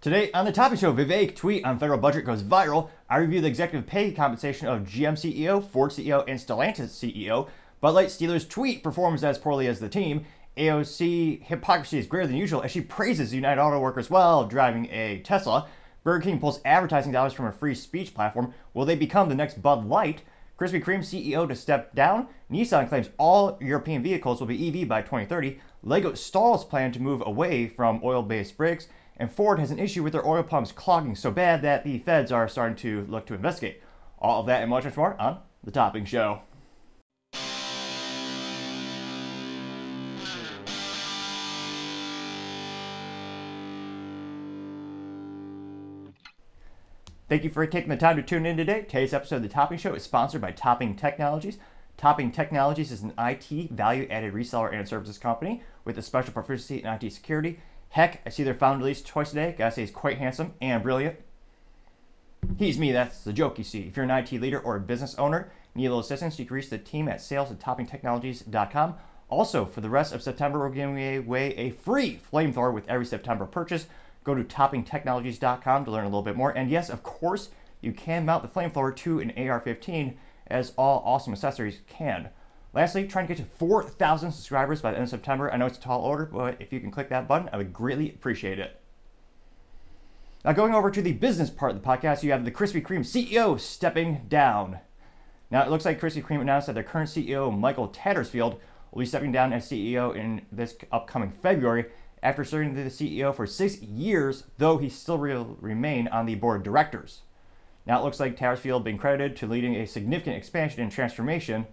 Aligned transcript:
Today 0.00 0.30
on 0.30 0.44
the 0.44 0.52
Topping 0.52 0.78
show, 0.78 0.92
Vivek 0.92 1.34
tweet 1.34 1.64
on 1.64 1.76
federal 1.76 1.98
budget 1.98 2.24
goes 2.24 2.44
viral. 2.44 2.88
I 3.10 3.16
review 3.16 3.40
the 3.40 3.48
executive 3.48 3.84
pay 3.84 4.12
compensation 4.12 4.68
of 4.68 4.82
GM 4.82 5.14
CEO, 5.14 5.60
Ford 5.60 5.90
CEO, 5.90 6.22
and 6.28 6.38
Stellantis 6.38 6.90
CEO. 6.90 7.48
Bud 7.80 7.96
Light 7.96 8.06
Steelers 8.06 8.48
tweet 8.48 8.84
performs 8.84 9.24
as 9.24 9.38
poorly 9.38 9.66
as 9.66 9.80
the 9.80 9.88
team. 9.88 10.24
AOC 10.56 11.42
hypocrisy 11.42 11.98
is 11.98 12.06
greater 12.06 12.28
than 12.28 12.36
usual 12.36 12.62
as 12.62 12.70
she 12.70 12.80
praises 12.80 13.34
United 13.34 13.60
Auto 13.60 13.80
Workers 13.80 14.08
while 14.08 14.46
driving 14.46 14.86
a 14.92 15.18
Tesla. 15.24 15.66
Burger 16.04 16.22
King 16.22 16.38
pulls 16.38 16.60
advertising 16.64 17.10
dollars 17.10 17.32
from 17.32 17.46
a 17.46 17.52
free 17.52 17.74
speech 17.74 18.14
platform. 18.14 18.54
Will 18.74 18.84
they 18.84 18.94
become 18.94 19.28
the 19.28 19.34
next 19.34 19.60
Bud 19.60 19.84
Light? 19.84 20.22
Krispy 20.60 20.80
Kreme 20.80 21.00
CEO 21.00 21.48
to 21.48 21.56
step 21.56 21.92
down. 21.96 22.28
Nissan 22.48 22.88
claims 22.88 23.10
all 23.18 23.58
European 23.60 24.04
vehicles 24.04 24.38
will 24.38 24.46
be 24.46 24.68
EV 24.68 24.86
by 24.86 25.02
2030. 25.02 25.58
Lego 25.82 26.14
stalls 26.14 26.64
plan 26.64 26.92
to 26.92 27.02
move 27.02 27.20
away 27.26 27.66
from 27.66 28.00
oil 28.04 28.22
based 28.22 28.56
bricks 28.56 28.86
and 29.18 29.32
Ford 29.32 29.58
has 29.58 29.70
an 29.70 29.78
issue 29.78 30.02
with 30.02 30.12
their 30.12 30.26
oil 30.26 30.42
pumps 30.42 30.72
clogging 30.72 31.16
so 31.16 31.30
bad 31.30 31.62
that 31.62 31.84
the 31.84 31.98
feds 31.98 32.30
are 32.30 32.48
starting 32.48 32.76
to 32.76 33.04
look 33.08 33.26
to 33.26 33.34
investigate. 33.34 33.82
All 34.18 34.40
of 34.40 34.46
that 34.46 34.62
and 34.62 34.70
much, 34.70 34.84
much 34.84 34.96
more 34.96 35.20
on 35.20 35.40
The 35.64 35.70
Topping 35.70 36.04
Show. 36.04 36.42
Thank 47.28 47.44
you 47.44 47.50
for 47.50 47.66
taking 47.66 47.90
the 47.90 47.96
time 47.96 48.16
to 48.16 48.22
tune 48.22 48.46
in 48.46 48.56
today. 48.56 48.82
Today's 48.82 49.12
episode 49.12 49.36
of 49.36 49.42
The 49.42 49.48
Topping 49.48 49.76
Show 49.76 49.92
is 49.92 50.02
sponsored 50.02 50.40
by 50.40 50.52
Topping 50.52 50.96
Technologies. 50.96 51.58
Topping 51.98 52.32
Technologies 52.32 52.90
is 52.90 53.02
an 53.02 53.12
IT 53.18 53.70
value 53.70 54.06
added 54.08 54.32
reseller 54.32 54.72
and 54.72 54.88
services 54.88 55.18
company 55.18 55.62
with 55.84 55.98
a 55.98 56.02
special 56.02 56.32
proficiency 56.32 56.82
in 56.82 56.86
IT 56.86 57.12
security 57.12 57.58
Heck, 57.90 58.20
I 58.26 58.30
see 58.30 58.42
their 58.42 58.54
founder 58.54 58.78
release 58.78 59.02
twice 59.02 59.32
a 59.32 59.34
day. 59.34 59.54
Gotta 59.56 59.74
say, 59.74 59.82
he's 59.82 59.90
quite 59.90 60.18
handsome 60.18 60.54
and 60.60 60.82
brilliant. 60.82 61.16
He's 62.58 62.78
me, 62.78 62.92
that's 62.92 63.24
the 63.24 63.32
joke 63.32 63.58
you 63.58 63.64
see. 63.64 63.80
If 63.80 63.96
you're 63.96 64.04
an 64.04 64.10
IT 64.10 64.32
leader 64.32 64.60
or 64.60 64.76
a 64.76 64.80
business 64.80 65.14
owner, 65.16 65.50
need 65.74 65.86
a 65.86 65.90
little 65.90 66.00
assistance, 66.00 66.38
you 66.38 66.44
can 66.44 66.54
reach 66.54 66.70
the 66.70 66.78
team 66.78 67.08
at 67.08 67.20
sales 67.20 67.50
at 67.50 67.58
toppingtechnologies.com. 67.58 68.94
Also, 69.30 69.64
for 69.64 69.80
the 69.80 69.90
rest 69.90 70.14
of 70.14 70.22
September, 70.22 70.58
we're 70.58 70.70
giving 70.70 70.98
away 71.18 71.54
a 71.56 71.70
free 71.70 72.20
flamethrower 72.32 72.72
with 72.72 72.88
every 72.88 73.04
September 73.04 73.46
purchase. 73.46 73.86
Go 74.24 74.34
to 74.34 74.44
toppingtechnologies.com 74.44 75.84
to 75.84 75.90
learn 75.90 76.04
a 76.04 76.08
little 76.08 76.22
bit 76.22 76.36
more. 76.36 76.50
And 76.50 76.70
yes, 76.70 76.88
of 76.88 77.02
course, 77.02 77.50
you 77.80 77.92
can 77.92 78.24
mount 78.24 78.42
the 78.42 78.48
flamethrower 78.48 78.94
to 78.96 79.20
an 79.20 79.32
AR 79.36 79.60
15, 79.60 80.16
as 80.46 80.72
all 80.76 81.02
awesome 81.04 81.32
accessories 81.32 81.80
can. 81.86 82.30
Lastly, 82.74 83.06
trying 83.06 83.26
to 83.26 83.34
get 83.34 83.42
to 83.42 83.50
4,000 83.56 84.30
subscribers 84.30 84.82
by 84.82 84.90
the 84.90 84.98
end 84.98 85.04
of 85.04 85.10
September. 85.10 85.50
I 85.50 85.56
know 85.56 85.66
it's 85.66 85.78
a 85.78 85.80
tall 85.80 86.02
order, 86.02 86.26
but 86.26 86.60
if 86.60 86.72
you 86.72 86.80
can 86.80 86.90
click 86.90 87.08
that 87.08 87.26
button, 87.26 87.48
I 87.52 87.56
would 87.56 87.72
greatly 87.72 88.10
appreciate 88.10 88.58
it. 88.58 88.80
Now, 90.44 90.52
going 90.52 90.74
over 90.74 90.90
to 90.90 91.02
the 91.02 91.12
business 91.12 91.50
part 91.50 91.72
of 91.72 91.82
the 91.82 91.86
podcast, 91.86 92.22
you 92.22 92.30
have 92.30 92.44
the 92.44 92.50
Krispy 92.50 92.82
Kreme 92.82 93.00
CEO 93.00 93.58
stepping 93.58 94.22
down. 94.28 94.78
Now, 95.50 95.62
it 95.62 95.70
looks 95.70 95.84
like 95.84 96.00
Krispy 96.00 96.22
Kreme 96.22 96.42
announced 96.42 96.66
that 96.66 96.74
their 96.74 96.84
current 96.84 97.08
CEO, 97.08 97.56
Michael 97.56 97.88
Tattersfield, 97.88 98.58
will 98.92 99.00
be 99.00 99.06
stepping 99.06 99.32
down 99.32 99.52
as 99.52 99.68
CEO 99.68 100.14
in 100.14 100.42
this 100.52 100.76
upcoming 100.92 101.30
February 101.30 101.86
after 102.22 102.44
serving 102.44 102.76
as 102.76 102.98
the 102.98 103.20
CEO 103.20 103.34
for 103.34 103.46
six 103.46 103.80
years, 103.80 104.44
though 104.58 104.76
he 104.78 104.88
still 104.88 105.18
will 105.18 105.56
remain 105.60 106.06
on 106.08 106.26
the 106.26 106.34
board 106.34 106.58
of 106.58 106.64
directors. 106.64 107.22
Now, 107.86 108.00
it 108.00 108.04
looks 108.04 108.20
like 108.20 108.36
Tattersfield 108.36 108.84
being 108.84 108.98
credited 108.98 109.36
to 109.38 109.46
leading 109.46 109.74
a 109.76 109.86
significant 109.86 110.36
expansion 110.36 110.82
and 110.82 110.92
transformation 110.92 111.66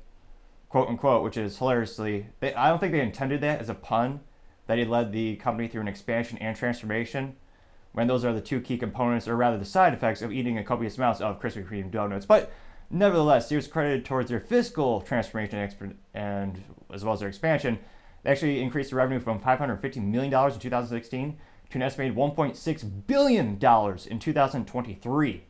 quote 0.75 0.89
unquote, 0.89 1.23
which 1.23 1.37
is 1.37 1.57
hilariously, 1.57 2.25
they, 2.41 2.53
I 2.53 2.67
don't 2.67 2.79
think 2.79 2.91
they 2.91 2.99
intended 2.99 3.39
that 3.39 3.61
as 3.61 3.69
a 3.69 3.73
pun, 3.73 4.19
that 4.67 4.77
he 4.77 4.83
led 4.83 5.13
the 5.13 5.37
company 5.37 5.69
through 5.69 5.79
an 5.79 5.87
expansion 5.87 6.37
and 6.39 6.53
transformation, 6.53 7.37
when 7.93 8.07
those 8.07 8.25
are 8.25 8.33
the 8.33 8.41
two 8.41 8.59
key 8.59 8.77
components, 8.77 9.25
or 9.25 9.37
rather 9.37 9.57
the 9.57 9.63
side 9.63 9.93
effects 9.93 10.21
of 10.21 10.33
eating 10.33 10.57
a 10.57 10.65
copious 10.65 10.97
amount 10.97 11.21
of 11.21 11.39
Krispy 11.39 11.65
Kreme 11.65 11.89
donuts. 11.89 12.25
But 12.25 12.51
nevertheless, 12.89 13.47
he 13.47 13.55
was 13.55 13.69
credited 13.69 14.03
towards 14.03 14.29
their 14.29 14.41
fiscal 14.41 14.99
transformation 14.99 15.97
and 16.13 16.61
as 16.93 17.05
well 17.05 17.13
as 17.13 17.21
their 17.21 17.29
expansion. 17.29 17.79
They 18.23 18.31
actually 18.31 18.61
increased 18.61 18.89
the 18.89 18.97
revenue 18.97 19.21
from 19.21 19.39
$550 19.39 20.03
million 20.03 20.33
in 20.33 20.59
2016 20.59 21.37
to 21.69 21.77
an 21.77 21.81
estimated 21.83 22.17
$1.6 22.17 23.07
billion 23.07 23.47
in 23.47 24.19
2023, 24.19 25.43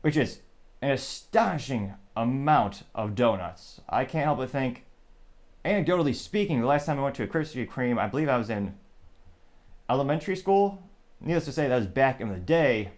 which 0.00 0.16
is 0.16 0.40
an 0.84 0.90
astonishing 0.90 1.94
amount 2.14 2.82
of 2.94 3.14
donuts. 3.14 3.80
I 3.88 4.04
can't 4.04 4.26
help 4.26 4.36
but 4.36 4.50
think, 4.50 4.84
anecdotally 5.64 6.14
speaking, 6.14 6.60
the 6.60 6.66
last 6.66 6.84
time 6.84 6.98
I 6.98 7.02
went 7.02 7.14
to 7.16 7.22
a 7.22 7.26
Krispy 7.26 7.66
Kreme, 7.66 7.98
I 7.98 8.06
believe 8.06 8.28
I 8.28 8.36
was 8.36 8.50
in 8.50 8.74
elementary 9.88 10.36
school. 10.36 10.82
Needless 11.22 11.46
to 11.46 11.52
say, 11.52 11.68
that 11.68 11.76
was 11.76 11.86
back 11.86 12.20
in 12.20 12.28
the 12.28 12.36
day. 12.36 12.90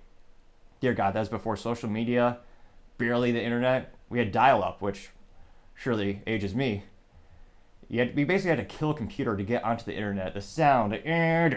Dear 0.81 0.95
God, 0.95 1.15
that 1.15 1.21
was 1.21 1.29
before 1.29 1.57
social 1.57 1.89
media, 1.89 2.39
barely 2.99 3.31
the 3.31 3.41
internet. 3.41 3.95
We 4.09 4.19
had 4.19 4.33
dial 4.33 4.65
up, 4.65 4.83
which 4.83 5.11
surely 5.77 6.23
ages 6.27 6.57
me. 6.57 6.83
You 7.89 8.01
had, 8.01 8.17
we 8.17 8.25
basically 8.25 8.51
had 8.57 8.69
to 8.69 8.77
kill 8.77 8.91
a 8.91 8.95
computer 8.95 9.37
to 9.37 9.45
get 9.45 9.63
onto 9.63 9.85
the 9.85 9.95
internet. 9.95 10.35
The 10.35 10.41
sound, 10.41 10.93
eh, 10.93 11.49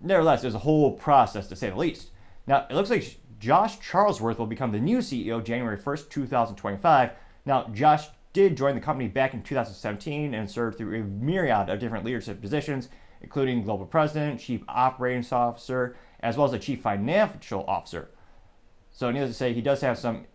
nevertheless, 0.00 0.42
it 0.42 0.46
was 0.46 0.54
a 0.54 0.60
whole 0.60 0.92
process 0.92 1.46
to 1.48 1.56
say 1.56 1.68
the 1.68 1.76
least. 1.76 2.08
Now, 2.46 2.66
it 2.70 2.74
looks 2.74 2.88
like 2.88 3.18
Josh 3.42 3.80
Charlesworth 3.80 4.38
will 4.38 4.46
become 4.46 4.70
the 4.70 4.78
new 4.78 4.98
CEO 4.98 5.42
January 5.42 5.76
1st, 5.76 6.08
2025. 6.10 7.10
Now, 7.44 7.64
Josh 7.74 8.06
did 8.32 8.56
join 8.56 8.76
the 8.76 8.80
company 8.80 9.08
back 9.08 9.34
in 9.34 9.42
2017 9.42 10.32
and 10.32 10.48
served 10.48 10.78
through 10.78 11.00
a 11.00 11.02
myriad 11.02 11.68
of 11.68 11.80
different 11.80 12.04
leadership 12.04 12.40
positions, 12.40 12.88
including 13.20 13.64
global 13.64 13.84
president, 13.84 14.38
chief 14.38 14.62
operating 14.68 15.26
officer, 15.32 15.96
as 16.20 16.36
well 16.36 16.46
as 16.46 16.52
a 16.52 16.58
chief 16.60 16.82
financial 16.82 17.64
officer. 17.66 18.10
So, 18.92 19.10
needless 19.10 19.32
to 19.32 19.36
say, 19.36 19.52
he 19.52 19.60
does 19.60 19.80
have 19.80 19.98
some 19.98 20.26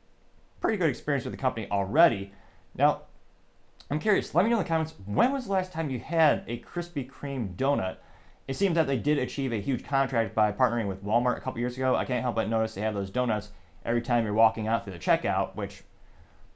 pretty 0.60 0.78
good 0.78 0.90
experience 0.90 1.24
with 1.24 1.32
the 1.32 1.38
company 1.38 1.72
already. 1.72 2.34
Now, 2.76 3.04
I'm 3.90 4.00
curious, 4.00 4.36
let 4.36 4.44
me 4.44 4.50
know 4.50 4.58
in 4.58 4.64
the 4.64 4.68
comments 4.68 4.96
when 5.06 5.32
was 5.32 5.46
the 5.46 5.54
last 5.54 5.72
time 5.72 5.90
you 5.90 6.00
had 6.00 6.44
a 6.46 6.60
Krispy 6.60 7.10
Kreme 7.10 7.56
donut? 7.56 8.00
It 8.48 8.56
seems 8.56 8.76
that 8.76 8.88
they 8.88 8.98
did 8.98 9.18
achieve 9.18 9.52
a 9.52 9.62
huge 9.62 9.84
contract 9.84 10.34
by 10.34 10.52
partnering 10.52 10.88
with 10.88 11.04
Walmart 11.04 11.38
a 11.38 11.42
couple 11.42 11.60
years 11.60 11.76
ago. 11.76 11.96
I 11.96 12.06
can't 12.06 12.22
help 12.22 12.36
but 12.36 12.50
notice 12.50 12.74
they 12.74 12.82
have 12.82 12.94
those 12.94 13.10
donuts 13.10 13.50
every 13.86 14.02
time 14.02 14.24
you're 14.24 14.34
walking 14.34 14.68
out 14.68 14.84
through 14.84 14.94
the 14.94 15.00
checkout, 15.00 15.56
which 15.56 15.84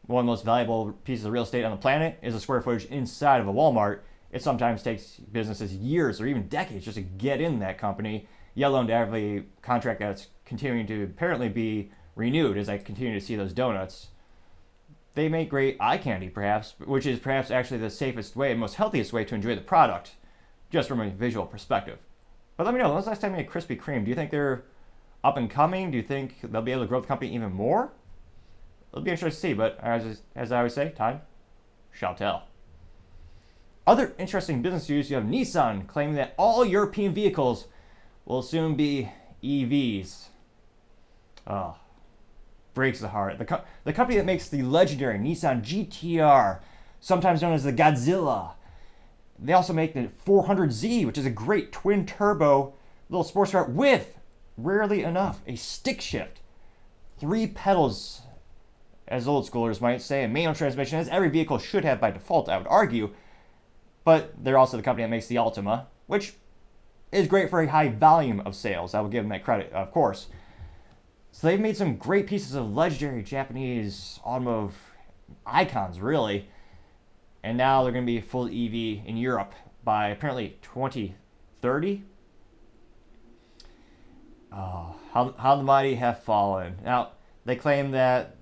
one 0.06 0.22
of 0.22 0.25
the 0.25 0.31
most 0.31 0.46
valuable 0.46 0.94
pieces 1.03 1.25
of 1.25 1.34
real 1.34 1.44
estate 1.44 1.66
on 1.66 1.72
the 1.72 1.78
planet 1.78 2.18
is 2.22 2.34
the 2.34 2.40
square 2.40 2.62
footage 2.62 2.85
inside 2.85 3.41
of 3.41 3.47
a 3.47 3.53
Walmart. 3.53 4.00
It 4.31 4.41
sometimes 4.41 4.81
takes 4.81 5.18
businesses 5.18 5.74
years 5.74 6.22
or 6.22 6.28
even 6.28 6.47
decades 6.47 6.85
just 6.85 6.96
to 6.96 7.02
get 7.02 7.41
in 7.41 7.59
that 7.59 7.78
company, 7.78 8.25
yet 8.56 8.69
alone 8.69 8.88
to 8.88 8.94
have 8.94 9.13
a 9.13 9.44
contract 9.62 10.00
that's 10.00 10.28
continuing 10.46 10.88
to 10.88 11.03
apparently 11.03 11.50
be 11.50 11.91
renewed 12.16 12.58
as 12.58 12.69
I 12.69 12.78
continue 12.78 13.13
to 13.19 13.25
see 13.25 13.35
those 13.35 13.52
donuts. 13.52 14.08
They 15.13 15.28
make 15.28 15.50
great 15.50 15.75
eye 15.81 15.97
candy, 15.97 16.29
perhaps, 16.29 16.75
which 16.85 17.06
is 17.06 17.19
perhaps 17.19 17.52
actually 17.52 17.79
the 17.81 17.90
safest 17.90 18.38
way 18.38 18.53
most 18.53 18.75
healthiest 18.75 19.12
way 19.12 19.25
to 19.25 19.35
enjoy 19.35 19.56
the 19.56 19.62
product 19.62 20.16
just 20.72 20.88
from 20.88 21.02
a 21.02 21.09
visual 21.09 21.46
perspective. 21.46 22.00
But 22.58 22.66
let 22.66 22.74
me 22.74 22.80
know, 22.80 22.88
when 22.88 22.96
was 22.96 23.06
the 23.06 23.12
last 23.12 23.22
time 23.22 23.32
you 23.32 23.38
had 23.38 23.50
Krispy 23.50 23.80
Kreme? 23.80 24.04
Do 24.04 24.09
you 24.09 24.16
think 24.16 24.32
they're 24.32 24.64
up 25.24 25.38
and 25.38 25.50
coming? 25.50 25.92
Do 25.92 25.98
you 25.98 26.04
think 26.04 26.36
they'll 26.44 26.62
be 26.62 26.72
able 26.72 26.84
to 26.84 26.88
grow 26.88 27.02
the 27.02 27.08
company 27.08 27.36
even 27.36 27.52
more? 27.52 27.92
It'll 28.92 29.04
be 29.04 29.12
interesting 29.12 29.36
to 29.36 29.48
see, 29.50 29.54
but 29.54 29.80
as, 29.82 30.22
as 30.36 30.52
I 30.52 30.58
always 30.58 30.74
say, 30.74 30.90
time 30.90 31.22
shall 31.92 32.16
tell. 32.16 32.44
Other 33.86 34.14
interesting 34.18 34.62
business 34.62 34.88
news 34.90 35.09
you 35.09 35.16
have 35.16 35.26
Nissan 35.26 35.88
claiming 35.88 36.16
that 36.16 36.34
all 36.38 36.64
European 36.64 37.14
vehicles 37.14 37.68
will 38.26 38.42
soon 38.42 38.76
be 38.76 39.09
EVs. 39.44 40.28
Oh, 41.48 41.53
ah, 41.53 41.78
breaks 42.74 43.00
the 43.00 43.09
heart. 43.09 43.38
The, 43.40 43.46
co- 43.46 43.64
the 43.84 43.94
company 43.94 44.18
that 44.18 44.26
makes 44.26 44.48
the 44.50 44.62
legendary 44.62 45.18
Nissan 45.18 45.64
GTR, 45.64 46.59
sometimes 47.00 47.42
known 47.42 47.53
as 47.53 47.64
the 47.64 47.74
Godzilla, 47.74 48.52
they 49.41 49.53
also 49.53 49.74
make 49.74 49.94
the 49.94 50.09
400Z, 50.25 51.06
which 51.06 51.18
is 51.18 51.25
a 51.25 51.31
great 51.31 51.72
twin 51.72 52.06
turbo 52.06 52.74
little 53.09 53.23
sports 53.23 53.52
car 53.52 53.66
with, 53.66 54.17
rarely 54.55 55.03
enough, 55.03 55.41
a 55.47 55.55
stick 55.55 55.99
shift. 55.99 56.40
Three 57.20 57.47
pedals, 57.47 58.22
as 59.08 59.28
old 59.28 59.49
schoolers 59.49 59.82
might 59.82 60.02
say, 60.02 60.23
a 60.23 60.28
manual 60.28 60.53
transmission, 60.53 60.99
as 60.99 61.09
every 61.09 61.29
vehicle 61.29 61.58
should 61.58 61.84
have 61.84 61.99
by 61.99 62.11
default, 62.11 62.49
I 62.49 62.58
would 62.58 62.67
argue. 62.67 63.09
But 64.03 64.34
they're 64.43 64.58
also 64.58 64.78
the 64.78 64.84
company 64.84 65.03
that 65.03 65.09
makes 65.09 65.28
the 65.28 65.35
Altima, 65.35 65.85
which 66.08 66.34
is 67.11 67.28
great 67.28 67.49
for 67.49 67.61
a 67.61 67.67
high 67.67 67.90
volume 67.90 68.40
of 68.41 68.55
sales. 68.55 68.94
I 68.94 69.02
will 69.02 69.09
give 69.09 69.23
them 69.23 69.29
that 69.29 69.44
credit, 69.44 69.73
of 69.73 69.91
course. 69.91 70.28
So 71.32 71.47
they've 71.47 71.59
made 71.59 71.78
some 71.78 71.97
great 71.97 72.28
pieces 72.28 72.55
of 72.55 72.73
legendary 72.73 73.23
Japanese 73.23 74.20
automotive 74.23 74.76
icons, 75.46 75.99
really 75.99 76.47
and 77.43 77.58
now 77.58 77.84
they're 77.84 77.91
going 77.91 78.05
to 78.05 78.11
be 78.11 78.22
full 78.22 78.46
EV 78.46 79.05
in 79.05 79.17
Europe 79.17 79.53
by 79.84 80.09
apparently 80.09 80.58
2030. 80.61 82.03
Oh, 84.52 84.96
how, 85.14 85.34
how 85.38 85.55
the 85.55 85.64
mighty 85.64 85.96
have 85.96 86.23
fallen. 86.23 86.78
Now, 86.84 87.14
they 87.46 87.55
claim 87.55 87.91
that, 87.91 88.35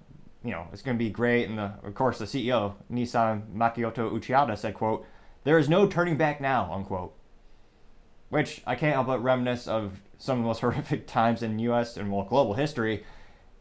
you 0.44 0.52
know, 0.52 0.68
it's 0.74 0.82
going 0.82 0.98
to 0.98 1.04
be 1.04 1.10
great. 1.10 1.48
And 1.48 1.58
the, 1.58 1.74
of 1.84 1.94
course, 1.94 2.18
the 2.18 2.26
CEO, 2.26 2.74
Nissan 2.92 3.54
Makoto 3.54 4.12
Uchihata, 4.12 4.58
said, 4.58 4.74
quote, 4.74 5.06
there 5.44 5.58
is 5.58 5.70
no 5.70 5.88
turning 5.88 6.18
back 6.18 6.42
now, 6.42 6.72
unquote. 6.74 7.16
which 8.30 8.62
I 8.66 8.76
can't 8.76 8.94
help 8.94 9.08
but 9.08 9.24
reminisce 9.24 9.68
of 9.68 10.02
some 10.18 10.40
of 10.40 10.44
the 10.44 10.48
most 10.48 10.60
horrific 10.62 11.08
times 11.08 11.44
in 11.44 11.60
U.S. 11.60 11.96
and 11.98 12.12
well, 12.12 12.26
global 12.26 12.56
history, 12.56 13.06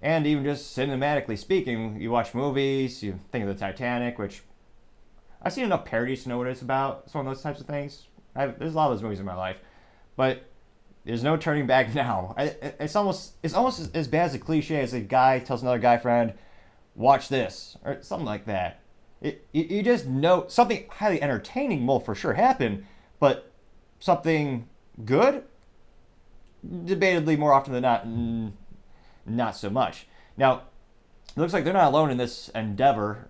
and 0.02 0.26
even 0.26 0.44
just 0.44 0.76
cinematically 0.76 1.38
speaking. 1.38 2.00
You 2.00 2.10
watch 2.10 2.34
movies, 2.34 3.02
you 3.02 3.18
think 3.30 3.42
of 3.42 3.48
the 3.48 3.54
Titanic, 3.54 4.18
which 4.18 4.42
I've 5.42 5.52
seen 5.52 5.64
enough 5.64 5.84
parodies 5.84 6.24
to 6.24 6.28
know 6.28 6.38
what 6.38 6.46
it's 6.46 6.62
about. 6.62 7.10
Some 7.10 7.20
of 7.20 7.26
those 7.26 7.42
types 7.42 7.60
of 7.60 7.66
things. 7.66 8.06
I've, 8.34 8.58
there's 8.58 8.74
a 8.74 8.76
lot 8.76 8.90
of 8.90 8.96
those 8.96 9.02
movies 9.02 9.20
in 9.20 9.26
my 9.26 9.34
life, 9.34 9.56
but 10.16 10.44
there's 11.04 11.22
no 11.22 11.36
turning 11.36 11.66
back 11.66 11.94
now. 11.94 12.34
I, 12.36 12.54
it's 12.80 12.96
almost 12.96 13.34
it's 13.42 13.54
almost 13.54 13.94
as 13.94 14.08
bad 14.08 14.26
as 14.26 14.34
a 14.34 14.38
cliche 14.38 14.80
as 14.80 14.92
a 14.92 15.00
guy 15.00 15.38
tells 15.38 15.62
another 15.62 15.78
guy 15.78 15.96
friend, 15.98 16.34
"Watch 16.94 17.28
this" 17.28 17.76
or 17.84 18.02
something 18.02 18.26
like 18.26 18.46
that. 18.46 18.80
It, 19.20 19.46
you, 19.52 19.64
you 19.64 19.82
just 19.82 20.06
know 20.06 20.46
something 20.48 20.86
highly 20.90 21.20
entertaining 21.20 21.86
will 21.86 22.00
for 22.00 22.14
sure 22.14 22.34
happen, 22.34 22.86
but 23.18 23.50
something 23.98 24.68
good, 25.04 25.42
debatably 26.64 27.36
more 27.36 27.52
often 27.52 27.72
than 27.72 27.82
not, 27.82 28.06
not 29.26 29.56
so 29.56 29.70
much. 29.70 30.06
Now, 30.36 30.62
it 31.36 31.40
looks 31.40 31.52
like 31.52 31.64
they're 31.64 31.72
not 31.72 31.88
alone 31.88 32.10
in 32.10 32.16
this 32.16 32.48
endeavor 32.54 33.28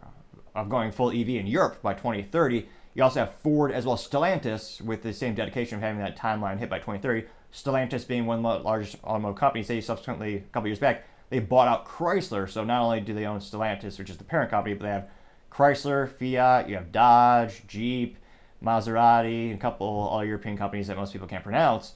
of 0.61 0.69
going 0.69 0.93
full 0.93 1.11
EV 1.11 1.29
in 1.31 1.47
Europe 1.47 1.81
by 1.83 1.95
2030. 1.95 2.67
You 2.95 3.03
also 3.03 3.21
have 3.21 3.35
Ford 3.37 3.71
as 3.73 3.85
well 3.85 3.95
as 3.95 4.07
Stellantis 4.07 4.81
with 4.81 5.03
the 5.03 5.13
same 5.13 5.35
dedication 5.35 5.77
of 5.77 5.83
having 5.83 6.01
that 6.01 6.19
timeline 6.19 6.59
hit 6.59 6.69
by 6.69 6.79
2030. 6.79 7.27
Stellantis 7.53 8.07
being 8.07 8.27
one 8.27 8.45
of 8.45 8.63
the 8.63 8.65
largest 8.65 8.97
automotive 9.05 9.39
companies, 9.39 9.69
they 9.69 9.81
subsequently, 9.81 10.37
a 10.37 10.41
couple 10.41 10.69
years 10.69 10.79
back, 10.79 11.05
they 11.31 11.39
bought 11.39 11.69
out 11.69 11.87
Chrysler. 11.87 12.49
So 12.49 12.65
not 12.65 12.83
only 12.83 13.01
do 13.01 13.15
they 13.15 13.27
own 13.27 13.41
Stellantis, 13.41 13.99
which 13.99 14.11
is 14.11 14.17
the 14.17 14.25
parent 14.25 14.51
company, 14.51 14.75
but 14.75 14.85
they 14.85 14.91
have 14.91 15.09
Chrysler, 15.51 16.09
Fiat, 16.09 16.69
you 16.69 16.77
have 16.77 16.93
Dodge, 16.93 17.67
Jeep, 17.67 18.17
Maserati, 18.63 19.55
a 19.55 19.59
couple 19.59 19.87
all 19.87 20.25
European 20.25 20.57
companies 20.57 20.89
that 20.89 20.97
most 20.97 21.13
people 21.13 21.29
can't 21.29 21.45
pronounce. 21.45 21.95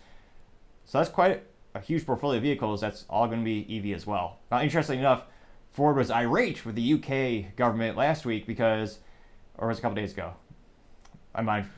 So 0.85 0.99
that's 0.99 1.11
quite 1.11 1.43
a 1.75 1.81
huge 1.81 2.07
portfolio 2.07 2.37
of 2.37 2.43
vehicles. 2.43 2.81
That's 2.81 3.05
all 3.09 3.27
going 3.27 3.41
to 3.41 3.45
be 3.45 3.67
EV 3.79 3.97
as 3.97 4.07
well. 4.07 4.39
Now, 4.51 4.61
interestingly 4.61 5.01
enough, 5.01 5.25
Ford 5.73 5.97
was 5.97 6.11
irate 6.11 6.67
with 6.67 6.75
the 6.75 6.95
UK 6.95 7.57
government 7.57 7.97
last 7.97 8.27
week 8.27 8.47
because, 8.47 8.99
or 9.57 9.69
was 9.69 9.79
a 9.79 9.83
couple 9.83 9.97
days 9.97 10.13
ago. 10.13 10.35
My 11.35 11.41
mind 11.41 11.69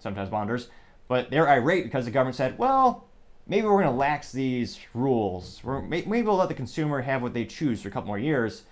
sometimes 0.00 0.30
wanders, 0.30 0.68
but 1.08 1.30
they're 1.30 1.48
irate 1.48 1.84
because 1.84 2.04
the 2.04 2.10
government 2.10 2.36
said, 2.36 2.58
well, 2.58 3.06
maybe 3.46 3.66
we're 3.66 3.80
going 3.80 3.84
to 3.84 3.90
lax 3.90 4.32
these 4.32 4.80
rules. 4.92 5.60
We're, 5.62 5.80
maybe 5.80 6.22
we'll 6.22 6.36
let 6.36 6.48
the 6.48 6.54
consumer 6.54 7.00
have 7.02 7.22
what 7.22 7.32
they 7.32 7.44
choose 7.44 7.82
for 7.82 7.88
a 7.88 7.90
couple 7.92 8.08
more 8.08 8.18
years 8.18 8.64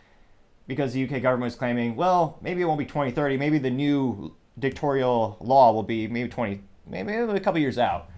because 0.67 0.93
the 0.93 1.05
UK 1.05 1.23
government 1.23 1.53
is 1.53 1.59
claiming, 1.59 1.95
well, 1.95 2.39
maybe 2.43 2.63
it 2.63 2.65
won't 2.65 2.79
be 2.79 2.85
2030. 2.85 3.37
Maybe 3.37 3.59
the 3.59 3.71
new 3.71 4.35
dictatorial 4.59 5.37
law 5.41 5.73
will 5.73 5.83
be 5.85 6.09
maybe 6.09 6.29
20, 6.29 6.61
maybe 6.89 7.13
a 7.13 7.41
couple 7.41 7.61
years 7.61 7.79
out. 7.79 8.11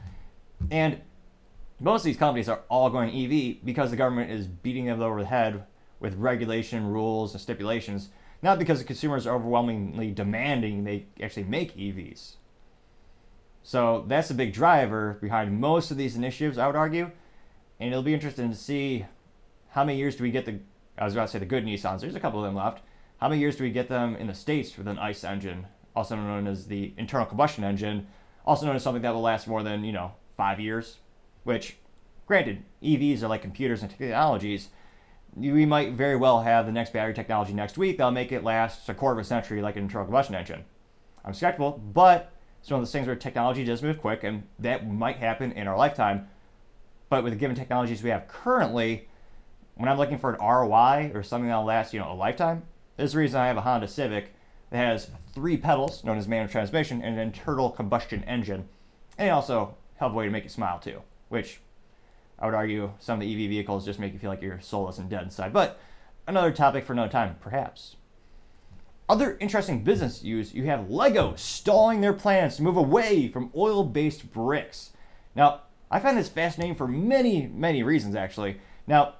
And 0.70 1.00
most 1.78 2.00
of 2.00 2.05
these 2.05 2.17
companies 2.17 2.49
are 2.49 2.60
all 2.70 2.88
going 2.88 3.10
EV 3.10 3.64
because 3.64 3.90
the 3.90 3.96
government 3.96 4.31
is 4.31 4.46
beating 4.46 4.87
them 4.87 5.02
over 5.02 5.20
the 5.20 5.28
head 5.28 5.62
with 6.04 6.14
regulation, 6.16 6.86
rules, 6.86 7.32
and 7.32 7.40
stipulations, 7.40 8.10
not 8.42 8.58
because 8.58 8.78
the 8.78 8.84
consumers 8.84 9.26
are 9.26 9.34
overwhelmingly 9.34 10.10
demanding 10.10 10.84
they 10.84 11.06
actually 11.22 11.44
make 11.44 11.74
EVs. 11.78 12.34
So 13.62 14.04
that's 14.06 14.30
a 14.30 14.34
big 14.34 14.52
driver 14.52 15.16
behind 15.22 15.58
most 15.58 15.90
of 15.90 15.96
these 15.96 16.14
initiatives, 16.14 16.58
I 16.58 16.66
would 16.66 16.76
argue. 16.76 17.10
And 17.80 17.90
it'll 17.90 18.02
be 18.02 18.12
interesting 18.12 18.50
to 18.50 18.54
see 18.54 19.06
how 19.70 19.82
many 19.82 19.96
years 19.96 20.16
do 20.16 20.24
we 20.24 20.30
get 20.30 20.44
the, 20.44 20.60
I 20.98 21.04
was 21.04 21.14
about 21.14 21.28
to 21.28 21.32
say 21.32 21.38
the 21.38 21.46
good 21.46 21.64
Nissans, 21.64 22.02
there's 22.02 22.14
a 22.14 22.20
couple 22.20 22.38
of 22.38 22.44
them 22.44 22.54
left. 22.54 22.82
How 23.16 23.30
many 23.30 23.40
years 23.40 23.56
do 23.56 23.64
we 23.64 23.70
get 23.70 23.88
them 23.88 24.14
in 24.16 24.26
the 24.26 24.34
States 24.34 24.76
with 24.76 24.86
an 24.86 24.98
ICE 24.98 25.24
engine, 25.24 25.68
also 25.96 26.16
known 26.16 26.46
as 26.46 26.66
the 26.66 26.92
internal 26.98 27.24
combustion 27.24 27.64
engine, 27.64 28.08
also 28.44 28.66
known 28.66 28.76
as 28.76 28.82
something 28.82 29.00
that 29.00 29.14
will 29.14 29.22
last 29.22 29.48
more 29.48 29.62
than, 29.62 29.84
you 29.84 29.92
know, 29.92 30.12
five 30.36 30.60
years? 30.60 30.98
Which, 31.44 31.78
granted, 32.26 32.62
EVs 32.82 33.22
are 33.22 33.28
like 33.28 33.40
computers 33.40 33.80
and 33.80 33.90
technologies. 33.90 34.68
We 35.36 35.66
might 35.66 35.92
very 35.92 36.16
well 36.16 36.42
have 36.42 36.66
the 36.66 36.72
next 36.72 36.92
battery 36.92 37.14
technology 37.14 37.52
next 37.52 37.76
week 37.76 37.98
that'll 37.98 38.12
make 38.12 38.31
it 38.31 38.44
last 38.44 38.88
a 38.88 38.94
quarter 38.94 39.19
of 39.19 39.25
a 39.25 39.28
century 39.28 39.60
like 39.60 39.76
an 39.76 39.82
internal 39.82 40.06
combustion 40.06 40.36
engine. 40.36 40.64
I'm 41.25 41.34
skeptical, 41.34 41.82
but 41.92 42.32
it's 42.60 42.70
one 42.70 42.81
of 42.81 42.86
those 42.86 42.92
things 42.92 43.06
where 43.06 43.16
technology 43.16 43.64
does 43.64 43.82
move 43.82 44.00
quick, 44.00 44.22
and 44.25 44.44
that 44.58 44.88
might 44.88 45.16
happen 45.16 45.52
in 45.52 45.66
our 45.66 45.76
lifetime. 45.76 46.28
But 47.08 47.25
with 47.25 47.32
the 47.32 47.38
given 47.38 47.56
technologies 47.56 48.02
we 48.02 48.10
have 48.10 48.28
currently, 48.28 49.08
when 49.75 49.88
I'm 49.88 49.98
looking 49.98 50.19
for 50.19 50.32
an 50.32 50.40
ROI 50.40 51.10
or 51.14 51.22
something 51.22 51.48
that'll 51.48 51.64
last, 51.64 51.92
you 51.92 52.00
know, 52.00 52.12
a 52.12 52.14
lifetime, 52.14 52.62
there's 52.96 53.12
the 53.12 53.19
reason 53.19 53.40
I 53.40 53.48
have 53.48 53.56
a 53.56 53.62
Honda 53.62 53.88
Civic 53.88 54.34
that 54.70 54.78
has 54.78 55.10
three 55.32 55.56
pedals, 55.56 56.04
known 56.04 56.16
as 56.16 56.28
manual 56.28 56.48
transmission, 56.48 57.02
and 57.02 57.16
an 57.16 57.20
internal 57.20 57.70
combustion 57.70 58.22
engine, 58.25 58.69
and 59.19 59.31
also 59.31 59.76
have 59.96 60.12
a 60.12 60.14
way 60.14 60.26
to 60.26 60.31
make 60.31 60.44
it 60.44 60.50
smile 60.50 60.78
too, 60.78 61.02
which 61.28 61.60
I 62.44 62.46
would 62.46 62.55
argue 62.55 62.93
some 62.99 63.14
of 63.14 63.20
the 63.20 63.32
EV 63.32 63.49
vehicles 63.49 63.87
just 63.87 63.99
make 63.99 64.12
you 64.12 64.19
feel 64.19 64.29
like 64.29 64.43
you're 64.43 64.61
soulless 64.61 64.99
and 64.99 65.08
dead 65.08 65.23
inside. 65.23 65.50
But 65.50 65.81
another 66.26 66.52
topic 66.52 66.85
for 66.85 66.93
another 66.93 67.11
time, 67.11 67.37
perhaps. 67.41 67.96
Other 69.08 69.38
interesting 69.41 69.82
business 69.82 70.23
use, 70.23 70.52
you 70.52 70.64
have 70.64 70.91
Lego 70.91 71.37
stalling 71.37 72.02
their 72.02 72.12
plans 72.12 72.56
to 72.56 72.62
move 72.62 72.76
away 72.76 73.29
from 73.29 73.50
oil 73.56 73.82
based 73.82 74.31
bricks. 74.31 74.91
Now, 75.35 75.62
I 75.91 76.00
find 76.00 76.19
this 76.19 76.29
fascinating 76.29 76.75
for 76.75 76.87
many, 76.87 77.46
many 77.46 77.82
reasons, 77.82 78.14
actually. 78.14 78.61
Now, 78.87 79.14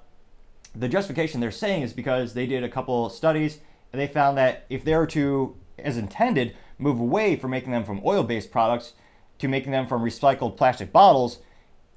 the 0.75 0.87
justification 0.87 1.41
they're 1.41 1.49
saying 1.49 1.81
is 1.81 1.93
because 1.93 2.35
they 2.35 2.45
did 2.45 2.63
a 2.63 2.69
couple 2.69 3.09
studies 3.09 3.57
and 3.91 3.99
they 3.99 4.05
found 4.05 4.37
that 4.37 4.67
if 4.69 4.83
they 4.83 4.95
were 4.95 5.07
to, 5.07 5.55
as 5.79 5.97
intended, 5.97 6.55
move 6.77 6.99
away 6.99 7.37
from 7.37 7.49
making 7.49 7.71
them 7.71 7.85
from 7.85 8.03
oil 8.05 8.21
based 8.21 8.51
products 8.51 8.93
to 9.39 9.47
making 9.47 9.71
them 9.71 9.87
from 9.87 10.03
recycled 10.03 10.57
plastic 10.57 10.93
bottles, 10.93 11.39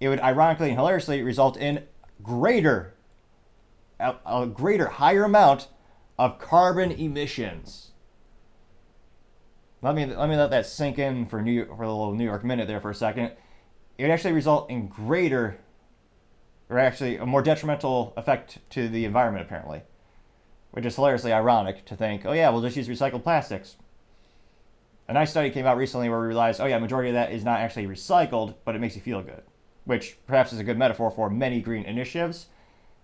it 0.00 0.08
would 0.08 0.20
ironically 0.20 0.70
and 0.70 0.78
hilariously 0.78 1.22
result 1.22 1.56
in 1.56 1.84
greater, 2.22 2.94
a, 3.98 4.14
a 4.26 4.46
greater, 4.46 4.86
higher 4.88 5.24
amount 5.24 5.68
of 6.18 6.38
carbon 6.38 6.90
emissions. 6.90 7.92
Let 9.80 9.94
me 9.94 10.06
let 10.06 10.28
me 10.28 10.36
let 10.36 10.50
that 10.50 10.66
sink 10.66 10.98
in 10.98 11.26
for 11.26 11.40
New 11.40 11.64
for 11.66 11.84
a 11.84 11.88
little 11.88 12.14
New 12.14 12.24
York 12.24 12.44
minute 12.44 12.66
there 12.66 12.80
for 12.80 12.90
a 12.90 12.94
second. 12.94 13.32
It 13.96 14.02
would 14.02 14.10
actually 14.10 14.32
result 14.32 14.70
in 14.70 14.88
greater, 14.88 15.58
or 16.68 16.78
actually 16.78 17.16
a 17.16 17.26
more 17.26 17.42
detrimental 17.42 18.12
effect 18.16 18.58
to 18.70 18.88
the 18.88 19.04
environment 19.04 19.46
apparently, 19.46 19.82
which 20.72 20.84
is 20.84 20.96
hilariously 20.96 21.32
ironic 21.32 21.84
to 21.86 21.96
think. 21.96 22.26
Oh 22.26 22.32
yeah, 22.32 22.50
we'll 22.50 22.62
just 22.62 22.76
use 22.76 22.88
recycled 22.88 23.22
plastics. 23.22 23.76
A 25.08 25.12
nice 25.12 25.30
study 25.30 25.50
came 25.50 25.64
out 25.64 25.76
recently 25.76 26.08
where 26.08 26.20
we 26.20 26.26
realized, 26.26 26.60
oh 26.60 26.66
yeah, 26.66 26.78
majority 26.78 27.10
of 27.10 27.14
that 27.14 27.32
is 27.32 27.44
not 27.44 27.60
actually 27.60 27.86
recycled, 27.86 28.56
but 28.64 28.74
it 28.74 28.80
makes 28.80 28.94
you 28.94 29.00
feel 29.00 29.22
good, 29.22 29.42
which 29.88 30.18
perhaps 30.26 30.52
is 30.52 30.58
a 30.58 30.64
good 30.64 30.76
metaphor 30.76 31.10
for 31.10 31.30
many 31.30 31.62
green 31.62 31.82
initiatives. 31.84 32.48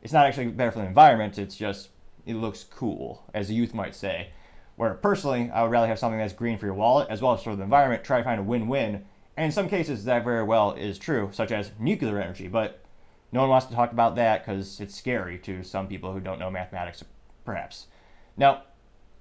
It's 0.03 0.13
not 0.13 0.27
actually 0.27 0.49
better 0.49 0.71
for 0.71 0.81
the 0.81 0.87
environment. 0.87 1.39
It's 1.39 1.57
just 1.57 1.89
it 2.27 2.35
looks 2.35 2.63
cool, 2.63 3.25
as 3.33 3.49
a 3.49 3.55
youth 3.55 3.73
might 3.73 3.95
say. 3.95 4.29
Where 4.77 4.93
personally, 4.93 5.51
I 5.51 5.63
would 5.63 5.71
rather 5.71 5.87
have 5.87 5.99
something 5.99 6.19
that's 6.19 6.35
green 6.35 6.59
for 6.59 6.67
your 6.67 6.75
wallet 6.75 7.09
as 7.09 7.23
well 7.23 7.33
as 7.33 7.43
for 7.43 7.57
the 7.57 7.63
environment, 7.63 8.05
try 8.05 8.19
to 8.19 8.25
find 8.25 8.39
a 8.39 8.43
win 8.43 8.69
win. 8.69 9.07
And 9.35 9.47
in 9.47 9.51
some 9.51 9.67
cases, 9.67 10.05
that 10.05 10.25
very 10.25 10.43
well 10.43 10.73
is 10.73 10.99
true, 10.99 11.31
such 11.33 11.53
as 11.53 11.71
nuclear 11.79 12.21
energy, 12.21 12.49
but 12.49 12.85
no 13.33 13.41
one 13.41 13.49
wants 13.49 13.67
to 13.69 13.75
talk 13.75 13.91
about 13.91 14.17
that 14.17 14.45
because 14.45 14.79
it's 14.79 14.95
scary 14.95 15.39
to 15.39 15.65
some 15.65 15.89
people 15.89 16.13
who 16.13 16.21
don't 16.21 16.39
know 16.39 16.51
mathematics, 16.51 17.03
perhaps. 17.47 17.87
Now, 18.37 18.65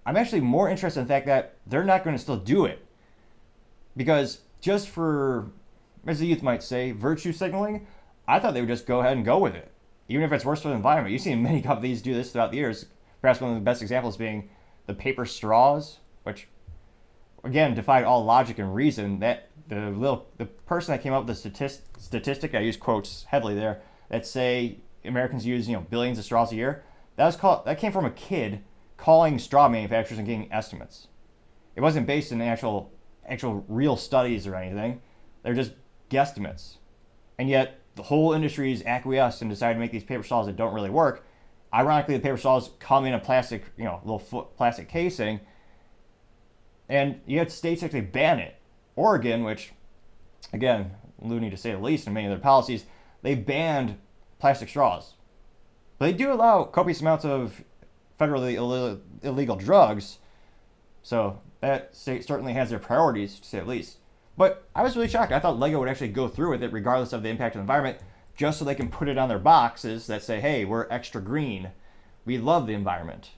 I'm 0.06 0.18
actually 0.18 0.42
more 0.42 0.70
interested 0.70 1.00
in 1.00 1.08
the 1.08 1.14
fact 1.14 1.28
that 1.28 1.56
they're 1.66 1.86
not 1.86 2.04
going 2.04 2.18
to 2.18 2.22
still 2.22 2.36
do 2.36 2.66
it. 2.66 2.86
Because 3.96 4.40
just 4.60 4.90
for, 4.90 5.50
as 6.06 6.20
the 6.20 6.28
youth 6.28 6.44
might 6.44 6.64
say, 6.64 6.92
virtue 6.92 7.32
signaling, 7.32 7.88
I 8.28 8.40
thought 8.40 8.54
they 8.54 8.62
would 8.62 8.70
just 8.70 8.86
go 8.86 9.00
ahead 9.00 9.18
and 9.18 9.26
go 9.26 9.38
with 9.38 9.56
it 9.56 9.74
even 10.08 10.24
if 10.24 10.32
it's 10.32 10.46
worse 10.46 10.62
for 10.62 10.70
the 10.70 10.76
environment. 10.76 11.12
You've 11.12 11.22
seen 11.22 11.42
many 11.42 11.62
companies 11.64 12.02
do 12.02 12.14
this 12.14 12.32
throughout 12.32 12.52
the 12.52 12.58
years. 12.58 12.86
Perhaps 13.22 13.42
one 13.42 13.52
of 13.52 13.56
the 13.56 13.62
best 13.62 13.82
examples 13.82 14.18
being 14.18 14.50
the 14.86 14.94
paper 14.94 15.26
straws, 15.26 16.00
which 16.24 16.48
again 17.44 17.74
defied 17.74 18.04
all 18.04 18.24
logic 18.24 18.60
and 18.60 18.76
reason. 18.76 19.20
That 19.20 19.50
the 19.68 19.90
little 19.90 20.28
the 20.38 20.46
person 20.46 20.94
that 20.94 21.02
came 21.02 21.14
up 21.14 21.26
with 21.26 21.36
the 21.36 21.50
statist, 21.50 21.84
statistic, 22.02 22.54
I 22.54 22.60
use 22.60 22.78
quotes 22.78 23.24
heavily 23.24 23.56
there, 23.56 23.82
that 24.10 24.26
say 24.26 24.80
Americans 25.06 25.46
use 25.46 25.68
you 25.68 25.76
know 25.76 25.82
billions 25.82 26.20
of 26.20 26.26
straws 26.26 26.52
a 26.52 26.56
year. 26.56 26.84
That 27.16 27.26
was 27.26 27.36
called 27.36 27.66
that 27.66 27.80
came 27.80 27.92
from 27.92 28.06
a 28.06 28.12
kid 28.12 28.64
calling 28.98 29.40
straw 29.40 29.70
manufacturers 29.70 30.18
and 30.18 30.28
getting 30.28 30.52
estimates. 30.52 31.08
It 31.76 31.82
wasn't 31.82 32.08
based 32.08 32.32
in 32.32 32.42
actual 32.42 32.92
actual 33.26 33.64
real 33.70 33.96
studies 33.96 34.46
or 34.46 34.56
anything. 34.56 35.02
They're 35.44 35.54
just 35.54 35.72
guesstimates. 36.14 36.78
And 37.38 37.50
yet 37.50 37.80
the 37.96 38.04
whole 38.04 38.34
industry 38.34 38.72
is 38.72 38.84
acquiesced 38.84 39.42
and 39.42 39.50
decided 39.50 39.76
to 39.76 39.80
make 39.80 39.92
these 39.92 40.04
paper 40.04 40.24
straws 40.24 40.46
that 40.46 40.56
don't 40.56 40.74
really 40.74 40.90
work. 40.90 41.26
Ironically, 41.74 42.16
the 42.16 42.24
paper 42.24 42.38
straws 42.38 42.70
come 42.80 43.06
in 43.06 43.14
a 43.14 43.20
plastic, 43.20 43.64
you 43.78 43.84
know, 43.84 44.00
little 44.04 44.44
plastic 44.56 44.88
casing, 44.88 45.40
and 46.88 47.20
yet 47.26 47.52
states 47.52 47.82
actually 47.82 48.02
ban 48.02 48.40
it. 48.40 48.56
Oregon, 48.96 49.44
which, 49.44 49.72
again, 50.52 50.92
loony 51.20 51.50
to 51.50 51.58
say 51.58 51.72
the 51.72 51.80
least, 51.80 52.06
in 52.06 52.14
many 52.14 52.28
of 52.28 52.32
their 52.32 52.40
policies, 52.40 52.86
they 53.24 53.34
banned 53.34 53.98
plastic 54.38 54.70
straws. 54.70 55.16
But 55.98 56.06
they 56.06 56.14
do 56.14 56.32
allow 56.32 56.66
copious 56.66 57.02
amounts 57.02 57.26
of 57.26 57.64
federally 58.20 58.54
Ill- 58.54 59.02
illegal 59.24 59.56
drugs, 59.56 60.20
so 61.02 61.40
that 61.62 61.96
state 61.96 62.24
certainly 62.24 62.54
has 62.54 62.70
their 62.70 62.78
priorities, 62.78 63.40
to 63.40 63.48
say 63.48 63.60
the 63.60 63.66
least. 63.66 63.98
But 64.36 64.68
I 64.76 64.82
was 64.82 64.96
really 64.96 65.08
shocked. 65.08 65.32
I 65.32 65.40
thought 65.40 65.60
Lego 65.60 65.80
would 65.80 65.90
actually 65.90 66.08
go 66.10 66.28
through 66.28 66.52
with 66.52 66.64
it 66.64 66.74
regardless 66.74 67.14
of 67.14 67.24
the 67.24 67.30
impact 67.30 67.56
on 67.56 67.60
the 67.60 67.64
environment, 67.64 68.00
just 68.36 68.58
so 68.58 68.66
they 68.66 68.76
can 68.76 68.90
put 68.90 69.08
it 69.08 69.18
on 69.18 69.30
their 69.30 69.40
boxes 69.40 70.08
that 70.08 70.24
say, 70.24 70.40
hey, 70.40 70.66
we're 70.66 70.88
extra 70.90 71.22
green. 71.22 71.70
We 72.26 72.38
love 72.38 72.66
the 72.66 72.74
environment. 72.74 73.32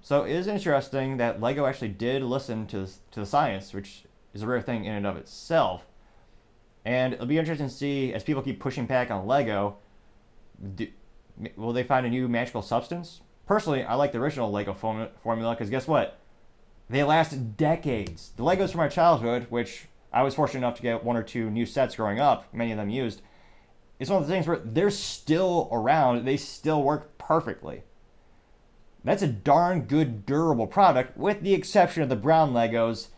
So 0.00 0.24
it 0.24 0.32
is 0.32 0.46
interesting 0.46 1.16
that 1.16 1.40
Lego 1.40 1.66
actually 1.66 1.88
did 1.88 2.22
listen 2.22 2.66
to, 2.68 2.86
to 3.10 3.20
the 3.20 3.26
science, 3.26 3.72
which 3.72 4.04
is 4.34 4.42
a 4.42 4.46
rare 4.46 4.60
thing 4.60 4.84
in 4.84 4.94
and 4.94 5.06
of 5.06 5.16
itself. 5.16 5.86
And 6.84 7.14
it'll 7.14 7.26
be 7.26 7.38
interesting 7.38 7.68
to 7.68 7.74
see 7.74 8.12
as 8.12 8.22
people 8.22 8.42
keep 8.42 8.60
pushing 8.60 8.86
back 8.86 9.10
on 9.10 9.26
Lego, 9.26 9.78
do, 10.74 10.86
will 11.56 11.72
they 11.72 11.82
find 11.82 12.06
a 12.06 12.10
new 12.10 12.28
magical 12.28 12.62
substance? 12.62 13.20
Personally, 13.46 13.84
I 13.84 13.94
like 13.94 14.12
the 14.12 14.18
original 14.18 14.50
Lego 14.50 14.74
formula 14.74 15.54
because 15.54 15.70
guess 15.70 15.88
what? 15.88 16.18
They 16.90 17.02
last 17.04 17.56
decades. 17.56 18.32
The 18.36 18.42
Legos 18.42 18.70
from 18.70 18.78
my 18.78 18.88
childhood, 18.88 19.46
which 19.50 19.88
I 20.12 20.22
was 20.22 20.34
fortunate 20.34 20.60
enough 20.60 20.76
to 20.76 20.82
get 20.82 21.04
one 21.04 21.16
or 21.16 21.22
two 21.22 21.50
new 21.50 21.66
sets 21.66 21.96
growing 21.96 22.18
up, 22.18 22.52
many 22.52 22.72
of 22.72 22.78
them 22.78 22.88
used, 22.88 23.20
it's 23.98 24.10
one 24.10 24.22
of 24.22 24.28
the 24.28 24.32
things 24.32 24.46
where 24.46 24.58
they're 24.58 24.90
still 24.90 25.68
around. 25.72 26.24
They 26.24 26.36
still 26.36 26.82
work 26.82 27.18
perfectly. 27.18 27.82
That's 29.04 29.22
a 29.22 29.28
darn 29.28 29.82
good, 29.82 30.24
durable 30.24 30.66
product, 30.66 31.16
with 31.16 31.42
the 31.42 31.54
exception 31.54 32.02
of 32.02 32.08
the 32.08 32.16
brown 32.16 32.52
Legos. 32.52 33.08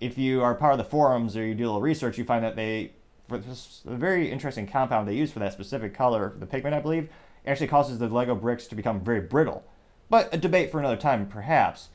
If 0.00 0.16
you 0.16 0.42
are 0.42 0.54
part 0.54 0.72
of 0.72 0.78
the 0.78 0.84
forums 0.84 1.36
or 1.36 1.44
you 1.44 1.54
do 1.54 1.64
a 1.64 1.66
little 1.66 1.80
research, 1.80 2.16
you 2.16 2.24
find 2.24 2.42
that 2.42 2.56
they, 2.56 2.92
for 3.28 3.36
this 3.38 3.82
a 3.86 3.96
very 3.96 4.30
interesting 4.30 4.66
compound 4.66 5.06
they 5.06 5.14
use 5.14 5.30
for 5.30 5.40
that 5.40 5.52
specific 5.52 5.94
color, 5.94 6.34
the 6.38 6.46
pigment, 6.46 6.74
I 6.74 6.80
believe, 6.80 7.10
actually 7.46 7.68
causes 7.68 7.98
the 7.98 8.08
Lego 8.08 8.34
bricks 8.34 8.66
to 8.68 8.74
become 8.74 9.00
very 9.00 9.20
brittle. 9.20 9.62
But 10.08 10.32
a 10.32 10.38
debate 10.38 10.72
for 10.72 10.78
another 10.78 10.96
time, 10.96 11.26
perhaps. 11.26 11.90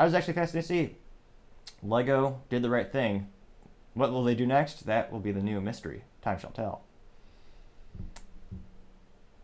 I 0.00 0.04
was 0.04 0.14
actually 0.14 0.32
fascinated 0.32 0.66
to 0.66 0.74
see 0.74 0.96
Lego 1.82 2.40
did 2.48 2.62
the 2.62 2.70
right 2.70 2.90
thing. 2.90 3.28
What 3.92 4.12
will 4.12 4.24
they 4.24 4.34
do 4.34 4.46
next? 4.46 4.86
That 4.86 5.12
will 5.12 5.20
be 5.20 5.30
the 5.30 5.42
new 5.42 5.60
mystery. 5.60 6.04
Time 6.22 6.38
shall 6.38 6.52
tell. 6.52 6.84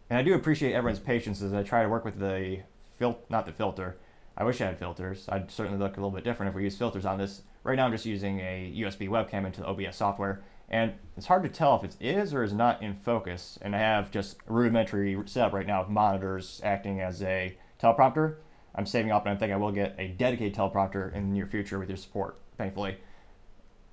And 0.08 0.18
I 0.18 0.22
do 0.22 0.32
appreciate 0.32 0.72
everyone's 0.72 0.98
patience 0.98 1.42
as 1.42 1.52
I 1.52 1.62
try 1.62 1.82
to 1.82 1.90
work 1.90 2.06
with 2.06 2.18
the 2.18 2.60
fil- 2.98 3.18
not 3.28 3.44
the 3.44 3.52
filter. 3.52 3.98
I 4.34 4.44
wish 4.44 4.62
I 4.62 4.68
had 4.68 4.78
filters. 4.78 5.26
I'd 5.28 5.50
certainly 5.50 5.78
look 5.78 5.98
a 5.98 6.00
little 6.00 6.10
bit 6.10 6.24
different 6.24 6.48
if 6.48 6.56
we 6.56 6.62
use 6.62 6.78
filters 6.78 7.04
on 7.04 7.18
this. 7.18 7.42
Right 7.62 7.76
now, 7.76 7.84
I'm 7.84 7.92
just 7.92 8.06
using 8.06 8.40
a 8.40 8.72
USB 8.78 9.10
webcam 9.10 9.44
into 9.44 9.60
the 9.60 9.66
OBS 9.66 9.96
software, 9.96 10.42
and 10.70 10.94
it's 11.18 11.26
hard 11.26 11.42
to 11.42 11.50
tell 11.50 11.76
if 11.76 11.84
it 11.84 11.96
is 12.00 12.32
or 12.32 12.42
is 12.42 12.54
not 12.54 12.82
in 12.82 12.94
focus. 12.94 13.58
And 13.60 13.76
I 13.76 13.80
have 13.80 14.10
just 14.10 14.38
a 14.48 14.52
rudimentary 14.54 15.18
setup 15.26 15.52
right 15.52 15.66
now 15.66 15.82
with 15.82 15.90
monitors 15.90 16.62
acting 16.64 17.02
as 17.02 17.20
a 17.20 17.58
teleprompter. 17.78 18.36
I'm 18.76 18.86
saving 18.86 19.10
up, 19.10 19.24
and 19.24 19.34
I 19.34 19.38
think 19.38 19.52
I 19.52 19.56
will 19.56 19.72
get 19.72 19.94
a 19.98 20.08
dedicated 20.08 20.54
teleprompter 20.54 21.14
in 21.14 21.28
the 21.28 21.34
near 21.34 21.46
future 21.46 21.78
with 21.78 21.88
your 21.88 21.96
support, 21.96 22.38
thankfully. 22.58 22.98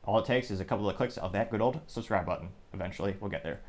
All 0.03 0.19
it 0.19 0.25
takes 0.25 0.51
is 0.51 0.59
a 0.59 0.65
couple 0.65 0.89
of 0.89 0.97
clicks 0.97 1.17
of 1.17 1.31
that 1.31 1.49
good 1.49 1.61
old 1.61 1.79
subscribe 1.87 2.25
button. 2.25 2.49
Eventually, 2.73 3.15
we'll 3.21 3.31
get 3.31 3.43
there. 3.43 3.61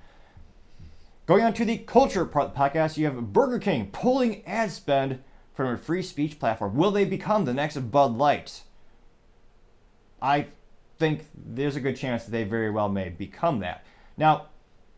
Going 1.26 1.44
on 1.44 1.54
to 1.54 1.64
the 1.64 1.78
culture 1.78 2.24
part 2.24 2.46
of 2.46 2.54
the 2.54 2.58
podcast, 2.58 2.96
you 2.96 3.06
have 3.06 3.32
Burger 3.32 3.58
King 3.60 3.90
pulling 3.92 4.44
ad 4.44 4.72
spend 4.72 5.22
from 5.54 5.68
a 5.68 5.78
free 5.78 6.02
speech 6.02 6.40
platform. 6.40 6.74
Will 6.74 6.90
they 6.90 7.04
become 7.04 7.44
the 7.44 7.54
next 7.54 7.76
Bud 7.78 8.16
Light? 8.16 8.62
I 10.20 10.48
think 10.98 11.26
there's 11.34 11.76
a 11.76 11.80
good 11.80 11.96
chance 11.96 12.24
that 12.24 12.32
they 12.32 12.44
very 12.44 12.70
well 12.70 12.88
may 12.88 13.08
become 13.08 13.60
that. 13.60 13.86
Now, 14.16 14.46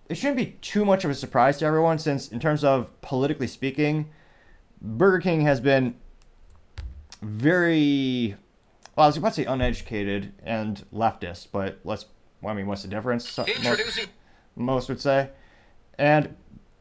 it 0.09 0.17
shouldn't 0.17 0.39
be 0.39 0.57
too 0.63 0.85
much 0.85 1.05
of 1.05 1.11
a 1.11 1.15
surprise 1.15 1.59
to 1.59 1.67
everyone 1.67 1.99
since, 1.99 2.29
in 2.29 2.41
terms 2.41 2.65
of 2.65 2.89
politically 3.03 3.47
speaking, 3.47 4.09
Burger 4.81 5.21
King 5.21 5.43
has 5.43 5.61
been 5.61 5.95
very, 7.27 8.37
well, 8.97 9.05
I 9.05 9.07
was 9.09 9.17
about 9.17 9.31
to 9.31 9.43
say 9.43 9.45
uneducated 9.45 10.33
and 10.45 10.85
leftist, 10.93 11.49
but 11.53 11.79
let's, 11.85 12.07
well, 12.41 12.53
I 12.53 12.57
mean, 12.57 12.67
what's 12.67 12.83
the 12.83 12.89
difference? 12.89 13.39
Introducing. 13.39 14.07
Most, 14.55 14.89
most 14.89 14.89
would 14.89 15.01
say. 15.01 15.31
And 15.99 16.37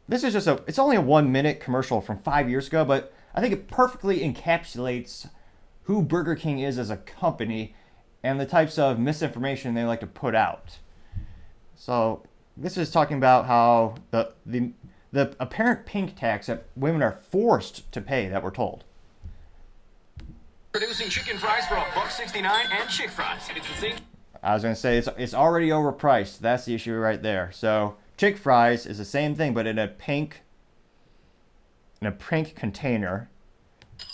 this 0.07 0.23
is 0.23 0.33
just 0.33 0.47
a, 0.47 0.63
it's 0.67 0.79
only 0.79 0.95
a 0.95 1.01
one 1.01 1.31
minute 1.31 1.59
commercial 1.59 2.01
from 2.01 2.19
five 2.19 2.49
years 2.49 2.67
ago, 2.67 2.85
but 2.85 3.13
I 3.33 3.41
think 3.41 3.53
it 3.53 3.67
perfectly 3.67 4.19
encapsulates 4.19 5.29
who 5.83 6.01
Burger 6.01 6.35
King 6.35 6.59
is 6.59 6.77
as 6.77 6.89
a 6.89 6.97
company 6.97 7.75
and 8.23 8.39
the 8.39 8.45
types 8.45 8.79
of 8.79 8.99
misinformation 8.99 9.73
they 9.73 9.83
like 9.83 9.99
to 9.99 10.07
put 10.07 10.35
out. 10.35 10.79
So 11.75 12.23
this 12.57 12.77
is 12.77 12.89
talking 12.91 13.17
about 13.17 13.45
how 13.45 13.95
the 14.11 14.33
the 14.45 14.71
the 15.11 15.35
apparent 15.39 15.85
pink 15.85 16.15
tax 16.17 16.47
that 16.47 16.65
women 16.75 17.01
are 17.01 17.11
forced 17.11 17.89
to 17.91 18.01
pay 18.01 18.27
that 18.27 18.43
we're 18.43 18.51
told. 18.51 18.83
Producing 20.77 21.07
chicken 21.07 21.37
fries 21.37 21.65
for 21.67 21.75
a 21.75 21.85
buck 21.95 22.11
sixty 22.11 22.41
nine 22.41 22.65
and 22.69 22.89
chick 22.89 23.09
fries. 23.09 23.47
It's 23.55 23.65
the 23.65 23.75
same. 23.75 23.95
I 24.43 24.53
was 24.53 24.61
gonna 24.61 24.75
say 24.75 24.97
it's 24.97 25.07
it's 25.17 25.33
already 25.33 25.69
overpriced. 25.69 26.39
That's 26.39 26.65
the 26.65 26.75
issue 26.75 26.93
right 26.95 27.23
there. 27.23 27.49
So 27.53 27.95
chick 28.17 28.37
fries 28.37 28.85
is 28.85 28.97
the 28.97 29.05
same 29.05 29.35
thing, 29.35 29.53
but 29.53 29.67
in 29.67 29.79
a 29.79 29.87
pink 29.87 30.41
in 32.01 32.07
a 32.07 32.11
pink 32.11 32.55
container. 32.55 33.29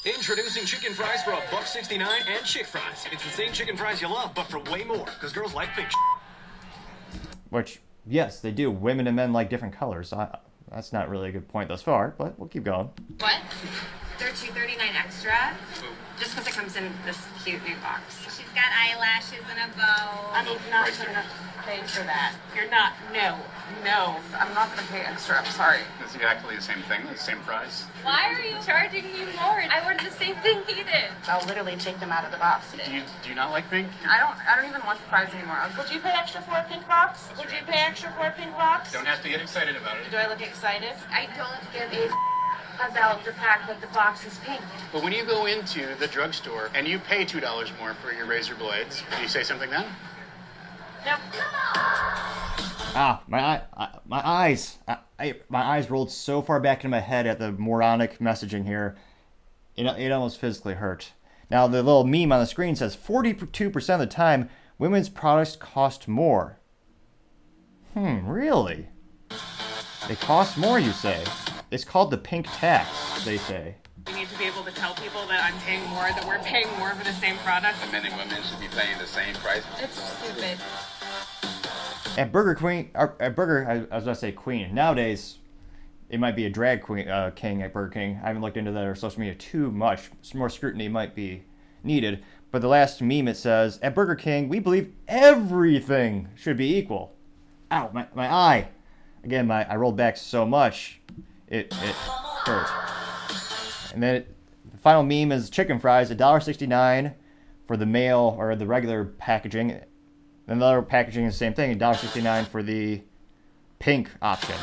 Introducing 0.06 0.66
chicken 0.66 0.94
fries 0.94 1.24
for 1.24 1.32
a 1.32 1.42
buck 1.50 1.66
sixty 1.66 1.98
nine 1.98 2.22
and 2.30 2.46
chick 2.46 2.68
fries. 2.68 3.08
It's 3.12 3.24
the 3.24 3.32
same 3.32 3.54
chicken 3.54 3.76
fries 3.76 4.00
you 4.00 4.08
love, 4.08 4.36
but 4.36 4.46
for 4.46 4.60
way 4.72 4.84
more, 4.84 5.06
because 5.06 5.34
girls 5.34 5.56
like 5.56 5.70
pink. 5.70 5.90
Which, 7.50 7.80
yes, 8.06 8.40
they 8.40 8.52
do. 8.52 8.70
Women 8.70 9.08
and 9.08 9.16
men 9.16 9.34
like 9.34 9.50
different 9.50 9.74
colors. 9.74 10.14
I, 10.14 10.38
that's 10.72 10.94
not 10.94 11.10
really 11.10 11.30
a 11.30 11.32
good 11.32 11.48
point 11.48 11.70
thus 11.70 11.82
far, 11.82 12.14
but 12.20 12.38
we'll 12.38 12.50
keep 12.50 12.66
going. 12.66 12.92
What? 13.18 13.42
They're 14.22 14.30
two 14.38 14.54
thirty 14.54 14.78
nine 14.78 14.94
extra. 14.94 15.58
Just 16.20 16.38
because 16.38 16.46
it 16.46 16.54
comes 16.54 16.78
in 16.78 16.94
this 17.10 17.18
cute 17.44 17.58
new 17.66 17.74
box. 17.82 18.22
She's 18.30 18.46
got 18.54 18.70
eyelashes 18.70 19.42
and 19.50 19.58
a 19.58 19.76
bow. 19.76 20.30
I'm 20.30 20.46
not 20.70 20.94
gonna 20.94 21.26
pay 21.66 21.82
for 21.90 22.06
that. 22.06 22.38
You're 22.54 22.70
not. 22.70 22.94
No. 23.10 23.42
No. 23.84 24.22
I'm 24.38 24.54
not 24.54 24.70
gonna 24.70 24.86
pay 24.94 25.02
extra. 25.02 25.42
I'm 25.42 25.50
sorry. 25.50 25.82
It's 26.06 26.14
exactly 26.14 26.56
the 26.56 26.62
same 26.62 26.84
thing. 26.86 27.02
The 27.10 27.18
same 27.18 27.40
price. 27.50 27.90
Why 28.04 28.30
are 28.30 28.46
you 28.46 28.62
charging 28.62 29.06
me 29.10 29.26
more? 29.42 29.58
I 29.58 29.82
ordered 29.90 30.06
the 30.06 30.14
same 30.14 30.36
thing 30.46 30.62
he 30.68 30.86
did. 30.86 31.10
I'll 31.26 31.44
literally 31.48 31.76
take 31.78 32.00
them 32.00 32.12
out 32.12 32.24
of 32.24 32.30
the 32.30 32.38
box. 32.38 32.70
Do 32.78 32.94
you 32.94 33.02
do 33.24 33.30
you 33.30 33.34
not 33.34 33.50
like 33.50 33.72
pink? 33.72 33.90
I 34.06 34.22
don't. 34.22 34.38
I 34.46 34.54
don't 34.56 34.70
even 34.70 34.86
want 34.86 35.02
the 35.02 35.10
fries 35.10 35.34
anymore. 35.34 35.58
Would 35.80 35.90
you 35.90 36.00
pay 36.00 36.14
extra 36.14 36.46
for 36.46 36.62
a 36.62 36.66
pink 36.70 36.88
box? 36.88 37.26
Would 37.40 37.50
you 37.50 37.66
pay 37.66 37.82
extra 37.90 38.14
for 38.14 38.28
a 38.28 38.32
pink 38.38 38.54
box? 38.54 38.94
Don't 38.94 39.10
have 39.10 39.24
to 39.24 39.30
get 39.30 39.42
excited 39.42 39.76
about 39.76 39.98
it. 39.98 40.12
Do 40.12 40.18
I 40.18 40.30
look 40.30 40.46
excited? 40.46 40.94
I 41.10 41.26
don't 41.34 41.66
give 41.74 41.90
a 41.90 42.14
about 42.90 43.24
the 43.24 43.34
fact 43.34 43.68
that 43.68 43.82
the 43.82 43.88
box 43.88 44.26
is 44.26 44.38
pink. 44.40 44.62
But 44.92 45.04
when 45.04 45.14
you 45.14 45.26
go 45.26 45.46
into 45.46 45.96
the 46.00 46.08
drugstore 46.08 46.70
and 46.74 46.88
you 46.88 47.00
pay 47.00 47.26
$2 47.26 47.80
more 47.80 47.94
for 47.96 48.12
your 48.12 48.26
razor 48.26 48.56
blades, 48.56 49.04
do 49.16 49.22
you 49.22 49.28
say 49.28 49.44
something 49.44 49.70
then? 49.70 49.86
No. 51.06 51.16
Ah, 52.94 53.24
my 53.28 53.40
eye, 53.40 53.62
my 54.06 54.22
eyes, 54.24 54.78
I, 54.88 54.98
I, 55.18 55.36
my 55.50 55.62
eyes 55.62 55.90
rolled 55.90 56.12
so 56.12 56.42
far 56.42 56.60
back 56.60 56.84
in 56.84 56.92
my 56.92 57.00
head 57.00 57.26
at 57.26 57.40
the 57.40 57.52
moronic 57.52 58.20
messaging 58.20 58.66
here. 58.66 58.98
It, 59.76 59.86
it 59.86 60.12
almost 60.12 60.40
physically 60.40 60.74
hurt. 60.74 61.14
Now 61.50 61.68
the 61.68 61.84
little 61.84 62.06
meme 62.06 62.32
on 62.32 62.40
the 62.40 62.46
screen 62.46 62.76
says 62.76 62.96
42% 62.96 63.94
of 63.94 64.00
the 64.00 64.08
time 64.08 64.50
women's 64.78 65.10
products 65.10 65.56
cost 65.56 66.08
more. 66.08 66.60
Hmm, 67.94 68.28
really? 68.28 68.88
They 70.08 70.16
cost 70.16 70.58
more, 70.58 70.80
you 70.80 70.92
say? 70.92 71.24
It's 71.72 71.86
called 71.86 72.12
the 72.12 72.18
pink 72.18 72.48
tax, 72.52 73.24
they 73.24 73.38
say. 73.38 73.76
We 74.06 74.14
need 74.14 74.28
to 74.28 74.38
be 74.38 74.44
able 74.44 74.64
to 74.64 74.72
tell 74.72 74.94
people 74.94 75.26
that 75.28 75.42
I'm 75.42 75.58
paying 75.62 75.88
more, 75.90 76.04
that 76.04 76.26
we're 76.28 76.40
paying 76.40 76.68
more 76.78 76.90
for 76.90 77.06
the 77.06 77.14
same 77.14 77.38
product. 77.38 77.78
And 77.82 77.92
men 77.94 78.06
and 78.06 78.18
women 78.18 78.44
should 78.44 78.60
be 78.60 78.68
paying 78.68 78.98
the 78.98 79.08
same 79.08 79.34
price. 79.36 79.64
It's 79.80 79.98
stupid. 79.98 80.58
At 82.20 82.34
Burger 82.34 82.56
Queen, 82.56 82.92
at 82.94 83.38
Burger, 83.38 83.88
I, 83.90 83.96
was 83.96 84.04
going 84.04 84.16
to 84.16 84.20
say 84.20 84.34
Queen. 84.34 84.76
Nowadays, 84.76 85.38
it 86.10 86.20
might 86.20 86.36
be 86.36 86.46
a 86.46 86.50
drag 86.50 86.82
queen 86.82 87.08
uh, 87.08 87.32
king 87.34 87.62
at 87.62 87.72
Burger 87.72 87.92
King. 87.92 88.20
I 88.22 88.28
haven't 88.28 88.42
looked 88.42 88.58
into 88.58 88.74
their 88.74 88.94
social 88.94 89.22
media 89.22 89.36
too 89.36 89.72
much. 89.72 90.12
Some 90.24 90.40
more 90.40 90.50
scrutiny 90.50 90.90
might 90.90 91.16
be 91.16 91.44
needed. 91.86 92.22
But 92.52 92.62
the 92.62 92.68
last 92.68 93.02
meme 93.02 93.30
it 93.30 93.38
says, 93.38 93.80
at 93.82 93.96
Burger 93.96 94.16
King, 94.16 94.50
we 94.50 94.60
believe 94.60 94.92
everything 95.08 96.28
should 96.36 96.58
be 96.58 96.76
equal. 96.76 97.16
Ow, 97.72 97.92
my, 97.94 98.08
my 98.14 98.30
eye. 98.30 98.68
Again, 99.24 99.48
my 99.48 99.64
I 99.72 99.78
rolled 99.78 99.96
back 99.96 100.18
so 100.18 100.46
much, 100.46 101.00
it, 101.52 101.68
it 101.84 101.96
hurt. 102.46 102.70
And 103.94 104.02
then 104.02 104.16
it, 104.16 104.36
the 104.72 104.78
final 104.78 105.04
meme 105.04 105.32
is 105.32 105.50
chicken 105.50 105.80
fries, 105.80 106.10
$1.69 106.10 107.14
for 107.68 107.78
the 107.78 107.86
male 107.86 108.36
or 108.40 108.56
the 108.56 108.66
regular 108.66 109.06
packaging. 109.06 109.80
And 110.48 110.62
the 110.62 110.66
other 110.66 110.82
packaging 110.82 111.26
is 111.26 111.34
the 111.36 111.38
same 111.38 111.54
thing, 111.54 111.78
$1.69 111.78 112.48
for 112.48 112.64
the 112.64 113.02
pink 113.80 114.10
option. 114.22 114.56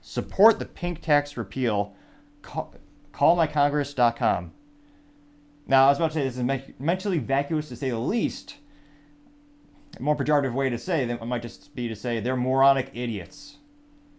Support 0.00 0.58
the 0.58 0.64
pink 0.64 1.02
tax 1.02 1.36
repeal. 1.36 1.94
Call, 2.40 2.74
callmycongress.com. 3.12 4.52
Now, 5.66 5.86
I 5.86 5.88
was 5.90 5.98
about 5.98 6.12
to 6.12 6.14
say 6.14 6.24
this 6.24 6.38
is 6.38 6.78
mentally 6.78 7.18
vacuous 7.18 7.68
to 7.68 7.76
say 7.76 7.90
the 7.90 7.98
least. 7.98 8.56
A 9.98 10.02
more 10.02 10.16
pejorative 10.16 10.54
way 10.54 10.70
to 10.70 10.78
say 10.78 11.04
that 11.04 11.26
might 11.26 11.42
just 11.42 11.74
be 11.74 11.88
to 11.88 11.94
say 11.94 12.20
they're 12.20 12.36
moronic 12.36 12.90
idiots. 12.94 13.57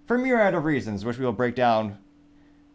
For 0.09 0.15
a 0.15 0.19
myriad 0.19 0.55
of 0.55 0.65
reasons, 0.65 1.05
which 1.05 1.19
we 1.19 1.25
will 1.25 1.33
break 1.33 1.53
down 1.53 1.99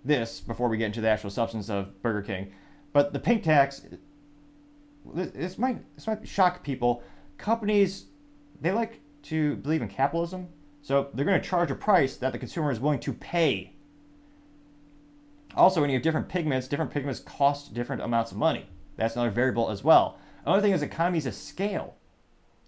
this 0.05 0.39
before 0.39 0.69
we 0.69 0.77
get 0.77 0.87
into 0.87 1.01
the 1.01 1.09
actual 1.09 1.31
substance 1.31 1.69
of 1.69 2.01
Burger 2.01 2.23
King. 2.23 2.53
But 2.93 3.13
the 3.13 3.19
pink 3.19 3.43
tax, 3.43 3.83
this 5.05 5.59
might, 5.59 5.79
this 5.97 6.07
might 6.07 6.29
shock 6.29 6.63
people. 6.63 7.03
companies 7.37 8.05
they 8.61 8.71
like 8.71 9.01
to 9.25 9.57
believe 9.57 9.83
in 9.83 9.89
capitalism, 9.89 10.47
so 10.81 11.09
they're 11.13 11.25
going 11.25 11.43
to 11.43 11.45
charge 11.45 11.73
a 11.73 11.75
price 11.75 12.17
that 12.19 12.31
the 12.31 12.39
consumer 12.39 12.71
is 12.71 12.79
willing 12.79 13.01
to 13.01 13.13
pay. 13.13 13.73
Also, 15.57 15.81
when 15.81 15.91
you 15.91 15.97
have 15.97 16.05
different 16.05 16.29
pigments, 16.29 16.69
different 16.69 16.93
pigments 16.93 17.19
cost 17.19 17.75
different 17.75 18.01
amounts 18.01 18.31
of 18.31 18.39
money. 18.39 18.67
That's 18.95 19.17
another 19.17 19.33
variable 19.33 19.71
as 19.73 19.83
well. 19.83 20.19
Another 20.47 20.63
thing 20.63 20.73
is 20.73 20.83
economies 20.83 21.27
of 21.27 21.35
scale. 21.35 21.97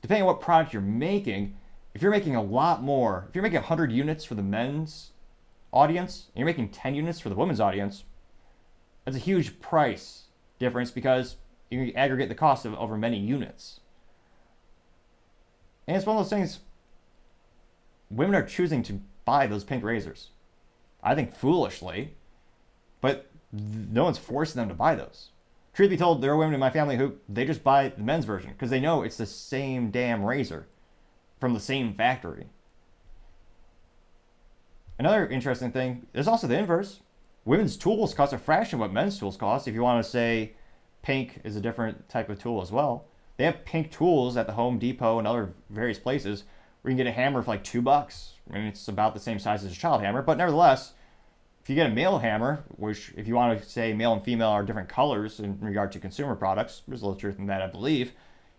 Depending 0.03 0.25
on 0.25 0.27
what 0.27 0.41
product 0.41 0.73
you're 0.73 0.83
making, 0.83 1.55
if 1.97 2.03
you're 2.03 2.11
making 2.11 2.37
a 2.37 2.43
lot 2.43 2.83
more, 2.83 3.25
if 3.27 3.35
you're 3.35 3.43
making 3.43 3.57
100 3.57 3.91
units 3.91 4.23
for 4.23 4.35
the 4.35 4.43
men's 4.43 5.13
audience 5.73 6.27
and 6.35 6.41
you're 6.41 6.47
making 6.47 6.69
10 6.69 6.95
units 6.95 7.21
for 7.21 7.31
the 7.31 7.35
women's 7.35 7.59
audience, 7.59 8.05
that's 9.07 9.17
a 9.17 9.21
huge 9.21 9.61
price 9.61 10.25
difference 10.59 10.91
because 10.91 11.37
you 11.71 11.95
aggregate 11.97 12.29
the 12.29 12.35
cost 12.35 12.67
of 12.67 12.75
over 12.75 12.99
many 12.99 13.19
units. 13.19 13.81
And 15.89 15.97
it's 15.97 16.05
one 16.05 16.19
of 16.19 16.23
those 16.23 16.29
things 16.29 16.61
women 18.11 18.35
are 18.35 18.45
choosing 18.45 18.83
to 18.83 19.01
buy 19.25 19.47
those 19.47 19.65
pink 19.65 19.83
razors. 19.83 20.29
I 21.03 21.15
think 21.15 21.35
foolishly, 21.35 22.13
but 23.01 23.31
no 23.51 24.05
one's 24.05 24.19
forcing 24.19 24.61
them 24.61 24.69
to 24.69 24.75
buy 24.75 24.97
those. 24.97 25.31
Truth 25.73 25.89
be 25.89 25.97
told, 25.97 26.21
there 26.21 26.33
are 26.33 26.37
women 26.37 26.53
in 26.53 26.61
my 26.61 26.69
family 26.69 26.99
who 26.99 27.15
they 27.27 27.47
just 27.47 27.65
buy 27.65 27.89
the 27.89 28.03
men's 28.03 28.27
version 28.27 28.51
because 28.51 28.69
they 28.69 28.81
know 28.81 29.03
it's 29.03 29.17
the 29.17 29.25
same 29.25 29.91
damn 29.91 30.23
razor 30.23 30.67
from 31.41 31.55
the 31.55 31.61
same 31.61 31.95
factory. 31.95 32.47
Another 34.99 35.27
interesting 35.27 35.73
thing 35.73 36.07
is 36.15 36.27
also 36.27 36.47
the 36.47 36.59
inverse. 36.59 37.01
Women's 37.45 37.77
tools 37.77 38.15
cost 38.15 38.33
a 38.33 38.39
fraction 38.39 38.77
of 38.77 38.81
what 38.81 38.93
men's 38.93 39.19
tools 39.19 39.37
cost. 39.37 39.69
If 39.69 39.75
you 39.75 39.83
want 39.83 40.03
to 40.03 40.11
say 40.11 40.55
pink 41.03 41.41
is 41.45 41.55
a 41.55 41.61
different 41.61 42.09
type 42.09 42.31
of 42.31 42.39
tool 42.39 42.63
as 42.63 42.73
well, 42.73 43.07
they 43.37 43.45
have 43.45 43.65
pink 43.65 43.93
tools 43.93 44.37
at 44.37 44.47
the 44.47 44.55
Home 44.55 44.79
Depot 44.79 45.19
and 45.19 45.29
other 45.29 45.53
various 45.69 45.99
places 45.99 46.45
where 46.81 46.91
you 46.91 46.97
can 46.97 47.05
get 47.05 47.11
a 47.11 47.15
hammer 47.15 47.43
for 47.43 47.51
like 47.51 47.65
two 47.65 47.83
bucks. 47.83 48.33
I 48.51 48.55
mean, 48.55 48.65
it's 48.65 48.89
about 48.89 49.13
the 49.15 49.21
same 49.21 49.39
size 49.39 49.65
as 49.65 49.73
a 49.73 49.77
child 49.77 50.01
hammer, 50.01 50.23
but 50.23 50.39
nevertheless, 50.39 50.95
if 51.63 51.69
you 51.69 51.77
get 51.77 51.91
a 51.91 51.95
male 51.95 52.19
hammer, 52.19 52.65
which 52.77 53.13
if 53.17 53.27
you 53.27 53.35
want 53.35 53.61
to 53.61 53.69
say 53.69 53.93
male 53.93 54.13
and 54.13 54.25
female 54.25 54.49
are 54.49 54.65
different 54.65 54.89
colors 54.89 55.41
in 55.41 55.59
regard 55.61 55.93
to 55.93 55.99
consumer 55.99 56.37
products, 56.37 56.83
there's 56.89 57.03
a 57.03 57.05
little 57.05 57.19
truth 57.19 57.39
in 57.39 57.47
that, 57.47 57.61
I 57.61 57.67
believe. 57.67 58.13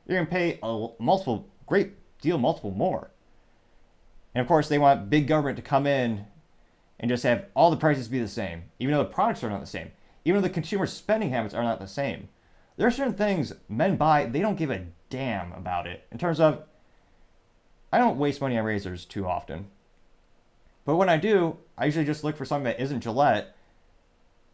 You're 0.05 0.17
gonna 0.17 0.29
pay 0.29 0.59
a 0.61 0.87
multiple, 0.99 1.49
great 1.65 1.93
deal, 2.21 2.37
multiple 2.37 2.71
more. 2.71 3.11
And 4.33 4.41
of 4.41 4.47
course, 4.47 4.69
they 4.69 4.77
want 4.77 5.09
big 5.09 5.27
government 5.27 5.57
to 5.57 5.63
come 5.63 5.87
in 5.87 6.25
and 6.99 7.09
just 7.09 7.23
have 7.23 7.45
all 7.55 7.71
the 7.71 7.77
prices 7.77 8.07
be 8.07 8.19
the 8.19 8.27
same, 8.27 8.63
even 8.79 8.93
though 8.93 9.03
the 9.03 9.09
products 9.09 9.43
are 9.43 9.49
not 9.49 9.61
the 9.61 9.67
same, 9.67 9.91
even 10.25 10.41
though 10.41 10.47
the 10.47 10.53
consumer 10.53 10.85
spending 10.85 11.31
habits 11.31 11.53
are 11.53 11.63
not 11.63 11.79
the 11.79 11.87
same. 11.87 12.29
There 12.75 12.87
are 12.87 12.91
certain 12.91 13.13
things 13.13 13.53
men 13.67 13.95
buy, 13.95 14.25
they 14.25 14.39
don't 14.39 14.57
give 14.57 14.69
a 14.69 14.85
damn 15.09 15.51
about 15.53 15.87
it. 15.87 16.05
In 16.11 16.17
terms 16.17 16.39
of, 16.39 16.63
I 17.91 17.97
don't 17.97 18.17
waste 18.17 18.41
money 18.41 18.57
on 18.57 18.65
razors 18.65 19.05
too 19.05 19.27
often. 19.27 19.67
But 20.85 20.95
when 20.95 21.09
I 21.09 21.17
do, 21.17 21.57
I 21.77 21.85
usually 21.85 22.05
just 22.05 22.23
look 22.23 22.37
for 22.37 22.45
something 22.45 22.65
that 22.65 22.79
isn't 22.79 23.01
Gillette, 23.01 23.55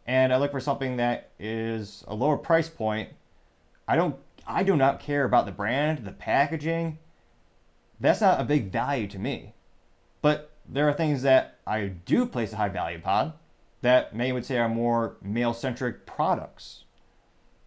and 0.06 0.32
I 0.32 0.36
look 0.36 0.50
for 0.50 0.60
something 0.60 0.96
that 0.96 1.30
is 1.38 2.04
a 2.06 2.14
lower 2.14 2.36
price 2.36 2.68
point. 2.68 3.10
I 3.86 3.96
don't, 3.96 4.16
I 4.46 4.62
do 4.62 4.76
not 4.76 5.00
care 5.00 5.24
about 5.24 5.46
the 5.46 5.52
brand, 5.52 6.04
the 6.04 6.12
packaging. 6.12 6.98
That's 8.00 8.20
not 8.20 8.40
a 8.40 8.44
big 8.44 8.70
value 8.70 9.06
to 9.08 9.18
me. 9.18 9.54
But 10.22 10.50
there 10.68 10.88
are 10.88 10.92
things 10.92 11.22
that 11.22 11.58
I 11.66 11.86
do 11.86 12.26
place 12.26 12.52
a 12.52 12.56
high 12.56 12.68
value 12.68 12.98
upon 12.98 13.34
that 13.82 14.14
many 14.16 14.32
would 14.32 14.46
say 14.46 14.58
are 14.58 14.68
more 14.68 15.16
male 15.22 15.52
centric 15.52 16.06
products. 16.06 16.84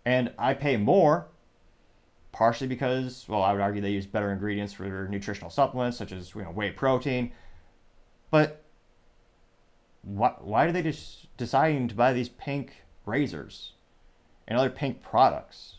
And 0.03 0.31
I 0.37 0.53
pay 0.53 0.77
more 0.77 1.27
partially 2.31 2.67
because, 2.67 3.25
well, 3.27 3.41
I 3.41 3.51
would 3.51 3.61
argue 3.61 3.81
they 3.81 3.91
use 3.91 4.05
better 4.05 4.31
ingredients 4.31 4.73
for 4.73 5.07
nutritional 5.09 5.49
supplements 5.49 5.97
such 5.97 6.11
as 6.11 6.33
you 6.35 6.43
know 6.43 6.51
whey 6.51 6.71
protein, 6.71 7.31
but 8.29 8.63
why, 10.03 10.33
why 10.39 10.65
are 10.65 10.71
they 10.71 10.81
just 10.81 11.35
deciding 11.37 11.87
to 11.87 11.95
buy 11.95 12.13
these 12.13 12.29
pink 12.29 12.83
razors 13.05 13.73
and 14.47 14.57
other 14.57 14.69
pink 14.69 15.01
products? 15.01 15.77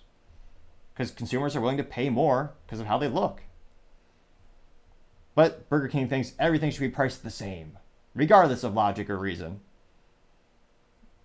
Because 0.93 1.11
consumers 1.11 1.55
are 1.55 1.61
willing 1.61 1.77
to 1.77 1.85
pay 1.85 2.11
more 2.11 2.55
because 2.67 2.81
of 2.81 2.87
how 2.87 2.99
they 2.99 3.09
look. 3.09 3.43
But 5.39 5.69
Burger 5.69 5.87
King 5.87 6.09
thinks 6.09 6.33
everything 6.41 6.73
should 6.73 6.81
be 6.81 6.89
priced 6.89 7.23
the 7.23 7.31
same, 7.31 7.79
regardless 8.13 8.65
of 8.65 8.75
logic 8.75 9.09
or 9.09 9.17
reason. 9.17 9.61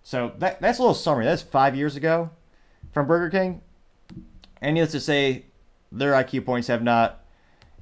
So 0.04 0.34
that, 0.38 0.60
that's 0.60 0.78
a 0.78 0.82
little 0.82 0.94
summary. 0.94 1.24
That's 1.24 1.42
five 1.42 1.74
years 1.74 1.96
ago 1.96 2.30
from 2.92 3.08
Burger 3.08 3.28
King. 3.28 3.60
And 4.60 4.74
needless 4.74 4.92
to 4.92 5.00
say, 5.00 5.46
their 5.90 6.12
IQ 6.12 6.46
points 6.46 6.68
have 6.68 6.80
not 6.80 7.24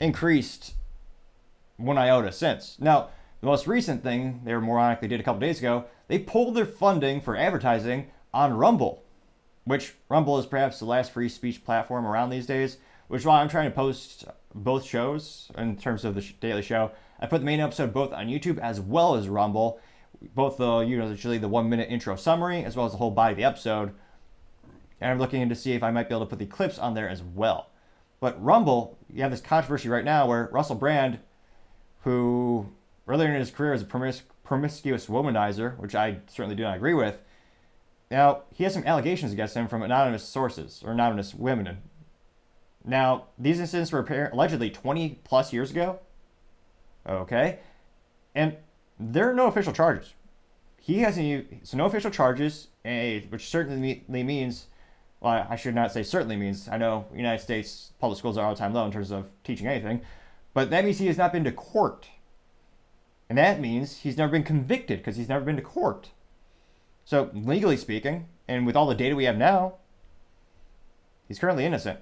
increased 0.00 0.72
one 1.76 1.98
iota 1.98 2.32
since. 2.32 2.78
Now, 2.80 3.10
the 3.42 3.46
most 3.46 3.66
recent 3.66 4.02
thing 4.02 4.40
they 4.46 4.54
were 4.54 4.62
moronically 4.62 5.10
did 5.10 5.20
a 5.20 5.22
couple 5.22 5.40
days 5.40 5.58
ago, 5.58 5.84
they 6.08 6.18
pulled 6.18 6.54
their 6.54 6.64
funding 6.64 7.20
for 7.20 7.36
advertising 7.36 8.10
on 8.32 8.54
Rumble, 8.54 9.04
which 9.64 9.96
Rumble 10.08 10.38
is 10.38 10.46
perhaps 10.46 10.78
the 10.78 10.86
last 10.86 11.12
free 11.12 11.28
speech 11.28 11.62
platform 11.62 12.06
around 12.06 12.30
these 12.30 12.46
days, 12.46 12.78
which 13.08 13.20
is 13.20 13.26
why 13.26 13.42
I'm 13.42 13.50
trying 13.50 13.68
to 13.68 13.76
post 13.76 14.24
both 14.54 14.84
shows 14.84 15.50
in 15.56 15.76
terms 15.76 16.04
of 16.04 16.14
the 16.14 16.22
daily 16.40 16.62
show. 16.62 16.90
I 17.20 17.26
put 17.26 17.38
the 17.38 17.46
main 17.46 17.60
episode 17.60 17.92
both 17.92 18.12
on 18.12 18.26
YouTube 18.26 18.58
as 18.58 18.80
well 18.80 19.14
as 19.14 19.28
Rumble, 19.28 19.80
both 20.34 20.56
the 20.56 20.80
you 20.80 20.98
know 20.98 21.08
usually 21.08 21.38
the 21.38 21.48
one 21.48 21.68
minute 21.68 21.88
intro 21.90 22.16
summary 22.16 22.64
as 22.64 22.76
well 22.76 22.86
as 22.86 22.92
the 22.92 22.98
whole 22.98 23.10
body 23.10 23.32
of 23.32 23.38
the 23.38 23.44
episode. 23.44 23.94
And 25.00 25.10
I'm 25.10 25.18
looking 25.18 25.48
to 25.48 25.54
see 25.54 25.72
if 25.72 25.82
I 25.82 25.90
might 25.90 26.08
be 26.08 26.14
able 26.14 26.26
to 26.26 26.30
put 26.30 26.38
the 26.38 26.46
clips 26.46 26.78
on 26.78 26.94
there 26.94 27.08
as 27.08 27.22
well. 27.22 27.70
But 28.20 28.42
Rumble, 28.42 28.98
you 29.12 29.22
have 29.22 29.32
this 29.32 29.40
controversy 29.40 29.88
right 29.88 30.04
now 30.04 30.28
where 30.28 30.48
Russell 30.52 30.76
Brand, 30.76 31.18
who 32.02 32.68
earlier 33.08 33.28
in 33.28 33.40
his 33.40 33.50
career 33.50 33.72
as 33.72 33.82
a 33.82 33.84
promis- 33.84 34.22
promiscuous 34.44 35.06
womanizer, 35.06 35.76
which 35.78 35.94
I 35.94 36.18
certainly 36.28 36.54
do 36.54 36.62
not 36.62 36.76
agree 36.76 36.94
with. 36.94 37.18
Now, 38.10 38.42
he 38.52 38.64
has 38.64 38.74
some 38.74 38.84
allegations 38.84 39.32
against 39.32 39.56
him 39.56 39.68
from 39.68 39.82
anonymous 39.82 40.22
sources 40.22 40.82
or 40.84 40.92
anonymous 40.92 41.34
women. 41.34 41.78
Now, 42.84 43.26
these 43.38 43.60
incidents 43.60 43.92
were 43.92 44.30
allegedly 44.32 44.70
20 44.70 45.20
plus 45.24 45.52
years 45.52 45.70
ago. 45.70 46.00
Okay. 47.06 47.58
And 48.34 48.56
there 48.98 49.30
are 49.30 49.34
no 49.34 49.46
official 49.46 49.72
charges. 49.72 50.14
He 50.80 50.98
has 51.00 51.16
any, 51.16 51.60
so 51.62 51.76
no 51.76 51.86
official 51.86 52.10
charges, 52.10 52.68
eh, 52.84 53.20
which 53.28 53.48
certainly 53.48 54.04
means, 54.08 54.66
well, 55.20 55.46
I 55.48 55.54
should 55.54 55.76
not 55.76 55.92
say 55.92 56.02
certainly 56.02 56.36
means, 56.36 56.68
I 56.68 56.76
know 56.76 57.06
United 57.14 57.42
States 57.42 57.92
public 58.00 58.18
schools 58.18 58.36
are 58.36 58.44
all 58.44 58.56
time 58.56 58.74
low 58.74 58.84
in 58.84 58.92
terms 58.92 59.12
of 59.12 59.26
teaching 59.44 59.68
anything, 59.68 60.02
but 60.54 60.70
that 60.70 60.84
means 60.84 60.98
he 60.98 61.06
has 61.06 61.16
not 61.16 61.32
been 61.32 61.44
to 61.44 61.52
court 61.52 62.08
and 63.32 63.38
that 63.38 63.60
means 63.60 64.00
he's 64.00 64.18
never 64.18 64.30
been 64.30 64.42
convicted 64.42 64.98
because 64.98 65.16
he's 65.16 65.30
never 65.30 65.42
been 65.42 65.56
to 65.56 65.62
court. 65.62 66.10
So, 67.06 67.30
legally 67.32 67.78
speaking, 67.78 68.26
and 68.46 68.66
with 68.66 68.76
all 68.76 68.86
the 68.86 68.94
data 68.94 69.16
we 69.16 69.24
have 69.24 69.38
now, 69.38 69.76
he's 71.26 71.38
currently 71.38 71.64
innocent. 71.64 72.00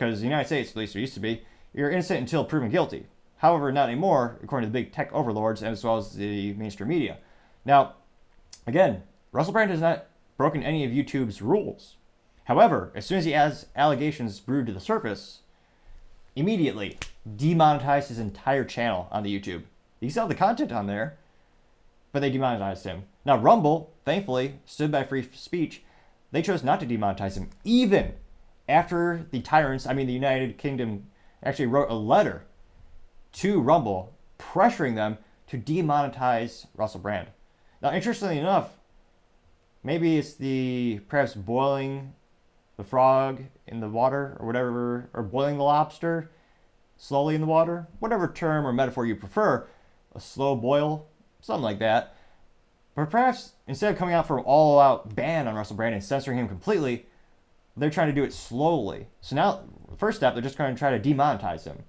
Because 0.00 0.20
the 0.20 0.26
United 0.26 0.46
States, 0.46 0.70
at 0.70 0.76
least 0.76 0.96
it 0.96 1.00
used 1.00 1.12
to 1.12 1.20
be, 1.20 1.42
you're 1.74 1.90
innocent 1.90 2.20
until 2.20 2.42
proven 2.42 2.70
guilty. 2.70 3.04
However, 3.36 3.70
not 3.70 3.90
anymore, 3.90 4.38
according 4.42 4.66
to 4.66 4.72
the 4.72 4.82
big 4.82 4.92
tech 4.92 5.12
overlords 5.12 5.60
and 5.60 5.70
as 5.70 5.84
well 5.84 5.98
as 5.98 6.14
the 6.14 6.54
mainstream 6.54 6.88
media. 6.88 7.18
Now, 7.66 7.96
again, 8.66 9.02
Russell 9.30 9.52
Brand 9.52 9.70
has 9.70 9.82
not 9.82 10.06
broken 10.38 10.62
any 10.62 10.86
of 10.86 10.90
YouTube's 10.90 11.42
rules. 11.42 11.96
However, 12.44 12.90
as 12.94 13.04
soon 13.04 13.18
as 13.18 13.26
he 13.26 13.32
has 13.32 13.66
allegations 13.76 14.40
brewed 14.40 14.68
to 14.68 14.72
the 14.72 14.80
surface, 14.80 15.40
immediately 16.34 16.96
demonetized 17.36 18.08
his 18.08 18.18
entire 18.18 18.64
channel 18.64 19.06
on 19.12 19.22
the 19.22 19.38
YouTube. 19.38 19.64
He 20.00 20.08
still 20.08 20.22
have 20.22 20.30
the 20.30 20.34
content 20.34 20.72
on 20.72 20.86
there, 20.86 21.18
but 22.12 22.20
they 22.20 22.30
demonetized 22.30 22.84
him. 22.84 23.02
Now, 23.26 23.36
Rumble, 23.36 23.92
thankfully, 24.06 24.60
stood 24.64 24.90
by 24.90 25.04
free 25.04 25.28
speech. 25.34 25.82
They 26.32 26.40
chose 26.40 26.64
not 26.64 26.80
to 26.80 26.86
demonetize 26.86 27.36
him, 27.36 27.50
even 27.64 28.14
after 28.70 29.26
the 29.30 29.40
tyrants, 29.40 29.86
I 29.86 29.92
mean, 29.92 30.06
the 30.06 30.12
United 30.12 30.56
Kingdom, 30.58 31.06
actually 31.42 31.66
wrote 31.66 31.90
a 31.90 31.94
letter 31.94 32.44
to 33.32 33.60
Rumble 33.60 34.14
pressuring 34.38 34.94
them 34.94 35.18
to 35.48 35.58
demonetize 35.58 36.66
Russell 36.74 37.00
Brand. 37.00 37.28
Now, 37.82 37.92
interestingly 37.92 38.38
enough, 38.38 38.76
maybe 39.82 40.18
it's 40.18 40.34
the 40.34 41.00
perhaps 41.08 41.34
boiling 41.34 42.14
the 42.76 42.84
frog 42.84 43.44
in 43.66 43.80
the 43.80 43.88
water 43.88 44.36
or 44.40 44.46
whatever, 44.46 45.10
or 45.12 45.22
boiling 45.22 45.58
the 45.58 45.64
lobster 45.64 46.30
slowly 46.96 47.34
in 47.34 47.40
the 47.40 47.46
water, 47.46 47.88
whatever 47.98 48.28
term 48.28 48.66
or 48.66 48.72
metaphor 48.72 49.06
you 49.06 49.16
prefer 49.16 49.66
a 50.14 50.20
slow 50.20 50.56
boil, 50.56 51.06
something 51.40 51.62
like 51.62 51.78
that. 51.78 52.14
But 52.94 53.10
perhaps 53.10 53.52
instead 53.66 53.92
of 53.92 53.98
coming 53.98 54.14
out 54.14 54.26
for 54.26 54.38
an 54.38 54.44
all 54.44 54.78
out 54.78 55.14
ban 55.14 55.46
on 55.48 55.54
Russell 55.54 55.76
Brand 55.76 55.94
and 55.94 56.04
censoring 56.04 56.38
him 56.38 56.48
completely, 56.48 57.06
they're 57.76 57.90
trying 57.90 58.08
to 58.08 58.14
do 58.14 58.24
it 58.24 58.32
slowly. 58.32 59.06
So 59.20 59.36
now, 59.36 59.62
first 59.96 60.18
step, 60.18 60.34
they're 60.34 60.42
just 60.42 60.58
going 60.58 60.74
to 60.74 60.78
try 60.78 60.96
to 60.96 61.00
demonetize 61.00 61.64
him. 61.64 61.84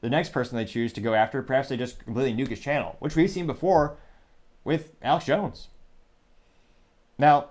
The 0.00 0.10
next 0.10 0.30
person 0.30 0.56
they 0.56 0.64
choose 0.64 0.92
to 0.94 1.00
go 1.00 1.14
after, 1.14 1.42
perhaps 1.42 1.68
they 1.68 1.76
just 1.76 2.04
completely 2.04 2.34
nuke 2.34 2.50
his 2.50 2.60
channel, 2.60 2.96
which 3.00 3.16
we've 3.16 3.30
seen 3.30 3.46
before 3.46 3.96
with 4.64 4.92
Alex 5.02 5.26
Jones. 5.26 5.68
Now, 7.18 7.50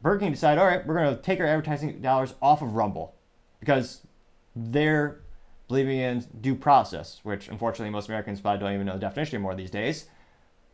Burger 0.00 0.20
King 0.20 0.32
decided, 0.32 0.60
all 0.60 0.66
right, 0.66 0.86
we're 0.86 0.94
going 0.94 1.14
to 1.14 1.22
take 1.22 1.40
our 1.40 1.46
advertising 1.46 2.00
dollars 2.00 2.34
off 2.40 2.62
of 2.62 2.74
Rumble 2.74 3.14
because 3.60 4.06
they're 4.54 5.20
believing 5.66 5.98
in 5.98 6.24
due 6.40 6.54
process, 6.54 7.20
which 7.22 7.48
unfortunately 7.48 7.90
most 7.90 8.08
Americans 8.08 8.40
probably 8.40 8.60
don't 8.60 8.74
even 8.74 8.86
know 8.86 8.94
the 8.94 9.00
definition 9.00 9.36
anymore 9.36 9.54
these 9.54 9.70
days. 9.70 10.06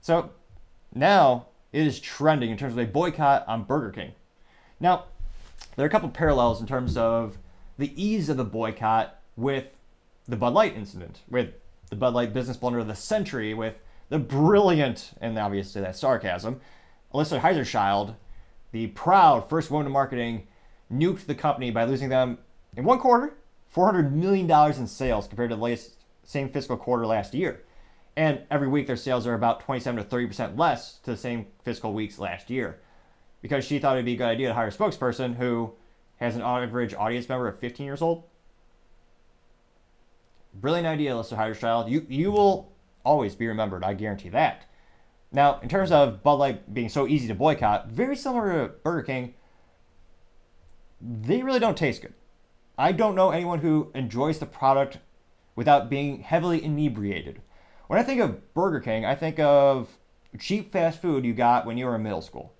So 0.00 0.30
now 0.94 1.46
it 1.72 1.87
is 1.87 1.98
trending 1.98 2.50
in 2.50 2.56
terms 2.56 2.74
of 2.74 2.78
a 2.78 2.87
boycott 2.87 3.46
on 3.48 3.64
Burger 3.64 3.90
King. 3.90 4.12
Now, 4.78 5.06
there 5.77 5.85
are 5.85 5.88
a 5.88 5.90
couple 5.90 6.09
parallels 6.09 6.61
in 6.61 6.66
terms 6.66 6.96
of 6.96 7.38
the 7.79 7.92
ease 8.03 8.29
of 8.29 8.37
the 8.37 8.44
boycott 8.44 9.18
with 9.37 9.66
the 10.27 10.37
Bud 10.37 10.55
Light 10.55 10.77
incident, 10.77 11.20
with 11.29 11.50
the 11.90 11.96
Bud 11.96 12.14
Light 12.14 12.33
business 12.33 12.57
blunder 12.57 12.79
of 12.79 12.87
the 12.87 12.94
century, 12.94 13.55
with 13.55 13.74
the 14.09 14.18
brilliant, 14.18 15.12
and 15.20 15.38
obviously 15.38 15.81
that's 15.81 15.98
sarcasm, 15.98 16.61
Alissa 17.12 17.40
Heinerscheid, 17.40 18.14
the 18.72 18.88
proud 18.88 19.48
first 19.48 19.70
woman 19.70 19.87
in 19.87 19.92
marketing, 19.92 20.46
nuked 20.92 21.27
the 21.27 21.35
company 21.35 21.70
by 21.70 21.85
losing 21.85 22.09
them 22.09 22.38
in 22.77 22.85
one 22.85 22.98
quarter, 22.98 23.35
$400 23.74 24.12
million 24.12 24.50
in 24.79 24.87
sales 24.87 25.27
compared 25.27 25.50
to 25.50 25.57
the 25.57 25.62
latest, 25.62 25.94
same 26.24 26.48
fiscal 26.48 26.77
quarter 26.77 27.07
last 27.07 27.35
year. 27.35 27.62
And 28.16 28.42
every 28.50 28.68
week 28.68 28.87
their 28.87 28.96
sales 28.96 29.27
are 29.27 29.35
about 29.35 29.61
27 29.61 30.05
to 30.05 30.09
30% 30.09 30.59
less 30.59 30.98
to 30.98 31.11
the 31.11 31.16
same 31.16 31.46
fiscal 31.64 31.92
weeks 31.92 32.18
last 32.18 32.50
year. 32.50 32.81
Because 33.44 33.66
she 33.66 33.78
thought 33.78 33.96
it'd 33.96 34.07
be 34.07 34.14
a 34.14 34.16
good 34.16 34.24
idea 34.24 34.48
to 34.48 34.54
hire 34.54 34.68
a 34.68 34.72
spokesperson 34.72 35.37
who 35.37 35.74
has 36.16 36.35
an 36.35 36.40
average 36.40 36.94
audience 36.94 37.28
member 37.28 37.46
of 37.46 37.59
15 37.59 37.85
years 37.85 38.00
old. 38.00 38.22
Brilliant 40.54 40.87
idea, 40.87 41.12
Alissa 41.12 41.37
Heinerscheid. 41.37 41.90
You, 41.90 42.07
you 42.09 42.33
will 42.33 42.72
always 43.04 43.35
be 43.35 43.46
remembered, 43.46 43.85
I 43.85 43.92
guarantee 43.92 44.30
that. 44.30 44.64
Now, 45.30 45.61
in 45.61 45.68
terms 45.68 45.92
of 45.92 46.22
Bud 46.22 46.37
Light 46.37 46.72
being 46.72 46.88
so 46.88 47.07
easy 47.07 47.28
to 47.28 47.35
boycott, 47.35 47.88
very 47.88 48.16
similar 48.16 48.50
to 48.50 48.72
Burger 48.83 49.02
King, 49.02 49.35
they 51.02 51.42
really 51.42 51.61
don't 51.61 51.76
taste 51.76 52.00
good. 52.00 52.14
I 52.78 52.92
don't 52.92 53.14
know 53.14 53.28
anyone 53.28 53.59
who 53.59 53.90
enjoys 53.94 54.38
the 54.38 54.46
product 54.46 55.00
without 55.54 55.90
being 55.90 56.20
heavily 56.20 56.64
inebriated. 56.64 57.42
When 57.88 57.98
I 57.98 58.04
think 58.04 58.22
of 58.22 58.54
Burger 58.54 58.80
King, 58.80 59.04
I 59.04 59.14
think 59.14 59.38
of 59.38 59.98
cheap 60.38 60.72
fast 60.72 61.02
food 61.02 61.26
you 61.26 61.35
got 61.35 61.66
when 61.66 61.76
you 61.76 61.85
were 61.85 61.96
in 61.96 62.02
middle 62.02 62.22
school. 62.22 62.53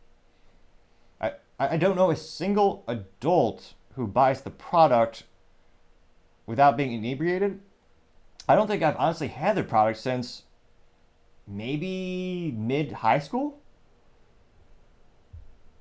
I, 1.73 1.77
don't 1.77 1.97
know 1.97 2.11
a 2.11 2.17
single 2.17 2.85
adult 2.89 3.75
who 3.95 4.07
buys 4.07 4.43
the 4.43 4.51
product 4.51 5.25
without 6.47 6.77
being 6.77 6.93
inebriated. 6.93 7.61
I 8.49 8.55
don't 8.55 8.67
think 8.67 8.83
I've 8.83 8.97
honestly 8.97 9.29
had 9.29 9.57
their 9.57 9.65
product 9.65 9.99
since 9.99 10.43
maybe 11.47 12.55
mid 12.57 12.93
high 12.93 13.19
school. 13.19 13.61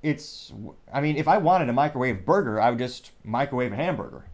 It's, 0.02 0.52
I 0.92 1.00
mean, 1.00 1.16
if 1.16 1.26
I 1.26 1.38
wanted 1.38 1.68
a 1.68 1.72
microwave 1.72 2.26
burger, 2.26 2.60
I 2.60 2.70
would 2.70 2.78
just 2.78 3.12
microwave 3.24 3.72
a 3.72 3.76
hamburger. 3.76 4.26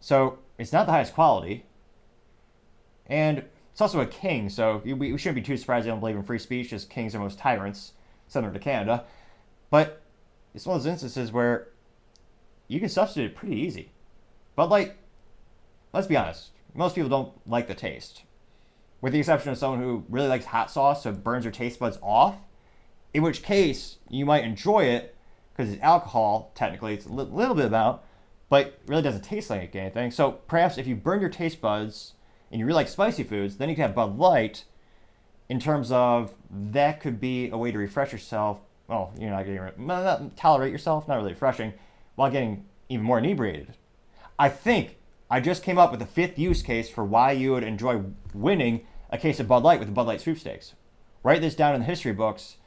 So 0.00 0.38
it's 0.58 0.72
not 0.72 0.86
the 0.86 0.92
highest 0.92 1.14
quality. 1.14 1.66
And 3.06 3.44
it's 3.72 3.80
also 3.80 4.00
a 4.00 4.06
king, 4.06 4.48
so 4.48 4.82
we 4.84 5.16
shouldn't 5.16 5.36
be 5.36 5.42
too 5.42 5.56
surprised 5.56 5.86
they 5.86 5.90
don't 5.90 6.00
believe 6.00 6.16
in 6.16 6.22
free 6.22 6.38
speech, 6.38 6.72
as 6.72 6.84
kings 6.84 7.14
are 7.14 7.18
most 7.18 7.38
tyrants, 7.38 7.92
similar 8.28 8.52
to 8.52 8.58
Canada. 8.58 9.04
But 9.72 10.02
it's 10.52 10.66
one 10.66 10.76
of 10.76 10.82
those 10.82 10.92
instances 10.92 11.32
where 11.32 11.68
you 12.68 12.78
can 12.78 12.90
substitute 12.90 13.30
it 13.30 13.34
pretty 13.34 13.56
easy. 13.56 13.90
But, 14.54 14.68
like, 14.68 14.98
let's 15.94 16.06
be 16.06 16.14
honest, 16.14 16.50
most 16.74 16.94
people 16.94 17.08
don't 17.08 17.32
like 17.48 17.68
the 17.68 17.74
taste. 17.74 18.24
With 19.00 19.14
the 19.14 19.18
exception 19.18 19.50
of 19.50 19.56
someone 19.56 19.80
who 19.80 20.04
really 20.10 20.28
likes 20.28 20.44
hot 20.44 20.70
sauce, 20.70 21.04
so 21.04 21.12
burns 21.12 21.46
your 21.46 21.52
taste 21.52 21.78
buds 21.78 21.98
off 22.02 22.36
in 23.14 23.22
which 23.22 23.42
case 23.42 23.96
you 24.10 24.26
might 24.26 24.44
enjoy 24.44 24.84
it 24.84 25.16
because 25.54 25.72
it's 25.72 25.82
alcohol, 25.82 26.52
technically, 26.54 26.92
it's 26.92 27.06
a 27.06 27.12
li- 27.12 27.24
little 27.24 27.54
bit 27.54 27.64
about, 27.64 28.04
but 28.50 28.78
really 28.86 29.00
doesn't 29.00 29.24
taste 29.24 29.48
like 29.48 29.74
anything. 29.74 30.10
So 30.10 30.32
perhaps 30.32 30.76
if 30.76 30.86
you 30.86 30.96
burn 30.96 31.22
your 31.22 31.30
taste 31.30 31.62
buds 31.62 32.12
and 32.50 32.60
you 32.60 32.66
really 32.66 32.76
like 32.76 32.88
spicy 32.88 33.22
foods, 33.22 33.56
then 33.56 33.70
you 33.70 33.74
can 33.74 33.86
have 33.86 33.94
Bud 33.94 34.18
Light 34.18 34.64
in 35.48 35.58
terms 35.58 35.90
of 35.90 36.34
that 36.50 37.00
could 37.00 37.18
be 37.18 37.48
a 37.48 37.56
way 37.56 37.72
to 37.72 37.78
refresh 37.78 38.12
yourself. 38.12 38.60
Well, 38.92 39.10
you're 39.18 39.30
not 39.30 39.46
getting, 39.46 39.86
not 39.86 40.36
tolerate 40.36 40.70
yourself, 40.70 41.08
not 41.08 41.16
really 41.16 41.32
refreshing, 41.32 41.72
while 42.14 42.30
getting 42.30 42.66
even 42.90 43.06
more 43.06 43.18
inebriated. 43.18 43.74
I 44.38 44.50
think 44.50 44.98
I 45.30 45.40
just 45.40 45.62
came 45.62 45.78
up 45.78 45.90
with 45.90 46.02
a 46.02 46.06
fifth 46.06 46.38
use 46.38 46.60
case 46.60 46.90
for 46.90 47.02
why 47.02 47.32
you 47.32 47.52
would 47.52 47.62
enjoy 47.62 48.02
winning 48.34 48.86
a 49.08 49.16
case 49.16 49.40
of 49.40 49.48
Bud 49.48 49.62
Light 49.62 49.78
with 49.78 49.88
the 49.88 49.94
Bud 49.94 50.06
Light 50.06 50.20
sweepstakes. 50.20 50.74
Write 51.22 51.40
this 51.40 51.54
down 51.54 51.74
in 51.74 51.80
the 51.80 51.86
history 51.86 52.12
books 52.12 52.58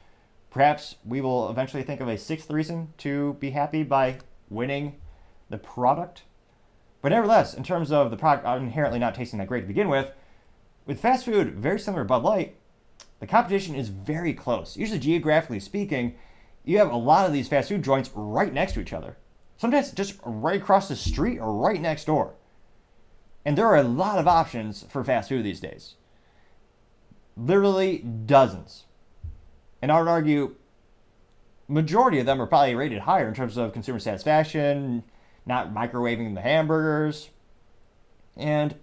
Perhaps 0.50 0.96
we 1.04 1.20
will 1.20 1.48
eventually 1.48 1.84
think 1.84 2.00
of 2.00 2.08
a 2.08 2.18
sixth 2.18 2.50
reason 2.50 2.92
to 2.98 3.34
be 3.34 3.50
happy 3.50 3.84
by 3.84 4.18
winning 4.50 4.96
the 5.48 5.58
product. 5.58 6.22
But 7.02 7.10
nevertheless, 7.10 7.54
in 7.54 7.62
terms 7.62 7.92
of 7.92 8.10
the 8.10 8.16
product 8.16 8.44
inherently 8.44 8.98
not 8.98 9.14
tasting 9.14 9.38
that 9.38 9.46
great 9.46 9.60
to 9.60 9.66
begin 9.68 9.88
with, 9.88 10.10
with 10.86 10.98
fast 10.98 11.24
food, 11.24 11.54
very 11.54 11.78
similar 11.78 12.02
to 12.02 12.08
Bud 12.08 12.24
Light, 12.24 12.56
the 13.20 13.26
competition 13.26 13.74
is 13.74 13.88
very 13.88 14.34
close. 14.34 14.76
Usually, 14.76 14.98
geographically 14.98 15.60
speaking, 15.60 16.16
you 16.64 16.78
have 16.78 16.90
a 16.90 16.96
lot 16.96 17.26
of 17.26 17.32
these 17.32 17.48
fast 17.48 17.68
food 17.68 17.82
joints 17.82 18.10
right 18.14 18.52
next 18.52 18.72
to 18.74 18.80
each 18.80 18.92
other. 18.92 19.16
Sometimes 19.56 19.92
just 19.92 20.18
right 20.24 20.60
across 20.60 20.88
the 20.88 20.96
street 20.96 21.38
or 21.38 21.54
right 21.54 21.80
next 21.80 22.04
door. 22.04 22.34
And 23.44 23.56
there 23.56 23.66
are 23.66 23.76
a 23.76 23.82
lot 23.82 24.18
of 24.18 24.26
options 24.26 24.84
for 24.90 25.02
fast 25.04 25.28
food 25.28 25.44
these 25.44 25.60
days. 25.60 25.94
Literally 27.36 27.98
dozens. 27.98 28.84
And 29.80 29.92
I 29.92 30.00
would 30.00 30.08
argue 30.08 30.56
majority 31.68 32.18
of 32.18 32.26
them 32.26 32.40
are 32.40 32.46
probably 32.46 32.74
rated 32.74 33.00
higher 33.00 33.28
in 33.28 33.34
terms 33.34 33.56
of 33.56 33.72
consumer 33.72 33.98
satisfaction, 33.98 35.04
not 35.46 35.72
microwaving 35.72 36.34
the 36.34 36.40
hamburgers. 36.40 37.30
And 38.36 38.74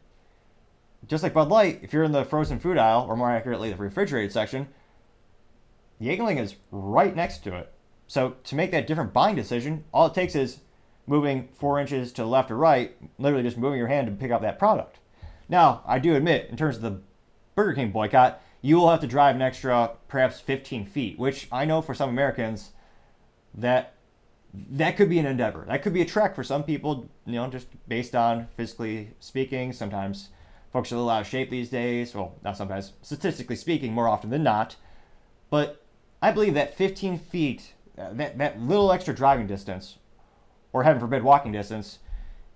just 1.07 1.23
like 1.23 1.33
Bud 1.33 1.49
Light, 1.49 1.79
if 1.81 1.93
you're 1.93 2.03
in 2.03 2.11
the 2.11 2.25
frozen 2.25 2.59
food 2.59 2.77
aisle, 2.77 3.05
or 3.07 3.15
more 3.15 3.31
accurately, 3.31 3.69
the 3.69 3.77
refrigerated 3.77 4.31
section, 4.31 4.67
Yuengling 6.01 6.39
is 6.39 6.55
right 6.71 7.15
next 7.15 7.43
to 7.43 7.55
it. 7.55 7.71
So 8.07 8.35
to 8.43 8.55
make 8.55 8.71
that 8.71 8.87
different 8.87 9.13
buying 9.13 9.35
decision, 9.35 9.85
all 9.93 10.07
it 10.07 10.13
takes 10.13 10.35
is 10.35 10.59
moving 11.07 11.49
four 11.53 11.79
inches 11.79 12.11
to 12.13 12.21
the 12.21 12.27
left 12.27 12.51
or 12.51 12.57
right, 12.57 12.95
literally 13.17 13.43
just 13.43 13.57
moving 13.57 13.79
your 13.79 13.87
hand 13.87 14.07
to 14.07 14.13
pick 14.13 14.31
up 14.31 14.41
that 14.41 14.59
product. 14.59 14.99
Now, 15.49 15.83
I 15.85 15.99
do 15.99 16.15
admit, 16.15 16.49
in 16.49 16.57
terms 16.57 16.77
of 16.77 16.81
the 16.81 16.99
Burger 17.55 17.73
King 17.73 17.91
boycott, 17.91 18.41
you 18.61 18.77
will 18.77 18.89
have 18.89 19.01
to 19.01 19.07
drive 19.07 19.35
an 19.35 19.41
extra 19.41 19.91
perhaps 20.07 20.39
15 20.39 20.85
feet, 20.85 21.19
which 21.19 21.47
I 21.51 21.65
know 21.65 21.81
for 21.81 21.93
some 21.93 22.09
Americans 22.09 22.71
that 23.53 23.93
that 24.53 24.95
could 24.95 25.09
be 25.09 25.19
an 25.19 25.25
endeavor. 25.25 25.65
That 25.67 25.81
could 25.81 25.93
be 25.93 26.01
a 26.01 26.05
trek 26.05 26.35
for 26.35 26.43
some 26.43 26.63
people, 26.63 27.09
you 27.25 27.33
know, 27.33 27.47
just 27.47 27.67
based 27.87 28.15
on 28.15 28.47
physically 28.55 29.11
speaking. 29.19 29.73
Sometimes 29.73 30.29
folks 30.73 30.91
are 30.91 30.95
a 30.95 30.97
little 30.97 31.09
out 31.09 31.21
of 31.21 31.27
shape 31.27 31.49
these 31.49 31.69
days. 31.69 32.13
Well, 32.13 32.35
not 32.43 32.57
sometimes, 32.57 32.93
statistically 33.01 33.55
speaking, 33.55 33.93
more 33.93 34.09
often 34.09 34.29
than 34.29 34.43
not. 34.43 34.75
But 35.49 35.85
I 36.21 36.31
believe 36.31 36.55
that 36.55 36.75
15 36.75 37.17
feet, 37.19 37.73
uh, 37.97 38.13
that, 38.13 38.59
little 38.61 38.91
extra 38.91 39.15
driving 39.15 39.47
distance, 39.47 39.97
or 40.73 40.83
heaven 40.83 40.99
forbid, 40.99 41.23
walking 41.23 41.51
distance, 41.51 41.99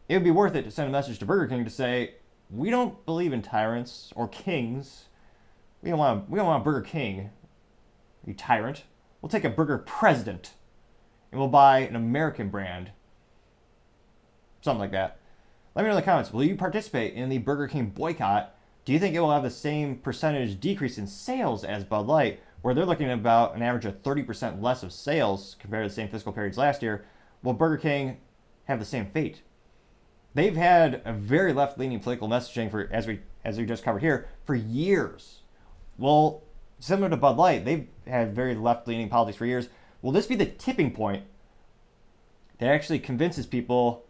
it 0.10 0.16
would 0.16 0.24
be 0.24 0.32
worth 0.32 0.56
it 0.56 0.64
to 0.64 0.72
send 0.72 0.90
a 0.90 0.92
message 0.92 1.20
to 1.20 1.26
Burger 1.26 1.48
King 1.48 1.64
to 1.64 1.70
say, 1.70 2.16
we 2.50 2.70
don't 2.70 3.06
believe 3.06 3.32
in 3.32 3.42
tyrants 3.42 4.12
or 4.16 4.28
kings 4.28 5.06
we 5.82 5.90
don't 5.90 6.00
want 6.00 6.30
we 6.30 6.38
don't 6.38 6.48
want 6.48 6.62
a 6.62 6.66
Burger 6.66 6.82
King, 6.82 7.30
you 8.26 8.34
tyrant. 8.34 8.84
We'll 9.22 9.30
take 9.30 9.46
a 9.46 9.50
Burger 9.50 9.78
President, 9.78 10.54
and 11.32 11.40
we'll 11.40 11.50
buy 11.50 11.80
an 11.80 11.96
American 11.96 12.50
brand. 12.50 12.92
Something 14.62 14.80
like 14.80 14.92
that. 14.92 15.20
Let 15.78 15.84
me 15.84 15.90
know 15.90 15.96
in 15.96 16.02
the 16.02 16.06
comments. 16.06 16.34
Will 16.34 16.44
you 16.44 16.56
participate 16.56 17.14
in 17.14 17.30
the 17.30 17.38
Burger 17.38 17.68
King 17.68 17.92
boycott? 17.92 18.56
Do 18.84 18.94
you 18.94 18.98
think 18.98 19.14
it 19.14 19.20
will 19.20 19.30
have 19.30 19.44
the 19.44 19.52
same 19.52 19.98
percentage 19.98 20.60
decrease 20.60 20.98
in 20.98 21.06
sales 21.06 21.64
as 21.64 21.84
Bud 21.84 22.08
Light, 22.08 22.40
where 22.64 22.74
they're 22.74 22.84
looking 22.84 23.12
at 23.12 23.20
about 23.20 23.56
an 23.56 23.62
average 23.62 23.86
of 23.86 24.02
30% 24.02 24.60
less 24.60 24.82
of 24.82 24.92
sales 24.92 25.56
compared 25.60 25.86
to 25.86 25.90
the 25.90 25.94
same 25.94 26.10
fiscal 26.10 26.34
periods 26.34 26.58
last 26.58 26.82
year? 26.82 27.06
Will 27.44 27.54
Burger 27.54 27.78
King 27.78 28.18
have 28.64 28.80
the 28.80 28.86
same 28.86 29.06
fate? 29.12 29.44
They've 30.34 30.56
had 30.56 31.04
a 31.06 31.14
very 31.14 31.54
left-leaning 31.54 32.00
political 32.00 32.28
messaging 32.28 32.72
for, 32.72 32.90
as 32.92 33.06
we 33.06 33.20
as 33.46 33.60
we 33.60 33.66
just 33.68 33.84
covered 33.84 34.02
here, 34.02 34.28
for 34.46 34.56
years. 34.56 35.42
Well, 36.00 36.42
similar 36.80 37.12
to 37.12 37.18
Bud 37.18 37.38
Light, 37.38 37.66
they've 37.66 37.88
had 38.08 38.34
very 38.34 38.56
left 38.56 38.88
leaning 38.88 39.10
politics 39.10 39.38
for 39.38 39.46
years. 39.46 39.70
Will 40.02 40.12
this 40.12 40.26
be 40.26 40.34
the 40.34 40.48
tipping 40.48 40.90
point 40.90 41.26
that 42.58 42.68
actually 42.68 42.98
convinces 42.98 43.46
people 43.46 44.07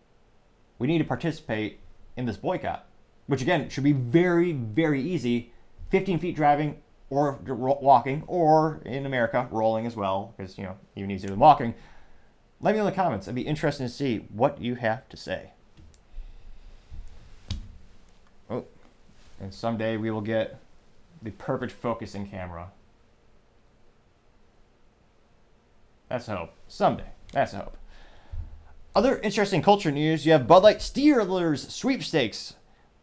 we 0.80 0.88
need 0.88 1.00
to 1.00 1.04
participate 1.04 1.80
in 2.16 2.26
this 2.26 2.38
boycott? 2.38 2.86
Which 3.28 3.42
again 3.42 3.70
should 3.70 3.84
be 3.84 3.92
very, 3.92 4.54
very 4.54 5.02
easy 5.02 5.52
15 5.90 6.20
feet 6.20 6.36
driving 6.36 6.82
or 7.10 7.40
walking, 7.46 8.24
or 8.28 8.82
in 8.86 9.06
America, 9.06 9.48
rolling 9.50 9.86
as 9.86 9.96
well, 9.96 10.34
because, 10.36 10.58
you 10.58 10.66
know, 10.66 10.76
even 10.96 11.10
easier 11.10 11.30
than 11.30 11.40
walking. 11.40 11.74
Let 12.60 12.72
me 12.72 12.80
know 12.80 12.86
in 12.86 12.92
the 12.92 12.96
comments. 12.96 13.28
I'd 13.28 13.36
be 13.36 13.44
interested 13.44 13.84
to 13.84 13.90
see 13.90 14.26
what 14.34 14.60
you 14.62 14.76
have 14.76 15.08
to 15.10 15.16
say. 15.16 15.52
Oh, 18.50 18.66
and 19.40 19.54
someday 19.54 19.96
we 19.96 20.12
will 20.12 20.22
get 20.22 20.60
the 21.22 21.32
perfect 21.32 21.72
focusing 21.72 22.28
camera. 22.28 22.72
That's 26.10 26.28
a 26.28 26.36
hope. 26.36 26.54
Someday. 26.68 27.12
That's 27.32 27.54
a 27.54 27.60
hope. 27.60 27.78
Other 28.98 29.20
interesting 29.20 29.62
culture 29.62 29.92
news 29.92 30.26
you 30.26 30.32
have 30.32 30.48
Bud 30.48 30.64
Light 30.64 30.80
Steelers 30.80 31.70
sweepstakes, 31.70 32.56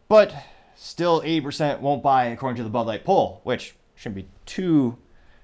but 0.08 0.34
still 0.74 1.22
80% 1.22 1.78
won't 1.78 2.02
buy 2.02 2.24
according 2.24 2.56
to 2.56 2.64
the 2.64 2.68
Bud 2.68 2.88
Light 2.88 3.04
poll, 3.04 3.40
which 3.44 3.76
shouldn't 3.94 4.16
be 4.16 4.28
too 4.44 4.98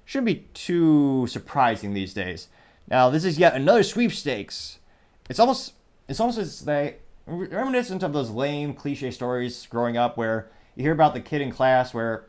shouldn't 0.04 0.26
be 0.26 0.48
too 0.52 1.28
surprising 1.28 1.94
these 1.94 2.12
days. 2.12 2.48
Now, 2.88 3.10
this 3.10 3.24
is 3.24 3.38
yet 3.38 3.54
another 3.54 3.84
sweepstakes. 3.84 4.80
It's 5.28 5.38
almost 5.38 5.74
it's 6.08 6.18
almost 6.18 6.38
as 6.38 6.62
they 6.62 6.96
reminiscent 7.26 8.02
of 8.02 8.12
those 8.12 8.30
lame 8.30 8.74
cliche 8.74 9.12
stories 9.12 9.68
growing 9.70 9.96
up 9.96 10.16
where 10.16 10.50
you 10.74 10.82
hear 10.82 10.92
about 10.92 11.14
the 11.14 11.20
kid 11.20 11.42
in 11.42 11.52
class 11.52 11.94
where 11.94 12.26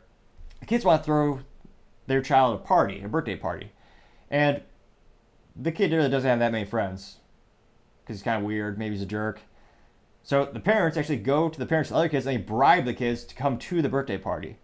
the 0.60 0.66
kids 0.66 0.84
want 0.84 1.02
to 1.02 1.04
throw 1.04 1.40
their 2.06 2.22
child 2.22 2.54
a 2.54 2.62
party, 2.62 3.02
a 3.02 3.08
birthday 3.08 3.34
party, 3.34 3.72
and 4.30 4.62
the 5.56 5.72
kid 5.72 5.90
really 5.90 6.08
doesn't 6.08 6.30
have 6.30 6.38
that 6.38 6.52
many 6.52 6.64
friends 6.64 7.16
because 8.02 8.18
he's 8.18 8.24
kind 8.24 8.38
of 8.38 8.44
weird. 8.44 8.78
Maybe 8.78 8.94
he's 8.94 9.02
a 9.02 9.06
jerk. 9.06 9.40
So 10.22 10.44
the 10.44 10.60
parents 10.60 10.96
actually 10.96 11.16
go 11.16 11.48
to 11.48 11.58
the 11.58 11.66
parents 11.66 11.90
of 11.90 11.94
the 11.94 11.98
other 11.98 12.08
kids 12.08 12.26
and 12.26 12.36
they 12.36 12.42
bribe 12.42 12.84
the 12.84 12.94
kids 12.94 13.24
to 13.24 13.34
come 13.34 13.58
to 13.58 13.82
the 13.82 13.88
birthday 13.88 14.18
party. 14.18 14.58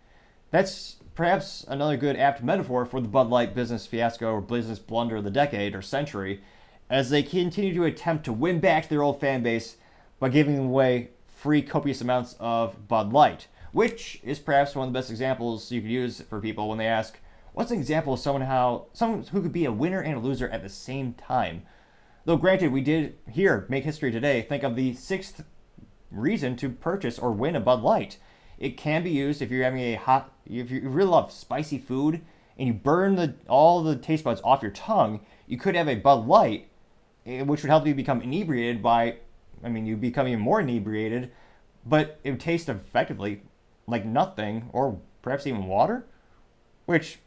That's 0.51 0.97
perhaps 1.15 1.65
another 1.67 1.97
good 1.97 2.17
apt 2.17 2.43
metaphor 2.43 2.87
for 2.87 3.01
the 3.01 3.09
Bud 3.09 3.29
Light 3.29 3.55
business 3.55 3.87
fiasco 3.87 4.33
or 4.33 4.41
business 4.41 4.79
blunder 4.79 5.17
of 5.17 5.25
the 5.25 5.31
decade 5.31 5.75
or 5.75 5.83
century, 5.83 6.43
as 6.89 7.11
they 7.11 7.23
continue 7.23 7.75
to 7.75 7.85
attempt 7.85 8.25
to 8.25 8.33
win 8.33 8.61
back 8.61 8.89
their 8.89 9.03
old 9.03 9.21
fan 9.21 9.43
base 9.43 9.77
by 10.21 10.29
giving 10.29 10.57
away 10.57 11.11
free 11.27 11.61
copious 11.61 12.01
amounts 12.01 12.37
of 12.39 12.87
Bud 12.89 13.13
Light, 13.13 13.49
which 13.73 14.21
is 14.23 14.39
perhaps 14.39 14.75
one 14.75 14.87
of 14.87 14.93
the 14.93 14.99
best 14.99 15.11
examples 15.11 15.71
you 15.71 15.81
could 15.81 15.91
use 15.91 16.21
for 16.23 16.41
people 16.41 16.69
when 16.69 16.79
they 16.79 16.87
ask, 16.87 17.19
"What's 17.53 17.73
an 17.73 17.79
example 17.79 18.15
of 18.15 18.21
someone 18.21 18.43
how 18.43 18.87
someone 18.93 19.25
who 19.25 19.43
could 19.43 19.53
be 19.53 19.65
a 19.65 19.73
winner 19.73 20.01
and 20.01 20.15
a 20.15 20.21
loser 20.21 20.49
at 20.49 20.63
the 20.63 20.69
same 20.69 21.15
time?" 21.15 21.63
Though 22.25 22.37
granted, 22.37 22.73
we 22.73 22.81
did 22.81 23.17
here 23.31 23.67
make 23.69 23.85
history 23.85 24.11
today. 24.11 24.43
Think 24.43 24.63
of 24.63 24.77
the 24.77 24.95
sixth 24.95 25.45
reason 26.11 26.57
to 26.57 26.69
purchase 26.69 27.19
or 27.19 27.33
win 27.33 27.57
a 27.57 27.61
Bud 27.61 27.83
Light. 27.83 28.19
It 28.59 28.77
can 28.77 29.03
be 29.03 29.11
used 29.11 29.41
if 29.41 29.51
you're 29.51 29.65
having 29.65 29.81
a 29.81 29.95
hot, 29.95 30.33
if 30.45 30.71
you 30.71 30.89
really 30.89 31.11
love 31.11 31.33
spicy 31.33 31.79
food 31.79 32.21
and 32.59 32.67
you 32.67 32.75
burn 32.75 33.15
the 33.15 33.35
all 33.49 33.83
the 33.83 33.97
taste 33.97 34.25
buds 34.25 34.41
off 34.43 34.63
your 34.63 34.73
tongue. 34.73 35.21
You 35.47 35.59
could 35.59 35.77
have 35.77 35.89
a 35.89 35.95
Bud 35.95 36.27
Light, 36.27 36.69
eh, 37.25 37.43
which 37.43 37.63
would 37.63 37.71
help 37.71 37.87
you 37.87 37.95
become 37.95 38.21
inebriated 38.21 38.83
by 38.83 39.19
I 39.63 39.69
mean, 39.69 39.87
you 39.87 39.97
become 39.97 40.29
even 40.29 40.41
more 40.41 40.61
inebriated, 40.61 41.31
but 41.85 42.21
it 42.25 42.31
would 42.31 42.41
taste 42.41 42.69
effectively 42.69 43.43
like 43.87 44.05
nothing, 44.05 44.69
or 44.73 45.01
perhaps 45.23 45.47
even 45.47 45.67
water, 45.67 46.07
which 46.87 47.19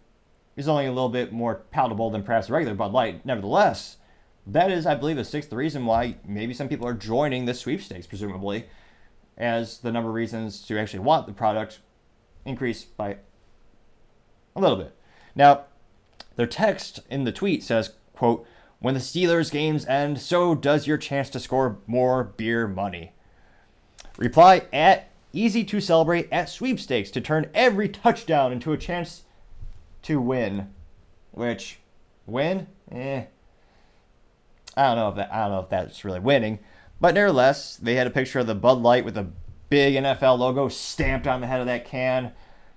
is 0.56 0.68
only 0.68 0.86
a 0.86 0.92
little 0.92 1.10
bit 1.10 1.32
more 1.32 1.64
palatable 1.72 2.10
than 2.10 2.24
perhaps 2.24 2.50
regular 2.50 2.76
Bud 2.76 2.92
Light. 2.92 3.26
Nevertheless, 3.26 3.98
that 4.48 4.72
is, 4.72 4.86
I 4.86 4.96
believe, 4.96 5.18
the 5.18 5.24
sixth 5.24 5.54
reason 5.54 5.86
why 5.86 6.16
maybe 6.26 6.54
some 6.54 6.68
people 6.68 6.88
are 6.88 6.94
joining 6.94 7.46
the 7.46 7.54
sweepstakes, 7.54 8.08
presumably, 8.08 8.66
as 9.38 9.80
the 9.80 9.92
number 9.92 10.10
of 10.10 10.16
reasons 10.16 10.66
to 10.68 10.80
actually 10.80 11.00
want 11.00 11.28
the 11.28 11.34
product 11.34 11.80
increase 12.46 12.84
by 12.84 13.18
a 14.56 14.60
little 14.60 14.78
bit. 14.78 14.96
Now, 15.36 15.66
their 16.36 16.48
text 16.48 17.02
in 17.10 17.24
the 17.24 17.32
tweet 17.32 17.64
says, 17.64 17.94
quote, 18.14 18.46
when 18.80 18.96
the 18.96 19.00
Steelers 19.00 19.52
games 19.52 19.86
end, 19.86 20.20
so 20.20 20.56
does 20.56 20.88
your 20.88 20.98
chance 20.98 21.30
to 21.30 21.40
score 21.40 21.78
more 21.86 22.24
beer 22.24 22.68
money. 22.68 23.14
Reply 24.18 24.64
at 24.74 25.10
easy 25.34 25.64
to 25.64 25.80
celebrate 25.80 26.28
at 26.32 26.50
sweepstakes 26.50 27.12
to 27.12 27.22
turn 27.22 27.50
every 27.54 27.88
touchdown 27.88 28.52
into 28.52 28.74
a 28.74 28.78
chance 28.78 29.24
to 30.02 30.20
win. 30.20 30.74
Which 31.32 31.80
win? 32.26 32.68
Eh. 32.92 33.26
I 34.82 34.96
don't 34.96 34.96
know 34.98 35.10
if 35.10 35.16
that 35.16 35.34
I 35.34 35.44
don't 35.44 35.52
know 35.52 35.60
if 35.60 35.70
that's 35.70 36.04
really 36.04 36.20
winning. 36.20 36.60
But 37.00 37.16
nevertheless, 37.16 37.78
they 37.78 37.96
had 37.96 38.08
a 38.08 38.12
picture 38.12 38.40
of 38.40 38.48
the 38.48 38.56
Bud 38.56 38.80
Light 38.80 39.06
with 39.06 39.18
a 39.18 39.28
big 39.70 39.96
NFL 39.96 40.38
logo 40.38 40.68
stamped 40.68 41.28
on 41.28 41.42
the 41.42 41.48
head 41.48 41.62
of 41.62 41.66
that 41.68 41.86
can 41.86 42.32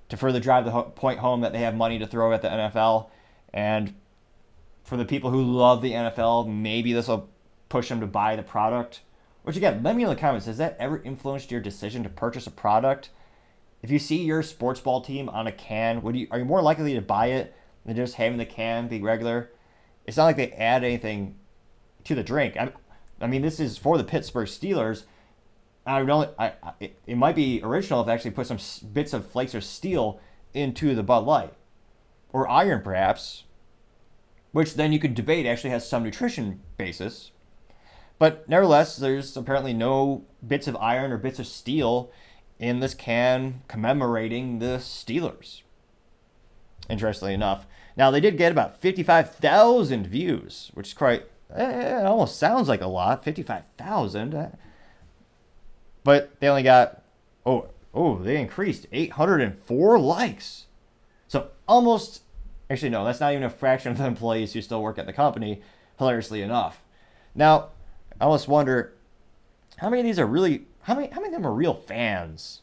to 0.08 0.16
further 0.16 0.40
drive 0.40 0.64
the 0.64 0.82
point 0.82 1.18
home 1.18 1.40
that 1.42 1.52
they 1.52 1.60
have 1.60 1.74
money 1.74 1.98
to 1.98 2.06
throw 2.06 2.32
at 2.32 2.40
the 2.40 2.48
NFL. 2.48 3.10
And 3.52 3.94
for 4.84 4.96
the 4.96 5.04
people 5.04 5.30
who 5.30 5.42
love 5.42 5.82
the 5.82 5.92
NFL, 5.92 6.48
maybe 6.48 6.92
this 6.92 7.08
will 7.08 7.28
push 7.68 7.88
them 7.88 8.00
to 8.00 8.06
buy 8.06 8.36
the 8.36 8.42
product. 8.42 9.00
Which 9.42 9.56
again, 9.56 9.82
let 9.82 9.94
me 9.94 10.04
know 10.04 10.10
in 10.10 10.16
the 10.16 10.20
comments. 10.20 10.46
Has 10.46 10.58
that 10.58 10.76
ever 10.78 11.02
influenced 11.02 11.50
your 11.50 11.60
decision 11.60 12.02
to 12.02 12.08
purchase 12.08 12.46
a 12.46 12.50
product? 12.50 13.10
If 13.82 13.90
you 13.90 13.98
see 13.98 14.22
your 14.22 14.42
sports 14.42 14.80
ball 14.80 15.02
team 15.02 15.28
on 15.28 15.46
a 15.46 15.52
can, 15.52 16.00
would 16.00 16.16
you 16.16 16.28
are 16.30 16.38
you 16.38 16.46
more 16.46 16.62
likely 16.62 16.94
to 16.94 17.02
buy 17.02 17.26
it 17.26 17.54
than 17.84 17.96
just 17.96 18.14
having 18.14 18.38
the 18.38 18.46
can 18.46 18.88
be 18.88 19.02
regular? 19.02 19.50
It's 20.06 20.16
not 20.16 20.24
like 20.24 20.36
they 20.36 20.52
add 20.52 20.84
anything 20.84 21.36
to 22.04 22.14
the 22.14 22.22
drink. 22.22 22.56
I, 22.56 22.72
I 23.20 23.26
mean, 23.26 23.42
this 23.42 23.60
is 23.60 23.78
for 23.78 23.98
the 23.98 24.04
Pittsburgh 24.04 24.48
Steelers. 24.48 25.04
I 25.86 26.02
don't. 26.02 26.30
I, 26.38 26.52
I 26.62 26.72
it, 26.80 26.98
it 27.06 27.16
might 27.16 27.36
be 27.36 27.60
original 27.62 28.00
if 28.00 28.06
they 28.06 28.12
actually 28.12 28.30
put 28.30 28.46
some 28.46 28.58
bits 28.92 29.12
of 29.12 29.30
flakes 29.30 29.54
of 29.54 29.64
steel 29.64 30.20
into 30.52 30.94
the 30.94 31.02
Bud 31.02 31.24
Light, 31.24 31.52
or 32.32 32.48
iron 32.48 32.82
perhaps 32.82 33.44
which 34.54 34.74
then 34.74 34.92
you 34.92 35.00
could 35.00 35.16
debate 35.16 35.46
actually 35.46 35.70
has 35.70 35.86
some 35.86 36.04
nutrition 36.04 36.60
basis. 36.76 37.32
But 38.20 38.48
nevertheless, 38.48 38.96
there's 38.96 39.36
apparently 39.36 39.74
no 39.74 40.26
bits 40.46 40.68
of 40.68 40.76
iron 40.76 41.10
or 41.10 41.18
bits 41.18 41.40
of 41.40 41.48
steel 41.48 42.12
in 42.60 42.78
this 42.78 42.94
can 42.94 43.62
commemorating 43.66 44.60
the 44.60 44.76
Steelers. 44.78 45.62
Interestingly 46.88 47.34
enough. 47.34 47.66
Now, 47.96 48.12
they 48.12 48.20
did 48.20 48.38
get 48.38 48.52
about 48.52 48.80
55,000 48.80 50.06
views, 50.06 50.70
which 50.74 50.86
is 50.86 50.94
quite, 50.94 51.24
it 51.50 52.06
almost 52.06 52.38
sounds 52.38 52.68
like 52.68 52.80
a 52.80 52.86
lot, 52.86 53.24
55,000. 53.24 54.34
Eh. 54.34 54.48
But 56.02 56.38
they 56.40 56.48
only 56.48 56.62
got, 56.62 57.02
oh, 57.46 57.68
oh, 57.92 58.18
they 58.18 58.40
increased 58.40 58.86
804 58.92 59.98
likes. 59.98 60.66
So 61.28 61.48
almost 61.66 62.22
Actually, 62.70 62.90
no, 62.90 63.04
that's 63.04 63.20
not 63.20 63.32
even 63.32 63.44
a 63.44 63.50
fraction 63.50 63.92
of 63.92 63.98
the 63.98 64.06
employees 64.06 64.52
who 64.52 64.62
still 64.62 64.82
work 64.82 64.98
at 64.98 65.06
the 65.06 65.12
company, 65.12 65.60
hilariously 65.98 66.40
enough. 66.42 66.82
Now, 67.34 67.68
I 68.20 68.24
almost 68.24 68.48
wonder 68.48 68.94
how 69.76 69.90
many 69.90 70.00
of 70.00 70.06
these 70.06 70.18
are 70.18 70.26
really, 70.26 70.66
how 70.82 70.94
many, 70.94 71.08
how 71.08 71.20
many 71.20 71.34
of 71.34 71.42
them 71.42 71.46
are 71.46 71.52
real 71.52 71.74
fans? 71.74 72.62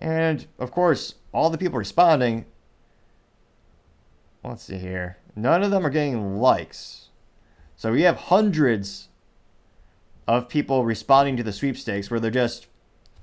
And 0.00 0.46
of 0.58 0.70
course, 0.70 1.14
all 1.32 1.48
the 1.48 1.58
people 1.58 1.78
responding, 1.78 2.44
let's 4.44 4.64
see 4.64 4.76
here, 4.76 5.16
none 5.34 5.62
of 5.62 5.70
them 5.70 5.86
are 5.86 5.90
getting 5.90 6.36
likes. 6.36 7.08
So 7.76 7.92
we 7.92 8.02
have 8.02 8.16
hundreds 8.16 9.08
of 10.28 10.48
people 10.48 10.84
responding 10.84 11.36
to 11.36 11.42
the 11.42 11.52
sweepstakes 11.52 12.10
where 12.10 12.20
they're 12.20 12.30
just 12.30 12.66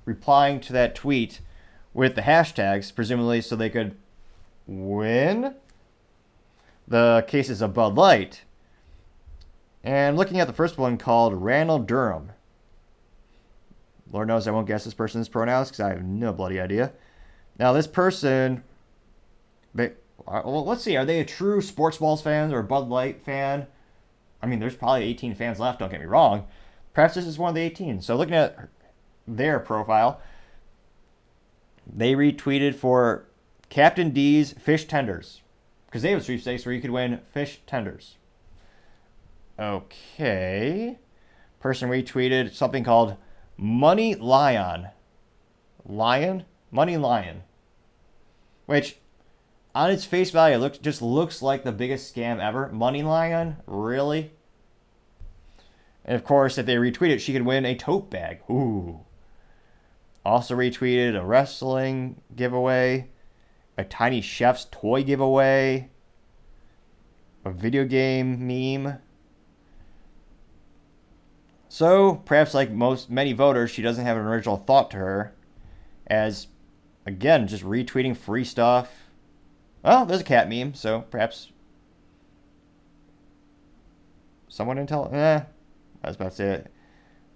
replying 0.06 0.60
to 0.62 0.74
that 0.74 0.96
tweet 0.96 1.40
with 1.94 2.16
the 2.16 2.22
hashtags, 2.22 2.94
presumably 2.94 3.42
so 3.42 3.56
they 3.56 3.70
could 3.70 3.96
win 4.68 5.56
the 6.88 7.24
cases 7.28 7.62
of 7.62 7.74
Bud 7.74 7.96
Light. 7.96 8.44
And 9.84 10.18
looking 10.18 10.40
at 10.40 10.48
the 10.48 10.54
first 10.54 10.78
one 10.78 10.98
called 10.98 11.34
Randall 11.34 11.80
Durham. 11.80 12.32
Lord 14.12 14.28
knows 14.28 14.48
I 14.48 14.52
won't 14.52 14.68
guess 14.68 14.84
this 14.84 14.94
person's 14.94 15.30
pronouns 15.30 15.70
because 15.70 15.80
I 15.80 15.90
have 15.90 16.04
no 16.04 16.34
bloody 16.34 16.60
idea. 16.60 16.92
Now, 17.58 17.74
this 17.74 17.88
person, 17.88 18.64
well, 20.30 20.66
let's 20.66 20.84
see, 20.84 20.96
are 20.96 21.06
they 21.06 21.20
a 21.20 21.26
true 21.26 21.62
Sports 21.62 21.98
Balls 21.98 22.22
fan 22.22 22.54
or 22.54 22.60
a 22.60 22.64
Bud 22.64 22.88
Light 22.88 23.24
fan? 23.24 23.68
I 24.42 24.48
mean, 24.48 24.60
there's 24.60 24.76
probably 24.76 25.04
18 25.04 25.36
fans 25.36 25.60
left, 25.60 25.80
don't 25.80 25.90
get 25.90 26.00
me 26.00 26.06
wrong. 26.06 26.48
Perhaps 26.94 27.16
this 27.16 27.26
is 27.26 27.38
one 27.38 27.50
of 27.50 27.56
the 27.56 27.62
18. 27.62 28.02
So, 28.02 28.16
looking 28.16 28.36
at 28.36 28.70
their 29.28 29.60
profile, 29.60 30.22
they 31.86 32.14
retweeted 32.14 32.76
for 32.76 33.26
Captain 33.70 34.12
D's 34.12 34.54
Fish 34.54 34.86
Tenders. 34.86 35.42
Because 35.90 36.04
they 36.04 36.12
have 36.12 36.22
a 36.22 36.24
sweepstakes 36.24 36.66
where 36.66 36.76
you 36.76 36.82
could 36.82 36.92
win 36.92 37.20
fish 37.34 37.62
tenders. 37.66 38.18
Okay. 39.58 41.00
Person 41.60 41.90
retweeted 41.90 42.54
something 42.54 42.84
called 42.84 43.18
Money 43.58 44.14
Lion. 44.14 44.90
Lion? 45.84 46.46
Money 46.70 46.96
Lion. 46.98 47.42
Which, 48.68 48.98
on 49.76 49.92
its 49.92 50.06
face 50.06 50.32
value, 50.32 50.56
it 50.56 50.60
looks 50.60 50.78
just 50.78 51.02
looks 51.02 51.42
like 51.42 51.64
the 51.64 51.72
biggest 51.72 52.14
scam 52.14 52.40
ever. 52.40 52.70
Money 52.70 53.04
Lion? 53.04 53.58
Really? 53.66 54.32
And 56.06 56.16
of 56.16 56.24
course, 56.24 56.58
if 56.58 56.66
they 56.66 56.76
retweet 56.76 57.12
it, 57.12 57.20
she 57.20 57.34
could 57.34 57.46
win 57.46 57.66
a 57.66 57.76
tote 57.76 58.10
bag. 58.10 58.40
Ooh. 58.50 59.02
Also 60.26 60.56
retweeted 60.56 61.20
a 61.20 61.26
wrestling 61.26 62.22
giveaway 62.36 63.10
a 63.80 63.84
tiny 63.86 64.20
chef's 64.20 64.68
toy 64.72 65.04
giveaway, 65.04 65.90
a 67.46 67.50
video 67.50 67.86
game 67.86 68.46
meme. 68.46 69.00
So, 71.70 72.16
perhaps 72.26 72.54
like 72.54 72.72
most 72.72 73.10
many 73.10 73.32
voters, 73.32 73.72
she 73.72 73.82
doesn't 73.82 74.04
have 74.04 74.18
an 74.18 74.26
original 74.26 74.58
thought 74.58 74.92
to 74.92 74.98
her, 74.98 75.34
as 76.08 76.48
again, 77.06 77.48
just 77.48 77.64
retweeting 77.64 78.18
free 78.18 78.44
stuff. 78.44 79.09
Well, 79.84 80.06
there's 80.06 80.22
a 80.22 80.26
cat 80.26 80.50
meme, 80.50 80.74
so 80.74 81.02
perhaps 81.10 81.52
someone 84.48 84.78
intelligent. 84.78 85.16
Eh, 85.16 85.42
I 86.04 86.08
was 86.08 86.16
about 86.16 86.32
to 86.32 86.36
say 86.36 86.50
it. 86.50 86.72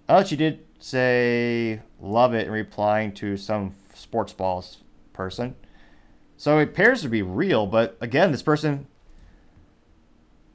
Oh, 0.08 0.22
she 0.22 0.36
did 0.36 0.64
say 0.78 1.80
love 2.00 2.34
it 2.34 2.46
in 2.46 2.52
replying 2.52 3.12
to 3.12 3.36
some 3.36 3.74
sports 3.94 4.32
balls 4.32 4.78
person. 5.12 5.54
So 6.36 6.58
it 6.58 6.64
appears 6.64 7.00
to 7.02 7.08
be 7.08 7.22
real, 7.22 7.66
but 7.66 7.96
again, 8.00 8.32
this 8.32 8.42
person. 8.42 8.86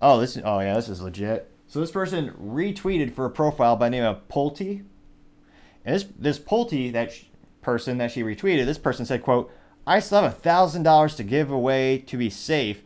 Oh, 0.01 0.19
this. 0.19 0.37
Oh 0.43 0.59
yeah, 0.59 0.75
this 0.75 0.89
is 0.89 1.01
legit. 1.01 1.49
So 1.67 1.79
this 1.79 1.91
person 1.91 2.31
retweeted 2.39 3.13
for 3.13 3.25
a 3.25 3.29
profile 3.29 3.75
by 3.75 3.89
name 3.89 4.03
of 4.03 4.27
Pulte. 4.27 4.83
And 5.85 5.95
this 5.95 6.05
this 6.17 6.37
Pulte 6.37 6.91
that 6.93 7.13
person 7.61 7.97
that 7.97 8.11
she 8.11 8.21
retweeted, 8.21 8.65
this 8.65 8.77
person 8.77 9.05
said, 9.05 9.23
"quote 9.23 9.51
I 9.89 9.99
still 9.99 10.21
have 10.21 10.31
a 10.31 10.35
thousand 10.35 10.83
dollars 10.83 11.15
to 11.15 11.23
give 11.23 11.49
away 11.49 11.97
to 11.97 12.15
be 12.15 12.29
safe, 12.29 12.83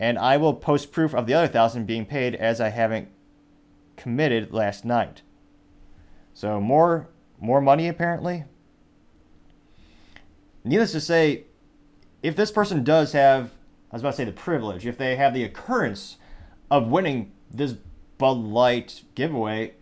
and 0.00 0.18
I 0.18 0.38
will 0.38 0.54
post 0.54 0.90
proof 0.90 1.14
of 1.14 1.26
the 1.26 1.34
other 1.34 1.48
thousand 1.48 1.86
being 1.86 2.06
paid 2.06 2.34
as 2.34 2.62
I 2.62 2.70
haven't 2.70 3.08
committed 3.98 4.54
last 4.54 4.82
night." 4.82 5.20
So 6.32 6.58
more 6.58 7.08
more 7.38 7.60
money 7.60 7.88
apparently. 7.88 8.44
Needless 10.64 10.92
to 10.92 11.00
say, 11.02 11.44
if 12.22 12.34
this 12.34 12.50
person 12.50 12.82
does 12.82 13.12
have, 13.12 13.50
I 13.92 13.96
was 13.96 14.02
about 14.02 14.12
to 14.12 14.16
say 14.16 14.24
the 14.24 14.32
privilege, 14.32 14.86
if 14.86 14.96
they 14.96 15.16
have 15.16 15.34
the 15.34 15.44
occurrence 15.44 16.16
of 16.70 16.88
winning 16.88 17.32
this 17.50 17.74
Bud 18.16 18.38
Light 18.38 19.02
giveaway, 19.14 19.74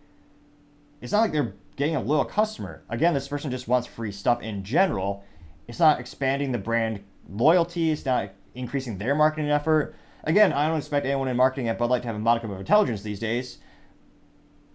it's 0.99 1.13
not 1.13 1.21
like 1.21 1.31
they're 1.31 1.53
getting 1.77 1.95
a 1.95 2.01
loyal 2.01 2.25
customer. 2.25 2.83
Again, 2.89 3.13
this 3.13 3.29
person 3.29 3.49
just 3.49 3.69
wants 3.69 3.87
free 3.87 4.11
stuff 4.11 4.41
in 4.41 4.65
general. 4.65 5.23
It's 5.67 5.79
not 5.79 5.99
expanding 5.99 6.51
the 6.51 6.57
brand 6.57 7.03
loyalty. 7.27 7.91
It's 7.91 8.05
not 8.05 8.31
increasing 8.53 8.97
their 8.97 9.15
marketing 9.15 9.49
effort. 9.49 9.95
Again, 10.23 10.53
I 10.53 10.67
don't 10.67 10.77
expect 10.77 11.05
anyone 11.05 11.27
in 11.27 11.37
marketing 11.37 11.67
at 11.67 11.77
Bud 11.77 11.89
Light 11.89 12.01
to 12.01 12.07
have 12.07 12.15
a 12.15 12.19
modicum 12.19 12.51
of 12.51 12.59
intelligence 12.59 13.01
these 13.01 13.19
days. 13.19 13.59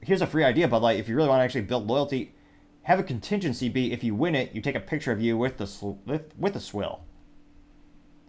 Here's 0.01 0.23
a 0.23 0.27
free 0.27 0.45
idea, 0.45 0.69
Bud 0.69 0.83
Light. 0.83 0.99
If 0.99 1.09
you 1.09 1.17
really 1.17 1.29
want 1.29 1.41
to 1.41 1.45
actually 1.45 1.63
build 1.63 1.87
loyalty, 1.87 2.35
have 2.83 2.99
a 2.99 3.03
contingency 3.03 3.69
be 3.69 3.93
if 3.93 4.03
you 4.03 4.15
win 4.15 4.35
it, 4.35 4.55
you 4.55 4.61
take 4.61 4.75
a 4.75 4.81
picture 4.81 5.13
of 5.13 5.21
you 5.21 5.37
with 5.37 5.59
the 5.59 5.67
sw- 5.67 5.99
with, 6.07 6.33
with 6.39 6.55
the 6.55 6.61
swill. 6.61 7.05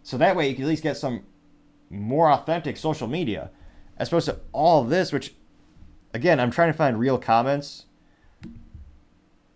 So 0.03 0.17
that 0.17 0.35
way 0.35 0.49
you 0.49 0.55
can 0.55 0.65
at 0.65 0.67
least 0.67 0.83
get 0.83 0.97
some 0.97 1.23
more 1.89 2.31
authentic 2.31 2.77
social 2.77 3.07
media, 3.07 3.51
as 3.97 4.07
opposed 4.07 4.25
to 4.25 4.39
all 4.51 4.83
this, 4.83 5.11
which, 5.11 5.35
again, 6.13 6.39
I'm 6.39 6.51
trying 6.51 6.71
to 6.71 6.77
find 6.77 6.99
real 6.99 7.17
comments. 7.17 7.85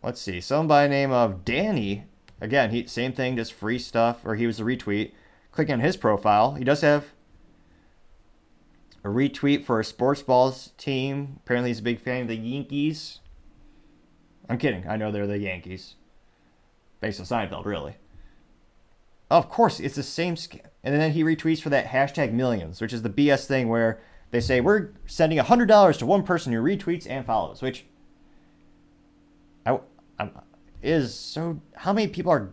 Let's 0.04 0.22
see, 0.22 0.40
someone 0.40 0.68
by 0.68 0.84
the 0.84 0.90
name 0.90 1.12
of 1.12 1.44
Danny. 1.44 2.06
Again, 2.42 2.72
he 2.72 2.86
same 2.88 3.14
thing, 3.14 3.36
just 3.36 3.54
free 3.54 3.80
stuff, 3.80 4.26
or 4.26 4.36
he 4.36 4.46
was 4.46 4.60
a 4.60 4.64
retweet. 4.64 5.12
Click 5.52 5.70
on 5.70 5.80
his 5.80 5.96
profile. 5.96 6.56
He 6.56 6.64
does 6.64 6.82
have 6.82 7.14
a 9.04 9.08
retweet 9.08 9.64
for 9.64 9.80
a 9.80 9.86
sports 9.86 10.22
balls 10.22 10.72
team. 10.78 11.40
Apparently, 11.44 11.70
he's 11.70 11.80
a 11.80 11.84
big 11.84 12.00
fan 12.00 12.24
of 12.24 12.28
the 12.28 12.36
Yankees. 12.36 13.20
I'm 14.50 14.58
kidding. 14.58 14.88
I 14.88 14.98
know 14.98 15.12
they're 15.12 15.28
the 15.28 15.38
Yankees. 15.38 15.96
Based 17.00 17.20
on 17.20 17.26
Seinfeld, 17.26 17.66
really. 17.66 17.96
Of 19.30 19.50
course, 19.50 19.80
it's 19.80 19.96
the 19.96 20.04
same. 20.04 20.36
Sc- 20.36 20.58
and 20.84 20.94
then 20.94 21.12
he 21.12 21.24
retweets 21.24 21.62
for 21.62 21.70
that 21.70 21.88
hashtag 21.88 22.32
millions, 22.32 22.82
which 22.82 22.94
is 22.94 23.02
the 23.02 23.10
BS 23.10 23.46
thing 23.46 23.70
where 23.70 24.00
they 24.32 24.40
say 24.40 24.60
we're 24.60 24.90
sending 25.06 25.40
$100 25.40 25.98
to 25.98 26.06
one 26.06 26.24
person 26.24 26.54
who 26.54 26.62
retweets 26.62 27.10
and 27.10 27.26
follows, 27.26 27.62
which 27.62 27.86
is 30.82 31.14
so. 31.14 31.62
How 31.76 31.94
many 31.94 32.08
people 32.08 32.32
are. 32.32 32.52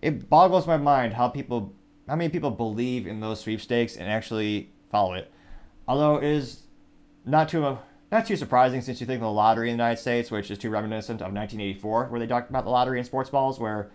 It 0.00 0.28
boggles 0.28 0.66
my 0.66 0.76
mind 0.76 1.14
how 1.14 1.28
people. 1.28 1.74
How 2.08 2.16
many 2.16 2.30
people 2.30 2.50
believe 2.50 3.06
in 3.06 3.20
those 3.20 3.40
sweepstakes 3.40 3.96
and 3.96 4.08
actually 4.08 4.70
follow 4.90 5.14
it? 5.14 5.30
Although 5.86 6.16
it 6.16 6.24
is 6.24 6.62
not 7.24 7.48
too 7.48 7.78
not 8.10 8.26
too 8.26 8.36
surprising 8.36 8.80
since 8.80 9.00
you 9.00 9.06
think 9.06 9.18
of 9.18 9.26
the 9.26 9.30
lottery 9.30 9.70
in 9.70 9.76
the 9.76 9.82
United 9.82 10.00
States, 10.00 10.30
which 10.30 10.50
is 10.50 10.58
too 10.58 10.70
reminiscent 10.70 11.20
of 11.20 11.32
1984, 11.32 12.06
where 12.06 12.18
they 12.18 12.26
talked 12.26 12.48
about 12.48 12.64
the 12.64 12.70
lottery 12.70 12.98
and 12.98 13.06
sports 13.06 13.28
balls, 13.28 13.60
where 13.60 13.90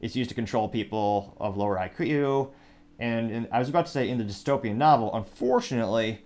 it's 0.00 0.16
used 0.16 0.30
to 0.30 0.34
control 0.34 0.68
people 0.68 1.36
of 1.38 1.56
lower 1.56 1.76
IQ. 1.76 2.50
And, 2.98 3.30
and 3.30 3.48
I 3.52 3.58
was 3.58 3.68
about 3.68 3.86
to 3.86 3.92
say 3.92 4.08
in 4.08 4.18
the 4.18 4.24
dystopian 4.24 4.76
novel, 4.76 5.14
unfortunately, 5.14 6.24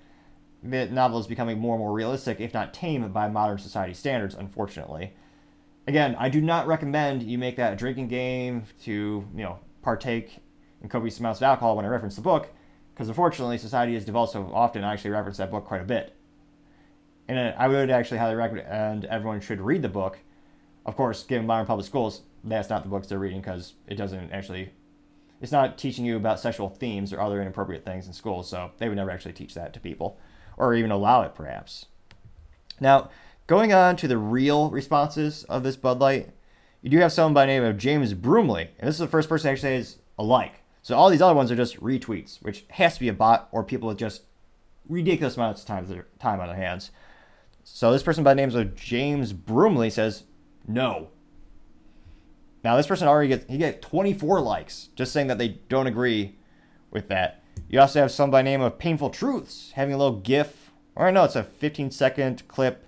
the 0.63 0.87
novel 0.87 1.19
is 1.19 1.27
becoming 1.27 1.59
more 1.59 1.75
and 1.75 1.81
more 1.81 1.93
realistic, 1.93 2.41
if 2.41 2.55
not 2.55 2.73
tame, 2.73 3.11
by 3.13 3.29
modern 3.29 3.59
society 3.59 3.95
standards, 3.95 4.35
unfortunately. 4.35 5.15
Again, 5.87 6.15
I 6.19 6.29
do 6.29 6.41
not 6.41 6.67
recommend 6.67 7.23
you 7.23 7.39
make 7.39 7.57
that 7.57 7.73
a 7.73 7.77
drinking 7.77 8.09
game 8.09 8.65
to, 8.85 8.93
you 9.35 9.43
know, 9.43 9.59
partake 9.83 10.39
in 10.81 10.89
copious 10.89 11.19
amounts 11.19 11.41
of 11.41 11.45
alcohol 11.45 11.77
when 11.77 11.85
I 11.85 11.89
reference 11.89 12.17
the 12.17 12.23
book, 12.23 12.49
because 12.95 13.09
unfortunately 13.09 13.59
society 13.59 13.95
has 13.95 14.05
developed 14.05 14.33
so 14.33 14.51
often, 14.55 14.85
I 14.85 14.93
actually 14.93 15.11
reference 15.11 15.39
that 15.39 15.51
book 15.51 15.65
quite 15.65 15.81
a 15.81 15.85
bit. 15.85 16.15
And 17.29 17.55
I 17.57 17.69
would 17.69 17.91
actually 17.91 18.19
highly 18.19 18.35
recommend 18.35 19.05
everyone 19.07 19.41
should 19.41 19.61
read 19.61 19.83
the 19.83 19.89
book. 19.89 20.19
Of 20.85 20.97
course, 20.97 21.25
given 21.25 21.47
modern 21.47 21.67
public 21.67 21.87
schools, 21.87 22.23
that's 22.45 22.69
not 22.69 22.83
the 22.83 22.89
books 22.89 23.07
they're 23.07 23.19
reading 23.19 23.41
because 23.41 23.75
it 23.87 23.95
doesn't 23.95 24.33
actually, 24.33 24.73
it's 25.41 25.53
not 25.53 25.79
teaching 25.79 26.05
you 26.05 26.17
about 26.17 26.41
sexual 26.41 26.69
themes 26.69 27.13
or 27.13 27.21
other 27.21 27.41
inappropriate 27.41 27.85
things 27.85 28.07
in 28.07 28.13
schools, 28.13 28.49
so 28.49 28.73
they 28.79 28.89
would 28.89 28.97
never 28.97 29.11
actually 29.11 29.33
teach 29.33 29.55
that 29.55 29.73
to 29.73 29.81
people, 29.81 30.19
or 30.57 30.75
even 30.75 30.91
allow 30.91 31.23
it 31.23 31.35
perhaps. 31.35 31.87
Now, 32.81 33.11
going 33.47 33.73
on 33.73 33.97
to 33.97 34.09
the 34.09 34.19
real 34.19 34.71
responses 34.71 35.45
of 35.45 35.63
this 35.63 35.77
Bud 35.77 35.99
Light, 36.01 36.31
you 36.81 36.91
do 36.91 36.99
have 36.99 37.13
someone 37.13 37.35
by 37.35 37.47
name 37.47 37.63
of 37.63 37.79
James 37.79 38.15
Broomley, 38.15 38.69
and 38.79 38.89
this 38.89 38.97
is 38.97 39.01
the 39.01 39.07
first 39.07 39.29
person 39.29 39.51
actually 39.51 39.83
says 39.83 39.99
a 40.19 40.23
like. 40.23 40.63
So 40.83 40.97
all 40.97 41.11
these 41.11 41.23
other 41.23 41.35
ones 41.35 41.51
are 41.51 41.57
just 41.57 41.81
retweets, 41.81 42.43
which 42.43 42.65
has 42.71 42.95
to 42.95 43.01
be 43.01 43.09
a 43.09 43.13
bot 43.13 43.49
or 43.53 43.63
people 43.63 43.89
with 43.89 43.99
just 43.99 44.23
ridiculous 44.89 45.37
amounts 45.37 45.63
of 45.63 45.69
time, 45.69 46.05
time 46.19 46.41
on 46.41 46.49
their 46.49 46.57
hands. 46.57 46.91
So 47.65 47.93
this 47.93 48.03
person 48.03 48.25
by 48.25 48.35
the 48.35 48.45
name 48.45 48.55
of 48.55 48.75
James 48.75 49.33
Broomley 49.33 49.93
says 49.93 50.25
no. 50.67 51.09
Now 52.65 52.77
this 52.77 52.87
person 52.87 53.09
already 53.09 53.29
gets 53.29 53.45
he 53.49 53.59
get 53.59 53.83
24 53.83 54.41
likes 54.41 54.89
just 54.97 55.13
saying 55.13 55.29
that 55.29 55.39
they 55.39 55.61
don't 55.69 55.87
agree 55.87 56.37
with 56.91 57.09
that. 57.09 57.43
You 57.69 57.81
also 57.81 58.01
have 58.01 58.11
some 58.11 58.31
by 58.31 58.43
name 58.43 58.61
of 58.61 58.79
Painful 58.79 59.11
Truths 59.11 59.73
having 59.75 59.95
a 59.95 59.99
little 59.99 60.19
GIF, 60.19 60.73
or 60.95 61.11
no, 61.13 61.25
it's 61.25 61.37
a 61.37 61.45
15 61.45 61.91
second 61.91 62.47
clip 62.49 62.87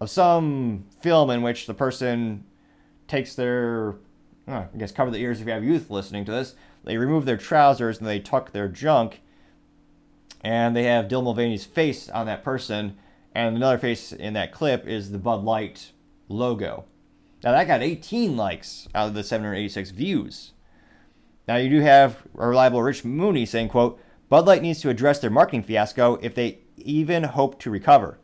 of 0.00 0.10
some 0.10 0.84
film 1.00 1.30
in 1.30 1.42
which 1.42 1.66
the 1.66 1.74
person 1.74 2.44
takes 3.06 3.34
their, 3.34 3.96
uh, 4.48 4.64
I 4.72 4.78
guess 4.78 4.92
cover 4.92 5.10
the 5.10 5.18
ears 5.18 5.40
if 5.40 5.46
you 5.46 5.52
have 5.52 5.64
youth 5.64 5.90
listening 5.90 6.24
to 6.24 6.32
this. 6.32 6.54
They 6.84 6.96
remove 6.96 7.26
their 7.26 7.36
trousers 7.36 7.98
and 7.98 8.06
they 8.06 8.20
tuck 8.20 8.52
their 8.52 8.68
junk, 8.68 9.20
and 10.42 10.74
they 10.74 10.84
have 10.84 11.08
Dylan 11.08 11.24
Mulvaney's 11.24 11.66
face 11.66 12.08
on 12.08 12.26
that 12.26 12.42
person, 12.42 12.96
and 13.34 13.56
another 13.56 13.78
face 13.78 14.12
in 14.12 14.32
that 14.32 14.52
clip 14.52 14.86
is 14.86 15.10
the 15.10 15.18
Bud 15.18 15.44
Light 15.44 15.92
logo. 16.28 16.84
Now 17.42 17.52
that 17.52 17.66
got 17.66 17.82
18 17.82 18.36
likes 18.36 18.88
out 18.94 19.08
of 19.08 19.14
the 19.14 19.22
786 19.22 19.90
views. 19.90 20.52
Now 21.46 21.56
you 21.56 21.68
do 21.68 21.80
have 21.80 22.22
a 22.38 22.46
reliable 22.46 22.82
Rich 22.82 23.04
Mooney 23.04 23.44
saying, 23.44 23.68
quote, 23.68 24.00
Bud 24.28 24.46
Light 24.46 24.62
needs 24.62 24.80
to 24.80 24.88
address 24.88 25.18
their 25.18 25.30
marketing 25.30 25.64
fiasco 25.64 26.14
if 26.22 26.34
they 26.34 26.60
even 26.76 27.24
hope 27.24 27.58
to 27.60 27.70
recover. 27.70 28.19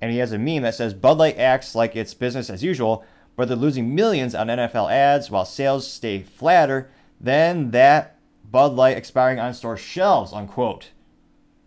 And 0.00 0.12
he 0.12 0.18
has 0.18 0.32
a 0.32 0.38
meme 0.38 0.62
that 0.62 0.74
says 0.74 0.94
Bud 0.94 1.18
Light 1.18 1.38
acts 1.38 1.74
like 1.74 1.96
it's 1.96 2.14
business 2.14 2.50
as 2.50 2.62
usual, 2.62 3.04
but 3.34 3.48
they're 3.48 3.56
losing 3.56 3.94
millions 3.94 4.34
on 4.34 4.48
NFL 4.48 4.90
ads 4.90 5.30
while 5.30 5.44
sales 5.44 5.90
stay 5.90 6.22
flatter 6.22 6.90
than 7.20 7.70
that 7.70 8.18
Bud 8.50 8.72
Light 8.74 8.96
expiring 8.96 9.38
on 9.38 9.54
store 9.54 9.76
shelves, 9.76 10.32
unquote. 10.32 10.90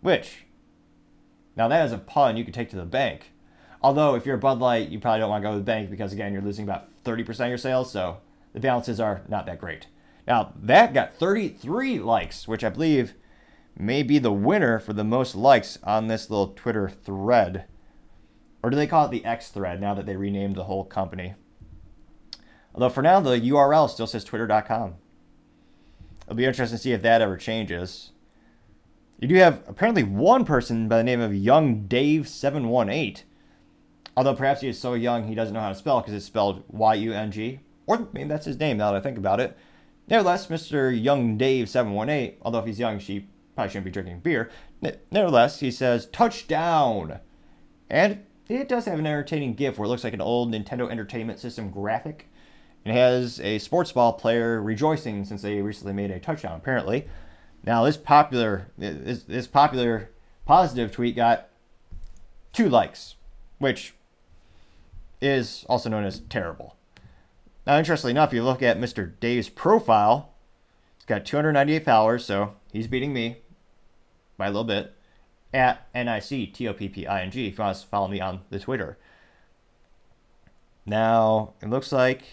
Which, 0.02 0.46
now 1.56 1.68
that 1.68 1.86
is 1.86 1.92
a 1.92 1.98
pun 1.98 2.38
you 2.38 2.46
could 2.46 2.54
take 2.54 2.70
to 2.70 2.76
the 2.76 2.86
bank. 2.86 3.32
Although 3.82 4.16
if 4.16 4.26
you're 4.26 4.36
a 4.36 4.40
Bud 4.40 4.60
Light, 4.60 4.90
you 4.90 5.00
probably 5.00 5.20
don't 5.20 5.30
want 5.30 5.42
to 5.42 5.48
go 5.48 5.54
to 5.54 5.60
the 5.60 5.64
bank 5.64 5.90
because 5.90 6.14
again, 6.14 6.34
you're 6.34 6.42
losing 6.42 6.64
about 6.64 6.90
30% 7.04 7.28
of 7.42 7.50
your 7.50 7.58
sales, 7.58 7.92
so 7.92 8.18
the 8.54 8.60
balances 8.60 9.00
are 9.00 9.22
not 9.28 9.46
that 9.46 9.60
great. 9.60 9.88
Now 10.28 10.54
that 10.62 10.94
got 10.94 11.16
33 11.16 12.00
likes, 12.00 12.48
which 12.48 12.64
I 12.64 12.70
believe 12.70 13.14
may 13.78 14.04
be 14.04 14.20
the 14.20 14.32
winner 14.32 14.80
for 14.80 14.94
the 14.94 15.04
most 15.04 15.36
likes 15.36 15.80
on 15.84 16.08
this 16.08 16.30
little 16.30 16.50
Twitter 16.50 16.90
thread. 16.90 17.66
Or 18.62 18.70
do 18.70 18.76
they 18.76 18.88
call 18.88 19.06
it 19.06 19.12
the 19.12 19.26
X 19.26 19.50
thread 19.50 19.80
now 19.80 19.94
that 19.94 20.06
they 20.06 20.16
renamed 20.16 20.56
the 20.56 20.66
whole 20.66 20.84
company? 20.84 21.36
Although 22.74 22.90
for 22.90 23.02
now 23.02 23.20
the 23.20 23.40
URL 23.40 23.90
still 23.90 24.08
says 24.08 24.24
twitter.com. 24.24 24.96
It'll 26.24 26.36
be 26.36 26.46
interesting 26.46 26.78
to 26.78 26.84
see 26.84 26.92
if 26.92 27.02
that 27.02 27.22
ever 27.22 27.38
changes. 27.38 28.12
You 29.20 29.28
do 29.28 29.36
have 29.36 29.64
apparently 29.68 30.04
one 30.04 30.46
person 30.46 30.88
by 30.88 30.98
the 30.98 31.04
name 31.04 31.22
of 31.22 31.34
Young 31.34 31.88
Dave 31.88 32.28
718 32.28 33.26
Although 34.20 34.36
perhaps 34.36 34.60
he 34.60 34.68
is 34.68 34.78
so 34.78 34.96
young 34.96 35.28
he 35.28 35.34
doesn't 35.34 35.54
know 35.54 35.62
how 35.62 35.70
to 35.70 35.76
spell 35.76 36.02
because 36.02 36.14
it's 36.14 36.26
spelled 36.26 36.66
Y 36.68 36.94
U 36.96 37.14
N 37.14 37.32
G. 37.32 37.62
Or 37.88 38.10
maybe 38.12 38.28
that's 38.28 38.46
his 38.46 38.60
name 38.60 38.76
now 38.76 38.92
that 38.92 38.98
I 38.98 39.02
think 39.02 39.18
about 39.18 39.40
it. 39.40 39.58
Nevertheless, 40.10 40.48
Mr. 40.48 40.92
Young 40.92 41.38
Dave 41.38 41.70
718, 41.70 42.38
although 42.42 42.60
if 42.60 42.66
he's 42.66 42.80
young, 42.80 43.00
she 43.00 43.28
probably 43.56 43.70
shouldn't 43.70 43.86
be 43.86 43.92
drinking 43.92 44.20
beer. 44.20 44.50
Nevertheless, 45.10 45.62
he 45.62 45.72
says, 45.72 46.08
touchdown! 46.08 47.22
And 47.90 48.26
it 48.50 48.68
does 48.68 48.86
have 48.86 48.98
an 48.98 49.06
entertaining 49.06 49.54
GIF 49.54 49.78
where 49.78 49.86
it 49.86 49.90
looks 49.90 50.04
like 50.04 50.14
an 50.14 50.22
old 50.22 50.52
Nintendo 50.52 50.90
Entertainment 50.90 51.40
System 51.40 51.70
graphic. 51.70 52.28
It 52.84 52.94
has 52.94 53.40
a 53.42 53.60
sports 53.60 53.92
ball 53.92 54.14
player 54.14 54.62
rejoicing 54.62 55.24
since 55.26 55.44
they 55.44 55.62
recently 55.62 55.94
made 55.94 56.10
a 56.12 56.20
touchdown, 56.20 56.58
apparently. 56.58 57.08
Now, 57.64 57.84
this 57.84 57.98
popular, 57.98 58.72
this, 58.78 59.24
this 59.24 59.48
popular 59.48 60.10
positive 60.46 60.92
tweet 60.92 61.16
got 61.16 61.50
two 62.52 62.70
likes, 62.70 63.16
which 63.60 63.94
is 65.22 65.66
also 65.70 65.90
known 65.90 66.06
as 66.06 66.22
terrible. 66.22 66.76
Now, 67.68 67.78
interestingly 67.78 68.12
enough, 68.12 68.30
if 68.30 68.36
you 68.36 68.44
look 68.44 68.64
at 68.64 68.80
Mr. 68.80 69.12
Dave's 69.20 69.50
profile, 69.50 70.34
he's 70.98 71.06
got 71.06 71.26
298 71.26 71.86
followers, 71.86 72.26
so 72.26 72.56
he's 72.72 72.88
beating 72.88 73.14
me 73.14 73.38
by 74.38 74.48
a 74.48 74.50
little 74.50 74.64
bit 74.64 74.96
at 75.54 75.88
N 75.94 76.08
I 76.08 76.20
C 76.20 76.46
T 76.48 76.68
O 76.68 76.74
P 76.74 76.90
P 76.90 77.08
I 77.08 77.24
N 77.24 77.32
G 77.32 77.48
if 77.48 77.58
you 77.58 77.64
want 77.64 77.78
to 77.78 77.88
follow 77.88 78.08
me 78.08 78.20
on 78.20 78.42
the 78.50 78.60
Twitter. 78.60 78.98
Now, 80.86 81.54
it 81.62 81.70
looks 81.70 81.92
like 81.92 82.24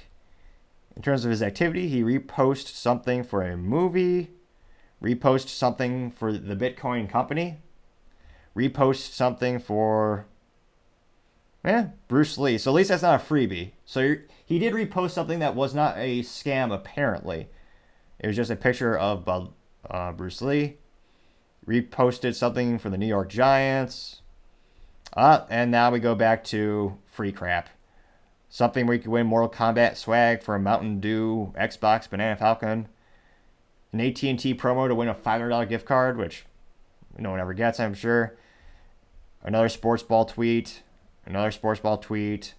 in 0.97 1.03
terms 1.03 1.25
of 1.25 1.31
his 1.31 1.43
activity, 1.43 1.89
he 1.89 2.03
reposted 2.03 2.75
something 2.75 3.23
for 3.23 3.43
a 3.43 3.57
movie, 3.57 4.31
repost 5.03 5.49
something 5.49 6.11
for 6.11 6.33
the 6.33 6.57
Bitcoin 6.57 7.09
company, 7.09 7.59
repost 8.57 9.13
something 9.13 9.59
for 9.59 10.27
yeah, 11.67 11.89
Bruce 12.07 12.39
Lee. 12.39 12.59
So 12.59 12.71
at 12.71 12.75
least 12.75 12.91
that's 12.91 13.03
not 13.03 13.21
a 13.21 13.25
freebie. 13.25 13.73
So 13.85 14.17
he 14.45 14.59
did 14.61 14.73
repost 14.73 15.11
something 15.11 15.41
that 15.41 15.57
was 15.57 15.75
not 15.75 15.99
a 15.99 16.21
scam, 16.21 16.73
apparently. 16.73 17.49
It 18.21 18.29
was 18.29 18.37
just 18.37 18.53
a 18.53 18.57
picture 18.57 18.97
of 18.97 19.29
uh, 19.91 20.13
Bruce 20.13 20.41
Lee. 20.41 20.77
Reposted 21.67 22.35
something 22.35 22.79
for 22.79 22.91
the 22.91 22.99
New 22.99 23.07
York 23.07 23.29
Giants. 23.29 24.23
Uh, 25.17 25.47
and 25.49 25.71
now 25.71 25.91
we 25.91 25.99
go 25.99 26.15
back 26.15 26.45
to 26.45 26.99
free 27.07 27.33
crap. 27.33 27.69
Something 28.49 28.87
where 28.87 28.97
you 28.97 29.03
can 29.03 29.11
win 29.11 29.27
Mortal 29.27 29.49
Kombat 29.49 29.97
swag 29.97 30.43
for 30.43 30.55
a 30.55 30.61
Mountain 30.61 31.01
Dew, 31.01 31.53
Xbox, 31.59 32.09
Banana 32.09 32.37
Falcon. 32.37 32.89
An 33.93 34.01
AT&T 34.01 34.55
promo 34.55 34.89
to 34.89 34.95
win 34.95 35.09
a 35.09 35.15
$500 35.15 35.69
gift 35.69 35.87
card, 35.87 36.17
which 36.17 36.45
no 37.19 37.31
one 37.31 37.41
ever 37.41 37.55
gets, 37.55 37.81
I'm 37.81 37.95
sure. 37.95 38.37
Another 39.43 39.69
sports 39.69 40.03
ball 40.03 40.25
tweet 40.25 40.83
another 41.27 41.51
sports 41.51 41.81
ball 41.81 41.99
tweet, 41.99 42.55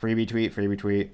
freebie 0.00 0.28
tweet, 0.28 0.54
freebie 0.54 0.78
tweet. 0.78 1.10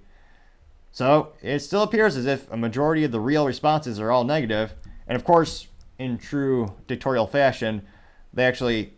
So 0.92 1.32
it 1.40 1.60
still 1.60 1.82
appears 1.82 2.16
as 2.16 2.26
if 2.26 2.50
a 2.52 2.56
majority 2.56 3.02
of 3.02 3.12
the 3.12 3.20
real 3.20 3.46
responses 3.46 3.98
are 3.98 4.10
all 4.10 4.24
negative, 4.24 4.74
and 5.08 5.16
of 5.16 5.24
course, 5.24 5.68
in 6.02 6.18
true 6.18 6.74
dictatorial 6.86 7.26
fashion, 7.26 7.82
they 8.32 8.44
actually 8.44 8.94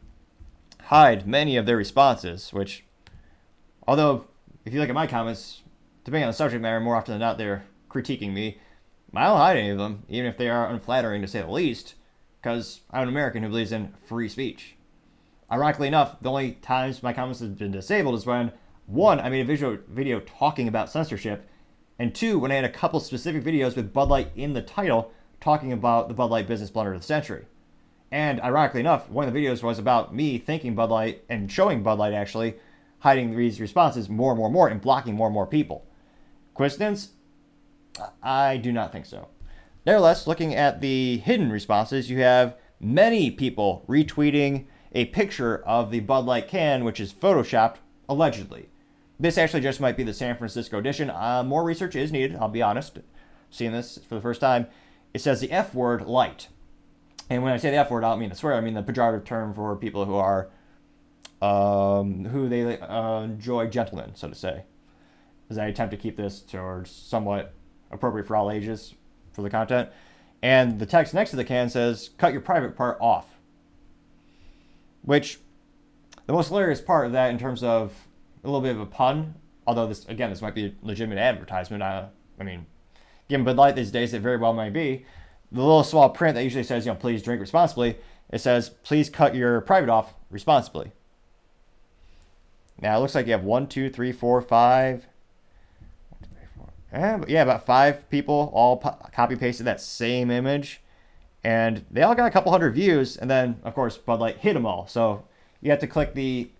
hide 0.84 1.26
many 1.26 1.56
of 1.56 1.66
their 1.66 1.76
responses. 1.76 2.52
Which, 2.52 2.84
although 3.86 4.26
if 4.64 4.72
you 4.72 4.80
look 4.80 4.88
at 4.88 4.94
my 4.94 5.06
comments, 5.06 5.62
depending 6.04 6.24
on 6.24 6.30
the 6.30 6.36
subject 6.36 6.62
matter, 6.62 6.80
more 6.80 6.96
often 6.96 7.12
than 7.12 7.20
not 7.20 7.38
they're 7.38 7.64
critiquing 7.88 8.32
me. 8.32 8.58
I 9.16 9.26
don't 9.26 9.36
hide 9.36 9.56
any 9.56 9.70
of 9.70 9.78
them, 9.78 10.02
even 10.08 10.26
if 10.26 10.36
they 10.36 10.48
are 10.48 10.68
unflattering 10.68 11.22
to 11.22 11.28
say 11.28 11.40
the 11.40 11.50
least, 11.50 11.94
because 12.42 12.80
I'm 12.90 13.04
an 13.04 13.08
American 13.08 13.42
who 13.42 13.48
believes 13.48 13.70
in 13.70 13.94
free 14.06 14.28
speech. 14.28 14.74
Ironically 15.50 15.86
enough, 15.86 16.20
the 16.20 16.30
only 16.30 16.52
times 16.52 17.02
my 17.02 17.12
comments 17.12 17.38
have 17.40 17.56
been 17.56 17.70
disabled 17.70 18.16
is 18.16 18.26
when 18.26 18.52
one, 18.86 19.20
I 19.20 19.28
made 19.28 19.42
a 19.42 19.44
visual 19.44 19.78
video 19.88 20.18
talking 20.20 20.66
about 20.66 20.90
censorship, 20.90 21.48
and 21.98 22.12
two, 22.12 22.40
when 22.40 22.50
I 22.50 22.56
had 22.56 22.64
a 22.64 22.70
couple 22.70 22.98
specific 22.98 23.44
videos 23.44 23.76
with 23.76 23.92
Bud 23.92 24.08
Light 24.08 24.30
in 24.34 24.52
the 24.52 24.62
title 24.62 25.12
talking 25.44 25.74
about 25.74 26.08
the 26.08 26.14
Bud 26.14 26.30
Light 26.30 26.48
business 26.48 26.70
blunder 26.70 26.94
of 26.94 27.00
the 27.02 27.06
century. 27.06 27.44
And 28.10 28.40
ironically 28.40 28.80
enough, 28.80 29.10
one 29.10 29.28
of 29.28 29.34
the 29.34 29.38
videos 29.38 29.62
was 29.62 29.78
about 29.78 30.14
me 30.14 30.38
thanking 30.38 30.74
Bud 30.74 30.88
Light 30.88 31.22
and 31.28 31.52
showing 31.52 31.82
Bud 31.82 31.98
Light 31.98 32.14
actually 32.14 32.54
hiding 33.00 33.36
these 33.36 33.60
responses 33.60 34.08
more 34.08 34.32
and 34.32 34.38
more 34.38 34.46
and 34.46 34.54
more 34.54 34.68
and 34.68 34.80
blocking 34.80 35.14
more 35.14 35.26
and 35.26 35.34
more 35.34 35.46
people. 35.46 35.86
Coincidence? 36.54 37.10
I 38.22 38.56
do 38.56 38.72
not 38.72 38.90
think 38.90 39.04
so. 39.04 39.28
Nevertheless, 39.84 40.26
looking 40.26 40.54
at 40.54 40.80
the 40.80 41.18
hidden 41.18 41.52
responses, 41.52 42.08
you 42.08 42.20
have 42.20 42.56
many 42.80 43.30
people 43.30 43.84
retweeting 43.86 44.64
a 44.92 45.04
picture 45.06 45.58
of 45.66 45.90
the 45.90 46.00
Bud 46.00 46.24
Light 46.24 46.48
can, 46.48 46.84
which 46.84 47.00
is 47.00 47.12
photoshopped, 47.12 47.76
allegedly. 48.08 48.70
This 49.20 49.36
actually 49.36 49.60
just 49.60 49.80
might 49.80 49.98
be 49.98 50.04
the 50.04 50.14
San 50.14 50.38
Francisco 50.38 50.78
edition. 50.78 51.10
Uh, 51.10 51.42
more 51.44 51.64
research 51.64 51.96
is 51.96 52.12
needed, 52.12 52.36
I'll 52.36 52.48
be 52.48 52.62
honest. 52.62 53.00
Seeing 53.50 53.72
this 53.72 53.98
for 54.08 54.14
the 54.14 54.22
first 54.22 54.40
time, 54.40 54.68
it 55.14 55.20
says 55.20 55.40
the 55.40 55.50
F 55.50 55.74
word 55.74 56.02
light. 56.02 56.48
And 57.30 57.42
when 57.42 57.52
I 57.52 57.56
say 57.56 57.70
the 57.70 57.76
F 57.76 57.90
word, 57.90 58.04
I 58.04 58.10
don't 58.10 58.18
mean 58.18 58.30
to 58.30 58.36
swear, 58.36 58.54
I 58.54 58.60
mean 58.60 58.74
the 58.74 58.82
pejorative 58.82 59.24
term 59.24 59.54
for 59.54 59.74
people 59.76 60.04
who 60.04 60.16
are, 60.16 60.50
um, 61.40 62.26
who 62.26 62.48
they 62.48 62.78
uh, 62.78 63.22
enjoy 63.22 63.68
gentlemen, 63.68 64.12
so 64.14 64.28
to 64.28 64.34
say. 64.34 64.64
As 65.48 65.56
I 65.56 65.66
attempt 65.66 65.92
to 65.92 65.96
keep 65.96 66.16
this 66.16 66.40
towards 66.40 66.90
somewhat 66.90 67.54
appropriate 67.90 68.26
for 68.26 68.36
all 68.36 68.50
ages 68.50 68.94
for 69.32 69.42
the 69.42 69.50
content. 69.50 69.88
And 70.42 70.78
the 70.78 70.86
text 70.86 71.14
next 71.14 71.30
to 71.30 71.36
the 71.36 71.44
can 71.44 71.70
says, 71.70 72.10
cut 72.18 72.32
your 72.32 72.42
private 72.42 72.76
part 72.76 72.98
off. 73.00 73.26
Which 75.02 75.38
the 76.26 76.32
most 76.32 76.48
hilarious 76.48 76.80
part 76.80 77.06
of 77.06 77.12
that, 77.12 77.30
in 77.30 77.38
terms 77.38 77.62
of 77.62 77.92
a 78.42 78.46
little 78.46 78.60
bit 78.60 78.74
of 78.74 78.80
a 78.80 78.86
pun, 78.86 79.34
although 79.66 79.86
this 79.86 80.06
again 80.06 80.30
this 80.30 80.42
might 80.42 80.54
be 80.54 80.66
a 80.66 80.72
legitimate 80.82 81.18
advertisement. 81.18 81.82
I, 81.82 82.08
I 82.38 82.42
mean, 82.42 82.66
given 83.28 83.44
Bud 83.44 83.56
Light 83.56 83.76
these 83.76 83.90
days, 83.90 84.12
it 84.12 84.20
very 84.20 84.36
well 84.36 84.52
might 84.52 84.72
be. 84.72 85.04
The 85.52 85.60
little 85.60 85.84
small 85.84 86.10
print 86.10 86.34
that 86.34 86.44
usually 86.44 86.64
says, 86.64 86.84
you 86.84 86.92
know, 86.92 86.98
please 86.98 87.22
drink 87.22 87.40
responsibly. 87.40 87.96
It 88.30 88.40
says, 88.40 88.70
please 88.82 89.08
cut 89.08 89.34
your 89.34 89.60
private 89.60 89.88
off 89.88 90.14
responsibly. 90.30 90.92
Now 92.80 92.96
it 92.96 93.00
looks 93.00 93.14
like 93.14 93.26
you 93.26 93.32
have 93.32 93.44
one, 93.44 93.68
two, 93.68 93.88
three, 93.88 94.12
four, 94.12 94.40
five. 94.42 95.06
Yeah, 96.92 97.24
yeah, 97.26 97.42
about 97.42 97.66
five 97.66 98.08
people 98.10 98.50
all 98.54 98.76
copy 99.12 99.36
pasted 99.36 99.66
that 99.66 99.80
same 99.80 100.30
image 100.30 100.80
and 101.44 101.84
they 101.90 102.02
all 102.02 102.14
got 102.14 102.26
a 102.26 102.30
couple 102.30 102.50
hundred 102.50 102.74
views. 102.74 103.16
And 103.16 103.30
then, 103.30 103.60
of 103.62 103.74
course, 103.74 103.98
Bud 103.98 104.18
Light 104.18 104.38
hit 104.38 104.54
them 104.54 104.64
all. 104.64 104.86
So 104.86 105.24
you 105.60 105.70
have 105.70 105.80
to 105.80 105.86
click 105.86 106.14
the 106.14 106.50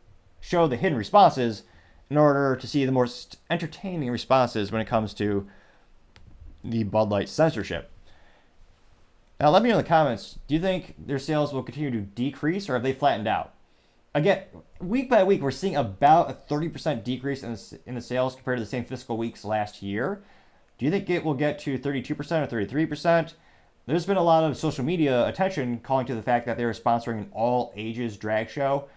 show 0.41 0.67
the 0.67 0.77
hidden 0.77 0.99
responses 0.99 1.63
in 2.11 2.19
order 2.19 2.55
to 2.55 2.67
see 2.67 2.85
the 2.85 2.93
most 2.93 3.39
entertaining 3.49 4.11
responses 4.11 4.71
when 4.71 4.83
it 4.83 4.87
comes 4.87 5.15
to 5.15 5.49
the 6.65 6.83
Bud 6.85 7.11
Light 7.11 7.29
censorship. 7.29 7.91
Now, 9.39 9.51
let 9.51 9.63
me 9.63 9.69
know 9.69 9.79
in 9.79 9.85
the 9.85 9.89
comments 9.89 10.39
do 10.49 10.55
you 10.55 10.61
think 10.61 10.95
their 10.99 11.19
sales 11.19 11.53
will 11.53 11.63
continue 11.63 11.91
to 11.91 12.01
decrease 12.01 12.69
or 12.69 12.75
have 12.75 12.83
they 12.83 12.93
flattened 12.93 13.29
out? 13.29 13.53
Again, 14.15 14.45
week 14.81 15.11
by 15.11 15.25
week, 15.25 15.43
we're 15.43 15.51
seeing 15.51 15.77
about 15.77 16.31
a 16.31 16.35
30% 16.53 17.03
decrease 17.03 17.43
in 17.43 17.53
the, 17.53 17.81
in 17.85 17.95
the 17.97 18.01
sales 18.01 18.37
compared 18.37 18.59
to 18.59 18.65
the 18.65 18.71
same 18.71 18.85
fiscal 18.85 19.17
weeks 19.17 19.45
last 19.45 19.83
year. 19.83 20.23
Do 20.79 20.85
you 20.85 20.91
think 20.91 21.11
it 21.11 21.25
will 21.25 21.35
get 21.35 21.59
to 21.61 21.79
32% 21.79 22.11
or 22.11 22.47
33%? 22.47 23.35
there's 23.87 24.07
been 24.07 24.17
a 24.17 24.23
lot 24.23 24.45
of 24.45 24.57
social 24.57 24.85
media 24.85 25.27
attention 25.27 25.79
calling 25.81 26.07
to 26.07 26.15
the 26.15 26.23
fact 26.23 26.47
that 26.47 26.57
they're 26.57 26.73
sponsoring 26.73 27.19
an 27.19 27.29
all 27.33 27.73
ages 27.77 28.17
drag 28.17 28.49
show, 28.49 28.89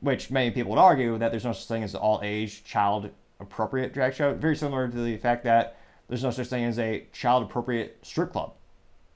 which 0.00 0.30
many 0.30 0.50
people 0.50 0.70
would 0.70 0.80
argue 0.80 1.16
that 1.18 1.30
there's 1.30 1.44
no 1.44 1.52
such 1.52 1.68
thing 1.68 1.82
as 1.82 1.94
all 1.94 2.20
age 2.22 2.64
child 2.64 3.10
appropriate 3.38 3.94
drag 3.94 4.14
show. 4.14 4.34
Very 4.34 4.56
similar 4.56 4.88
to 4.88 4.96
the 4.96 5.16
fact 5.16 5.44
that 5.44 5.76
there's 6.12 6.22
no 6.22 6.30
such 6.30 6.48
thing 6.48 6.64
as 6.64 6.78
a 6.78 7.06
child 7.10 7.42
appropriate 7.42 7.96
strip 8.02 8.32
club. 8.32 8.52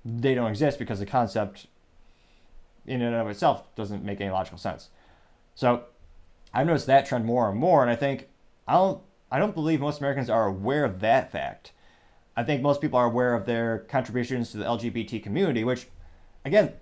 They 0.02 0.34
don't 0.34 0.48
exist 0.48 0.78
because 0.78 0.98
the 0.98 1.04
concept 1.04 1.66
in 2.86 3.02
and 3.02 3.14
of 3.14 3.28
itself 3.28 3.66
doesn't 3.74 4.02
make 4.02 4.18
any 4.18 4.30
logical 4.30 4.56
sense. 4.56 4.88
So 5.54 5.84
I've 6.54 6.66
noticed 6.66 6.86
that 6.86 7.04
trend 7.04 7.26
more 7.26 7.50
and 7.50 7.60
more, 7.60 7.82
and 7.82 7.90
I 7.90 7.96
think 7.96 8.30
I 8.66 8.72
don't 8.72 9.02
I 9.30 9.38
don't 9.38 9.54
believe 9.54 9.78
most 9.78 9.98
Americans 9.98 10.30
are 10.30 10.46
aware 10.46 10.86
of 10.86 11.00
that 11.00 11.30
fact. 11.30 11.72
I 12.34 12.44
think 12.44 12.62
most 12.62 12.80
people 12.80 12.98
are 12.98 13.04
aware 13.04 13.34
of 13.34 13.44
their 13.44 13.80
contributions 13.80 14.50
to 14.52 14.56
the 14.56 14.64
LGBT 14.64 15.22
community, 15.22 15.64
which, 15.64 15.88
again, 16.46 16.72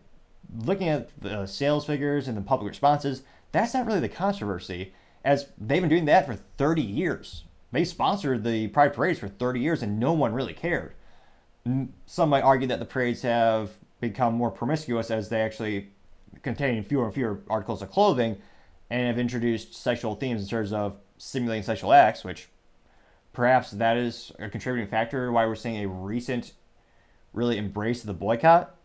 looking 0.56 0.88
at 0.88 1.10
the 1.20 1.46
sales 1.46 1.86
figures 1.86 2.28
and 2.28 2.38
the 2.38 2.42
public 2.42 2.68
responses, 2.68 3.24
that's 3.50 3.74
not 3.74 3.84
really 3.84 3.98
the 3.98 4.08
controversy, 4.08 4.92
as 5.24 5.48
they've 5.58 5.82
been 5.82 5.90
doing 5.90 6.04
that 6.04 6.24
for 6.24 6.34
30 6.34 6.82
years. 6.82 7.42
They 7.74 7.84
sponsored 7.84 8.44
the 8.44 8.68
Pride 8.68 8.94
parades 8.94 9.18
for 9.18 9.26
30 9.26 9.58
years 9.58 9.82
and 9.82 9.98
no 9.98 10.12
one 10.12 10.32
really 10.32 10.54
cared. 10.54 10.94
Some 12.06 12.28
might 12.28 12.42
argue 12.42 12.68
that 12.68 12.78
the 12.78 12.84
parades 12.84 13.22
have 13.22 13.72
become 14.00 14.34
more 14.34 14.52
promiscuous 14.52 15.10
as 15.10 15.28
they 15.28 15.40
actually 15.40 15.90
contain 16.42 16.84
fewer 16.84 17.06
and 17.06 17.12
fewer 17.12 17.40
articles 17.50 17.82
of 17.82 17.90
clothing 17.90 18.36
and 18.90 19.08
have 19.08 19.18
introduced 19.18 19.74
sexual 19.74 20.14
themes 20.14 20.42
in 20.42 20.48
terms 20.48 20.72
of 20.72 20.98
simulating 21.18 21.64
sexual 21.64 21.92
acts, 21.92 22.22
which 22.22 22.48
perhaps 23.32 23.72
that 23.72 23.96
is 23.96 24.30
a 24.38 24.48
contributing 24.48 24.88
factor 24.88 25.32
why 25.32 25.44
we're 25.44 25.56
seeing 25.56 25.84
a 25.84 25.88
recent 25.88 26.52
really 27.32 27.58
embrace 27.58 28.02
of 28.02 28.06
the 28.06 28.14
boycott. 28.14 28.76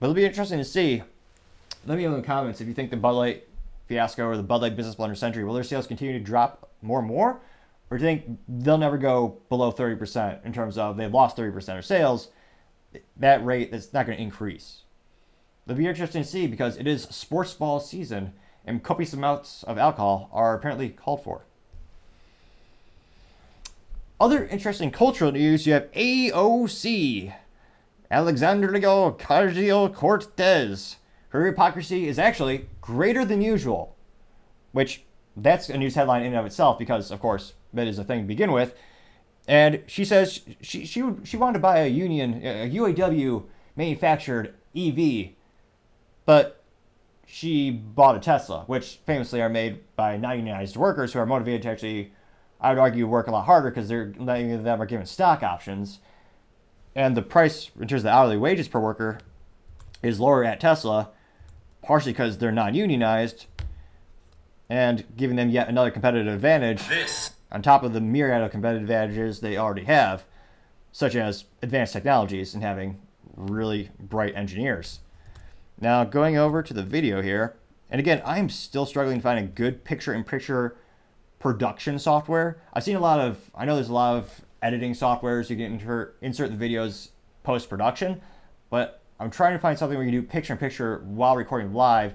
But 0.00 0.06
it'll 0.06 0.14
be 0.14 0.24
interesting 0.24 0.58
to 0.58 0.64
see. 0.64 1.04
Let 1.86 1.98
me 1.98 2.04
know 2.04 2.16
in 2.16 2.20
the 2.20 2.26
comments 2.26 2.60
if 2.60 2.66
you 2.66 2.74
think 2.74 2.90
the 2.90 2.96
Bud 2.96 3.12
Light 3.12 3.48
fiasco 3.86 4.26
or 4.26 4.36
the 4.36 4.42
Bud 4.42 4.62
Light 4.62 4.74
business 4.74 4.96
blunder 4.96 5.14
century 5.14 5.44
will 5.44 5.54
their 5.54 5.62
sales 5.62 5.86
continue 5.86 6.18
to 6.18 6.24
drop 6.24 6.68
more 6.82 6.98
and 6.98 7.06
more, 7.06 7.40
or 7.90 7.98
do 7.98 8.04
you 8.04 8.10
think 8.10 8.38
they'll 8.48 8.78
never 8.78 8.98
go 8.98 9.38
below 9.48 9.70
30% 9.70 10.44
in 10.44 10.52
terms 10.52 10.76
of 10.76 10.96
they've 10.96 11.12
lost 11.12 11.36
30% 11.36 11.78
of 11.78 11.84
sales? 11.84 12.28
That 13.16 13.44
rate 13.44 13.72
is 13.72 13.92
not 13.92 14.06
going 14.06 14.18
to 14.18 14.22
increase. 14.22 14.82
It'll 15.66 15.78
be 15.78 15.86
interesting 15.86 16.22
to 16.22 16.28
see 16.28 16.46
because 16.46 16.76
it 16.76 16.86
is 16.86 17.02
sports 17.04 17.54
ball 17.54 17.80
season 17.80 18.32
and 18.64 18.82
copious 18.82 19.12
amounts 19.12 19.62
of 19.64 19.78
alcohol 19.78 20.28
are 20.32 20.54
apparently 20.54 20.88
called 20.88 21.22
for. 21.22 21.44
Other 24.18 24.46
interesting 24.46 24.90
cultural 24.90 25.30
news 25.30 25.66
you 25.66 25.74
have 25.74 25.92
AOC, 25.92 27.34
Alexandria 28.10 28.80
Ocasio 28.80 29.92
Cortez. 29.92 30.96
Her 31.28 31.46
hypocrisy 31.46 32.08
is 32.08 32.18
actually 32.18 32.66
greater 32.80 33.24
than 33.24 33.42
usual. 33.42 33.94
which 34.72 35.02
that's 35.36 35.68
a 35.68 35.76
news 35.76 35.94
headline 35.94 36.22
in 36.22 36.28
and 36.28 36.36
of 36.36 36.46
itself 36.46 36.78
because, 36.78 37.10
of 37.10 37.20
course, 37.20 37.54
that 37.72 37.86
is 37.86 37.98
a 37.98 38.04
thing 38.04 38.22
to 38.22 38.26
begin 38.26 38.52
with. 38.52 38.74
And 39.48 39.82
she 39.86 40.04
says 40.04 40.40
she 40.60 40.84
she 40.84 41.02
she 41.24 41.36
wanted 41.36 41.54
to 41.54 41.60
buy 41.60 41.78
a 41.78 41.88
union 41.88 42.34
a 42.44 42.70
UAW 42.70 43.44
manufactured 43.76 44.54
EV, 44.76 45.30
but 46.24 46.64
she 47.26 47.70
bought 47.70 48.16
a 48.16 48.20
Tesla, 48.20 48.64
which 48.66 49.00
famously 49.04 49.42
are 49.42 49.48
made 49.48 49.80
by 49.96 50.16
non-unionized 50.16 50.76
workers 50.76 51.12
who 51.12 51.18
are 51.18 51.26
motivated 51.26 51.62
to 51.62 51.68
actually, 51.68 52.12
I 52.60 52.70
would 52.70 52.78
argue, 52.78 53.06
work 53.06 53.26
a 53.26 53.32
lot 53.32 53.46
harder 53.46 53.70
because 53.70 53.88
they're 53.88 54.12
many 54.18 54.56
them 54.56 54.80
are 54.80 54.86
given 54.86 55.06
stock 55.06 55.42
options, 55.42 55.98
and 56.94 57.16
the 57.16 57.22
price 57.22 57.70
in 57.78 57.88
terms 57.88 58.00
of 58.00 58.04
the 58.04 58.12
hourly 58.12 58.36
wages 58.36 58.68
per 58.68 58.80
worker 58.80 59.18
is 60.02 60.20
lower 60.20 60.44
at 60.44 60.60
Tesla, 60.60 61.10
partially 61.82 62.12
because 62.12 62.38
they're 62.38 62.52
non-unionized, 62.52 63.46
and 64.68 65.04
giving 65.16 65.36
them 65.36 65.50
yet 65.50 65.68
another 65.68 65.90
competitive 65.90 66.32
advantage 66.32 66.86
This 66.88 67.30
on 67.50 67.62
top 67.62 67.82
of 67.82 67.92
the 67.92 68.00
myriad 68.00 68.42
of 68.42 68.50
competitive 68.50 68.82
advantages 68.82 69.40
they 69.40 69.56
already 69.56 69.84
have, 69.84 70.24
such 70.92 71.14
as 71.14 71.44
advanced 71.62 71.92
technologies 71.92 72.54
and 72.54 72.62
having 72.62 73.00
really 73.36 73.90
bright 73.98 74.34
engineers. 74.34 75.00
Now, 75.80 76.04
going 76.04 76.38
over 76.38 76.62
to 76.62 76.74
the 76.74 76.82
video 76.82 77.20
here, 77.20 77.56
and 77.90 78.00
again, 78.00 78.22
I'm 78.24 78.48
still 78.48 78.86
struggling 78.86 79.18
to 79.18 79.22
find 79.22 79.38
a 79.38 79.48
good 79.48 79.84
picture 79.84 80.14
in 80.14 80.24
picture 80.24 80.76
production 81.38 81.98
software. 81.98 82.60
I've 82.72 82.82
seen 82.82 82.96
a 82.96 83.00
lot 83.00 83.20
of, 83.20 83.50
I 83.54 83.64
know 83.64 83.74
there's 83.74 83.90
a 83.90 83.94
lot 83.94 84.16
of 84.16 84.40
editing 84.62 84.92
softwares 84.92 85.50
you 85.50 85.56
can 85.56 85.74
insert, 85.74 86.16
insert 86.22 86.58
the 86.58 86.68
videos 86.68 87.10
post 87.42 87.68
production, 87.68 88.20
but 88.70 89.02
I'm 89.20 89.30
trying 89.30 89.52
to 89.52 89.58
find 89.58 89.78
something 89.78 89.96
where 89.96 90.06
you 90.06 90.12
can 90.12 90.20
do 90.22 90.26
picture 90.26 90.52
in 90.54 90.58
picture 90.58 91.02
while 91.04 91.36
recording 91.36 91.72
live, 91.72 92.14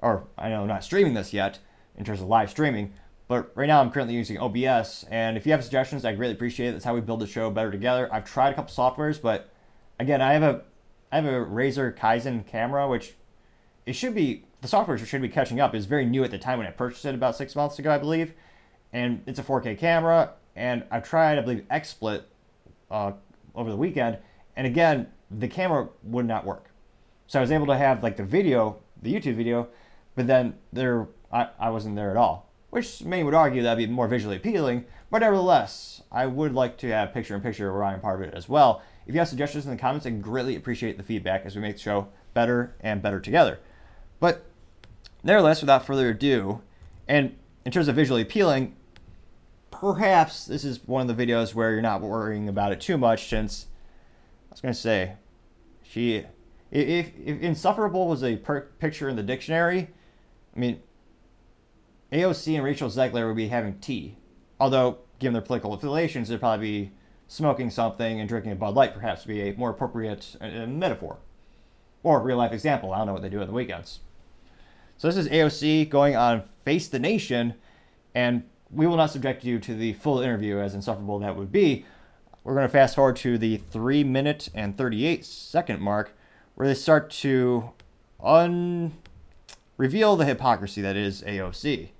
or 0.00 0.24
I 0.36 0.50
know 0.50 0.62
I'm 0.62 0.68
not 0.68 0.84
streaming 0.84 1.14
this 1.14 1.32
yet 1.32 1.58
in 1.96 2.04
terms 2.04 2.20
of 2.20 2.28
live 2.28 2.50
streaming, 2.50 2.92
but 3.28 3.52
right 3.54 3.66
now 3.66 3.80
I'm 3.80 3.90
currently 3.90 4.14
using 4.14 4.38
OBS. 4.38 5.04
And 5.10 5.36
if 5.36 5.46
you 5.46 5.52
have 5.52 5.62
suggestions, 5.62 6.04
I'd 6.04 6.18
really 6.18 6.32
appreciate 6.32 6.70
it. 6.70 6.72
That's 6.72 6.84
how 6.84 6.94
we 6.94 7.02
build 7.02 7.20
the 7.20 7.26
show 7.26 7.50
better 7.50 7.70
together. 7.70 8.08
I've 8.12 8.24
tried 8.24 8.50
a 8.50 8.54
couple 8.54 8.74
softwares, 8.74 9.20
but 9.20 9.50
again, 10.00 10.20
I 10.22 10.32
have 10.32 10.42
a 10.42 10.62
I 11.12 11.16
have 11.16 11.26
a 11.26 11.44
Razer 11.46 11.96
Kaizen 11.96 12.46
camera, 12.46 12.88
which 12.88 13.14
it 13.86 13.94
should 13.94 14.14
be 14.14 14.44
the 14.60 14.68
software 14.68 14.98
should 14.98 15.22
be 15.22 15.28
catching 15.28 15.60
up. 15.60 15.74
It's 15.74 15.86
very 15.86 16.04
new 16.04 16.24
at 16.24 16.30
the 16.30 16.38
time 16.38 16.58
when 16.58 16.66
I 16.66 16.70
purchased 16.70 17.04
it 17.04 17.14
about 17.14 17.36
six 17.36 17.54
months 17.54 17.78
ago, 17.78 17.92
I 17.92 17.98
believe, 17.98 18.32
and 18.92 19.22
it's 19.26 19.38
a 19.38 19.42
4K 19.42 19.78
camera. 19.78 20.32
And 20.56 20.82
I've 20.90 21.08
tried, 21.08 21.38
I 21.38 21.42
believe, 21.42 21.64
XSplit 21.70 22.24
uh, 22.90 23.12
over 23.54 23.70
the 23.70 23.76
weekend, 23.76 24.18
and 24.56 24.66
again, 24.66 25.06
the 25.30 25.46
camera 25.46 25.88
would 26.02 26.26
not 26.26 26.44
work. 26.44 26.70
So 27.28 27.38
I 27.38 27.42
was 27.42 27.52
able 27.52 27.66
to 27.66 27.76
have 27.76 28.02
like 28.02 28.16
the 28.16 28.24
video, 28.24 28.80
the 29.00 29.14
YouTube 29.14 29.36
video, 29.36 29.68
but 30.16 30.26
then 30.26 30.54
there 30.72 31.06
I, 31.32 31.48
I 31.60 31.70
wasn't 31.70 31.94
there 31.94 32.10
at 32.10 32.16
all. 32.16 32.47
Which 32.70 33.02
many 33.02 33.24
would 33.24 33.34
argue 33.34 33.62
that'd 33.62 33.78
be 33.78 33.92
more 33.92 34.08
visually 34.08 34.36
appealing, 34.36 34.84
but 35.10 35.20
nevertheless, 35.20 36.02
I 36.12 36.26
would 36.26 36.54
like 36.54 36.76
to 36.78 36.88
have 36.88 37.14
picture 37.14 37.34
in 37.34 37.40
picture 37.40 37.82
I'm 37.82 38.00
part 38.00 38.20
of 38.20 38.28
it 38.28 38.34
as 38.34 38.48
well. 38.48 38.82
If 39.06 39.14
you 39.14 39.20
have 39.20 39.28
suggestions 39.28 39.64
in 39.64 39.70
the 39.70 39.78
comments, 39.78 40.04
I 40.04 40.10
greatly 40.10 40.54
appreciate 40.54 40.98
the 40.98 41.02
feedback 41.02 41.46
as 41.46 41.56
we 41.56 41.62
make 41.62 41.76
the 41.76 41.82
show 41.82 42.08
better 42.34 42.74
and 42.80 43.00
better 43.00 43.20
together. 43.20 43.58
But 44.20 44.44
nevertheless, 45.24 45.62
without 45.62 45.86
further 45.86 46.10
ado, 46.10 46.60
and 47.06 47.36
in 47.64 47.72
terms 47.72 47.88
of 47.88 47.96
visually 47.96 48.22
appealing, 48.22 48.76
perhaps 49.70 50.44
this 50.44 50.64
is 50.64 50.86
one 50.86 51.08
of 51.08 51.16
the 51.16 51.26
videos 51.26 51.54
where 51.54 51.72
you're 51.72 51.80
not 51.80 52.02
worrying 52.02 52.48
about 52.48 52.72
it 52.72 52.80
too 52.80 52.98
much 52.98 53.28
since 53.28 53.66
I 54.50 54.52
was 54.52 54.60
going 54.60 54.74
to 54.74 54.80
say 54.80 55.14
she 55.82 56.24
if, 56.70 57.12
if 57.18 57.40
insufferable 57.40 58.08
was 58.08 58.22
a 58.22 58.36
per- 58.36 58.68
picture 58.78 59.08
in 59.08 59.16
the 59.16 59.22
dictionary, 59.22 59.88
I 60.54 60.58
mean 60.58 60.82
AOC 62.12 62.54
and 62.54 62.64
Rachel 62.64 62.88
Zegler 62.88 63.26
would 63.26 63.36
be 63.36 63.48
having 63.48 63.78
tea. 63.78 64.16
Although, 64.58 64.98
given 65.18 65.34
their 65.34 65.42
political 65.42 65.74
affiliations, 65.74 66.28
they'd 66.28 66.40
probably 66.40 66.82
be 66.82 66.92
smoking 67.26 67.70
something 67.70 68.18
and 68.18 68.28
drinking 68.28 68.52
a 68.52 68.56
Bud 68.56 68.74
Light, 68.74 68.94
perhaps, 68.94 69.26
would 69.26 69.32
be 69.32 69.42
a 69.42 69.54
more 69.54 69.70
appropriate 69.70 70.36
uh, 70.40 70.66
metaphor. 70.66 71.18
Or 72.02 72.20
real 72.20 72.38
life 72.38 72.52
example. 72.52 72.92
I 72.92 72.98
don't 72.98 73.08
know 73.08 73.12
what 73.12 73.22
they 73.22 73.28
do 73.28 73.40
on 73.40 73.46
the 73.46 73.52
weekends. 73.52 74.00
So, 74.96 75.08
this 75.08 75.16
is 75.16 75.28
AOC 75.28 75.90
going 75.90 76.16
on 76.16 76.44
Face 76.64 76.88
the 76.88 76.98
Nation, 76.98 77.54
and 78.14 78.44
we 78.70 78.86
will 78.86 78.96
not 78.96 79.10
subject 79.10 79.44
you 79.44 79.58
to 79.58 79.74
the 79.74 79.92
full 79.94 80.20
interview, 80.20 80.58
as 80.58 80.74
insufferable 80.74 81.18
that 81.18 81.36
would 81.36 81.52
be. 81.52 81.84
We're 82.42 82.54
going 82.54 82.66
to 82.66 82.72
fast 82.72 82.94
forward 82.94 83.16
to 83.16 83.36
the 83.36 83.58
3 83.58 84.04
minute 84.04 84.48
and 84.54 84.76
38 84.78 85.24
second 85.24 85.80
mark, 85.80 86.16
where 86.54 86.66
they 86.66 86.74
start 86.74 87.10
to 87.10 87.70
un- 88.22 88.96
reveal 89.76 90.16
the 90.16 90.24
hypocrisy 90.24 90.80
that 90.80 90.96
is 90.96 91.22
AOC. 91.22 91.90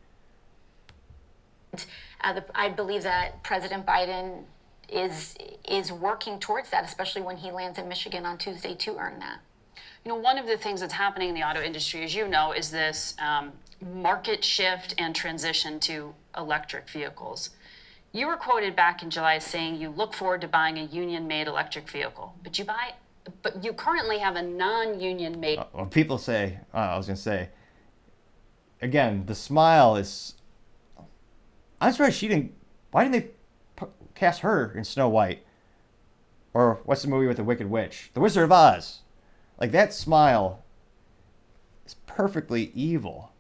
Uh, 2.20 2.32
the, 2.32 2.44
I 2.54 2.68
believe 2.68 3.02
that 3.04 3.42
President 3.42 3.86
Biden 3.86 4.44
is 4.88 5.36
is 5.68 5.92
working 5.92 6.38
towards 6.40 6.70
that, 6.70 6.84
especially 6.84 7.22
when 7.22 7.36
he 7.36 7.50
lands 7.50 7.78
in 7.78 7.88
Michigan 7.88 8.24
on 8.24 8.38
Tuesday 8.38 8.74
to 8.74 8.96
earn 8.96 9.18
that. 9.20 9.38
You 10.04 10.08
know, 10.10 10.16
one 10.16 10.38
of 10.38 10.46
the 10.46 10.56
things 10.56 10.80
that's 10.80 10.94
happening 10.94 11.28
in 11.28 11.34
the 11.34 11.42
auto 11.42 11.60
industry, 11.60 12.02
as 12.04 12.14
you 12.14 12.26
know, 12.26 12.52
is 12.52 12.70
this 12.70 13.14
um, 13.20 13.52
market 13.82 14.42
shift 14.42 14.94
and 14.96 15.14
transition 15.14 15.78
to 15.80 16.14
electric 16.36 16.88
vehicles. 16.88 17.50
You 18.12 18.26
were 18.28 18.36
quoted 18.36 18.74
back 18.74 19.02
in 19.02 19.10
July 19.10 19.38
saying 19.38 19.76
you 19.76 19.90
look 19.90 20.14
forward 20.14 20.40
to 20.40 20.48
buying 20.48 20.78
a 20.78 20.84
union-made 20.84 21.46
electric 21.46 21.90
vehicle, 21.90 22.34
but 22.42 22.58
you 22.58 22.64
buy, 22.64 22.94
but 23.42 23.62
you 23.62 23.74
currently 23.74 24.18
have 24.18 24.36
a 24.36 24.42
non-union 24.42 25.38
made. 25.38 25.58
When 25.72 25.90
people 25.90 26.16
say, 26.16 26.58
uh, 26.72 26.78
I 26.78 26.96
was 26.96 27.06
going 27.06 27.16
to 27.16 27.22
say, 27.22 27.50
again, 28.80 29.26
the 29.26 29.34
smile 29.34 29.96
is. 29.96 30.34
I'm 31.81 31.93
surprised 31.93 32.16
she 32.16 32.29
didn't. 32.29 32.55
Why 32.91 33.05
didn't 33.05 33.12
they 33.79 33.87
cast 34.14 34.41
her 34.41 34.72
in 34.76 34.85
Snow 34.85 35.09
White? 35.09 35.45
Or 36.55 36.81
what's 36.85 37.03
the 37.03 37.09
movie 37.09 37.26
with 37.26 37.37
the 37.37 37.45
Wicked 37.45 37.70
Witch? 37.70 38.11
The 38.14 38.20
Wizard 38.20 38.45
of 38.45 38.53
Oz. 38.53 39.01
Like 39.61 39.72
that 39.72 39.93
smile 39.93 40.64
is 41.87 41.95
perfectly 42.07 42.72
evil. 42.74 43.33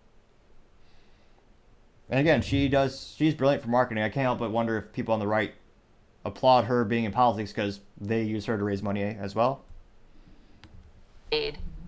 And 2.10 2.20
again, 2.20 2.42
she 2.42 2.68
does. 2.68 3.14
She's 3.16 3.34
brilliant 3.34 3.62
for 3.62 3.68
marketing. 3.68 4.02
I 4.02 4.08
can't 4.08 4.24
help 4.24 4.38
but 4.38 4.50
wonder 4.50 4.78
if 4.78 4.92
people 4.92 5.14
on 5.14 5.20
the 5.20 5.26
right 5.26 5.54
applaud 6.24 6.64
her 6.64 6.84
being 6.84 7.04
in 7.04 7.12
politics 7.12 7.52
because 7.52 7.80
they 8.00 8.22
use 8.22 8.46
her 8.46 8.56
to 8.56 8.64
raise 8.64 8.82
money 8.82 9.02
as 9.02 9.34
well. 9.34 9.62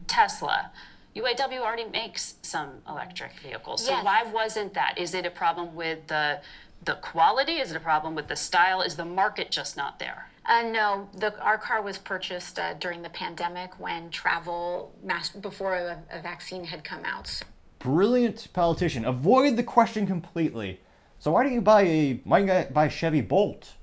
Tesla. 0.06 0.72
UAW 1.16 1.58
already 1.60 1.84
makes 1.84 2.34
some 2.42 2.70
electric 2.88 3.32
vehicles. 3.40 3.84
So 3.84 3.90
Yes. 3.92 4.04
why 4.04 4.22
wasn't 4.24 4.74
that? 4.74 4.96
Is 4.96 5.14
it 5.14 5.26
a 5.26 5.30
problem 5.30 5.74
with 5.74 6.06
the 6.08 6.40
the 6.82 6.94
quality? 6.94 7.58
Is 7.58 7.70
it 7.72 7.76
a 7.76 7.80
problem 7.80 8.14
with 8.14 8.28
the 8.28 8.36
style? 8.36 8.80
Is 8.80 8.96
the 8.96 9.04
market 9.04 9.50
just 9.50 9.76
not 9.76 9.98
there? 9.98 10.30
Uh, 10.46 10.62
no, 10.62 11.08
the, 11.14 11.38
our 11.42 11.58
car 11.58 11.82
was 11.82 11.98
purchased 11.98 12.58
uh, 12.58 12.72
during 12.74 13.02
the 13.02 13.10
pandemic 13.10 13.78
when 13.78 14.08
travel, 14.08 14.90
mass, 15.04 15.28
before 15.28 15.74
a, 15.74 16.02
a 16.10 16.22
vaccine 16.22 16.64
had 16.64 16.82
come 16.82 17.04
out. 17.04 17.42
brilliant 17.80 18.48
politician. 18.54 19.04
Avoid 19.04 19.56
the 19.56 19.62
question 19.62 20.06
completely. 20.06 20.80
So 21.18 21.32
why 21.32 21.42
don't 21.42 21.52
you 21.52 21.60
buy 21.60 21.82
a 21.82 22.20
why 22.24 22.40
don't 22.42 22.48
you 22.68 22.72
buy 22.72 22.86
a 22.86 22.90
Chevy 22.90 23.20
Bolt? 23.20 23.74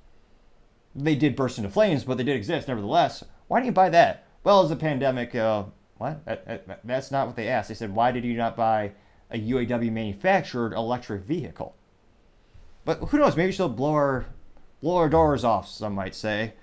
They 0.95 1.15
did 1.15 1.36
burst 1.36 1.59
into 1.59 1.69
flames, 1.69 2.03
but 2.03 2.17
they 2.17 2.23
did 2.23 2.36
exist 2.36 2.67
nevertheless. 2.67 3.23
Why 3.47 3.59
don't 3.59 3.67
you 3.67 3.71
buy 3.71 3.89
that? 3.89 4.25
Well, 4.43 4.63
as 4.63 4.71
a 4.71 4.75
pandemic, 4.75 5.36
uh, 5.36 5.65
what? 5.97 6.25
That, 6.25 6.67
that- 6.67 6.79
that's 6.83 7.11
not 7.11 7.27
what 7.27 7.35
they 7.35 7.47
asked. 7.47 7.69
They 7.69 7.75
said, 7.75 7.93
why 7.93 8.11
did 8.11 8.23
you 8.23 8.33
not 8.35 8.55
buy 8.55 8.91
a 9.31 9.39
UAW 9.39 9.91
manufactured 9.91 10.73
electric 10.73 11.23
vehicle? 11.23 11.75
But 12.85 12.99
who 12.99 13.17
knows? 13.17 13.35
Maybe 13.35 13.51
she'll 13.51 13.67
blow 13.69 13.93
our 13.93 14.25
blow 14.81 14.95
our 14.97 15.09
doors 15.09 15.43
off. 15.43 15.67
Some 15.67 15.93
might 15.93 16.15
say. 16.15 16.53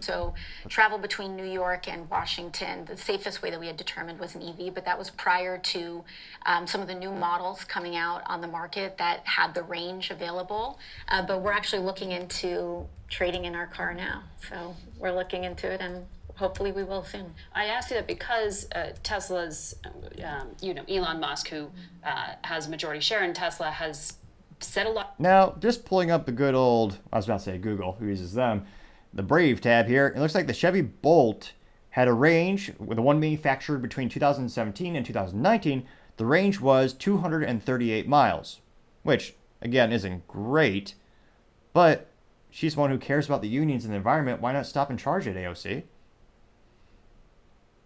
So, 0.00 0.32
travel 0.70 0.96
between 0.96 1.36
New 1.36 1.44
York 1.44 1.86
and 1.86 2.08
Washington, 2.08 2.86
the 2.86 2.96
safest 2.96 3.42
way 3.42 3.50
that 3.50 3.60
we 3.60 3.66
had 3.66 3.76
determined 3.76 4.18
was 4.18 4.34
an 4.34 4.40
EV, 4.42 4.72
but 4.74 4.86
that 4.86 4.98
was 4.98 5.10
prior 5.10 5.58
to 5.58 6.02
um, 6.46 6.66
some 6.66 6.80
of 6.80 6.88
the 6.88 6.94
new 6.94 7.12
models 7.12 7.64
coming 7.64 7.94
out 7.94 8.22
on 8.24 8.40
the 8.40 8.48
market 8.48 8.96
that 8.96 9.20
had 9.26 9.52
the 9.52 9.62
range 9.62 10.10
available. 10.10 10.78
Uh, 11.08 11.20
but 11.26 11.42
we're 11.42 11.52
actually 11.52 11.82
looking 11.82 12.12
into 12.12 12.86
trading 13.10 13.44
in 13.44 13.54
our 13.54 13.66
car 13.66 13.92
now. 13.92 14.22
So, 14.48 14.74
we're 14.98 15.12
looking 15.12 15.44
into 15.44 15.70
it 15.70 15.82
and 15.82 16.06
hopefully 16.40 16.72
we 16.72 16.82
will 16.82 17.04
soon. 17.04 17.34
I 17.54 17.66
ask 17.66 17.90
you 17.90 17.96
that 17.96 18.06
because 18.06 18.66
uh, 18.74 18.94
Tesla's, 19.02 19.76
um, 20.24 20.48
you 20.60 20.72
know, 20.72 20.82
Elon 20.88 21.20
Musk, 21.20 21.48
who 21.48 21.70
uh, 22.02 22.32
has 22.42 22.66
majority 22.66 23.00
share 23.00 23.22
in 23.22 23.34
Tesla, 23.34 23.70
has 23.70 24.14
said 24.58 24.86
a 24.86 24.90
lot. 24.90 25.20
Now, 25.20 25.54
just 25.60 25.84
pulling 25.84 26.10
up 26.10 26.24
the 26.24 26.32
good 26.32 26.54
old, 26.54 26.98
I 27.12 27.16
was 27.16 27.26
about 27.26 27.40
to 27.40 27.44
say 27.44 27.58
Google, 27.58 27.92
who 27.92 28.06
uses 28.06 28.32
them, 28.32 28.64
the 29.12 29.22
Brave 29.22 29.60
tab 29.60 29.86
here, 29.86 30.06
it 30.08 30.18
looks 30.18 30.34
like 30.34 30.46
the 30.46 30.54
Chevy 30.54 30.80
Bolt 30.80 31.52
had 31.90 32.08
a 32.08 32.12
range, 32.12 32.72
with 32.78 32.96
the 32.96 33.02
one 33.02 33.20
manufactured 33.20 33.82
between 33.82 34.08
2017 34.08 34.96
and 34.96 35.04
2019, 35.04 35.86
the 36.16 36.24
range 36.24 36.58
was 36.58 36.94
238 36.94 38.08
miles, 38.08 38.60
which, 39.02 39.34
again, 39.60 39.92
isn't 39.92 40.26
great, 40.26 40.94
but 41.74 42.06
she's 42.48 42.76
one 42.76 42.90
who 42.90 42.98
cares 42.98 43.26
about 43.26 43.42
the 43.42 43.48
unions 43.48 43.84
and 43.84 43.92
the 43.92 43.98
environment. 43.98 44.40
Why 44.40 44.52
not 44.52 44.66
stop 44.66 44.88
and 44.88 44.98
charge 44.98 45.26
at 45.26 45.36
AOC? 45.36 45.82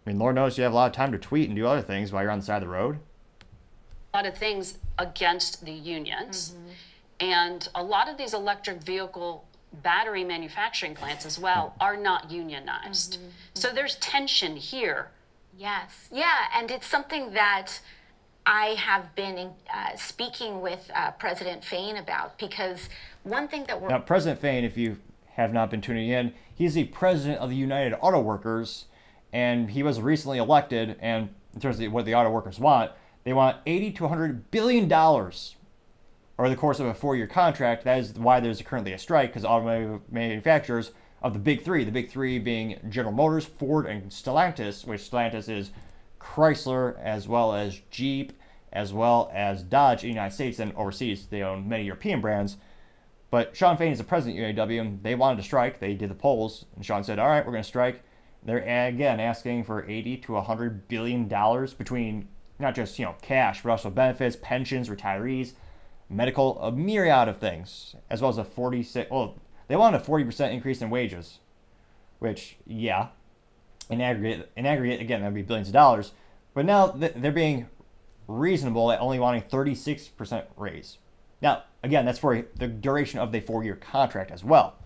I 0.05 0.11
mean, 0.11 0.19
Lord 0.19 0.35
knows 0.35 0.59
you 0.59 0.65
have 0.65 0.73
a 0.73 0.77
lot 0.77 0.87
of 0.87 0.93
time 0.93 1.13
to 1.13 1.19
tweet 1.19 1.49
and 1.49 1.57
do 1.57 1.67
other 1.67 1.81
things 1.83 2.13
while 2.13 2.23
you're 2.23 2.31
on 2.31 2.41
the 2.41 2.45
side 2.45 2.63
of 2.63 2.69
the 2.69 2.75
road. 2.75 2.99
a 4.13 4.19
lot 4.19 4.27
of 4.27 4.37
things 4.37 4.79
against 4.99 5.65
the 5.65 5.73
unions. 5.73 6.55
And 7.21 7.67
a 7.75 7.83
lot 7.83 8.09
of 8.09 8.19
these 8.19 8.35
electric 8.35 8.83
vehicle 8.83 9.45
battery 9.83 10.23
manufacturing 10.23 10.95
plants 10.95 11.25
as 11.25 11.39
well 11.39 11.75
are 11.81 11.97
not 11.97 12.31
unionized. 12.31 13.19
So 13.55 13.73
there's 13.73 13.97
tension 13.97 14.57
here. 14.57 15.11
Yes. 15.57 16.09
Yeah, 16.13 16.47
and 16.55 16.71
it's 16.71 16.87
something 16.87 17.33
that 17.33 17.81
I 18.47 18.77
have 18.79 19.15
been 19.15 19.53
uh, 19.73 19.97
speaking 19.97 20.61
with 20.61 20.91
uh, 20.95 21.13
President 21.13 21.65
Fain 21.65 21.97
about 21.97 22.39
because 22.39 22.89
one 23.23 23.49
thing 23.49 23.65
that 23.69 23.81
we're 23.81 23.89
Now, 23.89 24.01
President 24.01 24.41
Fain, 24.41 24.65
if 24.65 24.77
you 24.77 24.99
have 25.33 25.53
not 25.53 25.71
been 25.71 25.81
tuning 25.81 26.11
in, 26.11 26.35
he's 26.55 26.75
the 26.75 26.85
president 26.85 27.41
of 27.41 27.51
the 27.51 27.57
United 27.57 27.95
Auto 28.01 28.21
Workers, 28.21 28.85
and 29.35 29.69
he 29.69 29.83
was 29.83 30.01
recently 30.01 30.39
elected. 30.39 30.97
And 31.01 31.29
in 31.53 31.61
terms 31.61 31.79
of 31.81 31.93
what 31.93 32.07
the 32.07 32.15
auto 32.15 32.31
workers 32.31 32.59
want, 32.59 32.93
they 33.25 33.33
want 33.33 33.59
80 33.67 33.91
to 33.93 34.03
100 34.05 34.51
billion 34.51 34.89
dollars 34.89 35.57
over 36.39 36.49
the 36.49 36.57
course 36.57 36.81
of 36.81 36.87
a 36.87 36.95
four-year 36.95 37.27
contract. 37.27 37.85
That 37.85 37.99
is 37.99 38.15
why 38.15 38.41
there's 38.41 38.63
currently 38.63 38.93
a 38.93 38.99
strike 38.99 39.31
because 39.31 39.45
automotive 39.45 40.01
manufacturers 40.11 40.93
of 41.21 41.33
the 41.33 41.39
big 41.41 41.63
three, 41.63 41.85
the 41.85 41.91
big 41.91 42.11
three 42.11 42.39
being 42.39 42.79
General 42.89 43.13
Motors, 43.13 43.45
Ford, 43.45 43.87
and 43.87 44.11
Stellantis, 44.11 44.87
which 44.87 45.01
Stellantis 45.01 45.49
is 45.49 45.73
Chrysler 46.21 46.99
as 47.03 47.27
well 47.29 47.55
as 47.55 47.81
Jeep 47.91 48.33
as 48.73 48.93
well 48.93 49.31
as 49.33 49.63
Dodge 49.63 50.03
in 50.03 50.11
the 50.11 50.15
United 50.15 50.35
States 50.35 50.59
and 50.59 50.75
overseas. 50.75 51.27
They 51.27 51.43
own 51.43 51.69
many 51.69 51.85
European 51.85 52.21
brands. 52.21 52.57
But 53.31 53.57
Sean 53.57 53.77
Fain 53.77 53.93
is 53.93 53.99
the 53.99 54.05
president 54.05 54.59
of 54.59 54.69
UAW. 54.69 55.03
They 55.03 55.15
wanted 55.15 55.37
to 55.37 55.43
strike. 55.43 55.81
They 55.81 55.95
did 55.95 56.11
the 56.11 56.15
polls, 56.15 56.67
and 56.77 56.85
Sean 56.85 57.03
said, 57.03 57.19
"All 57.19 57.29
right, 57.29 57.45
we're 57.45 57.53
going 57.53 57.63
to 57.63 57.69
strike." 57.69 58.03
They're 58.45 58.89
again 58.89 59.21
asking 59.21 59.65
for 59.65 59.89
80 59.89 60.19
to 60.19 60.33
100 60.33 60.89
billion 60.89 61.29
dollars 61.29 61.73
between 61.73 62.29
not 62.59 62.75
just 62.75 62.99
you 62.99 63.05
know 63.05 63.15
cash, 63.23 63.63
but 63.63 63.71
also 63.71 63.91
benefits, 63.91 64.37
pensions, 64.41 64.89
retirees, 64.89 65.53
medical, 66.11 66.61
a 66.61 66.71
myriad 66.71 67.29
of 67.29 67.39
things, 67.39 67.97
as 68.11 68.21
well 68.21 68.31
as 68.31 68.39
a 68.39 68.45
46. 68.45 69.11
Well, 69.11 69.37
they 69.69 69.77
want 69.77 69.97
a 69.97 70.01
40 70.01 70.25
percent 70.25 70.55
increase 70.55 70.83
in 70.83 70.91
wages, 70.91 71.39
which 72.19 72.57
yeah, 72.67 73.09
in 73.89 74.01
aggregate, 74.01 74.51
in 74.57 74.67
aggregate 74.67 75.01
again 75.01 75.21
that'd 75.21 75.35
be 75.35 75.43
billions 75.43 75.69
of 75.69 75.75
dollars. 75.75 76.13
But 76.53 76.67
now 76.67 76.89
they're 76.89 77.33
being 77.33 77.69
reasonable 78.29 78.93
at 78.93 79.01
only 79.01 79.19
wanting 79.19 79.43
36 79.43 80.09
percent 80.09 80.47
raise. 80.57 80.99
Now, 81.41 81.65
again, 81.83 82.05
that's 82.05 82.19
for 82.19 82.47
the 82.57 82.69
duration 82.69 83.19
of 83.19 83.33
the 83.33 83.41
four-year 83.41 83.77
contract 83.77 84.31
as 84.31 84.45
well. 84.45 84.77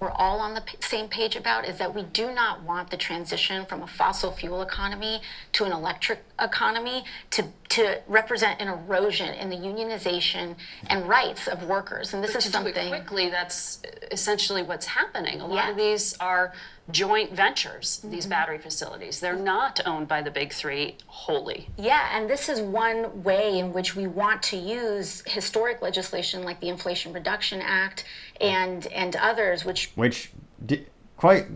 We're 0.00 0.10
all 0.12 0.38
on 0.38 0.54
the 0.54 0.60
p- 0.60 0.76
same 0.80 1.08
page 1.08 1.34
about 1.34 1.66
is 1.66 1.78
that 1.78 1.94
we 1.94 2.02
do 2.02 2.32
not 2.32 2.62
want 2.62 2.90
the 2.90 2.96
transition 2.96 3.66
from 3.66 3.82
a 3.82 3.86
fossil 3.86 4.30
fuel 4.30 4.62
economy 4.62 5.20
to 5.52 5.64
an 5.64 5.72
electric 5.72 6.20
economy 6.40 7.04
to 7.30 7.44
to 7.68 8.00
represent 8.08 8.60
an 8.62 8.68
erosion 8.68 9.28
in 9.34 9.50
the 9.50 9.56
unionization 9.56 10.56
and 10.86 11.06
rights 11.06 11.46
of 11.46 11.64
workers. 11.64 12.14
And 12.14 12.24
this 12.24 12.34
is 12.34 12.44
to 12.44 12.50
something 12.50 12.88
quickly, 12.88 13.28
that's 13.28 13.82
essentially 14.10 14.62
what's 14.62 14.86
happening. 14.86 15.42
A 15.42 15.46
lot 15.46 15.68
of 15.68 15.76
these 15.76 16.16
are 16.18 16.54
joint 16.90 17.32
ventures, 17.34 18.00
these 18.02 18.22
Mm-hmm. 18.24 18.30
battery 18.30 18.58
facilities. 18.58 19.20
They're 19.20 19.36
not 19.36 19.80
owned 19.86 20.08
by 20.08 20.22
the 20.22 20.30
big 20.30 20.54
three 20.54 20.96
wholly. 21.06 21.68
Yeah, 21.76 22.08
and 22.16 22.28
this 22.30 22.48
is 22.48 22.60
one 22.62 23.22
way 23.22 23.58
in 23.58 23.74
which 23.74 23.94
we 23.94 24.06
want 24.06 24.42
to 24.44 24.56
use 24.56 25.22
historic 25.26 25.82
legislation 25.82 26.44
like 26.44 26.60
the 26.60 26.70
Inflation 26.70 27.12
Reduction 27.12 27.60
Act 27.60 28.04
and 28.40 28.86
and 28.88 29.16
others, 29.16 29.64
which 29.64 29.92
which 29.94 30.32
did 30.64 30.86
quite 31.16 31.46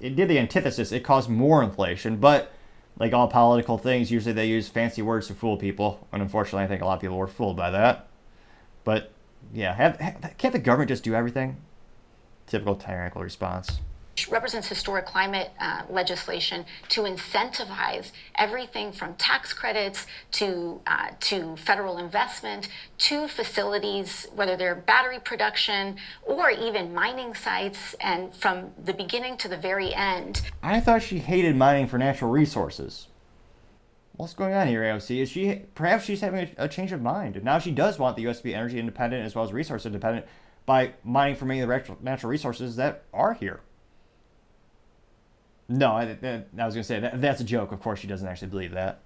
it 0.00 0.16
did 0.16 0.28
the 0.28 0.38
antithesis. 0.38 0.92
It 0.92 1.00
caused 1.00 1.28
more 1.28 1.62
inflation, 1.62 2.16
but 2.16 2.52
like 2.98 3.12
all 3.12 3.28
political 3.28 3.78
things, 3.78 4.10
usually 4.10 4.32
they 4.32 4.46
use 4.46 4.68
fancy 4.68 5.02
words 5.02 5.26
to 5.28 5.34
fool 5.34 5.56
people, 5.56 6.06
and 6.12 6.22
unfortunately, 6.22 6.64
I 6.64 6.68
think 6.68 6.82
a 6.82 6.84
lot 6.84 6.94
of 6.94 7.00
people 7.00 7.16
were 7.16 7.26
fooled 7.26 7.56
by 7.56 7.70
that. 7.70 8.08
But 8.84 9.12
yeah, 9.52 9.74
have, 9.74 9.98
have, 9.98 10.34
can't 10.38 10.52
the 10.52 10.60
government 10.60 10.88
just 10.88 11.02
do 11.02 11.14
everything? 11.14 11.56
Typical 12.46 12.76
tyrannical 12.76 13.22
response. 13.22 13.80
Represents 14.30 14.68
historic 14.68 15.06
climate 15.06 15.50
uh, 15.60 15.82
legislation 15.90 16.64
to 16.88 17.02
incentivize 17.02 18.12
everything 18.36 18.92
from 18.92 19.14
tax 19.14 19.52
credits 19.52 20.06
to 20.32 20.80
uh, 20.86 21.08
to 21.20 21.56
federal 21.56 21.98
investment 21.98 22.68
to 22.98 23.28
facilities, 23.28 24.26
whether 24.34 24.56
they're 24.56 24.74
battery 24.74 25.18
production 25.18 25.96
or 26.22 26.50
even 26.50 26.94
mining 26.94 27.34
sites, 27.34 27.94
and 28.00 28.34
from 28.34 28.70
the 28.82 28.92
beginning 28.92 29.36
to 29.36 29.48
the 29.48 29.56
very 29.56 29.94
end. 29.94 30.42
I 30.62 30.80
thought 30.80 31.02
she 31.02 31.18
hated 31.18 31.56
mining 31.56 31.86
for 31.86 31.98
natural 31.98 32.30
resources. 32.30 33.08
What's 34.16 34.34
going 34.34 34.54
on 34.54 34.68
here, 34.68 34.82
AOC? 34.82 35.22
Is 35.22 35.30
she 35.30 35.62
perhaps 35.74 36.04
she's 36.04 36.20
having 36.20 36.48
a, 36.56 36.64
a 36.64 36.68
change 36.68 36.92
of 36.92 37.02
mind? 37.02 37.34
And 37.34 37.44
now 37.44 37.58
she 37.58 37.72
does 37.72 37.98
want 37.98 38.14
the 38.14 38.22
U.S. 38.22 38.38
to 38.38 38.44
be 38.44 38.54
energy 38.54 38.78
independent 38.78 39.24
as 39.24 39.34
well 39.34 39.44
as 39.44 39.52
resource 39.52 39.86
independent 39.86 40.26
by 40.66 40.92
mining 41.02 41.36
for 41.36 41.46
many 41.46 41.60
of 41.60 41.68
the 41.68 41.96
natural 42.00 42.30
resources 42.30 42.76
that 42.76 43.02
are 43.12 43.34
here. 43.34 43.60
No, 45.68 45.92
I, 45.92 46.02
I 46.02 46.66
was 46.66 46.74
going 46.74 46.74
to 46.74 46.84
say 46.84 47.00
that, 47.00 47.20
that's 47.20 47.40
a 47.40 47.44
joke. 47.44 47.72
Of 47.72 47.80
course, 47.80 48.00
she 48.00 48.06
doesn't 48.06 48.28
actually 48.28 48.48
believe 48.48 48.72
that. 48.72 49.00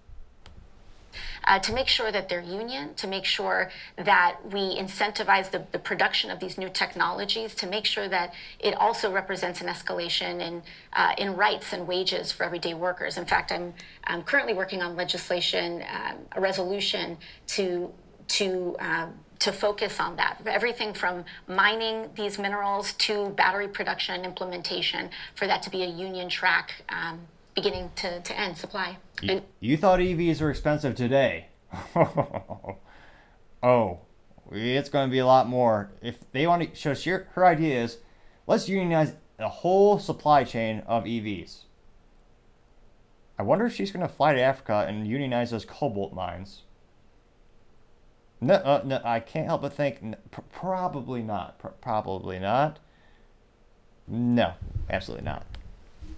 uh, 1.49 1.59
to 1.59 1.73
make 1.73 1.89
sure 1.89 2.13
that 2.13 2.29
they're 2.29 2.41
union, 2.43 2.95
to 2.95 3.07
make 3.07 3.25
sure 3.25 3.71
that 3.97 4.37
we 4.45 4.77
incentivize 4.79 5.51
the, 5.51 5.65
the 5.73 5.79
production 5.79 6.31
of 6.31 6.41
these 6.41 6.59
new 6.59 6.69
technologies, 6.69 7.55
to 7.57 7.67
make 7.67 7.87
sure 7.87 8.09
that 8.09 8.35
it 8.61 8.75
also 8.75 9.11
represents 9.11 9.61
an 9.61 9.67
escalation 9.67 10.41
in, 10.41 10.63
uh, 10.93 11.15
in 11.17 11.37
rights 11.37 11.73
and 11.73 11.87
wages 11.89 12.31
for 12.31 12.45
everyday 12.45 12.75
workers. 12.75 13.17
In 13.17 13.25
fact, 13.25 13.51
I'm, 13.51 13.75
I'm 14.05 14.23
currently 14.23 14.55
working 14.55 14.83
on 14.83 14.95
legislation, 14.95 15.83
um, 15.93 16.19
a 16.33 16.41
resolution 16.41 17.17
to, 17.49 17.93
to, 18.29 18.77
um, 18.79 19.15
to 19.41 19.53
focus 19.53 20.01
on 20.01 20.16
that. 20.16 20.39
Everything 20.47 20.93
from 20.93 21.24
mining 21.47 22.11
these 22.14 22.39
minerals 22.39 22.93
to 22.95 23.30
battery 23.30 23.68
production 23.68 24.16
and 24.16 24.26
implementation 24.26 25.11
for 25.34 25.47
that 25.47 25.62
to 25.62 25.70
be 25.70 25.82
a 25.82 25.86
union 25.86 26.28
track 26.28 26.82
um, 26.89 27.20
beginning 27.55 27.91
to, 27.97 28.20
to 28.20 28.39
end 28.39 28.57
supply. 28.57 28.99
You, 29.22 29.43
you 29.61 29.76
thought 29.76 30.01
EVs 30.01 30.41
were 30.41 30.51
expensive 30.51 30.95
today. 30.95 31.47
oh, 33.62 33.99
it's 34.51 34.89
going 34.89 35.09
to 35.09 35.12
be 35.12 35.18
a 35.18 35.26
lot 35.26 35.49
more. 35.49 35.91
If 36.03 36.18
they 36.32 36.47
want 36.47 36.74
to, 36.74 36.78
so 36.78 36.95
she, 36.95 37.11
her 37.11 37.45
idea 37.45 37.82
is 37.82 37.99
let's 38.47 38.68
unionize 38.68 39.14
the 39.36 39.49
whole 39.49 39.99
supply 39.99 40.45
chain 40.45 40.82
of 40.86 41.05
EVs. 41.05 41.64
I 43.39 43.43
wonder 43.43 43.66
if 43.66 43.74
she's 43.74 43.93
going 43.93 44.07
to 44.07 44.12
fly 44.12 44.34
to 44.34 44.41
Africa 44.41 44.84
and 44.89 45.07
unionize 45.07 45.53
those 45.53 45.64
cobalt 45.64 46.12
mines. 46.12 46.62
No, 48.41 48.55
uh, 48.55 48.82
no, 48.84 49.01
I 49.05 49.20
can't 49.20 49.47
help 49.47 49.62
but 49.62 49.72
think 49.72 50.01
pr- 50.30 50.41
probably 50.53 51.22
not. 51.22 51.59
Pr- 51.59 51.68
probably 51.68 52.39
not. 52.39 52.78
No, 54.07 54.55
absolutely 54.89 55.24
not. 55.24 55.45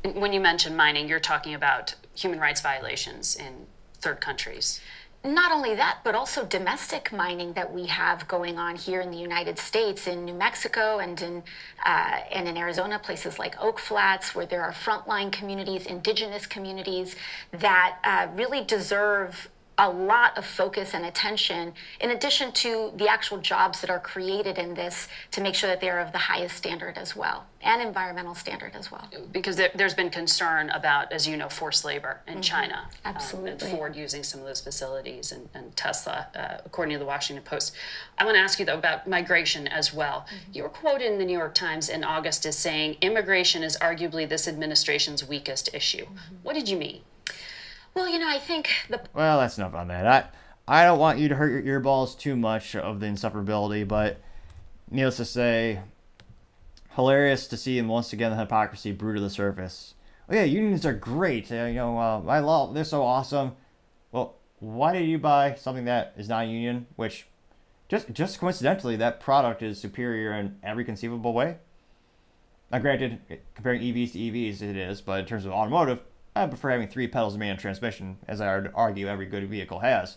When 0.04 0.32
you 0.32 0.40
mention 0.40 0.76
mining, 0.76 1.08
you're 1.08 1.20
talking 1.20 1.54
about 1.54 1.94
human 2.14 2.38
rights 2.38 2.60
violations 2.60 3.36
in 3.36 3.66
third 4.00 4.20
countries. 4.20 4.80
Not 5.22 5.52
only 5.52 5.74
that, 5.74 5.98
but 6.02 6.14
also 6.14 6.46
domestic 6.46 7.12
mining 7.12 7.52
that 7.52 7.70
we 7.74 7.86
have 7.86 8.26
going 8.26 8.56
on 8.56 8.76
here 8.76 9.02
in 9.02 9.10
the 9.10 9.18
United 9.18 9.58
States, 9.58 10.06
in 10.06 10.24
New 10.24 10.32
Mexico 10.32 10.98
and 10.98 11.20
in 11.20 11.42
uh, 11.84 12.20
and 12.32 12.48
in 12.48 12.56
Arizona, 12.56 12.98
places 12.98 13.38
like 13.38 13.60
Oak 13.60 13.78
Flats, 13.78 14.34
where 14.34 14.46
there 14.46 14.62
are 14.62 14.72
frontline 14.72 15.30
communities, 15.30 15.84
indigenous 15.84 16.46
communities 16.46 17.16
that 17.52 17.98
uh, 18.02 18.28
really 18.34 18.64
deserve 18.64 19.50
a 19.80 19.88
lot 19.88 20.36
of 20.36 20.44
focus 20.44 20.92
and 20.92 21.06
attention, 21.06 21.72
in 22.02 22.10
addition 22.10 22.52
to 22.52 22.92
the 22.96 23.08
actual 23.08 23.38
jobs 23.38 23.80
that 23.80 23.88
are 23.88 23.98
created 23.98 24.58
in 24.58 24.74
this, 24.74 25.08
to 25.30 25.40
make 25.40 25.54
sure 25.54 25.70
that 25.70 25.80
they 25.80 25.88
are 25.88 26.00
of 26.00 26.12
the 26.12 26.18
highest 26.18 26.54
standard 26.54 26.98
as 26.98 27.16
well, 27.16 27.46
and 27.62 27.80
environmental 27.80 28.34
standard 28.34 28.72
as 28.74 28.92
well. 28.92 29.08
Because 29.32 29.56
there, 29.56 29.70
there's 29.74 29.94
been 29.94 30.10
concern 30.10 30.68
about, 30.70 31.10
as 31.10 31.26
you 31.26 31.34
know, 31.34 31.48
forced 31.48 31.86
labor 31.86 32.20
in 32.26 32.42
China. 32.42 32.82
um, 32.82 32.90
and 33.06 33.16
Absolutely. 33.16 33.70
Ford 33.70 33.96
using 33.96 34.22
some 34.22 34.40
of 34.40 34.46
those 34.46 34.60
facilities 34.60 35.32
and, 35.32 35.48
and 35.54 35.74
Tesla, 35.76 36.26
uh, 36.36 36.58
according 36.66 36.92
to 36.92 36.98
the 36.98 37.06
Washington 37.06 37.42
Post. 37.42 37.74
I 38.18 38.26
want 38.26 38.34
to 38.34 38.40
ask 38.40 38.58
you, 38.58 38.66
though, 38.66 38.76
about 38.76 39.08
migration 39.08 39.66
as 39.66 39.94
well. 39.94 40.26
You 40.52 40.64
were 40.64 40.68
quoted 40.68 41.10
in 41.10 41.18
the 41.18 41.24
New 41.24 41.38
York 41.38 41.54
Times 41.54 41.88
in 41.88 42.04
August 42.04 42.44
as 42.44 42.58
saying 42.58 42.98
immigration 43.00 43.62
is 43.62 43.78
arguably 43.78 44.28
this 44.28 44.46
administration's 44.46 45.26
weakest 45.26 45.70
issue. 45.72 46.04
What 46.42 46.52
did 46.52 46.68
you 46.68 46.76
mean? 46.76 47.00
Well, 47.94 48.08
you 48.08 48.18
know, 48.18 48.28
I 48.28 48.38
think 48.38 48.68
the 48.88 49.00
Well, 49.14 49.40
that's 49.40 49.58
enough 49.58 49.74
on 49.74 49.88
that. 49.88 50.06
I 50.06 50.82
I 50.82 50.84
don't 50.84 50.98
want 50.98 51.18
you 51.18 51.28
to 51.28 51.34
hurt 51.34 51.64
your 51.64 51.80
earballs 51.80 52.18
too 52.18 52.36
much 52.36 52.76
of 52.76 53.00
the 53.00 53.06
insufferability, 53.06 53.86
but 53.86 54.20
needless 54.90 55.16
to 55.16 55.24
say, 55.24 55.80
hilarious 56.90 57.46
to 57.48 57.56
see 57.56 57.76
them 57.76 57.88
once 57.88 58.12
again 58.12 58.30
the 58.30 58.36
hypocrisy 58.36 58.92
brew 58.92 59.14
to 59.14 59.20
the 59.20 59.30
surface. 59.30 59.94
Oh 60.28 60.34
yeah, 60.34 60.44
unions 60.44 60.86
are 60.86 60.92
great. 60.92 61.50
Uh, 61.50 61.64
you 61.64 61.74
know, 61.74 61.98
uh, 61.98 62.22
I 62.28 62.38
love 62.38 62.74
they're 62.74 62.84
so 62.84 63.02
awesome. 63.02 63.56
Well, 64.12 64.36
why 64.60 64.92
did 64.92 65.06
you 65.06 65.18
buy 65.18 65.54
something 65.54 65.86
that 65.86 66.14
is 66.16 66.28
not 66.28 66.44
a 66.44 66.46
union? 66.46 66.86
Which, 66.96 67.26
just 67.88 68.12
just 68.12 68.38
coincidentally, 68.38 68.96
that 68.96 69.18
product 69.18 69.62
is 69.62 69.80
superior 69.80 70.32
in 70.32 70.56
every 70.62 70.84
conceivable 70.84 71.32
way. 71.32 71.56
Now, 72.70 72.78
granted, 72.78 73.18
comparing 73.56 73.80
EVs 73.80 74.12
to 74.12 74.18
EVs, 74.18 74.62
it 74.62 74.76
is, 74.76 75.00
but 75.00 75.18
in 75.18 75.26
terms 75.26 75.44
of 75.44 75.50
automotive, 75.50 75.98
I 76.34 76.46
prefer 76.46 76.70
having 76.70 76.88
three 76.88 77.08
pedals 77.08 77.34
and 77.34 77.40
manual 77.40 77.58
transmission, 77.58 78.18
as 78.28 78.40
I 78.40 78.54
would 78.54 78.70
argue 78.74 79.08
every 79.08 79.26
good 79.26 79.48
vehicle 79.48 79.80
has. 79.80 80.16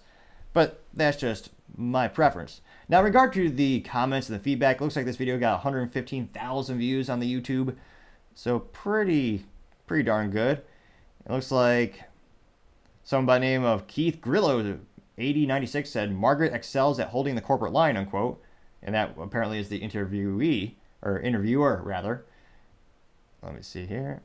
But 0.53 0.83
that's 0.93 1.17
just 1.17 1.49
my 1.75 2.07
preference. 2.07 2.61
Now, 2.87 2.99
in 2.99 3.05
regard 3.05 3.33
to 3.33 3.49
the 3.49 3.81
comments 3.81 4.29
and 4.29 4.39
the 4.39 4.43
feedback, 4.43 4.79
looks 4.79 4.95
like 4.95 5.05
this 5.05 5.15
video 5.15 5.39
got 5.39 5.63
115,000 5.63 6.77
views 6.77 7.09
on 7.09 7.19
the 7.19 7.41
YouTube, 7.41 7.75
so 8.35 8.59
pretty, 8.59 9.45
pretty 9.87 10.03
darn 10.03 10.29
good. 10.29 10.61
It 11.25 11.31
looks 11.31 11.51
like 11.51 12.03
someone 13.03 13.25
by 13.25 13.39
the 13.39 13.45
name 13.45 13.63
of 13.63 13.87
Keith 13.87 14.21
Grillo, 14.21 14.79
8096, 15.17 15.89
said 15.89 16.13
Margaret 16.13 16.53
excels 16.53 16.99
at 16.99 17.09
holding 17.09 17.35
the 17.35 17.41
corporate 17.41 17.73
line, 17.73 17.97
unquote, 17.97 18.41
and 18.83 18.93
that 18.93 19.15
apparently 19.19 19.57
is 19.57 19.69
the 19.69 19.81
interviewee 19.81 20.73
or 21.01 21.19
interviewer 21.19 21.81
rather. 21.83 22.25
Let 23.41 23.55
me 23.55 23.61
see 23.61 23.85
here. 23.85 24.21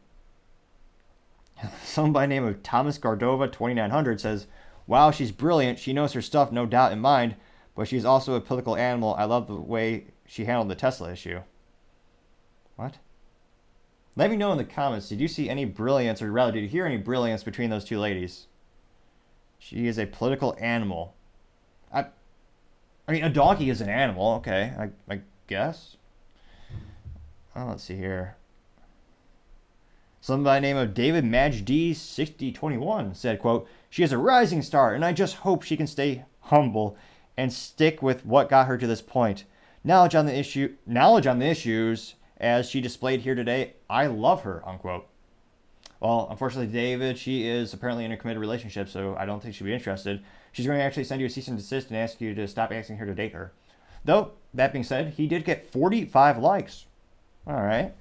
Someone 1.85 2.13
by 2.13 2.27
name 2.27 2.45
of 2.45 2.63
Thomas 2.63 2.99
Gardova 2.99 3.51
2900 3.51 4.21
says, 4.21 4.47
"Wow, 4.87 5.11
she's 5.11 5.33
brilliant. 5.33 5.79
She 5.79 5.93
knows 5.93 6.13
her 6.13 6.23
stuff, 6.23 6.53
no 6.53 6.67
doubt 6.67 6.93
in 6.93 7.01
mind, 7.01 7.37
but 7.75 7.89
she's 7.89 8.05
also 8.05 8.35
a 8.35 8.41
political 8.41 8.77
animal. 8.77 9.15
I 9.19 9.25
love 9.25 9.47
the 9.47 9.55
way 9.57 10.07
she 10.27 10.45
handled 10.45 10.69
the 10.69 10.75
Tesla 10.75 11.13
issue." 11.13 11.41
What? 12.77 12.99
Let 14.15 14.31
me 14.31 14.37
know 14.37 14.53
in 14.53 14.59
the 14.59 14.65
comments. 14.65 15.09
Did 15.09 15.21
you 15.21 15.29
see 15.29 15.49
any 15.49 15.65
brilliance, 15.65 16.23
or 16.23 16.33
rather, 16.33 16.53
did 16.53 16.63
you 16.63 16.69
hear 16.69 16.87
any 16.87 16.97
brilliance 16.97 17.43
between 17.43 17.71
those 17.71 17.85
two 17.85 17.99
ladies? 17.99 18.47
She 19.59 19.87
is 19.87 19.99
a 19.99 20.07
political 20.07 20.57
animal. 20.59 21.15
I, 21.93 22.07
I 23.07 23.13
mean, 23.13 23.25
a 23.25 23.31
donkey 23.31 23.71
is 23.71 23.81
an 23.81 23.89
animal. 23.89 24.35
Okay, 24.35 24.73
I, 24.79 24.91
I 25.13 25.21
guess. 25.47 25.97
Oh, 27.55 27.67
let's 27.67 27.85
see 27.85 27.97
here. 27.97 28.38
Someone 30.29 30.45
by 30.45 30.57
the 30.57 30.61
name 30.61 30.77
of 30.77 30.93
David 30.93 31.25
Majdi6021 31.25 33.17
said, 33.17 33.39
quote, 33.39 33.67
She 33.89 34.03
is 34.03 34.13
a 34.13 34.19
rising 34.19 34.61
star, 34.61 34.93
and 34.93 35.03
I 35.03 35.15
just 35.15 35.37
hope 35.37 35.63
she 35.63 35.75
can 35.75 35.87
stay 35.87 36.27
humble 36.41 36.99
and 37.39 37.51
stick 37.51 38.03
with 38.03 38.27
what 38.27 38.51
got 38.51 38.67
her 38.67 38.77
to 38.77 38.87
this 38.87 39.01
point. 39.01 39.45
Knowledge 39.83 40.15
on 40.15 40.27
the 40.27 40.39
issue 40.39 40.75
knowledge 40.85 41.27
on 41.27 41.39
the 41.39 41.47
issues 41.47 42.17
as 42.37 42.69
she 42.69 42.83
displayed 42.83 43.23
here 43.23 43.35
today, 43.35 43.77
I 43.89 44.07
love 44.07 44.43
her, 44.43 44.63
unquote. 44.69 45.07
Well, 45.99 46.27
unfortunately, 46.31 46.75
David, 46.75 47.17
she 47.17 47.49
is 47.49 47.73
apparently 47.73 48.05
in 48.05 48.13
a 48.13 48.19
committed 48.19 48.43
relationship, 48.43 48.91
so 48.91 49.17
I 49.19 49.25
don't 49.25 49.43
think 49.43 49.55
she'll 49.55 49.65
be 49.65 49.73
interested. 49.73 50.23
She's 50.53 50.67
going 50.67 50.79
to 50.79 50.85
actually 50.85 51.05
send 51.05 51.23
you 51.23 51.27
a 51.29 51.31
cease 51.31 51.49
and 51.49 51.57
desist 51.57 51.89
and 51.89 51.97
ask 51.97 52.21
you 52.21 52.35
to 52.35 52.47
stop 52.47 52.71
asking 52.71 52.99
her 52.99 53.07
to 53.07 53.15
date 53.15 53.33
her. 53.33 53.55
Though, 54.05 54.33
that 54.53 54.75
being 54.75 54.85
said, 54.85 55.15
he 55.15 55.27
did 55.27 55.47
get 55.47 55.73
45 55.73 56.37
likes. 56.37 56.85
All 57.47 57.63
right. 57.63 57.95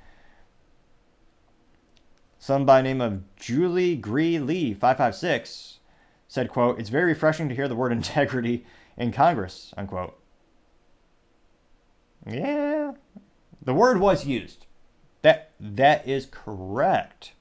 Some 2.48 2.66
by 2.66 2.82
name 2.82 3.02
of 3.02 3.36
Julie 3.36 3.98
Gree 3.98 4.40
Lee 4.40 4.74
556 4.74 5.80
said, 6.30 6.48
quote, 6.48 6.80
It's 6.80 6.88
very 6.88 7.04
refreshing 7.04 7.50
to 7.50 7.56
hear 7.56 7.68
the 7.68 7.76
word 7.76 7.92
integrity 7.92 8.66
in 8.96 9.12
Congress, 9.12 9.74
unquote. 9.76 10.18
Yeah. 12.26 12.94
The 13.62 13.74
word 13.74 14.00
was 14.00 14.26
used. 14.26 14.66
That 15.24 15.52
that 15.60 16.08
is 16.08 16.26
correct. 16.26 17.34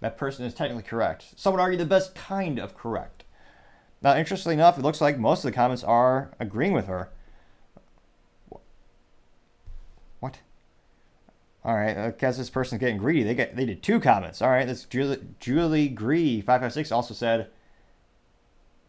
That 0.00 0.16
person 0.16 0.46
is 0.46 0.54
technically 0.54 0.84
correct. 0.84 1.26
Some 1.36 1.52
would 1.52 1.60
argue 1.60 1.76
the 1.76 1.84
best 1.84 2.14
kind 2.14 2.58
of 2.58 2.74
correct. 2.74 3.24
Now, 4.00 4.16
interestingly 4.16 4.54
enough, 4.54 4.78
it 4.78 4.82
looks 4.82 5.02
like 5.02 5.18
most 5.18 5.44
of 5.44 5.50
the 5.50 5.54
comments 5.54 5.84
are 5.84 6.30
agreeing 6.40 6.72
with 6.72 6.86
her. 6.86 7.10
What? 10.20 10.38
All 11.64 11.74
right, 11.74 11.96
I 11.96 12.10
guess 12.10 12.36
this 12.36 12.50
person's 12.50 12.80
getting 12.80 12.98
greedy. 12.98 13.22
They 13.22 13.34
get 13.34 13.56
they 13.56 13.64
did 13.64 13.82
two 13.82 13.98
comments. 13.98 14.42
All 14.42 14.50
right, 14.50 14.66
this 14.66 14.84
Julie, 14.84 15.20
Julie 15.40 15.88
Gree 15.88 16.42
five 16.42 16.60
five 16.60 16.72
six 16.72 16.92
also 16.92 17.14
said, 17.14 17.48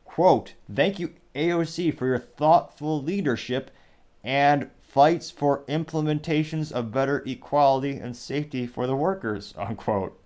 "quote 0.03 0.55
Thank 0.73 0.99
you 0.99 1.13
AOC 1.33 1.97
for 1.97 2.05
your 2.05 2.19
thoughtful 2.19 3.01
leadership 3.01 3.71
and 4.25 4.69
fights 4.81 5.31
for 5.31 5.63
implementations 5.69 6.71
of 6.71 6.91
better 6.91 7.23
equality 7.25 7.97
and 7.97 8.15
safety 8.15 8.67
for 8.67 8.87
the 8.87 8.95
workers." 8.95 9.53
Unquote. 9.57 10.19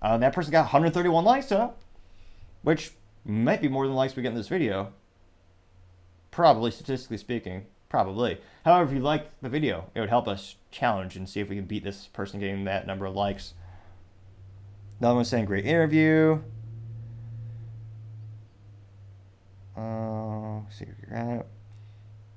Uh, 0.00 0.18
that 0.18 0.32
person 0.32 0.52
got 0.52 0.62
131 0.62 1.24
likes, 1.24 1.48
huh? 1.48 1.70
Which 2.62 2.92
might 3.24 3.60
be 3.60 3.68
more 3.68 3.86
than 3.86 3.94
likes 3.96 4.14
we 4.14 4.22
get 4.22 4.30
in 4.30 4.34
this 4.34 4.48
video. 4.48 4.92
Probably, 6.30 6.70
statistically 6.70 7.18
speaking. 7.18 7.66
Probably. 7.92 8.40
However, 8.64 8.88
if 8.88 8.96
you 8.96 9.02
like 9.02 9.28
the 9.42 9.50
video, 9.50 9.90
it 9.94 10.00
would 10.00 10.08
help 10.08 10.26
us 10.26 10.56
challenge 10.70 11.14
and 11.14 11.28
see 11.28 11.40
if 11.40 11.50
we 11.50 11.56
can 11.56 11.66
beat 11.66 11.84
this 11.84 12.06
person 12.06 12.40
getting 12.40 12.64
that 12.64 12.86
number 12.86 13.04
of 13.04 13.14
likes. 13.14 13.52
Another 14.98 15.16
one 15.16 15.26
saying 15.26 15.44
great 15.44 15.66
interview. 15.66 16.40
Uh, 19.76 20.60
see 20.70 20.86
if 20.86 20.94
you're. 21.06 21.44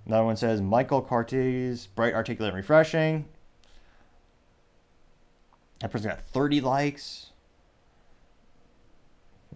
Another 0.06 0.26
one 0.26 0.36
says 0.36 0.62
Michael 0.62 1.02
Cartes, 1.02 1.88
bright, 1.88 2.14
articulate, 2.14 2.50
and 2.50 2.58
refreshing. 2.58 3.24
That 5.80 5.90
person 5.90 6.10
got 6.10 6.28
30 6.28 6.60
likes. 6.60 7.28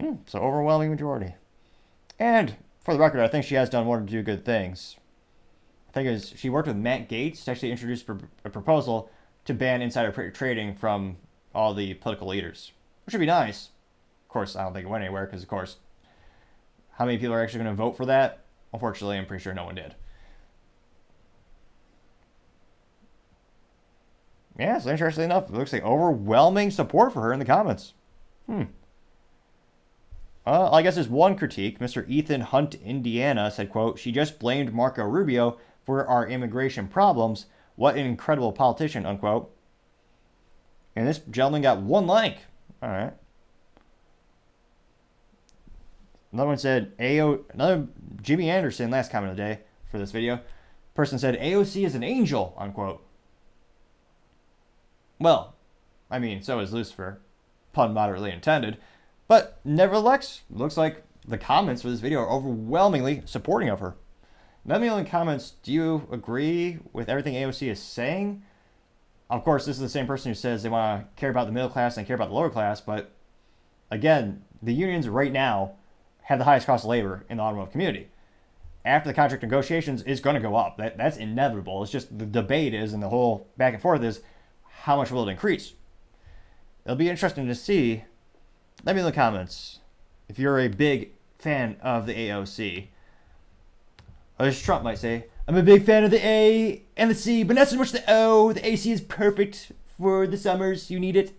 Hmm, 0.00 0.14
so 0.24 0.38
overwhelming 0.38 0.88
majority. 0.88 1.34
And 2.18 2.56
for 2.82 2.94
the 2.94 3.00
record, 3.00 3.20
I 3.20 3.28
think 3.28 3.44
she 3.44 3.56
has 3.56 3.68
done 3.68 3.84
one 3.84 4.04
or 4.04 4.06
two 4.06 4.22
good 4.22 4.46
things. 4.46 4.96
I 5.90 5.92
think 5.92 6.06
it 6.06 6.12
was 6.12 6.34
she 6.36 6.48
worked 6.48 6.68
with 6.68 6.76
Matt 6.76 7.08
Gaetz 7.08 7.44
to 7.44 7.50
actually 7.50 7.72
introduce 7.72 8.04
a 8.44 8.50
proposal 8.50 9.10
to 9.44 9.54
ban 9.54 9.82
insider 9.82 10.30
trading 10.30 10.74
from 10.74 11.16
all 11.52 11.74
the 11.74 11.94
political 11.94 12.28
leaders, 12.28 12.70
which 13.04 13.12
would 13.12 13.20
be 13.20 13.26
nice. 13.26 13.70
Of 14.24 14.28
course, 14.28 14.54
I 14.54 14.62
don't 14.62 14.72
think 14.72 14.86
it 14.86 14.88
went 14.88 15.02
anywhere 15.02 15.26
because, 15.26 15.42
of 15.42 15.48
course, 15.48 15.78
how 16.92 17.06
many 17.06 17.18
people 17.18 17.34
are 17.34 17.42
actually 17.42 17.64
going 17.64 17.76
to 17.76 17.82
vote 17.82 17.96
for 17.96 18.06
that? 18.06 18.44
Unfortunately, 18.72 19.18
I'm 19.18 19.26
pretty 19.26 19.42
sure 19.42 19.52
no 19.52 19.64
one 19.64 19.74
did. 19.74 19.96
Yeah, 24.56 24.78
so 24.78 24.90
interesting 24.90 25.24
enough, 25.24 25.48
it 25.48 25.54
looks 25.54 25.72
like 25.72 25.82
overwhelming 25.82 26.70
support 26.70 27.12
for 27.12 27.22
her 27.22 27.32
in 27.32 27.40
the 27.40 27.44
comments. 27.44 27.94
Hmm. 28.46 28.64
Uh, 30.46 30.70
I 30.70 30.82
guess 30.82 30.94
there's 30.94 31.08
one 31.08 31.36
critique. 31.36 31.78
Mr. 31.78 32.08
Ethan 32.08 32.42
Hunt, 32.42 32.74
Indiana, 32.74 33.50
said, 33.50 33.70
quote, 33.70 33.98
She 33.98 34.12
just 34.12 34.38
blamed 34.38 34.72
Marco 34.72 35.04
Rubio 35.04 35.58
for 35.84 36.06
our 36.06 36.28
immigration 36.28 36.88
problems. 36.88 37.46
What 37.76 37.96
an 37.96 38.06
incredible 38.06 38.52
politician, 38.52 39.06
unquote. 39.06 39.50
And 40.94 41.06
this 41.06 41.18
gentleman 41.30 41.62
got 41.62 41.80
one 41.80 42.06
like. 42.06 42.38
All 42.82 42.88
right. 42.88 43.12
Another 46.32 46.48
one 46.48 46.58
said 46.58 46.92
AO. 47.00 47.40
Another 47.52 47.86
Jimmy 48.22 48.50
Anderson. 48.50 48.90
Last 48.90 49.10
comment 49.10 49.30
of 49.30 49.36
the 49.36 49.42
day 49.42 49.60
for 49.90 49.98
this 49.98 50.12
video. 50.12 50.40
Person 50.94 51.18
said 51.18 51.40
AOC 51.40 51.84
is 51.84 51.94
an 51.94 52.02
angel. 52.02 52.54
Unquote. 52.58 53.04
Well, 55.18 55.54
I 56.10 56.18
mean, 56.18 56.42
so 56.42 56.58
is 56.60 56.72
Lucifer. 56.72 57.20
Pun 57.72 57.94
moderately 57.94 58.32
intended. 58.32 58.78
But 59.28 59.60
nevertheless, 59.64 60.42
looks 60.50 60.76
like 60.76 61.04
the 61.26 61.38
comments 61.38 61.82
for 61.82 61.90
this 61.90 62.00
video 62.00 62.20
are 62.20 62.30
overwhelmingly 62.30 63.22
supporting 63.26 63.68
of 63.68 63.80
her. 63.80 63.94
Let 64.66 64.80
me 64.80 64.88
know 64.88 64.98
in 64.98 65.04
the 65.04 65.10
comments, 65.10 65.54
do 65.62 65.72
you 65.72 66.06
agree 66.12 66.78
with 66.92 67.08
everything 67.08 67.34
AOC 67.34 67.70
is 67.70 67.80
saying? 67.80 68.42
Of 69.30 69.42
course, 69.42 69.64
this 69.64 69.76
is 69.76 69.82
the 69.82 69.88
same 69.88 70.06
person 70.06 70.30
who 70.30 70.34
says 70.34 70.62
they 70.62 70.68
want 70.68 71.02
to 71.02 71.20
care 71.20 71.30
about 71.30 71.46
the 71.46 71.52
middle 71.52 71.70
class 71.70 71.96
and 71.96 72.06
care 72.06 72.16
about 72.16 72.28
the 72.28 72.34
lower 72.34 72.50
class, 72.50 72.80
but 72.80 73.12
again, 73.90 74.44
the 74.62 74.74
unions 74.74 75.08
right 75.08 75.32
now 75.32 75.72
have 76.22 76.38
the 76.38 76.44
highest 76.44 76.66
cost 76.66 76.84
of 76.84 76.90
labor 76.90 77.24
in 77.30 77.38
the 77.38 77.42
automotive 77.42 77.72
community. 77.72 78.08
After 78.84 79.08
the 79.08 79.14
contract 79.14 79.42
negotiations 79.42 80.02
is 80.02 80.20
going 80.20 80.34
to 80.34 80.40
go 80.40 80.56
up. 80.56 80.76
That, 80.76 80.96
that's 80.96 81.16
inevitable. 81.16 81.82
It's 81.82 81.92
just 81.92 82.18
the 82.18 82.26
debate 82.26 82.74
is, 82.74 82.92
and 82.92 83.02
the 83.02 83.08
whole 83.08 83.48
back 83.56 83.74
and 83.74 83.82
forth 83.82 84.02
is, 84.02 84.20
how 84.82 84.96
much 84.96 85.10
will 85.10 85.26
it 85.28 85.32
increase? 85.32 85.74
It'll 86.84 86.96
be 86.96 87.08
interesting 87.08 87.46
to 87.46 87.54
see. 87.54 88.04
Let 88.84 88.94
me 88.94 89.02
know 89.02 89.08
in 89.08 89.12
the 89.12 89.16
comments 89.16 89.80
if 90.28 90.38
you're 90.38 90.58
a 90.58 90.68
big 90.68 91.10
fan 91.38 91.76
of 91.82 92.06
the 92.06 92.14
AOC 92.14 92.88
as 94.46 94.60
Trump 94.60 94.82
might 94.82 94.98
say, 94.98 95.26
I'm 95.46 95.56
a 95.56 95.62
big 95.62 95.84
fan 95.84 96.04
of 96.04 96.10
the 96.10 96.24
A 96.24 96.82
and 96.96 97.10
the 97.10 97.14
C, 97.14 97.42
but 97.42 97.56
not 97.56 97.68
so 97.68 97.76
much 97.76 97.92
the 97.92 98.04
O. 98.08 98.52
The 98.52 98.66
AC 98.66 98.90
is 98.90 99.00
perfect 99.00 99.72
for 99.98 100.26
the 100.26 100.36
summers. 100.36 100.90
You 100.90 101.00
need 101.00 101.16
it. 101.16 101.32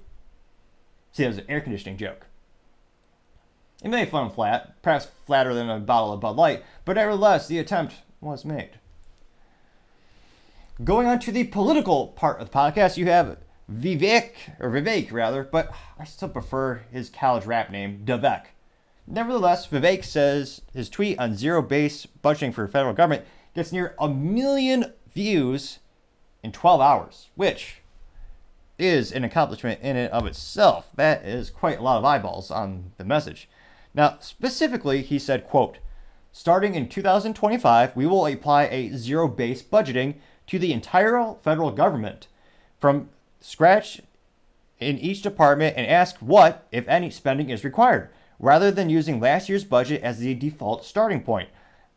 See, 1.12 1.24
that 1.24 1.30
was 1.30 1.38
an 1.40 1.46
air 1.50 1.62
conditioning 1.62 1.98
joke. 1.98 2.28
It 3.84 3.90
may 3.90 4.02
have 4.02 4.10
flown 4.10 4.30
flat, 4.30 4.82
perhaps 4.82 5.08
flatter 5.26 5.54
than 5.54 5.70
a 5.70 5.80
bottle 5.80 6.14
of 6.14 6.20
Bud 6.20 6.36
Light, 6.36 6.64
but 6.86 6.98
nevertheless, 6.98 7.48
the 7.48 7.58
attempt 7.58 7.96
was 8.20 8.46
made. 8.46 8.72
Going 10.84 11.08
on 11.08 11.20
to 11.20 11.32
the 11.32 11.46
political 11.46 12.08
part 12.08 12.40
of 12.40 12.50
the 12.50 12.58
podcast, 12.58 12.98
you 12.98 13.08
have 13.08 13.38
Vivek, 13.72 14.34
or 14.60 14.70
Vivek 14.70 15.12
rather, 15.12 15.44
but 15.44 15.74
I 15.98 16.04
still 16.04 16.30
prefer 16.30 16.82
his 16.92 17.10
college 17.10 17.46
rap 17.46 17.72
name, 17.72 18.04
Devek. 18.06 18.46
Nevertheless, 19.08 19.68
Vivek 19.68 20.04
says 20.04 20.62
his 20.74 20.90
tweet 20.90 21.20
on 21.20 21.36
zero 21.36 21.62
base 21.62 22.08
budgeting 22.24 22.54
for 22.54 22.68
federal 22.68 22.94
government 22.94 23.26
gets 23.54 23.72
near 23.72 23.96
a 24.00 24.08
million 24.08 24.94
views 25.14 25.80
in 26.44 26.52
12 26.52 26.82
hours, 26.82 27.30
which 27.36 27.82
is 28.80 29.12
an 29.12 29.24
accomplishment 29.24 29.80
in 29.82 29.96
and 29.96 30.12
of 30.12 30.26
itself. 30.26 30.90
That 30.96 31.26
is 31.26 31.50
quite 31.50 31.80
a 31.80 31.84
lot 31.84 31.98
of 31.98 32.06
eyeballs 32.06 32.50
on 32.50 32.92
the 32.98 33.04
message. 33.04 33.48
Now, 33.94 34.18
specifically, 34.20 35.02
he 35.02 35.20
said, 35.20 35.48
quote, 35.48 35.80
starting 36.32 36.76
in 36.76 36.88
2025, 36.88 37.96
we 37.96 38.08
will 38.08 38.26
apply 38.26 38.64
a 38.66 38.96
zero-based 38.96 39.70
budgeting 39.70 40.16
to 40.48 40.58
the 40.58 40.74
entire 40.74 41.36
federal 41.44 41.72
government 41.72 42.28
from 42.80 43.10
scratch 43.40 44.02
in 44.80 44.98
each 44.98 45.22
department 45.22 45.76
and 45.78 45.86
ask 45.86 46.16
what, 46.18 46.68
if 46.72 46.88
any, 46.88 47.10
spending 47.10 47.50
is 47.50 47.64
required, 47.64 48.10
rather 48.42 48.72
than 48.72 48.90
using 48.90 49.20
last 49.20 49.48
year's 49.48 49.64
budget 49.64 50.02
as 50.02 50.20
the 50.20 50.34
default 50.34 50.84
starting 50.84 51.22
point. 51.22 51.50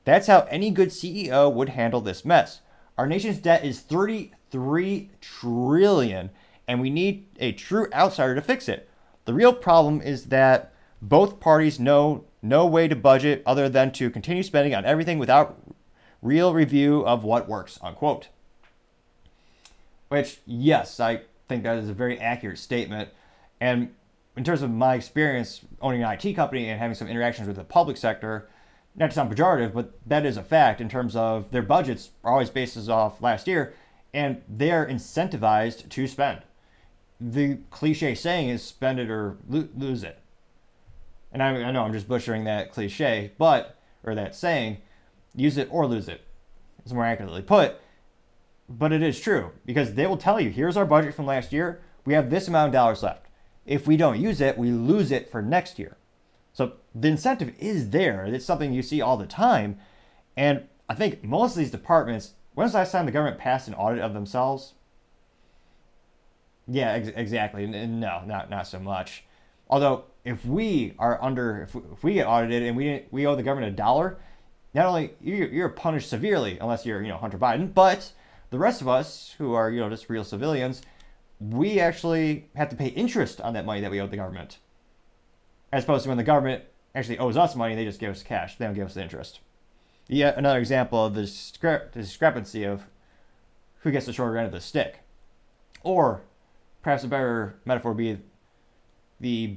That's 0.05 0.26
how 0.26 0.47
any 0.51 0.70
good 0.70 0.90
CEO 0.90 1.53
would 1.53 1.70
handle 1.70 2.03
this 2.03 2.24
mess. 2.24 2.61
Our 2.99 3.07
nation's 3.07 3.38
debt 3.38 3.64
is 3.64 3.80
33 3.80 5.11
trillion 5.20 6.30
and 6.68 6.80
we 6.80 6.90
need 6.90 7.26
a 7.40 7.53
true 7.53 7.88
outsider 7.92 8.34
to 8.34 8.42
fix 8.42 8.68
it. 8.68 8.88
The 9.24 9.34
real 9.34 9.53
problem 9.53 10.01
is 10.03 10.26
that 10.26 10.72
both 11.01 11.40
parties 11.40 11.80
know 11.80 12.24
no 12.42 12.66
way 12.66 12.88
to 12.88 12.97
budget 12.97 13.42
other 13.47 13.68
than 13.68 13.90
to 13.92 14.11
continue 14.11 14.42
spending 14.42 14.74
on 14.74 14.84
everything 14.84 15.18
without 15.18 15.59
real 16.22 16.55
review 16.55 17.07
of 17.07 17.24
what 17.24 17.49
works, 17.49 17.78
unquote. 17.82 18.28
Which, 20.09 20.40
yes, 20.47 21.01
I 21.01 21.22
think 21.49 21.62
that 21.64 21.78
is 21.78 21.88
a 21.88 21.95
very 21.95 22.18
accurate 22.18 22.59
statement. 22.59 23.09
And 23.61 23.95
in 24.37 24.45
terms 24.45 24.62
of 24.62 24.70
my 24.70 24.95
experience 24.95 25.61
owning 25.80 26.03
an 26.03 26.18
IT 26.18 26.35
company 26.35 26.68
and 26.68 26.80
having 26.80 26.95
some 26.95 27.09
interactions 27.09 27.47
with 27.47 27.57
the 27.57 27.64
public 27.64 27.97
sector, 27.97 28.49
not 28.97 29.11
to 29.11 29.14
sound 29.14 29.35
pejorative, 29.35 29.72
but 29.72 29.99
that 30.07 30.26
is 30.26 30.37
a 30.37 30.43
fact 30.43 30.80
in 30.80 30.89
terms 30.89 31.16
of 31.16 31.51
their 31.51 31.62
budgets 31.62 32.11
are 32.22 32.32
always 32.32 32.51
based 32.51 32.89
off 32.89 33.22
last 33.22 33.47
year, 33.47 33.74
and 34.12 34.43
they're 34.49 34.87
incentivized 34.87 35.89
to 35.89 36.07
spend. 36.07 36.43
The 37.20 37.59
cliche 37.70 38.14
saying 38.14 38.49
is 38.49 38.62
spend 38.62 38.99
it 38.99 39.11
or 39.11 39.39
lo- 39.49 39.68
lose 39.76 40.03
it. 40.03 40.18
And 41.32 41.43
I, 41.43 41.49
I 41.62 41.70
know 41.72 41.82
I'm 41.82 41.93
just 41.93 42.09
butchering 42.09 42.45
that 42.45 42.72
cliche, 42.72 43.32
but, 43.39 43.76
or 44.05 44.14
that 44.14 44.35
saying, 44.35 44.78
use 45.35 45.57
it 45.57 45.68
or 45.70 45.87
lose 45.87 46.09
it, 46.09 46.22
is 46.85 46.93
more 46.93 47.05
accurately 47.05 47.43
put. 47.43 47.76
But 48.68 48.93
it 48.93 49.03
is 49.03 49.20
true 49.20 49.51
because 49.66 49.95
they 49.95 50.07
will 50.07 50.16
tell 50.16 50.41
you 50.41 50.51
here's 50.51 50.76
our 50.76 50.87
budget 50.87 51.14
from 51.14 51.26
last 51.26 51.53
year. 51.53 51.82
We 52.05 52.14
have 52.14 52.30
this 52.30 52.49
amount 52.49 52.68
of 52.68 52.72
dollars 52.72 53.03
left. 53.03 53.24
If 53.67 53.87
we 53.87 53.97
don't 53.97 54.21
use 54.21 54.41
it, 54.41 54.59
we 54.59 54.71
lose 54.71 55.11
it 55.11 55.31
for 55.31 55.41
next 55.43 55.79
year. 55.79 55.97
So 56.53 56.75
the 56.95 57.09
incentive 57.09 57.55
is 57.59 57.91
there. 57.91 58.25
It's 58.25 58.45
something 58.45 58.73
you 58.73 58.83
see 58.83 59.01
all 59.01 59.17
the 59.17 59.27
time. 59.27 59.79
And 60.37 60.69
I 60.89 60.95
think 60.95 61.25
most 61.25 61.53
of 61.53 61.59
these 61.59 61.71
departments, 61.71 62.35
when 62.55 62.65
was 62.65 62.73
the 62.73 62.79
last 62.79 62.93
time 62.93 63.07
the 63.07 63.12
government 63.12 63.39
passed 63.39 63.69
an 63.69 63.75
audit 63.75 64.03
of 64.03 64.15
themselves? 64.15 64.75
Yeah, 66.67 66.93
ex- 66.93 67.09
exactly. 67.09 67.67
No, 67.67 68.23
not 68.25 68.49
not 68.51 68.67
so 68.67 68.79
much. 68.79 69.25
Although 69.69 70.05
if 70.25 70.45
we 70.45 70.95
are 70.99 71.23
under, 71.23 71.62
if 71.62 71.75
we, 71.75 71.83
if 71.93 72.05
we 72.05 72.15
get 72.15 72.27
audited 72.27 72.62
and 72.62 72.77
we 72.77 73.05
we 73.11 73.27
owe 73.27 73.37
the 73.37 73.43
government 73.43 73.73
a 73.73 73.77
dollar, 73.77 74.19
not 74.73 74.87
only 74.87 75.15
you're, 75.21 75.49
you're 75.49 75.69
punished 75.69 76.09
severely 76.09 76.59
unless 76.59 76.87
you're 76.87 77.03
you 77.03 77.09
know 77.09 77.19
Hunter 77.19 77.39
Biden, 77.39 77.73
but 77.73 78.12
the 78.51 78.59
rest 78.59 78.81
of 78.81 78.89
us 78.89 79.35
who 79.39 79.53
are 79.53 79.71
you 79.71 79.81
know 79.81 79.91
just 79.91 80.09
real 80.09 80.25
civilians, 80.25 80.83
we 81.51 81.80
actually 81.80 82.49
have 82.55 82.68
to 82.70 82.76
pay 82.76 82.88
interest 82.88 83.40
on 83.40 83.55
that 83.55 83.66
money 83.66 83.80
that 83.80 83.90
we 83.90 84.01
owe 84.01 84.07
the 84.07 84.16
government, 84.16 84.59
as 85.72 85.84
opposed 85.84 86.05
to 86.05 86.09
when 86.09 86.18
the 86.18 86.24
government 86.24 86.64
actually 86.95 87.18
owes 87.18 87.36
us 87.36 87.57
money, 87.57 87.74
they 87.74 87.84
just 87.84 88.01
give 88.01 88.11
us 88.11 88.22
cash. 88.22 88.57
They 88.57 88.64
don't 88.64 88.74
give 88.74 88.86
us 88.86 88.95
the 88.95 89.03
interest. 89.03 89.40
Yet 90.07 90.36
another 90.36 90.59
example 90.59 91.05
of 91.05 91.14
the, 91.14 91.22
discre- 91.22 91.90
discrepancy 91.92 92.64
of 92.64 92.84
who 93.80 93.90
gets 93.90 94.07
the 94.07 94.12
shorter 94.12 94.36
end 94.38 94.47
of 94.47 94.53
the 94.53 94.61
stick, 94.61 95.01
or 95.82 96.22
perhaps 96.82 97.05
a 97.05 97.09
better 97.09 97.57
metaphor 97.64 97.92
would 97.92 97.99
be 97.99 98.18
the 99.20 99.57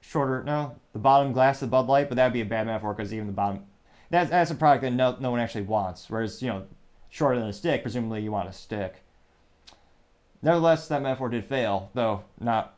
shorter, 0.00 0.42
no, 0.42 0.76
the 0.92 0.98
bottom 0.98 1.32
glass 1.32 1.62
of 1.62 1.70
Bud 1.70 1.86
Light, 1.86 2.08
but 2.08 2.16
that 2.16 2.24
would 2.26 2.32
be 2.32 2.40
a 2.40 2.46
bad 2.46 2.66
metaphor 2.66 2.94
because 2.94 3.14
even 3.14 3.26
the 3.26 3.32
bottom, 3.32 3.64
that's, 4.10 4.30
that's 4.30 4.50
a 4.50 4.54
product 4.54 4.82
that 4.82 4.92
no, 4.92 5.16
no 5.20 5.30
one 5.30 5.40
actually 5.40 5.62
wants. 5.62 6.10
Whereas, 6.10 6.42
you 6.42 6.48
know, 6.48 6.64
shorter 7.10 7.38
than 7.38 7.48
a 7.48 7.52
stick, 7.52 7.82
presumably 7.82 8.22
you 8.22 8.32
want 8.32 8.48
a 8.48 8.52
stick. 8.52 9.04
Nevertheless, 10.42 10.88
that 10.88 11.02
metaphor 11.02 11.28
did 11.28 11.44
fail, 11.44 11.90
though 11.94 12.24
not. 12.40 12.74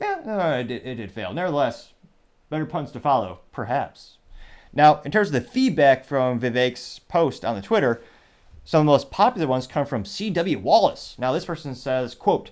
Yeah, 0.00 0.56
it 0.56 0.68
did, 0.68 0.86
it 0.86 0.94
did 0.94 1.12
fail. 1.12 1.34
Nevertheless, 1.34 1.92
better 2.48 2.66
puns 2.66 2.90
to 2.92 3.00
follow, 3.00 3.40
perhaps. 3.52 4.16
Now, 4.72 5.02
in 5.04 5.10
terms 5.10 5.28
of 5.28 5.34
the 5.34 5.40
feedback 5.40 6.04
from 6.04 6.40
Vivek's 6.40 7.00
post 7.00 7.44
on 7.44 7.56
the 7.56 7.62
Twitter, 7.62 8.02
some 8.64 8.80
of 8.80 8.86
the 8.86 8.92
most 8.92 9.10
popular 9.10 9.46
ones 9.46 9.66
come 9.66 9.86
from 9.86 10.04
C.W. 10.04 10.58
Wallace. 10.58 11.16
Now, 11.18 11.32
this 11.32 11.44
person 11.44 11.74
says, 11.74 12.14
quote, 12.14 12.50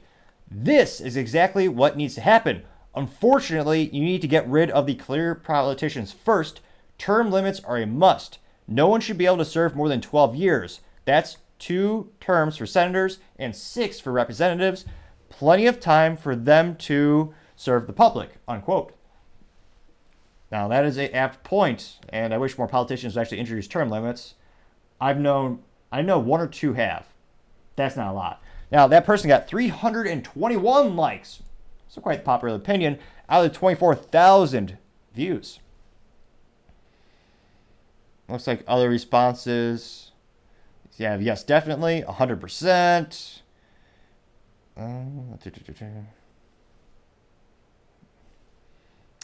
this 0.51 1.01
is 1.01 1.17
exactly 1.17 1.69
what 1.69 1.97
needs 1.97 2.15
to 2.15 2.21
happen. 2.21 2.63
Unfortunately, 2.95 3.91
you 3.91 4.03
need 4.03 4.23
to 4.23 4.29
get 4.29 4.49
rid 4.49 4.71
of 4.71 4.87
the 4.87 4.95
clear 4.95 5.35
politicians 5.35 6.13
first. 6.13 6.61
Term 6.99 7.31
limits 7.31 7.61
are 7.61 7.77
a 7.77 7.87
must. 7.87 8.39
No 8.67 8.89
one 8.89 9.01
should 9.01 9.19
be 9.19 9.27
able 9.27 9.37
to 9.39 9.45
serve 9.45 9.77
more 9.77 9.89
than 9.89 10.01
12 10.01 10.35
years. 10.35 10.81
That's 11.05 11.37
two 11.59 12.11
terms 12.21 12.57
for 12.57 12.67
senators 12.67 13.19
and 13.39 13.55
six 13.55 14.01
for 14.01 14.13
representatives. 14.13 14.85
Plenty 15.29 15.67
of 15.67 15.81
time 15.81 16.17
for 16.17 16.37
them 16.37 16.77
to 16.77 17.35
serve 17.57 17.87
the 17.87 17.93
public. 17.93 18.31
Unquote. 18.47 18.95
Now 20.51 20.69
that 20.69 20.85
is 20.85 20.97
a 20.97 21.15
apt 21.15 21.43
point, 21.43 21.99
and 22.09 22.33
I 22.33 22.39
wish 22.39 22.57
more 22.57 22.69
politicians 22.69 23.15
would 23.15 23.23
actually 23.23 23.41
introduce 23.41 23.67
term 23.67 23.91
limits. 23.91 24.35
I've 25.01 25.19
known, 25.19 25.63
I 25.91 26.03
know 26.03 26.19
one 26.19 26.41
or 26.41 26.47
two 26.47 26.75
have. 26.75 27.07
That's 27.75 27.97
not 27.97 28.13
a 28.13 28.15
lot. 28.15 28.43
Now 28.71 28.87
that 28.87 29.05
person 29.05 29.29
got 29.29 29.49
321 29.49 30.97
likes, 30.97 31.43
so 31.89 32.01
quite 32.01 32.21
the 32.21 32.25
popular 32.25 32.55
opinion, 32.55 32.99
out 33.29 33.45
of 33.45 33.53
the 33.53 33.59
24,000 33.59 34.79
views. 35.15 35.61
Looks 38.29 38.47
like 38.47 38.65
other 38.67 38.89
responses. 38.89 40.06
Yeah, 40.99 41.16
yes, 41.18 41.42
definitely, 41.42 42.05
100%. 42.07 43.40
Uh, 44.76 44.80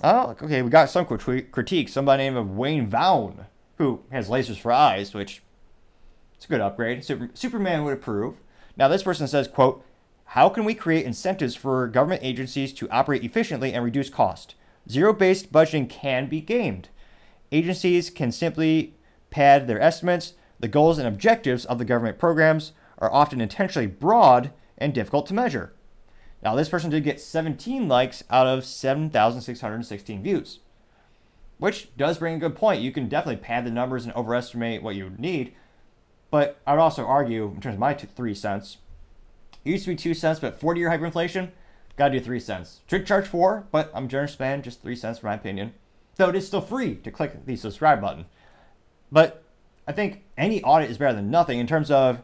oh, 0.03 0.37
okay, 0.43 0.63
we 0.63 0.71
got 0.71 0.91
some 0.91 1.07
critique. 1.07 1.89
Somebody 1.89 2.31
named 2.31 2.51
Wayne 2.51 2.89
Vaughn, 2.89 3.47
who 3.79 4.01
has 4.11 4.29
lasers 4.29 4.59
for 4.59 4.73
eyes, 4.73 5.15
which 5.15 5.43
it's 6.35 6.47
a 6.47 6.49
good 6.49 6.61
upgrade. 6.61 7.05
Super, 7.05 7.31
Superman 7.35 7.85
would 7.85 7.95
approve. 7.95 8.37
Now, 8.77 8.89
this 8.89 9.03
person 9.03 9.29
says, 9.29 9.47
quote, 9.47 9.85
how 10.25 10.49
can 10.49 10.65
we 10.65 10.75
create 10.75 11.05
incentives 11.05 11.55
for 11.55 11.87
government 11.89 12.23
agencies 12.25 12.73
to 12.75 12.89
operate 12.91 13.23
efficiently 13.23 13.75
and 13.75 13.85
reduce 13.85 14.09
cost? 14.09 14.55
Zero-based 14.89 15.53
budgeting 15.53 15.89
can 15.89 16.27
be 16.27 16.41
gamed. 16.41 16.89
Agencies 17.53 18.09
can 18.09 18.33
simply 18.33 18.95
pad 19.31 19.67
their 19.67 19.81
estimates. 19.81 20.33
The 20.63 20.69
goals 20.69 20.97
and 20.97 21.09
objectives 21.09 21.65
of 21.65 21.79
the 21.79 21.85
government 21.85 22.21
programs 22.21 22.71
are 22.99 23.13
often 23.13 23.41
intentionally 23.41 23.89
broad 23.89 24.53
and 24.79 24.95
difficult 24.95 25.27
to 25.27 25.35
measure. 25.35 25.73
Now, 26.41 26.55
this 26.55 26.69
person 26.69 26.89
did 26.89 27.03
get 27.03 27.21
17 27.21 27.89
likes 27.89 28.23
out 28.31 28.47
of 28.47 28.65
7,616 28.65 30.23
views, 30.23 30.61
which 31.59 31.95
does 31.97 32.19
bring 32.19 32.37
a 32.37 32.39
good 32.39 32.55
point. 32.55 32.81
You 32.81 32.93
can 32.93 33.09
definitely 33.09 33.43
pad 33.43 33.65
the 33.65 33.73
numbers 33.73 34.05
and 34.05 34.15
overestimate 34.15 34.85
what 34.85 34.95
you 34.95 35.11
need, 35.19 35.53
but 36.31 36.61
I 36.65 36.75
would 36.75 36.81
also 36.81 37.05
argue, 37.05 37.47
in 37.53 37.61
terms 37.61 37.75
of 37.75 37.81
my 37.81 37.95
three 37.95 38.35
cents, 38.35 38.79
it 39.65 39.71
used 39.71 39.85
to 39.87 39.91
be 39.91 39.97
two 39.97 40.15
cents, 40.15 40.39
but 40.39 40.61
40 40.61 40.79
year 40.79 40.91
hyperinflation, 40.91 41.51
gotta 41.97 42.13
do 42.13 42.25
three 42.25 42.41
cents. 42.41 42.83
Should 42.89 43.05
charge 43.05 43.27
four, 43.27 43.67
but 43.73 43.91
I'm 43.93 44.07
generous 44.07 44.39
man, 44.39 44.63
just 44.63 44.81
three 44.81 44.97
cents 44.97 45.19
for 45.19 45.27
my 45.27 45.35
opinion. 45.35 45.75
Though 46.15 46.29
it 46.29 46.37
is 46.37 46.47
still 46.47 46.61
free 46.61 46.95
to 46.97 47.11
click 47.11 47.47
the 47.47 47.57
subscribe 47.57 48.01
button. 48.01 48.27
But 49.11 49.42
I 49.87 49.93
think 49.93 50.25
any 50.37 50.63
audit 50.63 50.91
is 50.91 50.99
better 50.99 51.15
than 51.15 51.31
nothing 51.31 51.59
in 51.59 51.67
terms 51.67 51.91
of 51.91 52.23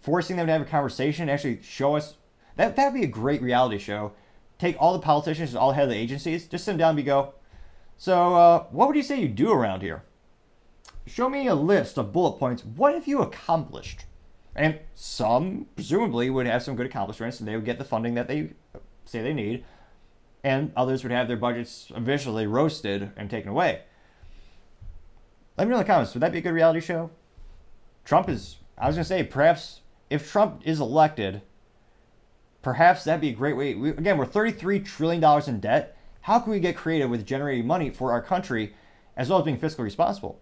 forcing 0.00 0.36
them 0.36 0.46
to 0.46 0.52
have 0.52 0.62
a 0.62 0.66
conversation, 0.66 1.28
actually 1.28 1.62
show 1.62 1.96
us 1.96 2.14
that 2.56 2.76
that'd 2.76 2.94
be 2.94 3.04
a 3.04 3.08
great 3.08 3.42
reality 3.42 3.78
show. 3.78 4.12
Take 4.58 4.76
all 4.78 4.92
the 4.92 4.98
politicians 4.98 5.50
and 5.50 5.58
all 5.58 5.70
the 5.70 5.74
head 5.74 5.84
of 5.84 5.90
the 5.90 5.96
agencies, 5.96 6.46
just 6.46 6.64
sit 6.64 6.72
them 6.72 6.78
down 6.78 6.90
and 6.90 6.96
be 6.96 7.02
go, 7.02 7.34
so 7.96 8.34
uh, 8.34 8.64
what 8.70 8.88
would 8.88 8.96
you 8.96 9.02
say 9.02 9.20
you 9.20 9.28
do 9.28 9.52
around 9.52 9.82
here? 9.82 10.02
Show 11.06 11.28
me 11.28 11.46
a 11.46 11.54
list 11.54 11.98
of 11.98 12.12
bullet 12.12 12.38
points. 12.38 12.64
What 12.64 12.94
have 12.94 13.06
you 13.06 13.20
accomplished? 13.20 14.04
And 14.56 14.78
some, 14.94 15.66
presumably, 15.74 16.30
would 16.30 16.46
have 16.46 16.62
some 16.62 16.76
good 16.76 16.86
accomplishments 16.86 17.40
and 17.40 17.48
they 17.48 17.56
would 17.56 17.64
get 17.64 17.78
the 17.78 17.84
funding 17.84 18.14
that 18.14 18.28
they 18.28 18.52
say 19.04 19.22
they 19.22 19.34
need. 19.34 19.64
And 20.42 20.72
others 20.76 21.02
would 21.02 21.12
have 21.12 21.28
their 21.28 21.36
budgets 21.36 21.90
eventually 21.94 22.46
roasted 22.46 23.10
and 23.16 23.30
taken 23.30 23.50
away. 23.50 23.82
Let 25.56 25.66
me 25.66 25.70
know 25.70 25.78
in 25.78 25.84
the 25.84 25.86
comments. 25.86 26.14
Would 26.14 26.22
that 26.22 26.32
be 26.32 26.38
a 26.38 26.42
good 26.42 26.52
reality 26.52 26.80
show? 26.80 27.10
Trump 28.04 28.28
is, 28.28 28.56
I 28.76 28.86
was 28.86 28.96
to 28.96 29.04
say, 29.04 29.22
perhaps 29.22 29.80
if 30.10 30.30
Trump 30.30 30.62
is 30.64 30.80
elected, 30.80 31.42
perhaps 32.62 33.04
that'd 33.04 33.20
be 33.20 33.30
a 33.30 33.34
great 33.34 33.56
way. 33.56 33.74
We, 33.74 33.90
again, 33.90 34.18
we're 34.18 34.26
$33 34.26 34.84
trillion 34.84 35.42
in 35.46 35.60
debt. 35.60 35.96
How 36.22 36.38
can 36.38 36.52
we 36.52 36.60
get 36.60 36.76
creative 36.76 37.10
with 37.10 37.26
generating 37.26 37.66
money 37.66 37.90
for 37.90 38.12
our 38.12 38.22
country 38.22 38.74
as 39.16 39.28
well 39.28 39.38
as 39.38 39.44
being 39.44 39.58
fiscally 39.58 39.84
responsible? 39.84 40.40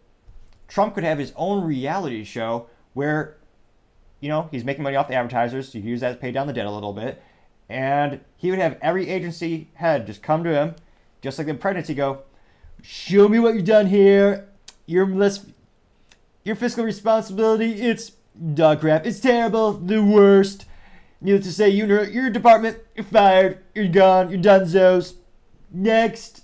Trump 0.69 0.95
could 0.95 1.05
have 1.05 1.19
his 1.19 1.33
own 1.37 1.65
reality 1.65 2.25
show 2.25 2.69
where 2.95 3.37
you 4.23 4.29
know, 4.29 4.49
he's 4.53 4.65
making 4.65 4.85
money 4.85 4.95
off 4.95 5.09
the 5.09 5.15
advertisers, 5.15 5.71
so 5.71 5.79
you 5.79 5.85
use 5.85 6.01
that 6.01 6.13
to 6.13 6.17
pay 6.17 6.31
down 6.31 6.47
the 6.47 6.53
debt 6.53 6.65
a 6.65 6.71
little 6.71 6.93
bit. 6.93 7.21
And 7.69 8.21
he 8.37 8.51
would 8.51 8.61
have 8.61 8.79
every 8.81 9.09
agency 9.09 9.69
head 9.75 10.07
just 10.07 10.23
come 10.23 10.45
to 10.45 10.55
him, 10.55 10.77
just 11.21 11.39
like 11.39 11.49
the 11.49 11.55
pregnancy, 11.55 11.93
go, 11.93 12.23
show 12.83 13.29
me 13.29 13.41
what 13.41 13.55
you've 13.55 13.65
done 13.65 13.89
here. 13.89 14.49
Your 14.87 15.07
less, 15.07 15.47
your 16.45 16.57
fiscal 16.57 16.85
responsibility, 16.85 17.73
it's 17.83 18.13
dog 18.55 18.81
crap. 18.81 19.07
It's 19.07 19.21
terrible, 19.21 19.73
the 19.73 20.03
worst. 20.03 20.67
Needless 21.21 21.47
to 21.47 21.53
say, 21.53 21.69
you 21.69 21.87
your 21.87 22.31
department, 22.31 22.79
you're 22.97 23.05
fired, 23.05 23.63
you're 23.75 23.87
gone, 23.89 24.31
you're 24.31 24.41
done, 24.41 24.63
Zos. 24.63 25.15
Next. 25.71 26.43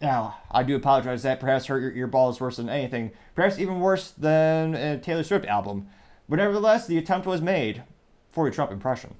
Now, 0.00 0.38
I 0.50 0.62
do 0.62 0.74
apologize 0.74 1.22
that 1.22 1.38
perhaps 1.38 1.66
hurt 1.66 1.94
your 1.94 2.08
earballs 2.08 2.40
worse 2.40 2.56
than 2.56 2.68
anything. 2.68 3.12
Perhaps 3.34 3.58
even 3.58 3.80
worse 3.80 4.10
than 4.10 4.74
a 4.74 4.98
Taylor 4.98 5.22
Swift 5.22 5.44
album. 5.46 5.88
But 6.28 6.36
nevertheless, 6.36 6.86
the 6.86 6.98
attempt 6.98 7.26
was 7.26 7.40
made 7.40 7.84
for 8.30 8.46
a 8.46 8.50
Trump 8.50 8.72
impression. 8.72 9.14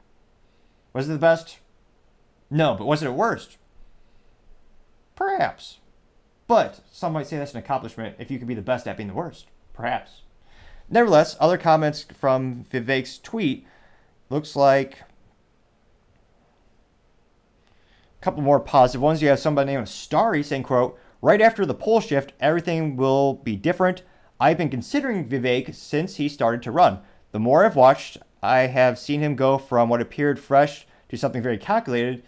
Was 0.93 1.09
it 1.09 1.13
the 1.13 1.19
best? 1.19 1.59
No, 2.51 2.75
but 2.75 2.87
was 2.87 3.03
it 3.03 3.07
the 3.07 3.13
worst? 3.13 3.59
Perhaps. 5.15 5.79
But 6.53 6.81
some 6.93 7.15
might 7.15 7.27
say 7.27 7.39
that's 7.39 7.55
an 7.55 7.61
accomplishment 7.61 8.17
if 8.19 8.31
you 8.31 8.37
can 8.37 8.47
be 8.47 8.53
the 8.53 8.61
best 8.61 8.87
at 8.87 8.99
being 8.99 9.09
the 9.09 9.15
worst. 9.15 9.47
Perhaps. 9.73 10.21
Nevertheless, 10.91 11.35
other 11.41 11.57
comments 11.57 12.05
from 12.13 12.67
Vivek's 12.71 13.17
tweet 13.17 13.67
looks 14.29 14.55
like 14.55 14.99
a 17.71 18.21
couple 18.21 18.43
more 18.43 18.61
positive 18.61 19.01
ones. 19.01 19.23
You 19.23 19.29
have 19.29 19.39
somebody 19.39 19.73
named 19.73 19.89
Starry 19.89 20.43
saying, 20.43 20.65
quote, 20.65 20.99
right 21.23 21.41
after 21.41 21.65
the 21.65 21.73
pole 21.73 22.03
shift, 22.03 22.35
everything 22.39 22.97
will 22.97 23.33
be 23.33 23.57
different. 23.57 24.03
I've 24.39 24.59
been 24.59 24.69
considering 24.69 25.27
Vivek 25.27 25.75
since 25.75 26.17
he 26.17 26.29
started 26.29 26.63
to 26.65 26.71
run. 26.71 26.99
The 27.31 27.41
more 27.41 27.65
I've 27.65 27.77
watched, 27.77 28.19
I 28.43 28.67
have 28.67 28.99
seen 28.99 29.23
him 29.23 29.37
go 29.37 29.57
from 29.57 29.89
what 29.89 30.03
appeared 30.03 30.39
fresh 30.39 30.87
to 31.09 31.17
something 31.17 31.43
very 31.43 31.57
calculated, 31.57 32.23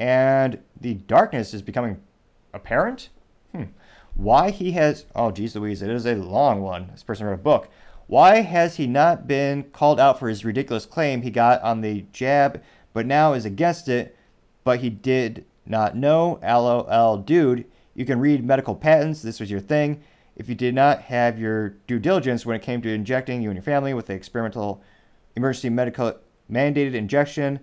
and 0.00 0.58
the 0.80 0.94
darkness 0.94 1.54
is 1.54 1.62
becoming 1.62 2.02
apparent. 2.52 3.10
Why 4.16 4.50
he 4.50 4.72
has, 4.72 5.04
oh, 5.14 5.30
geez 5.30 5.54
Louise, 5.54 5.82
it 5.82 5.90
is 5.90 6.06
a 6.06 6.14
long 6.14 6.62
one. 6.62 6.88
This 6.92 7.02
person 7.02 7.26
wrote 7.26 7.34
a 7.34 7.38
book. 7.38 7.68
Why 8.06 8.40
has 8.40 8.76
he 8.76 8.86
not 8.86 9.26
been 9.26 9.64
called 9.64 10.00
out 10.00 10.18
for 10.18 10.28
his 10.28 10.44
ridiculous 10.44 10.86
claim 10.86 11.22
he 11.22 11.30
got 11.30 11.60
on 11.62 11.80
the 11.80 12.06
jab, 12.12 12.62
but 12.94 13.04
now 13.04 13.34
is 13.34 13.44
against 13.44 13.88
it, 13.88 14.16
but 14.64 14.80
he 14.80 14.88
did 14.88 15.44
not 15.66 15.96
know? 15.96 16.38
LOL, 16.42 17.18
dude. 17.18 17.66
You 17.94 18.04
can 18.04 18.20
read 18.20 18.44
medical 18.44 18.74
patents. 18.74 19.22
This 19.22 19.40
was 19.40 19.50
your 19.50 19.60
thing. 19.60 20.02
If 20.36 20.48
you 20.48 20.54
did 20.54 20.74
not 20.74 21.02
have 21.02 21.38
your 21.38 21.70
due 21.86 21.98
diligence 21.98 22.46
when 22.46 22.56
it 22.56 22.62
came 22.62 22.80
to 22.82 22.92
injecting 22.92 23.42
you 23.42 23.50
and 23.50 23.56
your 23.56 23.62
family 23.62 23.94
with 23.94 24.06
the 24.06 24.14
experimental 24.14 24.82
emergency 25.34 25.70
medical 25.70 26.14
mandated 26.50 26.94
injection, 26.94 27.60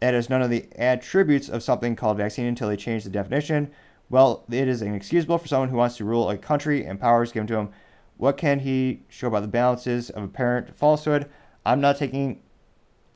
that 0.00 0.14
is 0.14 0.28
none 0.28 0.42
of 0.42 0.50
the 0.50 0.66
attributes 0.76 1.48
of 1.48 1.62
something 1.62 1.96
called 1.96 2.16
vaccine 2.18 2.46
until 2.46 2.68
they 2.68 2.76
change 2.76 3.04
the 3.04 3.10
definition. 3.10 3.70
Well, 4.10 4.44
it 4.50 4.68
is 4.68 4.82
inexcusable 4.82 5.38
for 5.38 5.48
someone 5.48 5.70
who 5.70 5.76
wants 5.76 5.96
to 5.96 6.04
rule 6.04 6.30
a 6.30 6.38
country 6.38 6.84
and 6.84 7.00
powers 7.00 7.32
given 7.32 7.46
to 7.48 7.56
him. 7.56 7.70
What 8.16 8.36
can 8.36 8.60
he 8.60 9.02
show 9.08 9.28
about 9.28 9.42
the 9.42 9.48
balances 9.48 10.10
of 10.10 10.22
apparent 10.22 10.76
falsehood? 10.76 11.28
I'm 11.66 11.80
not 11.80 11.96
taking 11.96 12.42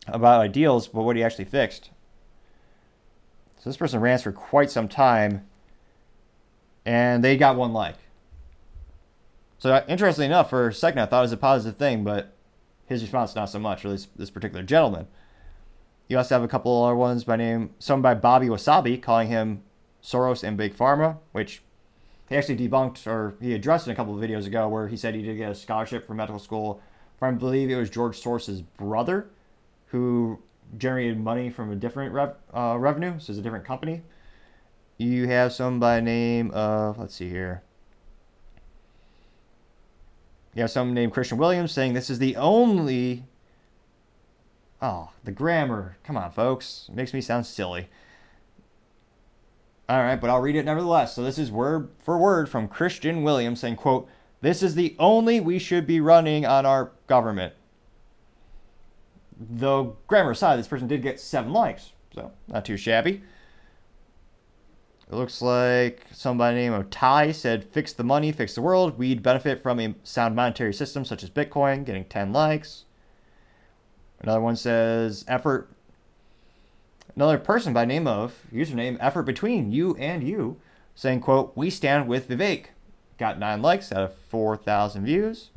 about 0.06 0.40
ideals, 0.40 0.88
but 0.88 1.02
what 1.02 1.16
he 1.16 1.22
actually 1.22 1.44
fixed. 1.44 1.90
So 3.58 3.70
this 3.70 3.76
person 3.76 4.00
rants 4.00 4.22
for 4.22 4.32
quite 4.32 4.70
some 4.70 4.88
time, 4.88 5.46
and 6.84 7.22
they 7.22 7.36
got 7.36 7.56
one 7.56 7.72
like. 7.72 7.96
So 9.58 9.72
uh, 9.72 9.84
interestingly 9.88 10.26
enough, 10.26 10.50
for 10.50 10.68
a 10.68 10.74
second 10.74 11.00
I 11.00 11.06
thought 11.06 11.20
it 11.20 11.22
was 11.22 11.32
a 11.32 11.36
positive 11.36 11.78
thing, 11.78 12.04
but 12.04 12.34
his 12.86 13.02
response 13.02 13.34
not 13.34 13.50
so 13.50 13.58
much, 13.58 13.84
or 13.84 13.88
at 13.88 13.92
least 13.92 14.16
this 14.16 14.30
particular 14.30 14.62
gentleman. 14.62 15.08
You 16.08 16.16
also 16.16 16.36
have 16.36 16.44
a 16.44 16.48
couple 16.48 16.84
other 16.84 16.94
ones 16.94 17.24
by 17.24 17.36
name, 17.36 17.70
some 17.78 18.00
by 18.00 18.14
Bobby 18.14 18.46
Wasabi, 18.46 19.00
calling 19.02 19.28
him 19.28 19.62
Soros 20.02 20.42
and 20.42 20.56
Big 20.56 20.76
Pharma, 20.76 21.18
which 21.32 21.62
he 22.28 22.36
actually 22.36 22.56
debunked 22.56 23.06
or 23.06 23.34
he 23.40 23.54
addressed 23.54 23.86
in 23.86 23.92
a 23.92 23.96
couple 23.96 24.14
of 24.14 24.20
videos 24.20 24.46
ago 24.46 24.68
where 24.68 24.88
he 24.88 24.96
said 24.96 25.14
he 25.14 25.22
did 25.22 25.36
get 25.36 25.50
a 25.50 25.54
scholarship 25.54 26.06
for 26.06 26.14
medical 26.14 26.38
school 26.38 26.80
from, 27.18 27.34
I 27.34 27.38
believe 27.38 27.70
it 27.70 27.76
was 27.76 27.90
George 27.90 28.20
Soros's 28.20 28.62
brother 28.62 29.28
who 29.86 30.38
generated 30.76 31.18
money 31.18 31.50
from 31.50 31.72
a 31.72 31.76
different 31.76 32.12
rev, 32.12 32.34
uh, 32.54 32.76
revenue, 32.78 33.18
so 33.18 33.32
it's 33.32 33.38
a 33.38 33.42
different 33.42 33.64
company. 33.64 34.02
You 34.98 35.26
have 35.28 35.52
some 35.52 35.80
by 35.80 36.00
name 36.00 36.50
of, 36.50 36.98
let's 36.98 37.14
see 37.14 37.28
here. 37.28 37.62
You 40.54 40.62
have 40.62 40.70
some 40.70 40.92
named 40.92 41.12
Christian 41.12 41.38
Williams 41.38 41.72
saying 41.72 41.92
this 41.92 42.10
is 42.10 42.18
the 42.18 42.36
only. 42.36 43.24
Oh, 44.82 45.10
the 45.24 45.30
grammar. 45.30 45.96
Come 46.02 46.16
on, 46.16 46.32
folks. 46.32 46.86
It 46.88 46.96
makes 46.96 47.14
me 47.14 47.20
sound 47.20 47.46
silly. 47.46 47.88
All 49.88 50.02
right, 50.02 50.20
but 50.20 50.28
I'll 50.28 50.40
read 50.40 50.56
it 50.56 50.66
nevertheless. 50.66 51.14
So 51.14 51.22
this 51.22 51.38
is 51.38 51.50
word 51.50 51.88
for 51.98 52.18
word 52.18 52.48
from 52.48 52.68
Christian 52.68 53.22
Williams 53.22 53.60
saying, 53.60 53.76
quote, 53.76 54.08
this 54.40 54.62
is 54.62 54.74
the 54.74 54.94
only 54.98 55.40
we 55.40 55.58
should 55.58 55.86
be 55.86 56.00
running 56.00 56.44
on 56.44 56.66
our 56.66 56.92
government. 57.06 57.54
The 59.38 59.92
grammar 60.06 60.32
aside, 60.32 60.58
this 60.58 60.68
person 60.68 60.88
did 60.88 61.02
get 61.02 61.18
seven 61.18 61.52
likes, 61.52 61.92
so 62.14 62.32
not 62.48 62.64
too 62.64 62.76
shabby. 62.76 63.22
It 65.10 65.14
looks 65.14 65.40
like 65.40 66.04
somebody 66.12 66.56
named 66.56 66.90
Ty 66.90 67.32
said, 67.32 67.64
fix 67.64 67.94
the 67.94 68.04
money, 68.04 68.30
fix 68.30 68.54
the 68.54 68.60
world. 68.60 68.98
We'd 68.98 69.22
benefit 69.22 69.62
from 69.62 69.80
a 69.80 69.94
sound 70.02 70.36
monetary 70.36 70.74
system 70.74 71.06
such 71.06 71.22
as 71.22 71.30
Bitcoin, 71.30 71.86
getting 71.86 72.04
10 72.04 72.30
likes. 72.30 72.84
Another 74.20 74.42
one 74.42 74.56
says, 74.56 75.24
effort 75.26 75.70
Another 77.18 77.38
person 77.38 77.72
by 77.72 77.84
name 77.84 78.06
of 78.06 78.46
username 78.54 78.96
effort 79.00 79.24
between 79.24 79.72
you 79.72 79.96
and 79.96 80.22
you 80.22 80.56
saying, 80.94 81.18
quote, 81.18 81.50
we 81.56 81.68
stand 81.68 82.06
with 82.06 82.28
Vivek. 82.28 82.66
Got 83.18 83.40
nine 83.40 83.60
likes 83.60 83.90
out 83.90 84.04
of 84.04 84.14
4,000 84.28 85.04
views. 85.04 85.50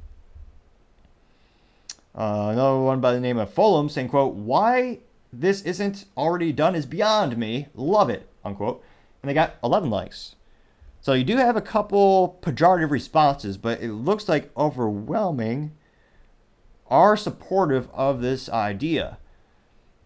Uh, 2.15 2.49
another 2.51 2.79
one 2.79 2.99
by 2.99 3.13
the 3.13 3.19
name 3.19 3.37
of 3.37 3.53
Fulham 3.53 3.89
saying, 3.89 4.09
quote, 4.09 4.33
why 4.33 5.01
this 5.31 5.61
isn't 5.61 6.05
already 6.17 6.51
done 6.51 6.73
is 6.73 6.87
beyond 6.87 7.37
me. 7.37 7.67
Love 7.75 8.09
it, 8.09 8.27
unquote. 8.43 8.83
And 9.21 9.29
they 9.29 9.35
got 9.35 9.57
11 9.63 9.91
likes. 9.91 10.35
So 10.99 11.13
you 11.13 11.23
do 11.23 11.37
have 11.37 11.55
a 11.55 11.61
couple 11.61 12.39
pejorative 12.41 12.89
responses, 12.89 13.57
but 13.57 13.83
it 13.83 13.91
looks 13.91 14.27
like 14.27 14.49
overwhelming 14.57 15.73
are 16.87 17.15
supportive 17.15 17.87
of 17.93 18.21
this 18.21 18.49
idea. 18.49 19.19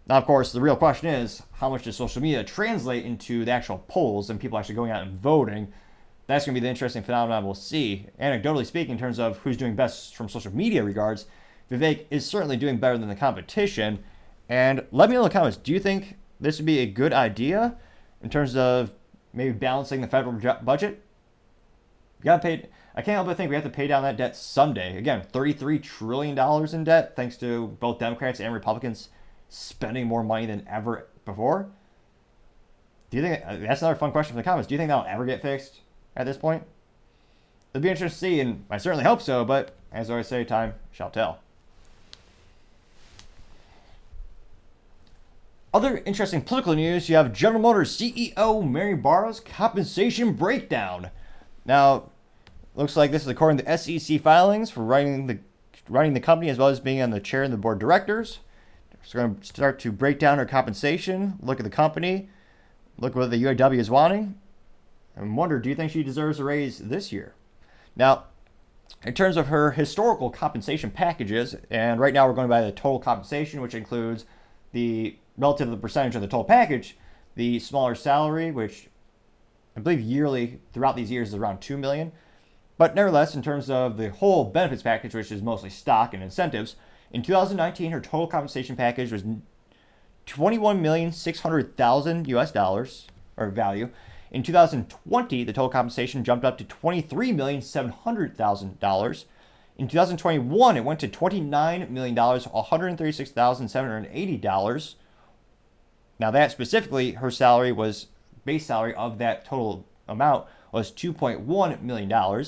Now, 0.07 0.17
of 0.17 0.25
course, 0.25 0.51
the 0.51 0.61
real 0.61 0.75
question 0.75 1.09
is 1.09 1.41
how 1.53 1.69
much 1.69 1.83
does 1.83 1.95
social 1.95 2.21
media 2.21 2.43
translate 2.43 3.05
into 3.05 3.43
the 3.43 3.51
actual 3.51 3.83
polls 3.87 4.29
and 4.29 4.39
people 4.39 4.57
actually 4.57 4.75
going 4.75 4.91
out 4.91 5.01
and 5.01 5.19
voting? 5.19 5.73
That's 6.27 6.45
going 6.45 6.53
to 6.53 6.61
be 6.61 6.63
the 6.63 6.69
interesting 6.69 7.03
phenomenon 7.03 7.43
we'll 7.43 7.55
see. 7.55 8.07
Anecdotally 8.19 8.65
speaking, 8.65 8.93
in 8.93 8.97
terms 8.99 9.19
of 9.19 9.39
who's 9.39 9.57
doing 9.57 9.75
best 9.75 10.15
from 10.15 10.29
social 10.29 10.55
media 10.55 10.83
regards, 10.83 11.25
Vivek 11.71 12.05
is 12.11 12.25
certainly 12.25 12.57
doing 12.57 12.77
better 12.77 12.97
than 12.97 13.09
the 13.09 13.15
competition. 13.15 14.03
And 14.47 14.85
let 14.91 15.09
me 15.09 15.15
know 15.15 15.21
in 15.21 15.29
the 15.29 15.33
comments 15.33 15.57
do 15.57 15.71
you 15.71 15.79
think 15.79 16.17
this 16.39 16.57
would 16.59 16.65
be 16.65 16.79
a 16.79 16.85
good 16.85 17.13
idea 17.13 17.75
in 18.21 18.29
terms 18.29 18.55
of 18.55 18.91
maybe 19.33 19.53
balancing 19.53 20.01
the 20.01 20.07
federal 20.07 20.33
budget? 20.61 21.01
You 22.19 22.25
got 22.25 22.43
pay. 22.43 22.69
I 22.95 23.01
can't 23.01 23.15
help 23.15 23.27
but 23.27 23.37
think 23.37 23.49
we 23.49 23.55
have 23.55 23.65
to 23.65 23.69
pay 23.69 23.87
down 23.87 24.03
that 24.03 24.17
debt 24.17 24.35
someday. 24.35 24.97
Again, 24.97 25.25
$33 25.33 25.81
trillion 25.83 26.37
in 26.73 26.83
debt, 26.83 27.15
thanks 27.15 27.37
to 27.37 27.67
both 27.67 27.99
Democrats 27.99 28.39
and 28.39 28.53
Republicans 28.53 29.09
spending 29.49 30.07
more 30.07 30.23
money 30.23 30.45
than 30.45 30.65
ever 30.69 31.07
before? 31.25 31.67
Do 33.09 33.17
you 33.17 33.23
think 33.23 33.43
uh, 33.45 33.57
that's 33.57 33.81
another 33.81 33.97
fun 33.97 34.11
question 34.11 34.33
from 34.33 34.37
the 34.37 34.43
comments? 34.43 34.67
Do 34.67 34.75
you 34.75 34.77
think 34.77 34.89
that'll 34.89 35.05
ever 35.05 35.25
get 35.25 35.41
fixed 35.41 35.81
at 36.15 36.25
this 36.25 36.37
point? 36.37 36.63
It'll 37.73 37.83
be 37.83 37.89
interesting 37.89 38.29
to 38.29 38.35
see, 38.35 38.39
and 38.39 38.65
I 38.69 38.77
certainly 38.77 39.03
hope 39.03 39.21
so. 39.21 39.45
But 39.45 39.75
as 39.91 40.09
I 40.09 40.13
always 40.13 40.27
say, 40.27 40.43
time 40.43 40.73
shall 40.91 41.09
tell. 41.09 41.39
Other 45.73 46.01
interesting 46.05 46.41
political 46.41 46.73
news: 46.73 47.09
you 47.09 47.17
have 47.17 47.33
General 47.33 47.61
Motors 47.61 47.97
CEO 47.97 48.69
Mary 48.69 48.95
Barra's 48.95 49.41
compensation 49.41 50.33
breakdown. 50.33 51.09
Now, 51.65 52.09
looks 52.75 52.95
like 52.95 53.11
this 53.11 53.23
is 53.23 53.27
according 53.27 53.65
to 53.65 53.77
SEC 53.77 54.21
filings 54.21 54.69
for 54.69 54.83
running 54.83 55.27
the 55.27 55.39
running 55.89 56.13
the 56.13 56.19
company 56.19 56.49
as 56.49 56.57
well 56.57 56.69
as 56.69 56.79
being 56.79 57.01
on 57.01 57.09
the 57.09 57.19
chair 57.19 57.43
and 57.43 57.51
the 57.51 57.57
board 57.57 57.75
of 57.75 57.81
directors. 57.81 58.39
So 59.05 59.19
we're 59.19 59.27
going 59.27 59.39
to 59.39 59.45
start 59.45 59.79
to 59.81 59.91
break 59.91 60.17
down 60.17 60.39
her 60.39 60.45
compensation, 60.45 61.35
look 61.39 61.59
at 61.59 61.63
the 61.63 61.69
company, 61.69 62.27
look 62.97 63.13
what 63.13 63.29
the 63.29 63.43
UAW 63.43 63.77
is 63.77 63.89
wanting, 63.89 64.39
and 65.15 65.37
wonder 65.37 65.59
do 65.59 65.69
you 65.69 65.75
think 65.75 65.91
she 65.91 66.01
deserves 66.01 66.39
a 66.39 66.43
raise 66.43 66.79
this 66.79 67.11
year? 67.11 67.35
Now, 67.95 68.23
in 69.03 69.13
terms 69.13 69.37
of 69.37 69.47
her 69.47 69.71
historical 69.71 70.31
compensation 70.31 70.89
packages, 70.89 71.55
and 71.69 71.99
right 71.99 72.15
now 72.15 72.27
we're 72.27 72.33
going 72.33 72.49
by 72.49 72.61
the 72.61 72.71
total 72.71 72.99
compensation, 72.99 73.61
which 73.61 73.75
includes 73.75 74.25
the 74.71 75.17
relative 75.37 75.67
to 75.67 75.71
the 75.71 75.77
percentage 75.77 76.15
of 76.15 76.21
the 76.21 76.27
total 76.27 76.43
package, 76.43 76.97
the 77.35 77.59
smaller 77.59 77.93
salary, 77.93 78.49
which 78.49 78.89
I 79.77 79.81
believe 79.81 80.01
yearly 80.01 80.61
throughout 80.73 80.95
these 80.95 81.11
years 81.11 81.29
is 81.29 81.35
around 81.35 81.59
two 81.59 81.77
million. 81.77 82.11
But 82.77 82.95
nevertheless, 82.95 83.35
in 83.35 83.43
terms 83.43 83.69
of 83.69 83.97
the 83.97 84.09
whole 84.09 84.45
benefits 84.45 84.81
package, 84.81 85.13
which 85.13 85.31
is 85.31 85.43
mostly 85.43 85.69
stock 85.69 86.13
and 86.15 86.23
incentives, 86.23 86.75
In 87.11 87.21
2019, 87.21 87.91
her 87.91 88.01
total 88.01 88.25
compensation 88.27 88.75
package 88.75 89.11
was 89.11 89.23
21,600,000 90.25 92.27
US 92.27 92.51
dollars 92.51 93.07
or 93.37 93.49
value. 93.49 93.89
In 94.31 94.41
2020, 94.43 95.43
the 95.43 95.53
total 95.53 95.69
compensation 95.69 96.23
jumped 96.23 96.45
up 96.45 96.57
to 96.57 96.65
$23,700,000. 96.65 99.25
In 99.77 99.87
2021, 99.87 100.77
it 100.77 100.85
went 100.85 100.99
to 101.01 101.07
$29 101.07 101.89
million, 101.89 102.15
$136,780. 102.15 104.95
Now, 106.17 106.31
that 106.31 106.51
specifically, 106.51 107.11
her 107.11 107.29
salary 107.29 107.73
was 107.73 108.07
base 108.45 108.67
salary 108.67 108.95
of 108.95 109.17
that 109.17 109.43
total 109.45 109.85
amount 110.07 110.45
was 110.71 110.91
$2.1 110.91 111.81
million. 111.81 112.45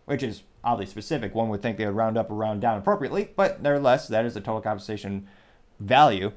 which 0.04 0.22
is 0.22 0.42
oddly 0.64 0.86
specific. 0.86 1.34
One 1.34 1.48
would 1.48 1.62
think 1.62 1.78
they 1.78 1.86
would 1.86 1.94
round 1.94 2.18
up 2.18 2.30
or 2.30 2.34
round 2.34 2.60
down 2.60 2.78
appropriately, 2.78 3.30
but 3.36 3.62
nevertheless, 3.62 4.08
that 4.08 4.24
is 4.24 4.34
the 4.34 4.40
total 4.40 4.60
compensation 4.60 5.28
value. 5.78 6.32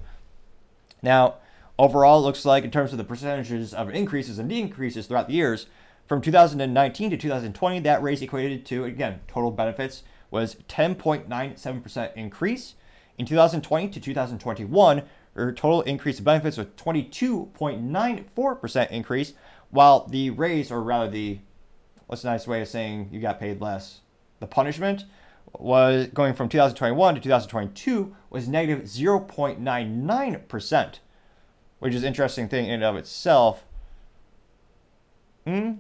Now, 1.02 1.38
overall, 1.80 2.20
it 2.20 2.24
looks 2.24 2.46
like 2.46 2.64
in 2.64 2.70
terms 2.72 2.92
of 2.92 3.00
the 3.00 3.04
percentages 3.04 3.74
of 3.74 3.90
increases 3.90 4.38
and 4.38 4.50
decreases 4.50 5.08
throughout 5.08 5.28
the 5.28 5.34
years, 5.34 5.66
from 6.08 6.22
2019 6.22 7.10
to 7.10 7.18
2020, 7.18 7.80
that 7.80 8.04
raise 8.04 8.22
equated 8.22 8.66
to, 8.68 8.84
again, 8.84 9.22
total 9.28 9.50
benefits 9.50 10.04
was 10.30 10.58
10.97% 10.68 12.16
increase. 12.16 12.76
In 13.18 13.26
2020 13.26 13.90
to 13.90 14.00
2021, 14.00 15.02
her 15.34 15.52
total 15.52 15.82
increase 15.82 16.20
in 16.20 16.26
benefits 16.26 16.58
was 16.58 16.68
22.94% 16.78 18.92
increase, 18.92 19.34
while 19.70 20.08
the 20.08 20.30
raise, 20.32 20.72
or 20.72 20.82
rather 20.82 21.10
the, 21.10 21.40
what's 22.08 22.24
a 22.24 22.28
nice 22.28 22.48
way 22.48 22.62
of 22.62 22.68
saying 22.68 23.10
you 23.12 23.20
got 23.20 23.40
paid 23.40 23.62
less, 23.62 24.00
the 24.40 24.48
punishment 24.48 25.06
was 25.54 26.08
going 26.08 26.34
from 26.34 26.50
2021 26.50 27.16
to 27.16 27.22
2022 27.22 28.16
was 28.30 28.48
negative 28.48 28.86
0.99%, 28.86 31.00
which 31.80 31.94
is 31.94 32.04
interesting 32.04 32.48
thing 32.48 32.66
in 32.66 32.76
and 32.76 32.84
of 32.84 32.96
itself. 32.96 33.66
Hmm. 35.46 35.74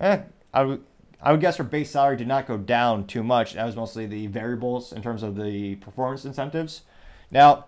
Eh, 0.00 0.22
I 0.52 0.64
would 0.64 0.82
I 1.20 1.32
would 1.32 1.40
guess 1.40 1.56
her 1.56 1.64
base 1.64 1.90
salary 1.90 2.16
did 2.16 2.28
not 2.28 2.46
go 2.46 2.58
down 2.58 3.06
too 3.06 3.22
much. 3.22 3.54
That 3.54 3.64
was 3.64 3.74
mostly 3.74 4.06
the 4.06 4.26
variables 4.26 4.92
in 4.92 5.02
terms 5.02 5.22
of 5.22 5.36
the 5.36 5.76
performance 5.76 6.24
incentives. 6.24 6.82
Now, 7.30 7.66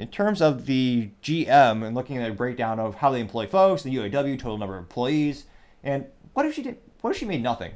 in 0.00 0.08
terms 0.08 0.40
of 0.40 0.64
the 0.64 1.10
GM 1.22 1.84
and 1.84 1.94
looking 1.94 2.16
at 2.16 2.30
a 2.30 2.32
breakdown 2.32 2.80
of 2.80 2.94
how 2.96 3.10
they 3.10 3.20
employ 3.20 3.46
folks, 3.46 3.82
the 3.82 3.94
UAW 3.94 4.38
total 4.38 4.56
number 4.56 4.76
of 4.76 4.80
employees, 4.80 5.44
and 5.84 6.06
what 6.32 6.46
if 6.46 6.54
she 6.54 6.62
did? 6.62 6.78
What 7.02 7.10
if 7.10 7.18
she 7.18 7.26
made 7.26 7.42
nothing? 7.42 7.72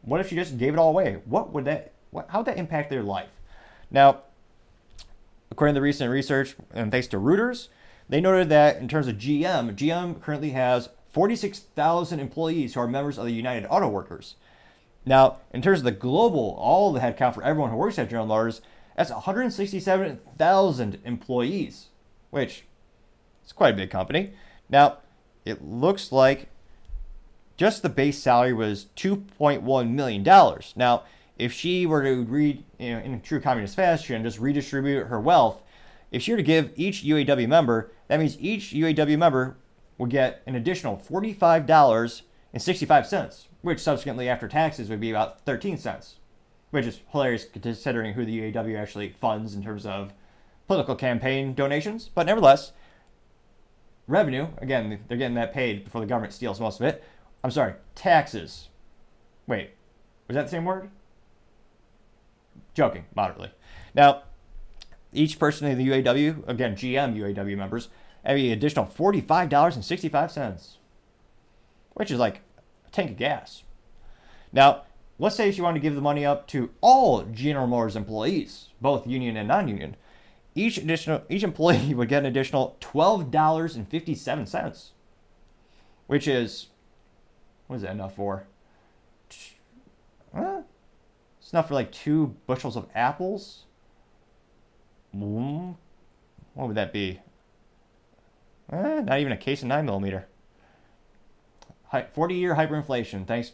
What 0.00 0.20
if 0.20 0.30
she 0.30 0.34
just 0.34 0.56
gave 0.56 0.72
it 0.72 0.78
all 0.78 0.88
away? 0.88 1.20
What 1.26 1.52
would 1.52 1.66
that? 1.66 1.92
What, 2.10 2.30
how 2.30 2.38
would 2.38 2.46
that 2.46 2.56
impact 2.56 2.88
their 2.88 3.02
life? 3.02 3.28
Now, 3.90 4.22
according 5.50 5.74
to 5.74 5.80
the 5.80 5.82
recent 5.82 6.10
research, 6.10 6.56
and 6.72 6.90
thanks 6.90 7.06
to 7.08 7.18
Reuters, 7.18 7.68
they 8.08 8.20
noted 8.20 8.48
that 8.48 8.78
in 8.78 8.88
terms 8.88 9.06
of 9.06 9.16
GM, 9.16 9.74
GM 9.76 10.22
currently 10.22 10.50
has 10.50 10.88
46,000 11.12 12.18
employees 12.18 12.74
who 12.74 12.80
are 12.80 12.88
members 12.88 13.18
of 13.18 13.26
the 13.26 13.32
United 13.32 13.66
Auto 13.68 13.88
Workers. 13.88 14.36
Now, 15.04 15.36
in 15.52 15.60
terms 15.60 15.80
of 15.80 15.84
the 15.84 15.92
global, 15.92 16.56
all 16.58 16.92
the 16.92 17.00
headcount 17.00 17.34
for 17.34 17.42
everyone 17.42 17.70
who 17.70 17.76
works 17.76 17.98
at 17.98 18.08
General 18.08 18.26
Motors, 18.26 18.62
that's 18.96 19.10
167,000 19.10 20.98
employees, 21.04 21.88
which 22.30 22.64
is 23.44 23.52
quite 23.52 23.74
a 23.74 23.76
big 23.76 23.90
company. 23.90 24.32
Now, 24.70 24.98
it 25.44 25.62
looks 25.62 26.10
like 26.10 26.48
just 27.58 27.82
the 27.82 27.90
base 27.90 28.18
salary 28.18 28.54
was 28.54 28.86
$2.1 28.96 29.90
million. 29.90 30.22
Now, 30.74 31.02
if 31.38 31.52
she 31.52 31.84
were 31.84 32.02
to 32.02 32.24
read 32.24 32.64
you 32.78 32.94
know, 32.94 33.00
in 33.00 33.20
true 33.20 33.40
communist 33.40 33.76
fashion, 33.76 34.22
just 34.22 34.40
redistribute 34.40 35.08
her 35.08 35.20
wealth, 35.20 35.60
if 36.10 36.22
she 36.22 36.32
were 36.32 36.38
to 36.38 36.42
give 36.42 36.72
each 36.74 37.04
UAW 37.04 37.46
member, 37.46 37.92
that 38.08 38.18
means 38.18 38.40
each 38.40 38.72
UAW 38.72 39.18
member 39.18 39.58
would 39.98 40.08
get 40.10 40.40
an 40.46 40.54
additional 40.54 40.96
$45.65, 40.96 43.46
which 43.60 43.80
subsequently 43.80 44.26
after 44.28 44.48
taxes 44.48 44.88
would 44.88 45.00
be 45.00 45.10
about 45.10 45.42
13 45.42 45.76
cents, 45.76 46.14
which 46.70 46.86
is 46.86 47.00
hilarious 47.10 47.44
considering 47.44 48.14
who 48.14 48.24
the 48.24 48.52
UAW 48.52 48.78
actually 48.78 49.10
funds 49.20 49.54
in 49.54 49.62
terms 49.62 49.86
of 49.86 50.12
political 50.66 50.94
campaign 50.94 51.54
donations. 51.54 52.10
But 52.12 52.26
nevertheless, 52.26 52.72
revenue, 54.06 54.48
again, 54.58 55.00
they're 55.08 55.16
getting 55.16 55.34
that 55.36 55.54
paid 55.54 55.84
before 55.84 56.00
the 56.00 56.06
government 56.06 56.32
steals 56.32 56.60
most 56.60 56.80
of 56.80 56.86
it. 56.86 57.04
I'm 57.44 57.50
sorry, 57.50 57.74
taxes. 57.94 58.68
Wait, 59.46 59.70
was 60.26 60.34
that 60.34 60.44
the 60.44 60.50
same 60.50 60.64
word? 60.64 60.90
Joking, 62.74 63.04
moderately. 63.14 63.50
Now, 63.94 64.22
each 65.12 65.38
person 65.38 65.68
in 65.68 65.78
the 65.78 65.88
UAW, 65.88 66.48
again, 66.48 66.74
GM 66.74 67.16
UAW 67.16 67.56
members, 67.56 67.88
have 68.24 68.36
an 68.36 68.44
additional 68.46 68.86
$45.65, 68.86 70.76
which 71.94 72.10
is 72.10 72.18
like 72.18 72.40
a 72.86 72.90
tank 72.90 73.12
of 73.12 73.16
gas. 73.16 73.62
Now, 74.52 74.82
let's 75.18 75.36
say 75.36 75.50
she 75.50 75.62
wanted 75.62 75.78
to 75.78 75.82
give 75.82 75.94
the 75.94 76.00
money 76.00 76.24
up 76.24 76.46
to 76.48 76.70
all 76.80 77.22
General 77.22 77.66
Motors 77.66 77.96
employees, 77.96 78.68
both 78.80 79.06
union 79.06 79.36
and 79.36 79.48
non-union. 79.48 79.96
Each 80.54 80.78
additional 80.78 81.22
each 81.28 81.42
employee 81.42 81.94
would 81.94 82.08
get 82.08 82.20
an 82.20 82.26
additional 82.26 82.76
$12.57, 82.80 84.90
which 86.06 86.28
is 86.28 86.68
what 87.66 87.76
is 87.76 87.82
that 87.82 87.92
enough 87.92 88.16
for? 88.16 88.46
Huh? 90.34 90.62
It's 91.38 91.52
enough 91.52 91.68
for 91.68 91.74
like 91.74 91.92
two 91.92 92.36
bushels 92.46 92.76
of 92.76 92.88
apples. 92.94 93.64
Mm, 95.14 95.76
what 96.54 96.68
would 96.68 96.76
that 96.76 96.92
be? 96.92 97.20
Eh, 98.72 99.00
not 99.02 99.20
even 99.20 99.32
a 99.32 99.36
case 99.36 99.62
of 99.62 99.68
9 99.68 99.84
millimeter. 99.84 100.26
40 102.12 102.34
year 102.34 102.56
hyperinflation, 102.56 103.26
thanks, 103.26 103.52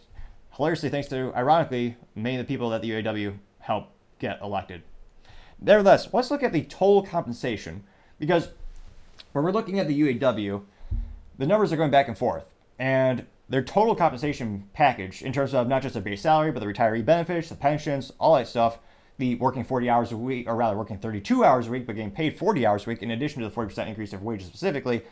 hilariously, 0.53 0.90
thanks 0.90 1.09
to, 1.09 1.32
ironically, 1.34 1.96
many 2.14 2.36
of 2.36 2.46
the 2.46 2.53
people 2.53 2.70
that 2.70 2.82
the 2.82 2.90
UAW 2.90 3.38
helped 3.61 3.92
get 4.18 4.40
elected. 4.40 4.82
Nevertheless, 5.61 6.09
let's 6.12 6.30
look 6.30 6.42
at 6.42 6.53
the 6.53 6.62
total 6.62 7.03
compensation 7.03 7.84
because 8.18 8.48
when 9.32 9.44
we're 9.44 9.53
looking 9.53 9.78
at 9.78 9.88
the 9.88 10.00
UAW, 10.00 10.62
the 11.38 11.46
numbers 11.46 11.72
are 11.72 11.76
going 11.76 11.90
back 11.90 12.09
and 12.09 12.18
forth. 12.18 12.44
And 12.78 13.26
their 13.48 13.62
total 13.62 13.94
compensation 13.94 14.68
package, 14.72 15.22
in 15.22 15.32
terms 15.32 15.55
of 15.55 15.68
not 15.68 15.82
just 15.82 15.94
the 15.94 16.00
base 16.00 16.22
salary, 16.22 16.53
but 16.53 16.61
the 16.61 16.66
retiree 16.66 17.05
benefits, 17.05 17.48
the 17.48 17.55
pensions, 17.55 18.12
all 18.18 18.34
that 18.34 18.48
stuff, 18.48 18.78
the 19.18 19.35
working 19.36 19.64
40 19.64 19.89
hours 19.89 20.12
a 20.12 20.16
week, 20.16 20.48
or 20.48 20.56
rather 20.56 20.76
working 20.76 20.98
32 20.98 21.44
hours 21.44 21.68
a 21.68 21.70
week, 21.70 21.86
but 21.86 21.97
getting 21.97 22.10
paid 22.10 22.39
40 22.39 22.66
hours 22.66 22.86
a 22.86 22.90
week, 22.90 23.02
in 23.02 23.10
addition 23.10 23.43
to 23.43 23.48
the 23.48 23.55
40% 23.55 23.86
increase 23.86 24.12
of 24.12 24.22
wages 24.22 24.48
specifically, 24.48 25.02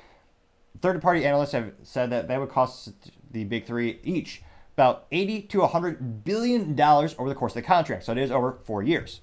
third 0.81 1.01
party 1.03 1.27
analysts 1.27 1.53
have 1.53 1.73
said 1.83 2.11
that 2.11 2.29
that 2.29 2.41
would 2.41 2.49
cost 2.49 2.93
the 3.31 3.45
big 3.45 3.67
three 3.67 4.01
each 4.03 4.43
about 4.81 5.05
80 5.13 5.43
to 5.43 5.61
100 5.61 6.25
billion 6.25 6.75
dollars 6.75 7.15
over 7.19 7.29
the 7.29 7.35
course 7.35 7.53
of 7.53 7.57
the 7.57 7.63
contract. 7.63 8.05
So 8.05 8.13
it 8.13 8.19
is 8.19 8.31
over 8.31 8.57
four 8.65 8.83
years. 8.83 9.21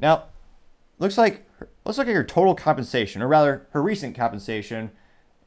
Now, 0.00 0.26
looks 1.00 1.18
like 1.18 1.44
let's 1.84 1.98
look 1.98 2.06
at 2.06 2.14
her 2.14 2.22
total 2.22 2.54
compensation, 2.54 3.20
or 3.20 3.26
rather 3.26 3.66
her 3.70 3.82
recent 3.82 4.14
compensation 4.14 4.92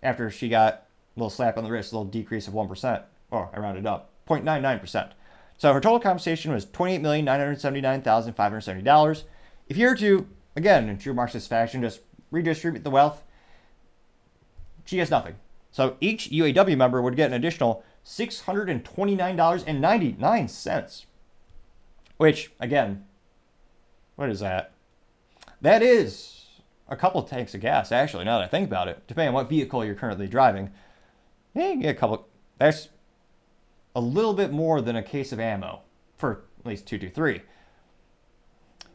after 0.03 0.30
she 0.30 0.49
got 0.49 0.73
a 0.73 0.82
little 1.15 1.30
slap 1.30 1.57
on 1.57 1.64
the 1.64 1.72
wrist, 1.72 1.94
a 1.94 1.95
little 1.95 2.11
decrease 2.11 2.49
of 2.49 2.53
1%, 2.53 3.03
or 3.32 3.49
I 3.53 3.60
rounded 3.60 3.86
up, 3.86 4.10
0.99%. 4.27 5.11
So 5.57 5.72
her 5.72 5.80
total 5.80 6.02
compensation 6.02 6.52
was 6.52 6.65
$28,979,570. 6.65 9.23
If 9.69 9.77
you 9.77 9.88
were 9.88 9.95
to, 9.95 10.27
again, 10.57 10.90
in 10.90 10.98
true 10.98 11.14
Marxist 11.14 11.48
fashion, 11.48 11.82
just 11.82 12.02
redistribute 12.30 12.84
the 12.84 12.90
wealth, 12.90 13.23
she 14.84 14.98
gets 14.98 15.10
nothing. 15.10 15.36
So 15.72 15.95
each 16.02 16.30
UAW 16.30 16.76
member 16.76 17.02
would 17.02 17.15
get 17.15 17.27
an 17.27 17.36
additional 17.36 17.86
$629.99. 18.06 21.06
Which, 22.18 22.52
again, 22.60 23.06
what 24.15 24.30
is 24.30 24.40
that? 24.40 24.72
That 25.60 25.82
is 25.82 26.45
a 26.88 26.95
couple 26.95 27.22
of 27.22 27.30
tanks 27.30 27.56
of 27.56 27.61
gas, 27.61 27.91
actually, 27.91 28.26
now 28.26 28.38
that 28.38 28.45
I 28.45 28.48
think 28.48 28.68
about 28.68 28.88
it, 28.88 29.07
depending 29.07 29.30
on 29.30 29.34
what 29.34 29.49
vehicle 29.49 29.84
you're 29.84 29.95
currently 29.95 30.27
driving. 30.27 30.69
Yeah, 31.53 31.73
get 31.76 31.90
a 31.90 31.99
couple. 31.99 32.27
That's 32.57 32.90
a 33.95 34.02
little 34.02 34.34
bit 34.34 34.52
more 34.52 34.82
than 34.82 34.95
a 34.95 35.03
case 35.03 35.32
of 35.32 35.40
ammo 35.40 35.82
for 36.18 36.44
at 36.60 36.65
least 36.65 36.88
223. 36.88 37.41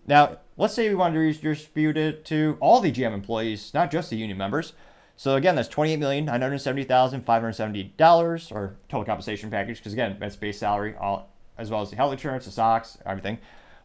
Now, 0.06 0.38
let's 0.56 0.74
say 0.74 0.88
we 0.88 0.94
wanted 0.94 1.14
to 1.14 1.20
redistribute 1.20 1.96
it 1.96 2.24
to 2.26 2.56
all 2.60 2.80
the 2.80 2.92
GM 2.92 3.12
employees, 3.12 3.74
not 3.74 3.90
just 3.90 4.10
the 4.10 4.16
union 4.16 4.38
members. 4.38 4.72
So 5.20 5.36
again, 5.36 5.54
that's 5.54 5.68
$28,970,570 5.68 8.52
or 8.52 8.76
total 8.88 9.04
compensation 9.04 9.50
package, 9.50 9.76
because 9.76 9.92
again, 9.92 10.16
that's 10.18 10.34
base 10.34 10.58
salary, 10.58 10.94
all, 10.98 11.30
as 11.58 11.70
well 11.70 11.82
as 11.82 11.90
the 11.90 11.96
health 11.96 12.12
insurance, 12.12 12.46
the 12.46 12.50
SOX, 12.50 12.96
everything. 13.04 13.36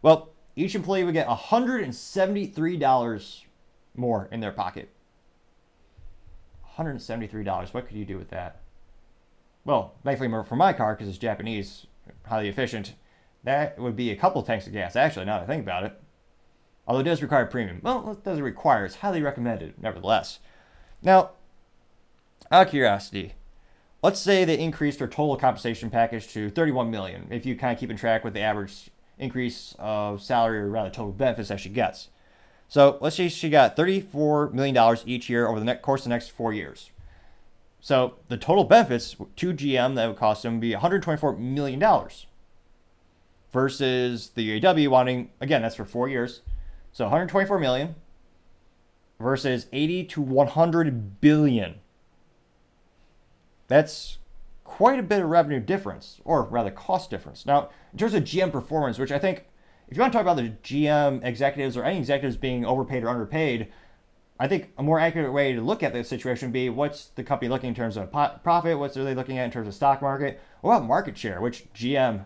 Well, 0.01 0.29
each 0.55 0.75
employee 0.75 1.03
would 1.03 1.13
get 1.13 1.27
$173 1.27 3.41
more 3.97 4.29
in 4.31 4.39
their 4.39 4.53
pocket. 4.53 4.87
$173. 6.77 7.73
What 7.73 7.85
could 7.85 7.97
you 7.97 8.05
do 8.05 8.17
with 8.17 8.29
that? 8.29 8.61
well, 9.65 9.95
thankfully 10.05 10.29
for 10.45 10.55
my 10.55 10.71
car 10.71 10.95
because 10.95 11.09
it's 11.09 11.17
Japanese, 11.17 11.85
highly 12.27 12.47
efficient, 12.47 12.93
that 13.43 13.77
would 13.77 13.97
be 13.97 14.09
a 14.09 14.15
couple 14.15 14.41
tanks 14.41 14.67
of 14.67 14.73
gas. 14.73 14.95
Actually, 14.95 15.25
now 15.25 15.39
that 15.39 15.43
I 15.43 15.47
think 15.47 15.63
about 15.63 15.83
it, 15.83 16.01
although 16.87 17.01
it 17.01 17.03
does 17.03 17.21
require 17.21 17.45
premium. 17.45 17.81
Well, 17.83 18.11
it 18.11 18.23
doesn't 18.23 18.41
require. 18.41 18.85
It's 18.85 18.95
highly 18.95 19.21
recommended, 19.21 19.73
nevertheless. 19.81 20.39
Now, 21.05 21.29
out 22.51 22.65
of 22.65 22.71
curiosity, 22.71 23.33
let's 24.01 24.19
say 24.19 24.43
they 24.43 24.57
increased 24.57 24.97
their 24.97 25.07
total 25.07 25.37
compensation 25.37 25.91
package 25.91 26.33
to 26.33 26.49
31 26.49 26.89
million. 26.89 27.27
If 27.29 27.45
you 27.45 27.55
kind 27.55 27.71
of 27.71 27.79
keeping 27.79 27.95
track 27.95 28.23
with 28.23 28.33
the 28.33 28.41
average 28.41 28.89
increase 29.19 29.75
of 29.77 30.21
salary 30.21 30.57
or 30.57 30.69
rather 30.69 30.89
total 30.89 31.11
benefits 31.11 31.49
that 31.49 31.59
she 31.59 31.69
gets. 31.69 32.09
So 32.67 32.97
let's 32.99 33.15
say 33.15 33.29
she 33.29 33.49
got 33.51 33.77
$34 33.77 34.51
million 34.51 34.97
each 35.05 35.29
year 35.29 35.47
over 35.47 35.59
the 35.59 35.65
next 35.65 35.83
course 35.83 36.01
of 36.01 36.05
the 36.05 36.09
next 36.09 36.31
four 36.31 36.51
years. 36.51 36.89
So 37.79 38.15
the 38.27 38.37
total 38.37 38.63
benefits 38.63 39.15
to 39.35 39.53
GM 39.53 39.93
that 39.93 40.07
would 40.07 40.17
cost 40.17 40.41
them 40.41 40.53
would 40.53 40.61
be 40.61 40.73
$124 40.73 41.37
million 41.37 41.79
versus 43.53 44.31
the 44.33 44.59
UAW 44.59 44.87
wanting, 44.87 45.29
again, 45.39 45.61
that's 45.61 45.75
for 45.75 45.85
four 45.85 46.09
years. 46.09 46.41
So 46.91 47.05
124 47.05 47.59
million 47.59 47.93
versus 49.19 49.67
80 49.71 50.03
to 50.05 50.21
100 50.21 51.21
billion. 51.21 51.75
That's 53.67 54.17
quite 54.63 54.99
a 54.99 55.03
bit 55.03 55.21
of 55.21 55.29
revenue 55.29 55.59
difference, 55.59 56.19
or 56.25 56.43
rather 56.43 56.71
cost 56.71 57.09
difference. 57.09 57.45
Now, 57.45 57.69
in 57.93 57.99
terms 57.99 58.13
of 58.13 58.23
GM 58.23 58.51
performance, 58.51 58.99
which 58.99 59.11
I 59.11 59.19
think, 59.19 59.45
if 59.87 59.95
you 59.95 60.01
want 60.01 60.11
to 60.11 60.17
talk 60.17 60.25
about 60.25 60.37
the 60.37 60.53
GM 60.63 61.23
executives 61.23 61.77
or 61.77 61.83
any 61.83 61.99
executives 61.99 62.35
being 62.35 62.65
overpaid 62.65 63.03
or 63.03 63.09
underpaid, 63.09 63.71
I 64.37 64.47
think 64.47 64.73
a 64.77 64.83
more 64.83 64.99
accurate 64.99 65.31
way 65.31 65.53
to 65.53 65.61
look 65.61 65.81
at 65.81 65.93
the 65.93 66.03
situation 66.03 66.49
would 66.49 66.53
be 66.53 66.67
what's 66.69 67.05
the 67.05 67.23
company 67.23 67.47
looking 67.47 67.69
in 67.69 67.75
terms 67.75 67.95
of 67.95 68.11
profit, 68.11 68.77
what's 68.77 68.97
are 68.97 69.03
they 69.05 69.15
looking 69.15 69.37
at 69.37 69.45
in 69.45 69.51
terms 69.51 69.67
of 69.67 69.73
stock 69.73 70.01
market, 70.01 70.41
what 70.61 70.75
about 70.75 70.87
market 70.87 71.17
share, 71.17 71.39
which 71.39 71.71
GM, 71.73 72.25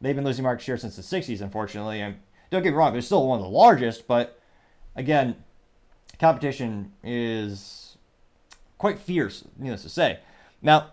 they've 0.00 0.16
been 0.16 0.24
losing 0.24 0.42
market 0.42 0.64
share 0.64 0.76
since 0.76 0.96
the 0.96 1.02
60s, 1.02 1.40
unfortunately. 1.40 2.00
And 2.00 2.16
don't 2.50 2.64
get 2.64 2.70
me 2.70 2.76
wrong, 2.76 2.92
they're 2.92 3.02
still 3.02 3.28
one 3.28 3.38
of 3.38 3.44
the 3.44 3.50
largest, 3.50 4.08
but 4.08 4.40
again, 4.96 5.36
competition 6.18 6.92
is 7.02 7.96
quite 8.78 8.98
fierce, 8.98 9.44
needless 9.58 9.82
to 9.82 9.88
say. 9.88 10.20
Now, 10.62 10.92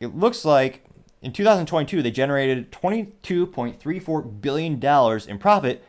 it 0.00 0.16
looks 0.16 0.44
like 0.44 0.84
in 1.22 1.32
2022 1.32 2.02
they 2.02 2.10
generated 2.10 2.70
22.34 2.70 4.40
billion 4.40 4.78
dollars 4.78 5.26
in 5.26 5.38
profit. 5.38 5.84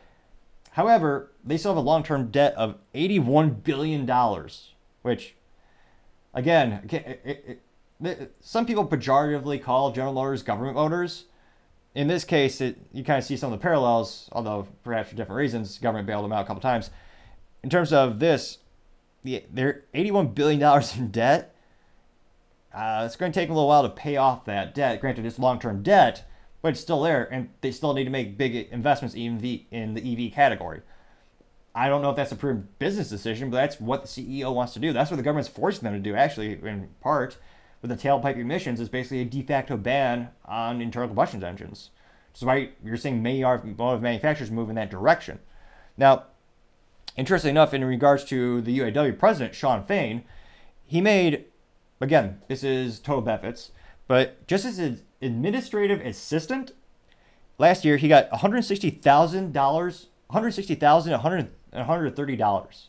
However, 0.72 1.30
they 1.44 1.56
still 1.56 1.72
have 1.72 1.78
a 1.78 1.86
long-term 1.86 2.30
debt 2.30 2.54
of 2.54 2.76
81 2.94 3.50
billion 3.50 4.06
dollars, 4.06 4.74
which 5.02 5.34
again, 6.34 6.88
it, 6.90 7.20
it, 7.24 7.62
it, 8.02 8.34
some 8.40 8.66
people 8.66 8.86
pejoratively 8.86 9.62
call 9.62 9.92
General 9.92 10.14
Motors 10.14 10.42
government 10.42 10.76
motors. 10.76 11.24
In 11.94 12.06
this 12.06 12.24
case, 12.24 12.60
you 12.60 13.04
kind 13.04 13.18
of 13.18 13.24
see 13.24 13.36
some 13.36 13.52
of 13.52 13.58
the 13.58 13.62
parallels, 13.62 14.28
although 14.30 14.68
perhaps 14.84 15.10
for 15.10 15.16
different 15.16 15.38
reasons. 15.38 15.78
Government 15.78 16.06
bailed 16.06 16.24
them 16.24 16.32
out 16.32 16.44
a 16.44 16.46
couple 16.46 16.60
times. 16.60 16.90
In 17.62 17.70
terms 17.70 17.92
of 17.92 18.18
this, 18.18 18.58
they're 19.22 19.84
81 19.92 20.28
billion 20.28 20.60
dollars 20.60 20.96
in 20.96 21.10
debt 21.10 21.54
uh, 22.72 23.02
it's 23.04 23.16
going 23.16 23.32
to 23.32 23.38
take 23.38 23.48
a 23.48 23.52
little 23.52 23.68
while 23.68 23.82
to 23.82 23.88
pay 23.88 24.16
off 24.16 24.44
that 24.44 24.74
debt. 24.74 25.00
Granted, 25.00 25.26
it's 25.26 25.38
long-term 25.38 25.82
debt, 25.82 26.24
but 26.62 26.68
it's 26.68 26.80
still 26.80 27.02
there, 27.02 27.24
and 27.32 27.48
they 27.62 27.72
still 27.72 27.94
need 27.94 28.04
to 28.04 28.10
make 28.10 28.38
big 28.38 28.54
investments 28.70 29.14
in 29.14 29.38
the 29.38 29.64
in 29.70 29.94
the 29.94 30.26
EV 30.26 30.32
category. 30.32 30.82
I 31.74 31.88
don't 31.88 32.02
know 32.02 32.10
if 32.10 32.16
that's 32.16 32.32
a 32.32 32.36
prudent 32.36 32.78
business 32.78 33.08
decision, 33.08 33.50
but 33.50 33.56
that's 33.56 33.80
what 33.80 34.02
the 34.02 34.08
CEO 34.08 34.52
wants 34.54 34.72
to 34.74 34.80
do. 34.80 34.92
That's 34.92 35.10
what 35.10 35.16
the 35.16 35.22
government's 35.22 35.48
forcing 35.48 35.84
them 35.84 35.94
to 35.94 36.00
do, 36.00 36.16
actually, 36.16 36.52
in 36.52 36.88
part, 37.00 37.38
with 37.80 37.90
the 37.90 37.96
tailpipe 37.96 38.36
emissions, 38.36 38.80
is 38.80 38.88
basically 38.88 39.20
a 39.20 39.24
de 39.24 39.42
facto 39.42 39.76
ban 39.76 40.30
on 40.44 40.80
internal 40.80 41.08
combustion 41.08 41.42
engines. 41.42 41.90
Is 42.34 42.44
why 42.44 42.70
you're 42.84 42.96
seeing 42.96 43.22
many 43.22 43.44
automotive 43.44 44.02
manufacturers 44.02 44.50
move 44.50 44.68
in 44.68 44.76
that 44.76 44.90
direction. 44.90 45.40
Now, 45.96 46.24
interestingly 47.20 47.50
enough, 47.50 47.72
in 47.72 47.84
regards 47.84 48.24
to 48.24 48.60
the 48.60 48.78
UAW 48.80 49.18
president, 49.18 49.54
Shawn 49.54 49.84
Fain, 49.84 50.24
he 50.84 51.00
made 51.00 51.44
Again, 52.00 52.40
this 52.48 52.64
is 52.64 52.98
total 52.98 53.20
benefits, 53.20 53.72
but 54.08 54.46
just 54.46 54.64
as 54.64 54.78
an 54.78 55.02
administrative 55.20 56.00
assistant, 56.00 56.72
last 57.58 57.84
year 57.84 57.98
he 57.98 58.08
got 58.08 58.30
one 58.30 58.40
hundred 58.40 58.62
sixty 58.62 58.88
thousand 58.88 59.52
dollars, 59.52 60.06
one 60.28 60.40
hundred 60.40 60.52
sixty 60.52 60.74
thousand, 60.74 61.12
one 61.12 61.20
hundred 61.20 61.50
one 61.72 61.84
hundred 61.84 62.16
thirty 62.16 62.36
dollars, 62.36 62.88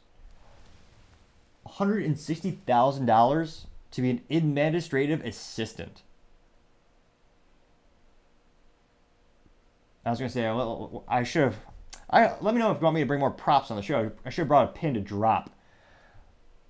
one 1.64 1.76
hundred 1.76 2.06
and 2.06 2.18
sixty 2.18 2.52
thousand 2.66 3.06
dollars 3.06 3.68
to 3.92 4.02
be 4.02 4.12
an 4.12 4.22
administrative 4.30 5.26
assistant. 5.26 6.04
I 10.06 10.10
was 10.12 10.20
gonna 10.20 10.30
say 10.30 10.48
I 11.10 11.24
should 11.24 11.44
have. 11.44 11.58
I 12.12 12.34
let 12.42 12.54
me 12.54 12.60
know 12.60 12.72
if 12.72 12.80
you 12.80 12.84
want 12.84 12.96
me 12.96 13.02
to 13.02 13.08
bring 13.08 13.20
more 13.20 13.32
props 13.32 13.72
on 13.72 13.78
the 13.78 13.84
show. 13.84 14.12
I 14.26 14.30
should 14.30 14.42
have 14.42 14.48
brought 14.48 14.70
a 14.70 14.74
pin 14.74 14.94
to 14.96 15.00
drop. 15.00 15.50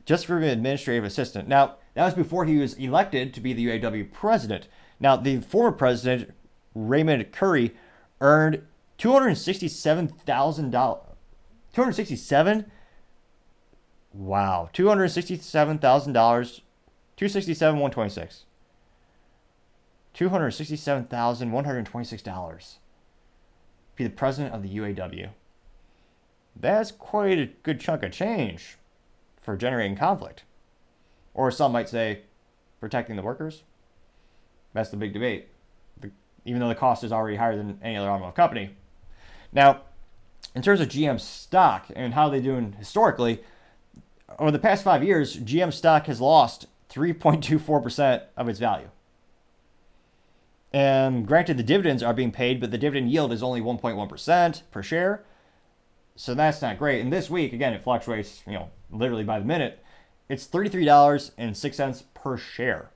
Just 0.05 0.25
for 0.25 0.37
an 0.37 0.43
administrative 0.43 1.03
assistant. 1.03 1.47
Now, 1.47 1.75
that 1.93 2.05
was 2.05 2.13
before 2.13 2.45
he 2.45 2.57
was 2.57 2.73
elected 2.75 3.33
to 3.33 3.41
be 3.41 3.53
the 3.53 3.67
UAW 3.67 4.11
president. 4.11 4.67
Now, 4.99 5.15
the 5.15 5.41
former 5.41 5.71
president, 5.71 6.33
Raymond 6.75 7.31
Curry, 7.31 7.73
earned 8.19 8.63
$267,000. 8.97 10.71
267 11.73 12.71
Wow, 14.13 14.69
$267,000. 14.73 16.61
267 17.17 17.79
126 17.79 18.45
$267,126. 20.13 22.77
Be 23.95 24.03
the 24.03 24.09
president 24.09 24.53
of 24.53 24.63
the 24.63 24.77
UAW. 24.77 25.29
That's 26.55 26.91
quite 26.91 27.39
a 27.39 27.49
good 27.63 27.79
chunk 27.79 28.03
of 28.03 28.11
change 28.11 28.77
for 29.41 29.55
generating 29.57 29.95
conflict. 29.95 30.43
Or 31.33 31.51
some 31.51 31.71
might 31.71 31.89
say 31.89 32.21
protecting 32.79 33.15
the 33.15 33.21
workers. 33.21 33.63
That's 34.73 34.89
the 34.89 34.97
big 34.97 35.13
debate. 35.13 35.47
The, 35.99 36.11
even 36.45 36.59
though 36.59 36.67
the 36.67 36.75
cost 36.75 37.03
is 37.03 37.11
already 37.11 37.37
higher 37.37 37.55
than 37.55 37.79
any 37.81 37.95
other 37.95 38.09
automotive 38.09 38.35
company. 38.35 38.75
Now, 39.53 39.81
in 40.55 40.61
terms 40.61 40.81
of 40.81 40.89
GM 40.89 41.19
stock 41.19 41.87
and 41.95 42.13
how 42.13 42.29
they're 42.29 42.41
doing 42.41 42.73
historically, 42.77 43.41
over 44.39 44.51
the 44.51 44.59
past 44.59 44.83
five 44.83 45.03
years, 45.03 45.37
GM 45.37 45.73
stock 45.73 46.07
has 46.07 46.19
lost 46.19 46.67
3.24% 46.89 48.23
of 48.37 48.49
its 48.49 48.59
value. 48.59 48.89
And 50.73 51.27
granted, 51.27 51.57
the 51.57 51.63
dividends 51.63 52.01
are 52.01 52.13
being 52.13 52.31
paid, 52.31 52.61
but 52.61 52.71
the 52.71 52.77
dividend 52.77 53.11
yield 53.11 53.33
is 53.33 53.43
only 53.43 53.61
1.1% 53.61 54.61
per 54.71 54.83
share. 54.83 55.23
So 56.15 56.33
that's 56.33 56.61
not 56.61 56.77
great. 56.77 57.01
And 57.01 57.11
this 57.11 57.29
week, 57.29 57.51
again, 57.51 57.73
it 57.73 57.83
fluctuates, 57.83 58.41
you 58.45 58.53
know, 58.53 58.69
literally 58.89 59.23
by 59.23 59.39
the 59.39 59.45
minute. 59.45 59.83
It's 60.29 60.47
$33.06 60.47 62.03
per 62.13 62.37
share. 62.37 62.91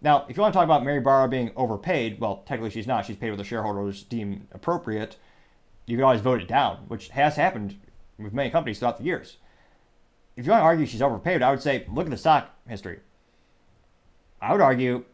Now, 0.00 0.26
if 0.28 0.36
you 0.36 0.40
want 0.40 0.52
to 0.52 0.56
talk 0.56 0.64
about 0.64 0.84
Mary 0.84 1.00
Barra 1.00 1.28
being 1.28 1.52
overpaid, 1.54 2.18
well, 2.18 2.42
technically 2.44 2.70
she's 2.70 2.88
not. 2.88 3.06
She's 3.06 3.16
paid 3.16 3.30
what 3.30 3.36
the 3.36 3.44
shareholders 3.44 4.02
deem 4.02 4.48
appropriate. 4.50 5.16
You 5.86 5.96
can 5.96 6.04
always 6.04 6.20
vote 6.20 6.40
it 6.40 6.48
down, 6.48 6.78
which 6.88 7.10
has 7.10 7.36
happened 7.36 7.78
with 8.18 8.32
many 8.32 8.50
companies 8.50 8.80
throughout 8.80 8.98
the 8.98 9.04
years. 9.04 9.36
If 10.36 10.44
you 10.44 10.50
want 10.50 10.62
to 10.62 10.64
argue 10.64 10.86
she's 10.86 11.02
overpaid, 11.02 11.42
I 11.42 11.50
would 11.50 11.62
say 11.62 11.86
look 11.88 12.06
at 12.06 12.10
the 12.10 12.16
stock 12.16 12.50
history. 12.66 13.00
I 14.40 14.50
would 14.50 14.60
argue 14.60 15.04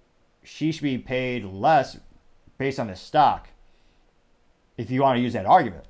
she 0.42 0.72
should 0.72 0.82
be 0.82 0.98
paid 0.98 1.44
less 1.44 1.98
based 2.56 2.80
on 2.80 2.88
the 2.88 2.96
stock 2.96 3.48
if 4.76 4.90
you 4.90 5.02
want 5.02 5.16
to 5.16 5.22
use 5.22 5.32
that 5.32 5.46
argument. 5.46 5.84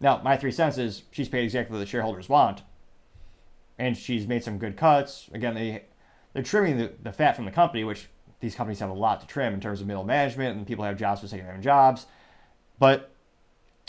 Now, 0.00 0.20
my 0.22 0.36
three 0.36 0.52
cents 0.52 0.78
is 0.78 1.02
she's 1.10 1.28
paid 1.28 1.44
exactly 1.44 1.74
what 1.74 1.80
the 1.80 1.86
shareholders 1.86 2.28
want 2.28 2.62
and 3.78 3.96
she's 3.96 4.26
made 4.26 4.44
some 4.44 4.58
good 4.58 4.76
cuts. 4.76 5.28
Again, 5.32 5.54
they 5.54 5.84
they're 6.32 6.42
trimming 6.42 6.78
the, 6.78 6.92
the 7.02 7.12
fat 7.12 7.36
from 7.36 7.44
the 7.44 7.50
company, 7.50 7.84
which 7.84 8.08
these 8.40 8.54
companies 8.54 8.80
have 8.80 8.90
a 8.90 8.94
lot 8.94 9.20
to 9.20 9.26
trim 9.26 9.54
in 9.54 9.60
terms 9.60 9.80
of 9.80 9.86
middle 9.86 10.04
management 10.04 10.56
and 10.56 10.66
people 10.66 10.84
have 10.84 10.98
jobs 10.98 11.20
for 11.20 11.28
taking 11.28 11.46
their 11.46 11.54
own 11.54 11.62
jobs. 11.62 12.06
But 12.78 13.10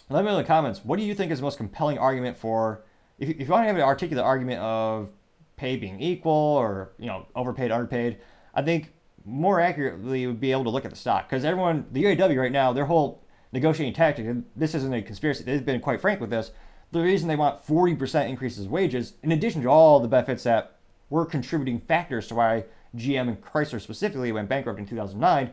let 0.09 0.23
me 0.23 0.29
know 0.29 0.37
in 0.37 0.43
the 0.43 0.47
comments, 0.47 0.81
what 0.83 0.97
do 0.97 1.03
you 1.03 1.15
think 1.15 1.31
is 1.31 1.39
the 1.39 1.43
most 1.43 1.57
compelling 1.57 1.97
argument 1.97 2.37
for 2.37 2.83
if, 3.17 3.29
if 3.29 3.39
you 3.39 3.47
want 3.47 3.63
to 3.63 3.67
have 3.67 3.75
an 3.75 3.81
articulate 3.81 4.23
argument 4.23 4.61
of 4.61 5.09
pay 5.57 5.75
being 5.77 5.99
equal 5.99 6.31
or 6.33 6.91
you 6.97 7.07
know 7.07 7.27
overpaid, 7.35 7.71
underpaid? 7.71 8.19
I 8.53 8.61
think 8.61 8.93
more 9.25 9.59
accurately 9.59 10.27
would 10.27 10.39
be 10.39 10.51
able 10.51 10.63
to 10.63 10.69
look 10.69 10.85
at 10.85 10.91
the 10.91 10.97
stock 10.97 11.27
because 11.27 11.43
everyone, 11.43 11.85
the 11.91 12.03
UAW 12.03 12.39
right 12.39 12.51
now, 12.51 12.71
their 12.71 12.85
whole 12.85 13.23
negotiating 13.51 13.93
tactic, 13.93 14.25
and 14.25 14.45
this 14.55 14.75
isn't 14.75 14.93
a 14.93 15.01
conspiracy. 15.01 15.43
They've 15.43 15.65
been 15.65 15.81
quite 15.81 16.01
frank 16.01 16.21
with 16.21 16.29
this 16.29 16.51
the 16.95 17.01
reason 17.01 17.27
they 17.27 17.35
want 17.35 17.65
40% 17.65 18.29
increases 18.29 18.65
in 18.65 18.71
wages, 18.71 19.13
in 19.21 19.31
addition 19.31 19.61
to 19.63 19.67
all 19.67 19.99
the 19.99 20.07
benefits 20.07 20.43
that 20.43 20.77
were 21.09 21.25
contributing 21.25 21.81
factors 21.81 22.27
to 22.27 22.35
why 22.35 22.63
GM 22.95 23.27
and 23.27 23.41
Chrysler 23.41 23.81
specifically 23.81 24.31
went 24.31 24.47
bankrupt 24.49 24.79
in 24.79 24.85
2009, 24.85 25.51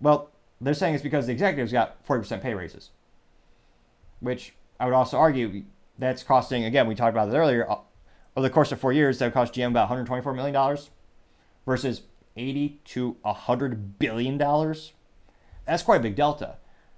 well, 0.00 0.30
they're 0.60 0.74
saying 0.74 0.94
it's 0.94 1.02
because 1.02 1.26
the 1.26 1.32
executives 1.32 1.72
got 1.72 2.04
40% 2.06 2.42
pay 2.42 2.54
raises. 2.54 2.90
Which 4.20 4.54
I 4.78 4.84
would 4.84 4.94
also 4.94 5.16
argue 5.16 5.64
that's 5.98 6.22
costing, 6.22 6.64
again, 6.64 6.86
we 6.86 6.94
talked 6.94 7.14
about 7.14 7.28
it 7.28 7.36
earlier, 7.36 7.68
uh, 7.68 7.78
over 8.36 8.46
the 8.46 8.52
course 8.52 8.70
of 8.70 8.80
four 8.80 8.92
years, 8.92 9.18
that 9.18 9.32
cost 9.32 9.54
GM 9.54 9.68
about 9.68 9.88
$124 9.88 10.34
million 10.34 10.78
versus 11.64 12.02
80 12.36 12.80
to 12.86 13.16
100 13.22 13.98
billion 13.98 14.38
dollars. 14.38 14.92
That's 15.66 15.82
quite 15.82 16.00
a 16.00 16.02
big 16.02 16.16
delta. 16.16 16.56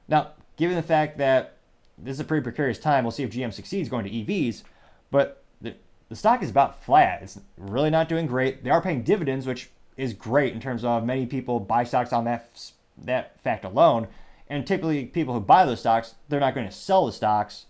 Now, 0.09 0.33
given 0.57 0.77
the 0.77 0.83
fact 0.83 1.19
that 1.19 1.57
this 1.99 2.15
is 2.15 2.21
a 2.21 2.25
pretty 2.25 2.43
precarious 2.43 2.79
time, 2.79 3.05
we'll 3.05 3.11
see 3.11 3.23
if 3.23 3.31
GM 3.31 3.53
succeeds 3.53 3.89
going 3.89 4.05
to 4.05 4.11
EVs, 4.11 4.63
but 5.11 5.43
the, 5.61 5.75
the 6.09 6.17
stock 6.17 6.43
is 6.43 6.51
about 6.51 6.83
flat. 6.85 7.23
It's 7.23 7.41
really 7.57 7.91
not 7.91 8.09
doing 8.09 8.27
great. 8.27 8.65
They 8.65 8.71
are 8.71 8.83
paying 8.83 9.03
dividends, 9.03 9.47
which 9.47 9.71
is 9.97 10.13
great 10.13 10.53
in 10.53 10.61
terms 10.61 10.85
of 10.85 11.05
many 11.05 11.27
people 11.27 11.61
buy 11.61 11.85
stocks 11.85 12.13
on 12.13 12.25
that 12.25 12.49
that 12.97 13.41
fact 13.41 13.65
alone. 13.65 14.09
And 14.49 14.67
typically, 14.67 15.07
people 15.07 15.35
who 15.35 15.41
buy 15.41 15.65
those 15.65 15.81
stocks, 15.81 16.15
they're 16.29 16.41
not 16.41 16.55
going 16.55 16.67
to 16.67 16.73
sell 16.73 17.07
the 17.07 17.13
stocks 17.13 17.67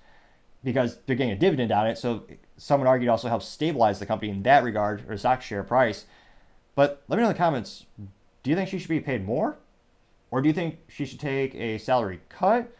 because 0.63 0.99
they're 1.07 1.17
getting 1.17 1.33
a 1.33 1.37
dividend 1.37 1.71
on 1.71 1.87
it. 1.87 1.99
So 1.99 2.25
someone 2.57 2.89
argued 2.89 3.09
also 3.09 3.29
helps 3.29 3.47
stabilize 3.47 3.99
the 3.99 4.07
company 4.07 4.31
in 4.31 4.43
that 4.43 4.65
regard 4.65 5.09
or 5.09 5.17
stock 5.17 5.43
share 5.43 5.63
price. 5.63 6.07
But 6.75 7.03
let 7.09 7.17
me 7.17 7.23
know 7.23 7.29
in 7.29 7.35
the 7.35 7.39
comments 7.39 7.87
do 8.43 8.51
you 8.51 8.57
think 8.57 8.69
she 8.69 8.79
should 8.79 8.89
be 8.89 9.01
paid 9.01 9.25
more? 9.25 9.57
Or 10.31 10.43
do 10.43 10.49
you 10.49 10.53
think 10.53 10.79
she 10.89 11.05
should 11.05 11.21
take 11.21 11.55
a 11.55 11.79
salary 11.79 12.21
cut? 12.29 12.71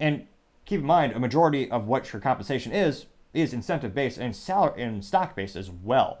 And 0.00 0.26
keep 0.64 0.80
in 0.80 0.86
mind, 0.86 1.12
a 1.12 1.20
majority 1.20 1.70
of 1.70 1.86
what 1.86 2.06
her 2.08 2.20
compensation 2.20 2.72
is 2.72 3.06
is 3.32 3.52
incentive 3.52 3.94
based 3.94 4.18
and 4.18 4.34
salary 4.34 4.82
and 4.82 5.04
stock 5.04 5.36
based 5.36 5.56
as 5.56 5.70
well. 5.70 6.18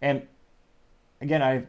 And 0.00 0.26
again, 1.20 1.42
I 1.42 1.64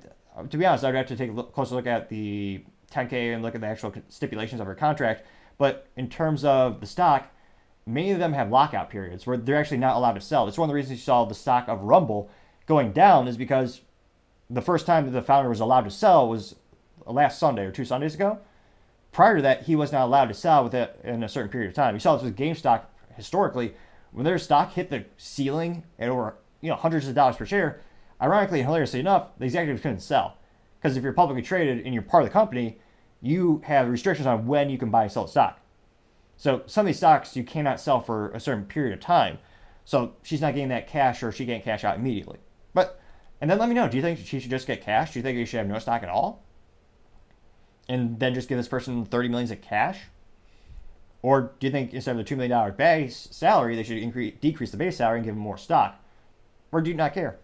to 0.49 0.57
be 0.57 0.65
honest, 0.65 0.83
I'd 0.83 0.95
have 0.95 1.07
to 1.07 1.15
take 1.15 1.29
a 1.29 1.33
look, 1.33 1.53
closer 1.53 1.75
look 1.75 1.87
at 1.87 2.09
the 2.09 2.63
10K 2.91 3.33
and 3.33 3.41
look 3.41 3.55
at 3.55 3.61
the 3.61 3.67
actual 3.67 3.93
stipulations 4.09 4.59
of 4.59 4.67
her 4.67 4.75
contract. 4.75 5.25
But 5.57 5.87
in 5.95 6.09
terms 6.09 6.43
of 6.43 6.81
the 6.81 6.87
stock, 6.87 7.29
many 7.85 8.11
of 8.11 8.19
them 8.19 8.33
have 8.33 8.49
lockout 8.49 8.89
periods 8.89 9.25
where 9.25 9.37
they're 9.37 9.57
actually 9.57 9.77
not 9.77 9.95
allowed 9.95 10.13
to 10.13 10.21
sell. 10.21 10.47
It's 10.47 10.57
one 10.57 10.69
of 10.69 10.71
the 10.71 10.75
reasons 10.75 10.99
you 10.99 11.03
saw 11.03 11.25
the 11.25 11.35
stock 11.35 11.67
of 11.67 11.81
Rumble 11.81 12.29
going 12.65 12.91
down 12.91 13.27
is 13.27 13.37
because 13.37 13.81
the 14.49 14.61
first 14.61 14.85
time 14.85 15.05
that 15.05 15.11
the 15.11 15.21
founder 15.21 15.49
was 15.49 15.59
allowed 15.59 15.85
to 15.85 15.91
sell 15.91 16.27
was 16.29 16.55
last 17.05 17.39
Sunday 17.39 17.65
or 17.65 17.71
two 17.71 17.85
Sundays 17.85 18.15
ago. 18.15 18.39
Prior 19.11 19.37
to 19.37 19.41
that, 19.41 19.63
he 19.63 19.75
was 19.75 19.91
not 19.91 20.05
allowed 20.05 20.27
to 20.27 20.33
sell 20.33 20.63
with 20.63 20.73
it 20.73 20.99
in 21.03 21.23
a 21.23 21.29
certain 21.29 21.49
period 21.49 21.69
of 21.69 21.73
time. 21.73 21.95
You 21.95 21.99
saw 21.99 22.15
this 22.15 22.23
with 22.23 22.37
GameStop 22.37 22.83
historically. 23.15 23.75
When 24.11 24.25
their 24.25 24.37
stock 24.37 24.73
hit 24.73 24.89
the 24.89 25.05
ceiling 25.17 25.83
at 25.99 26.09
over 26.09 26.35
you 26.61 26.69
know 26.69 26.75
hundreds 26.75 27.07
of 27.07 27.15
dollars 27.15 27.37
per 27.37 27.45
share, 27.45 27.81
ironically 28.21 28.59
and 28.59 28.67
hilariously 28.67 28.99
enough, 28.99 29.29
the 29.37 29.45
executives 29.45 29.81
couldn't 29.81 29.99
sell. 29.99 30.37
Because 30.77 30.97
if 30.97 31.03
you're 31.03 31.13
publicly 31.13 31.41
traded 31.41 31.85
and 31.85 31.93
you're 31.93 32.03
part 32.03 32.23
of 32.23 32.29
the 32.29 32.33
company, 32.33 32.77
you 33.21 33.61
have 33.65 33.89
restrictions 33.89 34.27
on 34.27 34.45
when 34.45 34.69
you 34.69 34.77
can 34.77 34.89
buy 34.89 35.03
and 35.03 35.11
sell 35.11 35.27
stock. 35.27 35.59
So 36.37 36.63
some 36.65 36.85
of 36.85 36.87
these 36.87 36.97
stocks 36.97 37.35
you 37.35 37.43
cannot 37.43 37.79
sell 37.79 38.01
for 38.01 38.31
a 38.31 38.39
certain 38.39 38.65
period 38.65 38.93
of 38.93 38.99
time. 38.99 39.39
So 39.85 40.13
she's 40.23 40.41
not 40.41 40.53
getting 40.53 40.69
that 40.69 40.87
cash 40.87 41.23
or 41.23 41.31
she 41.31 41.45
can't 41.45 41.63
cash 41.63 41.83
out 41.83 41.97
immediately. 41.97 42.39
But 42.73 42.99
and 43.41 43.49
then 43.49 43.57
let 43.57 43.69
me 43.69 43.75
know, 43.75 43.87
do 43.87 43.97
you 43.97 44.03
think 44.03 44.19
she 44.19 44.39
should 44.39 44.49
just 44.49 44.67
get 44.67 44.83
cash? 44.83 45.13
Do 45.13 45.19
you 45.19 45.23
think 45.23 45.37
you 45.37 45.45
should 45.45 45.57
have 45.57 45.67
no 45.67 45.79
stock 45.79 46.03
at 46.03 46.09
all? 46.09 46.43
And 47.87 48.19
then 48.19 48.33
just 48.33 48.49
give 48.49 48.57
this 48.57 48.67
person 48.67 49.05
30 49.05 49.29
millions 49.29 49.51
of 49.51 49.61
cash? 49.61 49.99
Or 51.21 51.53
do 51.59 51.67
you 51.67 51.71
think 51.71 51.93
instead 51.93 52.17
of 52.17 52.25
the 52.25 52.35
$2 52.35 52.37
million 52.37 52.75
base 52.75 53.27
salary, 53.31 53.75
they 53.75 53.83
should 53.83 53.97
increase, 53.97 54.35
decrease 54.39 54.71
the 54.71 54.77
base 54.77 54.97
salary 54.97 55.17
and 55.17 55.25
give 55.25 55.35
them 55.35 55.43
more 55.43 55.57
stock? 55.57 55.99
Or 56.71 56.81
do 56.81 56.89
you 56.89 56.95
not 56.95 57.13
care? 57.13 57.39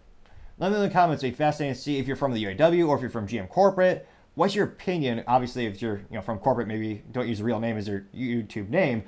Let 0.58 0.68
me 0.68 0.76
know 0.76 0.82
in 0.84 0.88
the 0.88 0.94
comments. 0.94 1.22
It'd 1.22 1.34
be 1.34 1.36
fascinating 1.36 1.74
to 1.74 1.80
see 1.80 1.98
if 1.98 2.06
you're 2.06 2.16
from 2.16 2.32
the 2.32 2.44
UAW 2.44 2.88
or 2.88 2.96
if 2.96 3.00
you're 3.00 3.10
from 3.10 3.26
GM 3.26 3.48
Corporate. 3.48 4.06
What's 4.34 4.54
your 4.54 4.66
opinion? 4.66 5.24
Obviously, 5.26 5.66
if 5.66 5.82
you're 5.82 5.98
you 6.10 6.16
know 6.16 6.22
from 6.22 6.38
corporate, 6.38 6.68
maybe 6.68 7.02
don't 7.10 7.28
use 7.28 7.40
a 7.40 7.44
real 7.44 7.60
name 7.60 7.76
as 7.76 7.88
your 7.88 8.06
YouTube 8.14 8.68
name. 8.70 9.04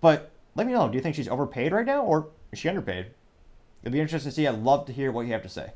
But 0.00 0.32
let 0.54 0.66
me 0.66 0.72
know. 0.72 0.88
Do 0.88 0.96
you 0.96 1.02
think 1.02 1.14
she's 1.14 1.28
overpaid 1.28 1.72
right 1.72 1.86
now, 1.86 2.02
or 2.02 2.28
is 2.50 2.58
she 2.58 2.68
underpaid? 2.68 3.06
It'd 3.82 3.92
be 3.92 4.00
interesting 4.00 4.30
to 4.30 4.34
see. 4.34 4.46
I'd 4.46 4.58
love 4.62 4.86
to 4.86 4.92
hear 4.92 5.12
what 5.12 5.26
you 5.26 5.32
have 5.32 5.42
to 5.42 5.48
say. 5.48 5.72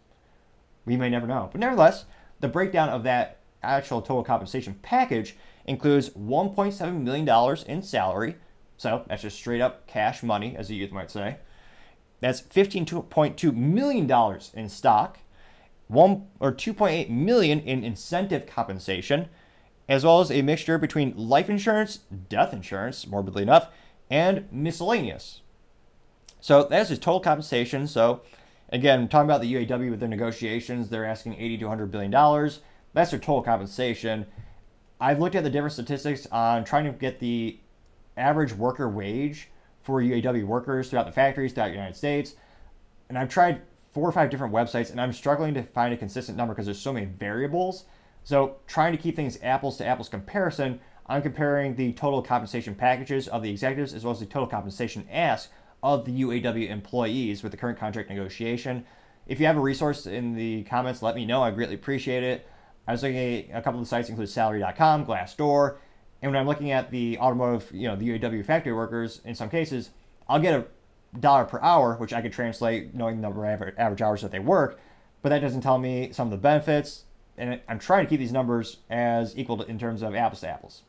We 0.85 0.97
may 0.97 1.09
never 1.09 1.27
know. 1.27 1.49
But 1.51 1.61
nevertheless, 1.61 2.05
the 2.41 2.49
breakdown 2.49 2.91
of 2.91 3.03
that 3.05 3.39
actual 3.63 4.03
total 4.03 4.23
compensation 4.23 4.79
package 4.83 5.35
includes 5.67 6.11
$1.7 6.11 7.01
million 7.01 7.57
in 7.67 7.83
salary. 7.83 8.37
So 8.77 9.03
that's 9.09 9.23
just 9.23 9.37
straight 9.37 9.63
up 9.63 9.87
cash 9.87 10.23
money, 10.23 10.55
as 10.57 10.69
the 10.69 10.75
youth 10.75 10.93
might 10.93 11.11
say. 11.11 11.39
That's 12.25 12.41
$15.2 12.41 13.55
million 13.55 14.41
in 14.55 14.69
stock, 14.71 15.19
one 15.89 16.27
or 16.41 16.53
2.8 16.53 17.11
million 17.11 17.61
in 17.61 17.85
incentive 17.85 18.47
compensation, 18.47 19.29
as 19.91 20.07
well 20.07 20.23
as 20.23 20.31
a 20.31 20.41
mixture 20.41 20.79
between 20.79 21.15
life 21.19 21.51
insurance, 21.51 21.99
death 22.31 22.55
insurance, 22.55 23.07
morbidly 23.07 23.43
enough, 23.43 23.69
and 24.09 24.51
miscellaneous. 24.51 25.43
So 26.41 26.65
that's 26.65 26.89
his 26.89 26.99
total 26.99 27.21
compensation. 27.21 27.87
So 27.87 28.23
again, 28.71 29.07
talking 29.07 29.29
about 29.29 29.43
the 29.43 29.53
UAW 29.53 29.91
with 29.91 30.01
their 30.01 30.09
negotiations, 30.09 30.89
they're 30.89 31.05
asking 31.05 31.35
80 31.35 31.59
to 31.59 31.65
100 31.67 31.91
billion 31.91 32.11
dollars. 32.11 32.61
That's 32.95 33.11
their 33.11 33.21
total 33.21 33.43
compensation. 33.43 34.25
I've 34.99 35.21
looked 35.21 35.35
at 35.35 35.45
the 35.45 35.51
different 35.51 35.75
statistics 35.75 36.27
on 36.33 36.65
trying 36.65 36.87
to 36.87 36.93
get 36.93 37.21
the 37.21 37.59
average 38.17 38.55
worker 38.55 38.89
wage 38.89 39.51
for 39.85 40.03
UAW 40.03 40.45
workers 40.45 40.91
throughout 40.91 41.07
the 41.07 41.13
factories 41.13 41.53
throughout 41.53 41.69
the 41.69 41.75
United 41.75 41.95
States, 41.97 42.35
and 43.09 43.17
I've 43.17 43.29
tried 43.29 43.63
four 43.93 44.09
or 44.09 44.13
five 44.13 44.29
different 44.29 44.53
websites, 44.53 44.91
and 44.91 45.01
I'm 45.01 45.13
struggling 45.13 45.55
to 45.55 45.63
find 45.63 45.95
a 45.95 45.97
consistent 45.97 46.37
number 46.37 46.53
because 46.53 46.67
there's 46.67 46.81
so 46.81 46.93
many 46.93 47.07
variables. 47.07 47.85
So 48.25 48.57
trying 48.67 48.93
to 48.93 48.99
keep 48.99 49.15
things 49.15 49.39
apples 49.43 49.77
to 49.77 49.87
apples 49.87 50.09
comparison, 50.09 50.81
I'm 51.07 51.23
comparing 51.23 51.77
the 51.77 51.93
total 51.93 52.23
compensation 52.23 52.75
packages 52.75 53.29
of 53.29 53.43
the 53.43 53.51
executives 53.51 53.95
as 53.95 54.05
well 54.05 54.13
as 54.13 54.21
the 54.21 54.27
total 54.27 54.49
compensation 54.49 55.07
ask 55.13 55.51
of 55.83 56.07
the 56.07 56.23
UAW 56.23 56.69
employees 56.71 57.43
with 57.43 57.53
the 57.53 57.59
current 57.59 57.79
contract 57.79 58.09
negotiation. 58.09 58.85
If 59.27 59.39
you 59.39 59.47
have 59.47 59.57
a 59.57 59.61
resource 59.61 60.07
in 60.07 60.35
the 60.35 60.65
comments, 60.65 61.03
let 61.03 61.15
me 61.15 61.27
know. 61.27 61.43
I 61.43 61.51
greatly 61.51 61.75
appreciate 61.75 62.23
it. 62.23 62.49
I 62.89 62.93
was 62.93 63.03
looking 63.03 63.51
at 63.51 63.59
a 63.59 63.63
couple 63.63 63.81
of 63.81 63.87
the 63.87 63.89
sites 63.89 64.09
include 64.09 64.29
salary.com, 64.29 65.07
Glassdoor, 65.07 65.77
and 66.25 66.33
when 66.33 66.41
I'm 66.41 66.47
looking 66.47 66.71
at 66.71 66.91
the 66.91 67.19
automotive, 67.19 67.71
you 67.71 67.87
know, 67.87 67.97
the 67.97 68.19
UAW 68.19 68.43
factory 68.47 68.73
workers, 68.73 69.21
in 69.27 69.35
some 69.35 69.51
cases, 69.51 69.91
I'll 70.27 70.41
get 70.41 70.59
a 70.59 70.65
dollar 71.21 71.45
per 71.45 71.61
hour, 71.61 71.97
which 71.97 72.15
I 72.15 72.23
could 72.23 72.33
translate 72.33 72.95
knowing 72.95 73.17
the 73.17 73.23
number 73.23 73.45
of 73.45 73.75
average 73.77 74.01
hours 74.01 74.23
that 74.23 74.31
they 74.31 74.39
work, 74.39 74.81
but 75.21 75.29
that 75.29 75.41
doesn't 75.41 75.61
tell 75.61 75.77
me 75.77 76.13
some 76.13 76.29
of 76.29 76.31
the 76.31 76.39
benefits, 76.39 77.05
and 77.37 77.61
I'm 77.69 77.79
trying 77.79 78.07
to 78.07 78.09
keep 78.09 78.21
these 78.21 78.33
numbers 78.33 78.79
as 78.89 79.37
equal 79.37 79.59
to, 79.59 79.67
in 79.67 79.79
terms 79.79 80.01
of 80.01 80.15
apples 80.15 80.41
to 80.41 80.49
apples. 80.49 80.81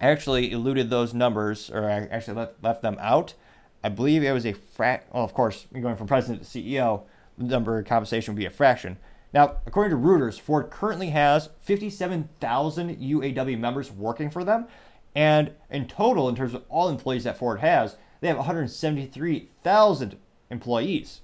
actually 0.00 0.52
eluded 0.52 0.90
those 0.90 1.12
numbers, 1.14 1.70
or 1.70 1.90
I 1.90 2.06
actually 2.06 2.36
left, 2.36 2.62
left 2.62 2.82
them 2.82 2.96
out. 3.00 3.34
I 3.82 3.88
believe 3.88 4.22
it 4.22 4.30
was 4.32 4.44
a 4.44 4.52
frac. 4.52 5.00
Well, 5.12 5.24
of 5.24 5.34
course, 5.34 5.66
going 5.72 5.96
from 5.96 6.06
president 6.06 6.44
to 6.44 6.58
CEO, 6.58 7.02
the 7.36 7.44
number 7.44 7.78
of 7.78 7.86
compensation 7.86 8.34
would 8.34 8.38
be 8.38 8.46
a 8.46 8.50
fraction. 8.50 8.98
Now, 9.32 9.56
according 9.66 9.90
to 9.90 10.02
Reuters, 10.02 10.40
Ford 10.40 10.70
currently 10.70 11.10
has 11.10 11.50
57,000 11.60 12.96
UAW 12.96 13.58
members 13.58 13.90
working 13.92 14.30
for 14.30 14.44
them. 14.44 14.66
And 15.14 15.52
in 15.70 15.86
total, 15.86 16.28
in 16.28 16.36
terms 16.36 16.54
of 16.54 16.64
all 16.68 16.88
employees 16.88 17.24
that 17.24 17.38
Ford 17.38 17.60
has, 17.60 17.96
they 18.20 18.28
have 18.28 18.36
173,000 18.36 20.16
employees. 20.50 21.20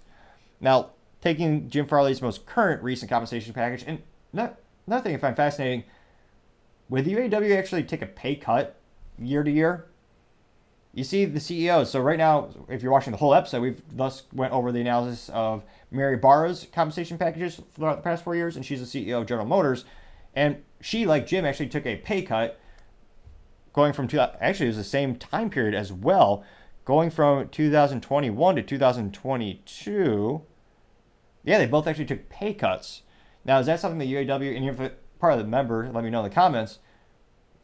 Now, 0.60 0.90
taking 1.20 1.68
Jim 1.70 1.86
Farley's 1.86 2.22
most 2.22 2.46
current 2.46 2.82
recent 2.82 3.10
compensation 3.10 3.54
package, 3.54 3.84
and 3.86 4.02
not, 4.32 4.58
another 4.86 5.02
thing 5.02 5.14
I 5.14 5.18
find 5.18 5.36
fascinating, 5.36 5.84
would 6.88 7.04
the 7.04 7.14
UAW 7.14 7.56
actually 7.56 7.84
take 7.84 8.02
a 8.02 8.06
pay 8.06 8.36
cut 8.36 8.76
year 9.18 9.42
to 9.42 9.50
year? 9.50 9.86
You 10.94 11.02
see 11.02 11.24
the 11.24 11.40
CEOs. 11.40 11.90
So 11.90 12.00
right 12.00 12.18
now, 12.18 12.50
if 12.68 12.82
you're 12.82 12.92
watching 12.92 13.10
the 13.10 13.16
whole 13.16 13.34
episode, 13.34 13.62
we've 13.62 13.82
thus 13.92 14.22
went 14.32 14.52
over 14.52 14.70
the 14.70 14.80
analysis 14.80 15.28
of 15.30 15.64
Mary 15.90 16.16
Barra's 16.16 16.68
compensation 16.72 17.18
packages 17.18 17.60
throughout 17.74 17.96
the 17.96 18.02
past 18.02 18.22
four 18.22 18.36
years, 18.36 18.54
and 18.54 18.64
she's 18.64 18.92
the 18.92 19.04
CEO 19.04 19.20
of 19.20 19.26
General 19.26 19.46
Motors. 19.46 19.84
And 20.34 20.62
she, 20.80 21.04
like 21.04 21.26
Jim, 21.26 21.44
actually 21.44 21.68
took 21.68 21.84
a 21.84 21.96
pay 21.96 22.22
cut 22.22 22.60
going 23.72 23.92
from 23.92 24.06
two, 24.06 24.20
actually 24.20 24.66
it 24.66 24.70
was 24.70 24.76
the 24.76 24.84
same 24.84 25.16
time 25.16 25.50
period 25.50 25.74
as 25.74 25.92
well, 25.92 26.44
going 26.84 27.10
from 27.10 27.48
2021 27.48 28.56
to 28.56 28.62
2022. 28.62 30.42
Yeah, 31.42 31.58
they 31.58 31.66
both 31.66 31.88
actually 31.88 32.06
took 32.06 32.28
pay 32.28 32.54
cuts. 32.54 33.02
Now, 33.44 33.58
is 33.58 33.66
that 33.66 33.80
something 33.80 33.98
the 33.98 34.14
UAW, 34.14 34.54
and 34.54 34.64
you're 34.64 34.92
part 35.18 35.32
of 35.32 35.38
the 35.40 35.44
member, 35.44 35.90
let 35.92 36.04
me 36.04 36.10
know 36.10 36.20
in 36.24 36.30
the 36.30 36.34
comments. 36.34 36.78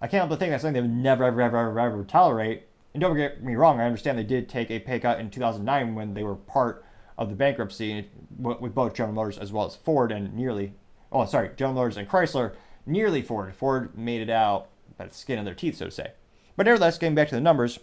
I 0.01 0.09
can't 0.09 0.21
help 0.21 0.31
but 0.31 0.41
think 0.41 0.51
that's 0.51 0.63
something 0.63 0.75
they 0.75 0.81
would 0.81 0.91
never, 0.91 1.25
ever, 1.25 1.41
ever, 1.41 1.59
ever, 1.59 1.79
ever 1.79 2.05
tolerate. 2.05 2.65
And 2.93 3.01
don't 3.01 3.17
get 3.17 3.43
me 3.43 3.55
wrong, 3.55 3.81
I 3.81 3.85
understand 3.85 4.19
they 4.19 4.25
did 4.25 4.49
take 4.49 4.71
a 4.71 4.79
pay 4.79 4.99
cut 4.99 5.21
in 5.21 5.31
2009 5.31 5.95
when 5.95 6.15
they 6.15 6.25
were 6.25 6.35
part 6.35 6.85
of 7.17 7.29
the 7.29 7.37
bankruptcy 7.37 8.09
with 8.39 8.75
both 8.75 8.95
General 8.95 9.15
Motors 9.15 9.39
as 9.39 9.53
well 9.53 9.67
as 9.67 9.77
Ford 9.77 10.11
and 10.11 10.35
nearly, 10.35 10.73
oh, 11.13 11.25
sorry, 11.27 11.51
General 11.57 11.75
Motors 11.75 11.97
and 11.97 12.09
Chrysler, 12.09 12.55
nearly 12.87 13.23
Ford. 13.23 13.55
Ford 13.55 13.97
made 13.97 14.23
it 14.23 14.31
out 14.31 14.69
by 14.97 15.07
the 15.07 15.15
skin 15.15 15.39
of 15.39 15.45
their 15.45 15.55
teeth, 15.55 15.77
so 15.77 15.85
to 15.85 15.91
say. 15.91 16.13
But 16.57 16.67
nevertheless, 16.67 16.99
getting 16.99 17.15
back 17.15 17.29
to 17.29 17.35
the 17.35 17.41
numbers, 17.41 17.79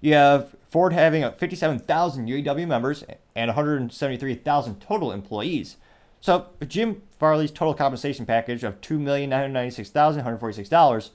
you 0.00 0.14
have 0.14 0.54
Ford 0.70 0.92
having 0.92 1.28
57,000 1.32 2.28
UAW 2.28 2.66
members 2.66 3.04
and 3.34 3.48
173,000 3.48 4.80
total 4.80 5.10
employees. 5.10 5.76
So 6.20 6.46
Jim 6.66 7.02
Farley's 7.18 7.50
total 7.50 7.74
compensation 7.74 8.26
package 8.26 8.62
of 8.64 8.82
$2,996,146, 8.82 11.10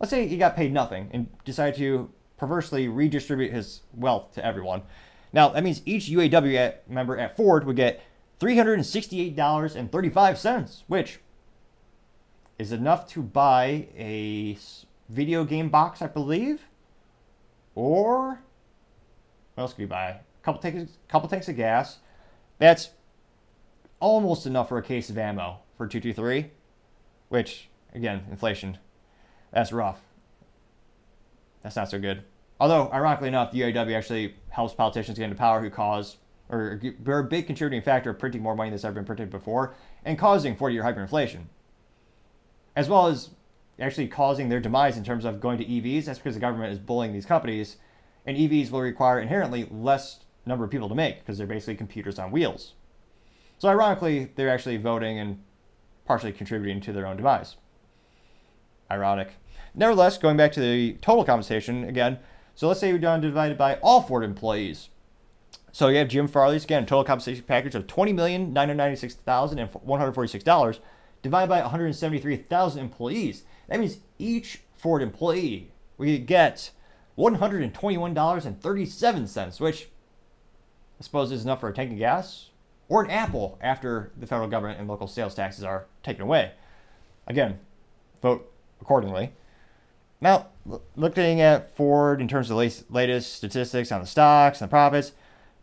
let's 0.00 0.10
say 0.10 0.26
he 0.26 0.36
got 0.36 0.56
paid 0.56 0.72
nothing 0.72 1.08
and 1.12 1.28
decided 1.44 1.78
to 1.78 2.10
perversely 2.36 2.88
redistribute 2.88 3.52
his 3.52 3.82
wealth 3.94 4.34
to 4.34 4.44
everyone. 4.44 4.82
Now, 5.32 5.48
that 5.50 5.62
means 5.64 5.82
each 5.84 6.08
UAW 6.08 6.74
member 6.88 7.16
at 7.18 7.36
Ford 7.36 7.64
would 7.64 7.76
get 7.76 8.00
$368.35, 8.40 10.82
which 10.86 11.20
is 12.58 12.72
enough 12.72 13.06
to 13.08 13.22
buy 13.22 13.88
a 13.96 14.58
video 15.08 15.44
game 15.44 15.68
box, 15.68 16.02
I 16.02 16.08
believe. 16.08 16.62
Or 17.74 18.40
what 19.54 19.62
else 19.62 19.72
could 19.72 19.82
you 19.82 19.88
buy? 19.88 20.08
A 20.08 20.20
couple 20.42 20.60
tanks, 20.60 20.98
couple 21.08 21.28
tanks 21.28 21.48
of 21.48 21.56
gas. 21.56 21.98
That's 22.58 22.90
almost 24.00 24.46
enough 24.46 24.68
for 24.68 24.78
a 24.78 24.82
case 24.82 25.10
of 25.10 25.18
ammo 25.18 25.58
for 25.76 25.86
223, 25.86 26.50
which 27.28 27.68
again, 27.94 28.24
inflation. 28.30 28.78
That's 29.52 29.72
rough. 29.72 30.00
That's 31.62 31.76
not 31.76 31.90
so 31.90 31.98
good. 31.98 32.22
Although, 32.58 32.90
ironically 32.92 33.28
enough, 33.28 33.52
the 33.52 33.60
UAW 33.60 33.96
actually 33.96 34.34
helps 34.50 34.74
politicians 34.74 35.18
get 35.18 35.24
into 35.24 35.36
power 35.36 35.60
who 35.60 35.70
cause, 35.70 36.16
or 36.48 36.80
are 37.06 37.18
a 37.18 37.24
big 37.24 37.46
contributing 37.46 37.82
factor 37.82 38.10
of 38.10 38.18
printing 38.18 38.42
more 38.42 38.54
money 38.54 38.70
that's 38.70 38.84
ever 38.84 38.94
been 38.94 39.04
printed 39.04 39.30
before 39.30 39.74
and 40.04 40.18
causing 40.18 40.56
40 40.56 40.74
year 40.74 40.84
hyperinflation. 40.84 41.44
As 42.74 42.88
well 42.88 43.08
as 43.08 43.30
actually 43.78 44.08
causing 44.08 44.48
their 44.48 44.60
demise 44.60 44.96
in 44.96 45.04
terms 45.04 45.24
of 45.24 45.40
going 45.40 45.58
to 45.58 45.64
EVs. 45.64 46.04
That's 46.04 46.18
because 46.18 46.34
the 46.34 46.40
government 46.40 46.72
is 46.72 46.78
bullying 46.78 47.12
these 47.12 47.26
companies, 47.26 47.76
and 48.24 48.36
EVs 48.36 48.70
will 48.70 48.80
require 48.80 49.20
inherently 49.20 49.68
less 49.70 50.20
number 50.46 50.64
of 50.64 50.70
people 50.70 50.88
to 50.88 50.94
make 50.94 51.20
because 51.20 51.38
they're 51.38 51.46
basically 51.46 51.76
computers 51.76 52.18
on 52.18 52.30
wheels. 52.30 52.74
So, 53.58 53.68
ironically, 53.68 54.30
they're 54.36 54.50
actually 54.50 54.76
voting 54.76 55.18
and 55.18 55.42
partially 56.04 56.32
contributing 56.32 56.80
to 56.82 56.92
their 56.92 57.06
own 57.06 57.16
demise. 57.16 57.56
Ironic. 58.90 59.32
Nevertheless, 59.74 60.18
going 60.18 60.36
back 60.36 60.52
to 60.52 60.60
the 60.60 60.94
total 61.02 61.24
compensation 61.24 61.84
again, 61.84 62.18
so 62.54 62.68
let's 62.68 62.80
say 62.80 62.92
we're 62.92 62.98
done 62.98 63.20
divided 63.20 63.58
by 63.58 63.74
all 63.76 64.02
Ford 64.02 64.24
employees. 64.24 64.88
So 65.72 65.88
you 65.88 65.98
have 65.98 66.08
Jim 66.08 66.26
Farley's 66.26 66.64
again 66.64 66.86
total 66.86 67.04
compensation 67.04 67.44
package 67.44 67.74
of 67.74 67.86
twenty 67.86 68.12
million 68.12 68.52
nine 68.54 68.68
hundred 68.68 68.78
ninety 68.78 68.96
six 68.96 69.14
thousand 69.14 69.58
and 69.58 69.70
one 69.74 70.00
hundred 70.00 70.14
forty 70.14 70.28
six 70.28 70.42
dollars 70.42 70.80
divided 71.20 71.48
by 71.48 71.60
one 71.60 71.70
hundred 71.70 71.94
seventy 71.94 72.18
three 72.18 72.36
thousand 72.36 72.80
employees. 72.80 73.42
That 73.68 73.80
means 73.80 73.98
each 74.18 74.60
Ford 74.76 75.02
employee 75.02 75.70
we 75.98 76.18
get 76.18 76.70
one 77.14 77.34
hundred 77.34 77.62
and 77.62 77.74
twenty 77.74 77.98
one 77.98 78.14
dollars 78.14 78.46
and 78.46 78.58
thirty 78.58 78.86
seven 78.86 79.26
cents, 79.26 79.60
which 79.60 79.88
I 80.98 81.02
suppose 81.02 81.30
is 81.30 81.44
enough 81.44 81.60
for 81.60 81.68
a 81.68 81.74
tank 81.74 81.92
of 81.92 81.98
gas 81.98 82.48
or 82.88 83.04
an 83.04 83.10
apple 83.10 83.58
after 83.60 84.12
the 84.16 84.26
federal 84.26 84.48
government 84.48 84.78
and 84.78 84.88
local 84.88 85.08
sales 85.08 85.34
taxes 85.34 85.64
are 85.64 85.86
taken 86.02 86.22
away. 86.22 86.52
Again, 87.26 87.58
vote 88.22 88.50
accordingly. 88.80 89.32
Now, 90.20 90.46
looking 90.96 91.40
at 91.40 91.76
Ford 91.76 92.20
in 92.20 92.28
terms 92.28 92.50
of 92.50 92.56
the 92.56 92.84
latest 92.90 93.34
statistics 93.34 93.92
on 93.92 94.00
the 94.00 94.06
stocks 94.06 94.60
and 94.60 94.68
the 94.68 94.70
profits, 94.70 95.12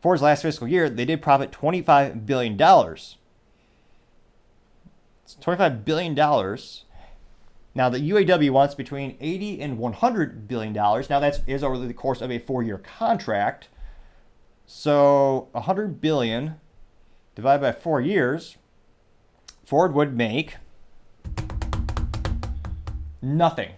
Ford's 0.01 0.21
last 0.21 0.41
fiscal 0.41 0.67
year, 0.67 0.89
they 0.89 1.05
did 1.05 1.21
profit 1.21 1.51
$25 1.51 2.25
billion. 2.25 2.53
It's 2.53 3.17
$25 5.41 5.85
billion. 5.85 6.13
Now, 7.75 7.89
the 7.89 7.99
UAW 7.99 8.51
wants 8.51 8.75
between 8.75 9.17
80 9.19 9.61
and 9.61 9.77
100 9.79 10.47
billion 10.47 10.73
dollars. 10.73 11.09
Now, 11.09 11.19
that 11.19 11.41
is 11.47 11.63
over 11.63 11.77
the 11.77 11.93
course 11.93 12.21
of 12.21 12.31
a 12.31 12.37
four-year 12.37 12.77
contract. 12.77 13.69
So, 14.67 15.47
100 15.53 15.99
billion 15.99 16.59
divided 17.35 17.61
by 17.61 17.71
four 17.71 17.99
years, 17.99 18.57
Ford 19.65 19.93
would 19.95 20.15
make 20.15 20.57
nothing 23.23 23.71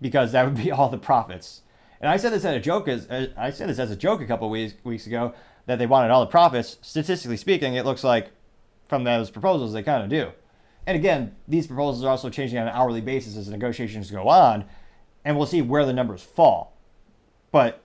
because 0.00 0.32
that 0.32 0.44
would 0.44 0.56
be 0.56 0.70
all 0.72 0.88
the 0.88 0.98
profits. 0.98 1.62
And 2.00 2.08
I 2.08 2.16
said 2.16 2.32
this 2.32 2.44
as 2.44 2.56
a 2.56 2.60
joke 2.60 2.88
as 2.88 3.06
I 3.36 3.50
said 3.50 3.68
this 3.68 3.78
as 3.78 3.90
a 3.90 3.96
joke 3.96 4.20
a 4.22 4.26
couple 4.26 4.48
weeks 4.48 4.74
weeks 4.84 5.06
ago 5.06 5.34
that 5.66 5.78
they 5.78 5.86
wanted 5.86 6.10
all 6.10 6.20
the 6.20 6.26
profits. 6.26 6.78
Statistically 6.80 7.36
speaking, 7.36 7.74
it 7.74 7.84
looks 7.84 8.02
like 8.02 8.30
from 8.88 9.04
those 9.04 9.30
proposals 9.30 9.72
they 9.72 9.82
kind 9.82 10.02
of 10.02 10.08
do. 10.08 10.32
And 10.86 10.96
again, 10.96 11.36
these 11.46 11.66
proposals 11.66 12.02
are 12.02 12.08
also 12.08 12.30
changing 12.30 12.58
on 12.58 12.66
an 12.66 12.74
hourly 12.74 13.02
basis 13.02 13.36
as 13.36 13.48
negotiations 13.48 14.10
go 14.10 14.28
on, 14.28 14.64
and 15.24 15.36
we'll 15.36 15.46
see 15.46 15.62
where 15.62 15.84
the 15.84 15.92
numbers 15.92 16.22
fall. 16.22 16.76
But 17.52 17.82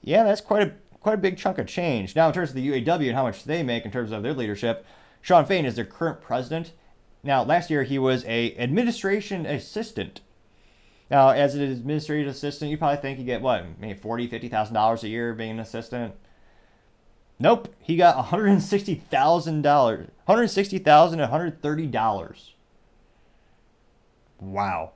yeah, 0.00 0.24
that's 0.24 0.40
quite 0.40 0.62
a 0.62 0.72
quite 1.00 1.14
a 1.14 1.18
big 1.18 1.36
chunk 1.36 1.58
of 1.58 1.66
change. 1.66 2.16
Now, 2.16 2.26
in 2.28 2.34
terms 2.34 2.50
of 2.50 2.56
the 2.56 2.68
UAW 2.68 3.06
and 3.06 3.14
how 3.14 3.22
much 3.22 3.44
they 3.44 3.62
make 3.62 3.84
in 3.84 3.92
terms 3.92 4.10
of 4.10 4.22
their 4.22 4.32
leadership, 4.32 4.84
Shawn 5.20 5.44
Fain 5.44 5.64
is 5.64 5.76
their 5.76 5.84
current 5.84 6.20
president. 6.20 6.72
Now, 7.22 7.42
last 7.42 7.70
year 7.70 7.82
he 7.82 7.98
was 7.98 8.24
a 8.24 8.56
administration 8.56 9.46
assistant. 9.46 10.20
Now, 11.10 11.30
as 11.30 11.54
an 11.54 11.62
administrative 11.62 12.28
assistant, 12.28 12.70
you 12.70 12.78
probably 12.78 13.00
think 13.00 13.18
you 13.18 13.24
get 13.24 13.42
what, 13.42 13.78
maybe 13.78 13.98
forty, 13.98 14.26
fifty 14.26 14.48
thousand 14.48 14.74
dollars 14.74 15.04
a 15.04 15.08
year 15.08 15.34
being 15.34 15.52
an 15.52 15.60
assistant. 15.60 16.14
Nope, 17.38 17.74
he 17.80 17.96
got 17.96 18.16
one 18.16 18.24
hundred 18.26 18.60
sixty 18.62 18.94
thousand 18.94 19.62
dollars, 19.62 20.08
one 20.24 20.36
hundred 20.36 20.48
sixty 20.48 20.78
thousand, 20.78 21.20
one 21.20 21.28
hundred 21.28 21.62
thirty 21.62 21.86
dollars. 21.86 22.54
Wow, 24.40 24.92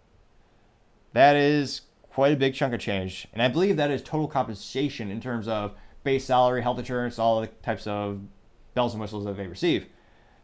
that 1.12 1.36
is 1.36 1.82
quite 2.12 2.32
a 2.32 2.36
big 2.36 2.55
chunk 2.55 2.74
of 2.74 2.80
change, 2.80 3.28
and 3.32 3.42
I 3.42 3.48
believe 3.48 3.76
that 3.76 3.90
is 3.90 4.02
total 4.02 4.26
compensation 4.26 5.10
in 5.10 5.20
terms 5.20 5.47
of 5.48 5.74
base 6.02 6.24
salary, 6.24 6.62
health 6.62 6.78
insurance, 6.78 7.18
all 7.18 7.40
the 7.40 7.47
types 7.47 7.86
of 7.86 8.20
bells 8.74 8.94
and 8.94 9.01
whistles 9.01 9.24
that 9.26 9.36
they 9.36 9.47
receive. 9.47 9.86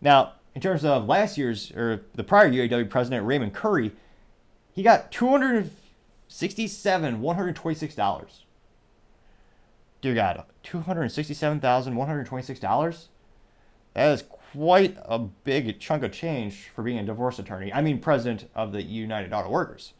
Now, 0.00 0.34
in 0.56 0.62
terms 0.62 0.86
of 0.86 1.06
last 1.06 1.36
year's 1.36 1.70
or 1.72 2.00
the 2.14 2.24
prior 2.24 2.50
UAW 2.50 2.88
president 2.88 3.26
Raymond 3.26 3.52
Curry, 3.52 3.92
he 4.72 4.82
got 4.82 5.12
two 5.12 5.28
hundred 5.28 5.70
sixty-seven 6.28 7.20
one 7.20 7.36
hundred 7.36 7.56
twenty-six 7.56 7.94
dollars. 7.94 8.44
Dear 10.00 10.14
God, 10.14 10.44
two 10.62 10.80
hundred 10.80 11.10
sixty-seven 11.10 11.60
thousand 11.60 11.94
one 11.94 12.08
hundred 12.08 12.24
twenty-six 12.24 12.58
dollars. 12.58 13.10
That 13.92 14.12
is 14.12 14.22
quite 14.22 14.96
a 15.04 15.18
big 15.18 15.78
chunk 15.78 16.02
of 16.02 16.12
change 16.12 16.70
for 16.74 16.82
being 16.82 16.98
a 16.98 17.04
divorce 17.04 17.38
attorney. 17.38 17.70
I 17.70 17.82
mean, 17.82 17.98
president 17.98 18.50
of 18.54 18.72
the 18.72 18.82
United 18.82 19.34
Auto 19.34 19.50
Workers 19.50 19.92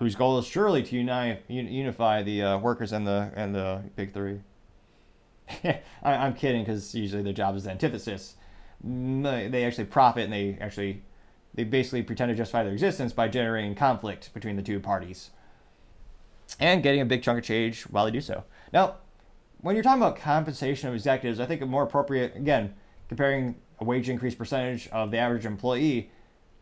whose 0.00 0.16
goal 0.16 0.36
is 0.40 0.46
surely 0.46 0.82
to 0.82 0.96
unite, 0.96 1.44
unify 1.46 2.24
the 2.24 2.42
uh, 2.42 2.58
workers 2.58 2.90
and 2.90 3.06
the 3.06 3.30
and 3.36 3.54
the 3.54 3.80
big 3.94 4.12
three. 4.12 4.40
I, 5.62 5.80
I'm 6.02 6.34
kidding 6.34 6.62
because 6.62 6.92
usually 6.92 7.22
their 7.22 7.32
job 7.32 7.54
is 7.54 7.62
the 7.62 7.70
antithesis. 7.70 8.34
They 8.84 9.64
actually 9.64 9.84
profit 9.84 10.24
and 10.24 10.32
they 10.32 10.58
actually 10.60 11.02
they 11.54 11.64
basically 11.64 12.02
pretend 12.02 12.30
to 12.30 12.34
justify 12.34 12.62
their 12.64 12.72
existence 12.72 13.12
by 13.12 13.28
generating 13.28 13.74
conflict 13.74 14.32
between 14.34 14.56
the 14.56 14.62
two 14.62 14.80
parties 14.80 15.30
and 16.58 16.82
getting 16.82 17.00
a 17.00 17.04
big 17.04 17.22
chunk 17.22 17.38
of 17.38 17.44
change 17.44 17.82
while 17.84 18.04
they 18.04 18.10
do 18.10 18.20
so. 18.20 18.44
Now, 18.72 18.96
when 19.60 19.76
you're 19.76 19.82
talking 19.82 20.02
about 20.02 20.16
compensation 20.16 20.88
of 20.88 20.94
executives, 20.94 21.38
I 21.38 21.46
think 21.46 21.60
a 21.60 21.66
more 21.66 21.82
appropriate, 21.82 22.34
again, 22.34 22.74
comparing 23.08 23.56
a 23.78 23.84
wage 23.84 24.08
increase 24.08 24.34
percentage 24.34 24.88
of 24.88 25.10
the 25.10 25.18
average 25.18 25.46
employee 25.46 26.10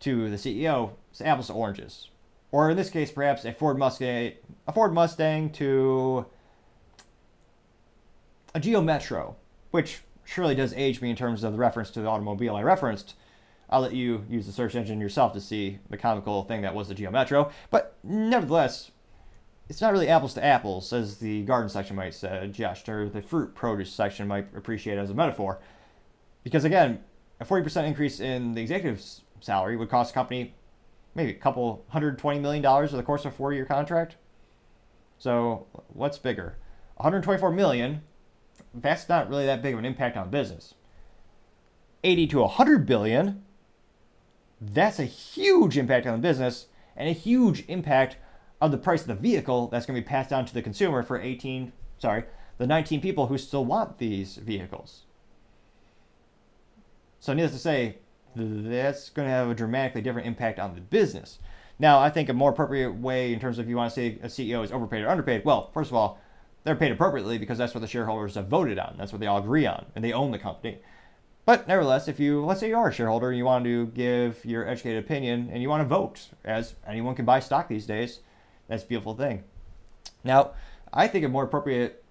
to 0.00 0.28
the 0.28 0.36
CEO, 0.36 0.90
is 1.12 1.20
apples 1.20 1.46
to 1.46 1.52
oranges. 1.52 2.08
Or 2.52 2.70
in 2.70 2.76
this 2.76 2.90
case, 2.90 3.10
perhaps 3.10 3.44
a 3.44 3.52
Ford 3.52 3.78
Mustang, 3.78 4.32
a 4.66 4.72
Ford 4.72 4.92
Mustang 4.92 5.50
to 5.52 6.26
a 8.54 8.60
Geo 8.60 8.82
Metro, 8.82 9.36
which 9.70 10.02
surely 10.30 10.54
does 10.54 10.72
age 10.74 11.00
me 11.00 11.10
in 11.10 11.16
terms 11.16 11.42
of 11.42 11.52
the 11.52 11.58
reference 11.58 11.90
to 11.90 12.00
the 12.00 12.06
automobile 12.06 12.54
I 12.54 12.62
referenced. 12.62 13.14
I'll 13.68 13.80
let 13.80 13.94
you 13.94 14.24
use 14.28 14.46
the 14.46 14.52
search 14.52 14.76
engine 14.76 15.00
yourself 15.00 15.32
to 15.32 15.40
see 15.40 15.80
the 15.90 15.96
comical 15.96 16.44
thing 16.44 16.62
that 16.62 16.74
was 16.74 16.88
the 16.88 16.94
Geo 16.94 17.10
Metro. 17.10 17.50
But 17.70 17.96
nevertheless, 18.04 18.92
it's 19.68 19.80
not 19.80 19.92
really 19.92 20.08
apples 20.08 20.34
to 20.34 20.44
apples, 20.44 20.92
as 20.92 21.18
the 21.18 21.42
garden 21.42 21.68
section 21.68 21.96
might 21.96 22.14
suggest, 22.14 22.88
or 22.88 23.08
the 23.08 23.22
fruit 23.22 23.54
produce 23.54 23.92
section 23.92 24.28
might 24.28 24.46
appreciate 24.56 24.98
as 24.98 25.10
a 25.10 25.14
metaphor. 25.14 25.60
Because 26.44 26.64
again, 26.64 27.00
a 27.40 27.44
40% 27.44 27.86
increase 27.86 28.20
in 28.20 28.54
the 28.54 28.62
executive's 28.62 29.22
salary 29.40 29.76
would 29.76 29.90
cost 29.90 30.12
a 30.12 30.14
company 30.14 30.54
maybe 31.14 31.32
a 31.32 31.34
couple 31.34 31.84
hundred 31.88 32.18
twenty 32.18 32.38
million 32.38 32.62
dollars 32.62 32.90
over 32.90 32.98
the 32.98 33.02
course 33.02 33.24
of 33.24 33.32
a 33.32 33.36
four-year 33.36 33.64
contract. 33.64 34.14
So 35.18 35.66
what's 35.88 36.18
bigger? 36.18 36.56
124 36.96 37.50
million. 37.50 38.02
That's 38.74 39.08
not 39.08 39.28
really 39.28 39.46
that 39.46 39.62
big 39.62 39.74
of 39.74 39.78
an 39.78 39.84
impact 39.84 40.16
on 40.16 40.30
business. 40.30 40.74
80 42.04 42.26
to 42.28 42.40
100 42.40 42.86
billion. 42.86 43.42
That's 44.60 44.98
a 44.98 45.04
huge 45.04 45.76
impact 45.76 46.06
on 46.06 46.12
the 46.12 46.28
business 46.28 46.66
and 46.96 47.08
a 47.08 47.12
huge 47.12 47.64
impact 47.68 48.16
on 48.60 48.70
the 48.70 48.78
price 48.78 49.02
of 49.02 49.08
the 49.08 49.14
vehicle 49.14 49.68
that's 49.68 49.86
going 49.86 49.96
to 49.96 50.02
be 50.02 50.08
passed 50.08 50.30
down 50.30 50.44
to 50.44 50.54
the 50.54 50.62
consumer 50.62 51.02
for 51.02 51.18
18, 51.18 51.72
sorry, 51.98 52.24
the 52.58 52.66
19 52.66 53.00
people 53.00 53.28
who 53.28 53.38
still 53.38 53.64
want 53.64 53.98
these 53.98 54.36
vehicles. 54.36 55.04
So, 57.18 57.32
needless 57.32 57.52
to 57.52 57.58
say, 57.58 57.98
that's 58.34 59.10
going 59.10 59.26
to 59.26 59.32
have 59.32 59.48
a 59.48 59.54
dramatically 59.54 60.02
different 60.02 60.26
impact 60.26 60.58
on 60.58 60.74
the 60.74 60.80
business. 60.80 61.38
Now, 61.78 61.98
I 61.98 62.10
think 62.10 62.28
a 62.28 62.34
more 62.34 62.50
appropriate 62.50 62.92
way 62.92 63.32
in 63.32 63.40
terms 63.40 63.58
of 63.58 63.64
if 63.64 63.70
you 63.70 63.76
want 63.76 63.92
to 63.92 63.94
say 63.94 64.18
a 64.22 64.26
CEO 64.26 64.62
is 64.62 64.72
overpaid 64.72 65.02
or 65.04 65.08
underpaid, 65.08 65.44
well, 65.44 65.70
first 65.72 65.90
of 65.90 65.96
all, 65.96 66.20
they're 66.64 66.76
paid 66.76 66.92
appropriately 66.92 67.38
because 67.38 67.58
that's 67.58 67.74
what 67.74 67.80
the 67.80 67.86
shareholders 67.86 68.34
have 68.34 68.48
voted 68.48 68.78
on. 68.78 68.96
That's 68.98 69.12
what 69.12 69.20
they 69.20 69.26
all 69.26 69.38
agree 69.38 69.66
on, 69.66 69.86
and 69.94 70.04
they 70.04 70.12
own 70.12 70.30
the 70.30 70.38
company. 70.38 70.78
But 71.46 71.66
nevertheless, 71.66 72.06
if 72.06 72.20
you, 72.20 72.44
let's 72.44 72.60
say 72.60 72.68
you 72.68 72.76
are 72.76 72.88
a 72.88 72.92
shareholder 72.92 73.30
and 73.30 73.38
you 73.38 73.44
want 73.44 73.64
to 73.64 73.86
give 73.86 74.44
your 74.44 74.68
educated 74.68 75.02
opinion 75.02 75.50
and 75.52 75.62
you 75.62 75.68
want 75.68 75.82
to 75.82 75.88
vote, 75.88 76.28
as 76.44 76.74
anyone 76.86 77.14
can 77.14 77.24
buy 77.24 77.40
stock 77.40 77.68
these 77.68 77.86
days, 77.86 78.20
that's 78.68 78.84
a 78.84 78.86
beautiful 78.86 79.14
thing. 79.14 79.42
Now, 80.22 80.52
I 80.92 81.08
think 81.08 81.24
a 81.24 81.28
more 81.28 81.44
appropriate 81.44 82.04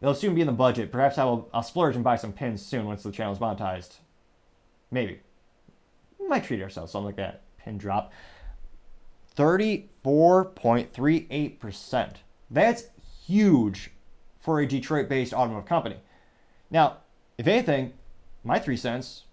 it'll 0.00 0.14
soon 0.14 0.34
be 0.34 0.40
in 0.40 0.46
the 0.46 0.52
budget. 0.54 0.90
Perhaps 0.90 1.18
I 1.18 1.24
will 1.24 1.50
I'll 1.52 1.62
splurge 1.62 1.94
and 1.94 2.02
buy 2.02 2.16
some 2.16 2.32
pins 2.32 2.64
soon 2.64 2.86
once 2.86 3.02
the 3.02 3.12
channel 3.12 3.34
is 3.34 3.38
monetized. 3.38 3.98
Maybe. 4.90 5.20
We 6.18 6.26
might 6.26 6.44
treat 6.44 6.62
ourselves 6.62 6.90
something 6.90 7.04
like 7.04 7.16
that. 7.16 7.42
Pin 7.58 7.76
drop. 7.76 8.14
34.38%. 9.36 12.12
That's 12.50 12.84
huge 13.32 13.90
for 14.38 14.60
a 14.60 14.66
Detroit 14.66 15.08
based 15.08 15.32
automotive 15.32 15.68
company. 15.68 15.96
Now, 16.70 16.98
if 17.38 17.46
anything, 17.46 17.94
my 18.44 18.58
three 18.58 18.76
cents, 18.76 19.24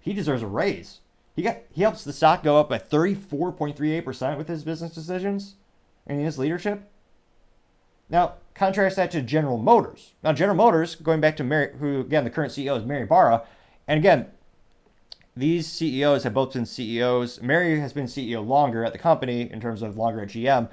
he 0.00 0.12
deserves 0.12 0.42
a 0.42 0.46
raise. 0.46 1.00
He 1.34 1.42
got 1.42 1.58
he 1.70 1.82
helps 1.82 2.04
the 2.04 2.12
stock 2.12 2.42
go 2.42 2.58
up 2.58 2.68
by 2.68 2.78
34.38% 2.78 4.36
with 4.36 4.48
his 4.48 4.64
business 4.64 4.92
decisions 4.92 5.54
and 6.06 6.20
his 6.20 6.38
leadership. 6.38 6.90
Now, 8.08 8.34
contrast 8.54 8.96
that 8.96 9.12
to 9.12 9.22
General 9.22 9.56
Motors. 9.56 10.14
Now, 10.22 10.32
General 10.32 10.56
Motors, 10.56 10.96
going 10.96 11.20
back 11.20 11.36
to 11.36 11.44
Mary, 11.44 11.72
who 11.78 12.00
again 12.00 12.24
the 12.24 12.30
current 12.30 12.52
CEO 12.52 12.76
is 12.76 12.84
Mary 12.84 13.06
Barra, 13.06 13.44
and 13.86 13.98
again, 13.98 14.26
these 15.36 15.66
CEOs 15.68 16.24
have 16.24 16.34
both 16.34 16.52
been 16.52 16.66
CEOs. 16.66 17.40
Mary 17.40 17.78
has 17.78 17.92
been 17.92 18.06
CEO 18.06 18.46
longer 18.46 18.84
at 18.84 18.92
the 18.92 18.98
company 18.98 19.50
in 19.50 19.60
terms 19.60 19.80
of 19.80 19.96
longer 19.96 20.20
at 20.22 20.28
GM. 20.28 20.68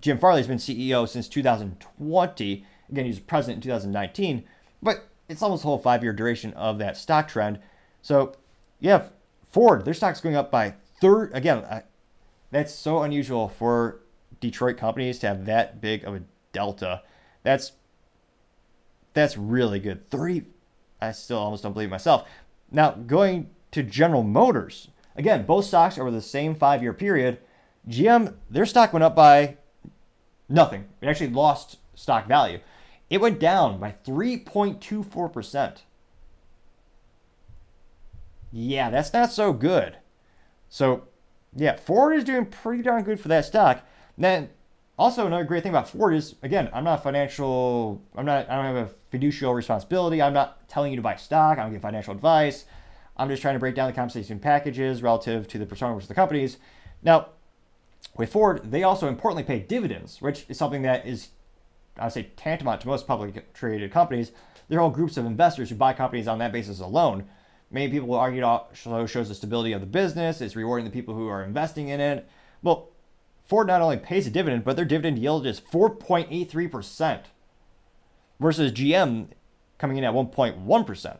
Jim 0.00 0.18
Farley's 0.18 0.46
been 0.46 0.58
CEO 0.58 1.08
since 1.08 1.28
2020. 1.28 2.64
Again, 2.90 3.04
he 3.04 3.10
was 3.10 3.20
president 3.20 3.56
in 3.64 3.70
2019, 3.70 4.44
but 4.82 5.08
it's 5.28 5.42
almost 5.42 5.62
the 5.62 5.68
whole 5.68 5.78
five-year 5.78 6.12
duration 6.12 6.52
of 6.54 6.78
that 6.78 6.96
stock 6.96 7.28
trend. 7.28 7.58
So, 8.00 8.34
yeah, 8.80 9.08
Ford, 9.50 9.84
their 9.84 9.94
stock's 9.94 10.20
going 10.20 10.36
up 10.36 10.50
by 10.50 10.74
third. 11.00 11.30
Again, 11.34 11.64
I, 11.64 11.82
that's 12.50 12.72
so 12.72 13.02
unusual 13.02 13.48
for 13.48 14.00
Detroit 14.40 14.76
companies 14.76 15.18
to 15.18 15.28
have 15.28 15.44
that 15.46 15.80
big 15.80 16.04
of 16.04 16.14
a 16.14 16.22
delta. 16.52 17.02
That's 17.42 17.72
that's 19.14 19.36
really 19.36 19.80
good. 19.80 20.08
30 20.10 20.44
I 21.00 21.12
still 21.12 21.38
almost 21.38 21.62
don't 21.62 21.72
believe 21.72 21.90
myself. 21.90 22.28
Now, 22.70 22.92
going 22.92 23.50
to 23.72 23.82
General 23.82 24.22
Motors. 24.22 24.88
Again, 25.16 25.46
both 25.46 25.64
stocks 25.64 25.98
over 25.98 26.10
the 26.10 26.22
same 26.22 26.54
5-year 26.54 26.92
period, 26.92 27.38
GM 27.88 28.34
their 28.50 28.66
stock 28.66 28.92
went 28.92 29.02
up 29.02 29.16
by 29.16 29.57
nothing. 30.48 30.86
It 31.00 31.08
actually 31.08 31.30
lost 31.30 31.78
stock 31.94 32.26
value. 32.26 32.60
It 33.10 33.20
went 33.20 33.38
down 33.38 33.80
by 33.80 33.94
3.24%. 34.04 35.78
Yeah, 38.50 38.90
that's 38.90 39.12
not 39.12 39.30
so 39.30 39.52
good. 39.52 39.98
So, 40.68 41.08
yeah, 41.54 41.76
Ford 41.76 42.16
is 42.16 42.24
doing 42.24 42.46
pretty 42.46 42.82
darn 42.82 43.02
good 43.02 43.20
for 43.20 43.28
that 43.28 43.44
stock. 43.44 43.82
Then 44.16 44.50
also 44.98 45.26
another 45.26 45.44
great 45.44 45.62
thing 45.62 45.70
about 45.70 45.88
Ford 45.88 46.14
is 46.14 46.34
again, 46.42 46.68
I'm 46.72 46.84
not 46.84 47.02
financial 47.02 48.02
I'm 48.16 48.26
not 48.26 48.50
I 48.50 48.56
don't 48.56 48.64
have 48.64 48.88
a 48.88 48.90
fiduciary 49.10 49.54
responsibility. 49.54 50.20
I'm 50.20 50.34
not 50.34 50.68
telling 50.68 50.92
you 50.92 50.96
to 50.96 51.02
buy 51.02 51.16
stock. 51.16 51.58
I 51.58 51.62
don't 51.62 51.72
give 51.72 51.82
financial 51.82 52.14
advice. 52.14 52.64
I'm 53.16 53.28
just 53.28 53.42
trying 53.42 53.54
to 53.54 53.60
break 53.60 53.74
down 53.74 53.88
the 53.88 53.94
compensation 53.94 54.38
packages 54.38 55.02
relative 55.02 55.48
to 55.48 55.58
the 55.58 55.66
performance 55.66 56.04
of 56.04 56.08
the 56.08 56.14
companies. 56.14 56.58
Now, 57.02 57.28
with 58.16 58.32
Ford, 58.32 58.70
they 58.70 58.82
also 58.82 59.08
importantly 59.08 59.44
pay 59.44 59.60
dividends, 59.60 60.20
which 60.20 60.44
is 60.48 60.58
something 60.58 60.82
that 60.82 61.06
is 61.06 61.28
I 61.98 62.04
would 62.04 62.12
say 62.12 62.28
tantamount 62.36 62.82
to 62.82 62.86
most 62.86 63.06
publicly 63.06 63.42
traded 63.54 63.90
companies. 63.90 64.32
They're 64.68 64.80
all 64.80 64.90
groups 64.90 65.16
of 65.16 65.26
investors 65.26 65.70
who 65.70 65.76
buy 65.76 65.92
companies 65.92 66.28
on 66.28 66.38
that 66.38 66.52
basis 66.52 66.80
alone. 66.80 67.24
Many 67.70 67.90
people 67.90 68.08
will 68.08 68.18
argue 68.18 68.42
oh, 68.42 68.66
it 68.72 68.86
also 68.86 69.06
shows 69.06 69.28
the 69.28 69.34
stability 69.34 69.72
of 69.72 69.80
the 69.80 69.86
business, 69.86 70.40
it's 70.40 70.56
rewarding 70.56 70.84
the 70.84 70.90
people 70.90 71.14
who 71.14 71.28
are 71.28 71.42
investing 71.42 71.88
in 71.88 72.00
it. 72.00 72.28
Well, 72.62 72.90
Ford 73.44 73.66
not 73.66 73.82
only 73.82 73.96
pays 73.96 74.26
a 74.26 74.30
dividend, 74.30 74.64
but 74.64 74.76
their 74.76 74.84
dividend 74.84 75.18
yield 75.18 75.46
is 75.46 75.60
4.83% 75.60 77.20
versus 78.38 78.72
GM 78.72 79.28
coming 79.78 79.96
in 79.96 80.04
at 80.04 80.12
1.1%. 80.12 81.16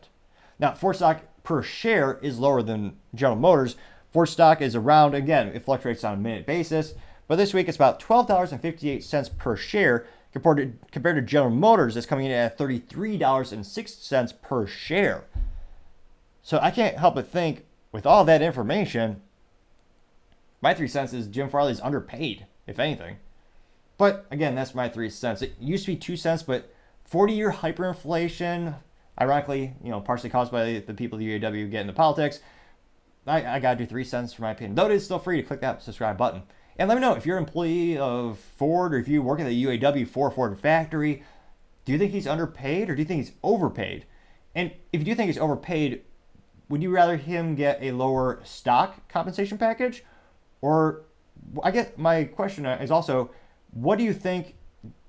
Now, 0.59 0.73
Ford 0.73 0.95
stock 0.95 1.21
per 1.43 1.63
share 1.63 2.19
is 2.21 2.39
lower 2.39 2.61
than 2.61 2.97
General 3.15 3.37
Motors. 3.37 3.75
Ford 4.11 4.29
stock 4.29 4.61
is 4.61 4.75
around, 4.75 5.13
again, 5.13 5.49
it 5.49 5.63
fluctuates 5.63 6.03
on 6.03 6.15
a 6.15 6.17
minute 6.17 6.45
basis, 6.45 6.95
but 7.27 7.35
this 7.35 7.53
week 7.53 7.67
it's 7.67 7.77
about 7.77 7.99
$12.58 8.01 9.37
per 9.37 9.55
share 9.55 10.07
compared 10.31 10.57
to, 10.57 10.73
compared 10.91 11.15
to 11.15 11.21
General 11.21 11.51
Motors 11.51 11.93
that's 11.93 12.05
coming 12.05 12.25
in 12.25 12.31
at 12.31 12.57
$33.06 12.57 14.41
per 14.41 14.67
share. 14.67 15.23
So 16.41 16.59
I 16.61 16.71
can't 16.71 16.97
help 16.97 17.15
but 17.15 17.27
think 17.27 17.65
with 17.91 18.05
all 18.05 18.25
that 18.25 18.41
information, 18.41 19.21
my 20.61 20.73
three 20.73 20.87
cents 20.87 21.13
is 21.13 21.27
Jim 21.27 21.49
Farley's 21.49 21.79
underpaid, 21.81 22.45
if 22.67 22.79
anything. 22.79 23.17
But 23.97 24.25
again, 24.31 24.55
that's 24.55 24.73
my 24.73 24.89
three 24.89 25.09
cents. 25.09 25.41
It 25.41 25.53
used 25.59 25.85
to 25.85 25.91
be 25.91 25.97
two 25.97 26.17
cents, 26.17 26.43
but 26.43 26.73
40 27.05 27.33
year 27.33 27.51
hyperinflation, 27.51 28.75
ironically, 29.19 29.73
you 29.83 29.89
know, 29.91 29.99
partially 29.99 30.29
caused 30.29 30.51
by 30.51 30.79
the 30.79 30.93
people 30.93 31.19
the 31.19 31.39
UAW 31.39 31.69
get 31.69 31.81
into 31.81 31.93
politics, 31.93 32.39
I, 33.29 33.55
I 33.55 33.59
gotta 33.59 33.77
do 33.77 33.85
three 33.85 34.03
cents 34.03 34.33
for 34.33 34.41
my 34.41 34.51
opinion. 34.51 34.75
Though 34.75 34.87
it 34.87 34.91
is 34.91 35.05
still 35.05 35.19
free 35.19 35.37
to 35.37 35.47
click 35.47 35.61
that 35.61 35.83
subscribe 35.83 36.17
button. 36.17 36.43
And 36.77 36.87
let 36.87 36.95
me 36.95 37.01
know 37.01 37.13
if 37.13 37.25
you're 37.25 37.37
an 37.37 37.43
employee 37.43 37.97
of 37.97 38.39
Ford 38.39 38.93
or 38.93 38.99
if 38.99 39.07
you 39.07 39.21
work 39.21 39.39
at 39.39 39.45
the 39.45 39.65
UAW 39.65 40.07
for 40.07 40.31
Ford 40.31 40.57
factory, 40.57 41.23
do 41.83 41.91
you 41.91 41.97
think 41.97 42.11
he's 42.11 42.27
underpaid 42.27 42.89
or 42.89 42.95
do 42.95 43.01
you 43.01 43.05
think 43.05 43.25
he's 43.25 43.35
overpaid? 43.43 44.05
And 44.55 44.71
if 44.93 45.01
you 45.01 45.05
do 45.05 45.15
think 45.15 45.27
he's 45.27 45.37
overpaid, 45.37 46.03
would 46.69 46.81
you 46.81 46.89
rather 46.89 47.17
him 47.17 47.55
get 47.55 47.79
a 47.81 47.91
lower 47.91 48.39
stock 48.43 49.09
compensation 49.09 49.57
package? 49.57 50.03
Or 50.61 51.01
I 51.63 51.71
guess 51.71 51.89
my 51.97 52.25
question 52.25 52.65
uh, 52.65 52.77
is 52.81 52.91
also, 52.91 53.31
what 53.71 53.97
do 53.97 54.03
you 54.03 54.13
think 54.13 54.55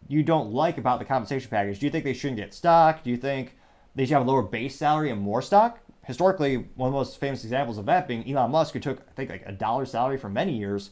you 0.09 0.23
don't 0.23 0.53
like 0.53 0.79
about 0.79 0.99
the 0.99 1.05
compensation 1.05 1.51
package? 1.51 1.79
Do 1.79 1.87
you 1.87 1.93
think 1.93 2.05
they 2.05 2.15
shouldn't 2.15 2.39
get 2.39 2.53
stock? 2.53 3.05
Do 3.05 3.11
you 3.11 3.17
think 3.17 3.57
they 3.95 4.07
should 4.07 4.15
have 4.15 4.27
a 4.27 4.31
lower 4.31 4.43
base 4.43 4.77
salary 4.77 5.11
and 5.11 5.21
more 5.21 5.43
stock? 5.43 5.79
Historically, 6.11 6.57
one 6.75 6.89
of 6.89 6.93
the 6.93 6.99
most 6.99 7.21
famous 7.21 7.45
examples 7.45 7.79
of 7.79 7.87
that 7.87 8.09
being 8.09 8.29
Elon 8.29 8.51
Musk, 8.51 8.75
who 8.75 8.81
took, 8.81 8.99
I 8.99 9.13
think, 9.13 9.31
like 9.31 9.45
a 9.47 9.53
dollar 9.53 9.87
salary 9.87 10.19
for 10.19 10.29
many 10.29 10.59
years, 10.59 10.91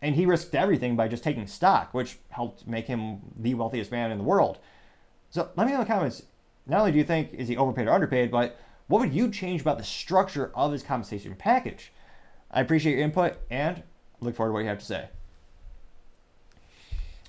and 0.00 0.14
he 0.14 0.24
risked 0.24 0.54
everything 0.54 0.96
by 0.96 1.06
just 1.06 1.22
taking 1.22 1.46
stock, 1.46 1.92
which 1.92 2.16
helped 2.30 2.66
make 2.66 2.86
him 2.86 3.18
the 3.36 3.52
wealthiest 3.52 3.90
man 3.90 4.10
in 4.10 4.16
the 4.16 4.24
world. 4.24 4.58
So 5.28 5.50
let 5.54 5.66
me 5.66 5.74
know 5.74 5.82
in 5.82 5.84
the 5.86 5.92
comments, 5.92 6.22
not 6.66 6.80
only 6.80 6.92
do 6.92 6.96
you 6.96 7.04
think 7.04 7.34
is 7.34 7.46
he 7.46 7.58
overpaid 7.58 7.88
or 7.88 7.92
underpaid, 7.92 8.30
but 8.30 8.58
what 8.86 9.00
would 9.00 9.12
you 9.12 9.30
change 9.30 9.60
about 9.60 9.76
the 9.76 9.84
structure 9.84 10.50
of 10.54 10.72
his 10.72 10.82
compensation 10.82 11.34
package? 11.34 11.92
I 12.50 12.62
appreciate 12.62 12.94
your 12.94 13.02
input 13.02 13.36
and 13.50 13.82
look 14.22 14.34
forward 14.34 14.48
to 14.48 14.54
what 14.54 14.60
you 14.60 14.68
have 14.68 14.78
to 14.78 14.84
say. 14.86 15.08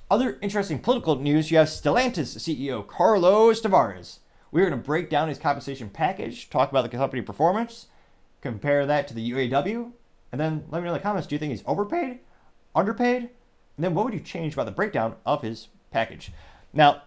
Other 0.09 0.39
interesting 0.41 0.79
political 0.79 1.17
news 1.17 1.51
you 1.51 1.57
have 1.57 1.67
Stellantis 1.67 2.37
CEO 2.37 2.87
Carlos 2.87 3.59
Tavares. 3.59 4.19
We're 4.55 4.69
going 4.69 4.81
to 4.81 4.85
break 4.85 5.09
down 5.09 5.27
his 5.27 5.37
compensation 5.37 5.89
package, 5.89 6.49
talk 6.49 6.71
about 6.71 6.89
the 6.89 6.97
company 6.97 7.21
performance, 7.21 7.87
compare 8.39 8.85
that 8.85 9.05
to 9.09 9.13
the 9.13 9.31
UAW, 9.31 9.91
and 10.31 10.39
then 10.39 10.63
let 10.69 10.79
me 10.79 10.85
know 10.85 10.93
in 10.93 10.97
the 10.97 11.03
comments 11.03 11.27
do 11.27 11.35
you 11.35 11.39
think 11.39 11.51
he's 11.51 11.61
overpaid, 11.67 12.19
underpaid? 12.73 13.23
And 13.23 13.83
then 13.83 13.93
what 13.93 14.05
would 14.05 14.13
you 14.13 14.21
change 14.21 14.53
about 14.53 14.65
the 14.65 14.71
breakdown 14.71 15.17
of 15.25 15.41
his 15.41 15.67
package? 15.91 16.31
Now, 16.71 17.01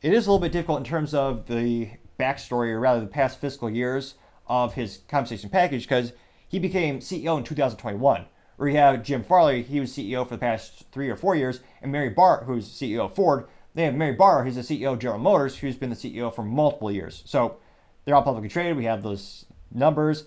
it 0.00 0.14
is 0.14 0.26
a 0.26 0.30
little 0.30 0.40
bit 0.40 0.52
difficult 0.52 0.78
in 0.78 0.84
terms 0.84 1.12
of 1.12 1.48
the 1.48 1.90
backstory, 2.18 2.70
or 2.70 2.80
rather 2.80 3.00
the 3.00 3.06
past 3.08 3.42
fiscal 3.42 3.68
years 3.68 4.14
of 4.46 4.72
his 4.72 5.00
compensation 5.06 5.50
package, 5.50 5.82
because 5.82 6.14
he 6.48 6.58
became 6.58 7.00
CEO 7.00 7.36
in 7.36 7.44
2021 7.44 8.24
where 8.56 8.68
you 8.70 8.76
have 8.78 9.02
Jim 9.02 9.22
Farley, 9.22 9.62
he 9.62 9.80
was 9.80 9.92
CEO 9.92 10.26
for 10.26 10.34
the 10.34 10.40
past 10.40 10.86
three 10.90 11.10
or 11.10 11.16
four 11.16 11.36
years, 11.36 11.60
and 11.82 11.92
Mary 11.92 12.08
Barra, 12.08 12.44
who's 12.46 12.66
CEO 12.66 13.04
of 13.04 13.14
Ford. 13.14 13.46
They 13.76 13.84
have 13.84 13.94
Mary 13.94 14.14
Barra, 14.14 14.42
who's 14.42 14.54
the 14.54 14.62
CEO 14.62 14.94
of 14.94 14.98
General 14.98 15.20
Motors, 15.20 15.58
who's 15.58 15.76
been 15.76 15.90
the 15.90 15.96
CEO 15.96 16.34
for 16.34 16.42
multiple 16.42 16.90
years. 16.90 17.22
So 17.26 17.58
they're 18.04 18.14
all 18.14 18.22
publicly 18.22 18.48
traded. 18.48 18.74
We 18.74 18.84
have 18.84 19.02
those 19.02 19.44
numbers. 19.70 20.24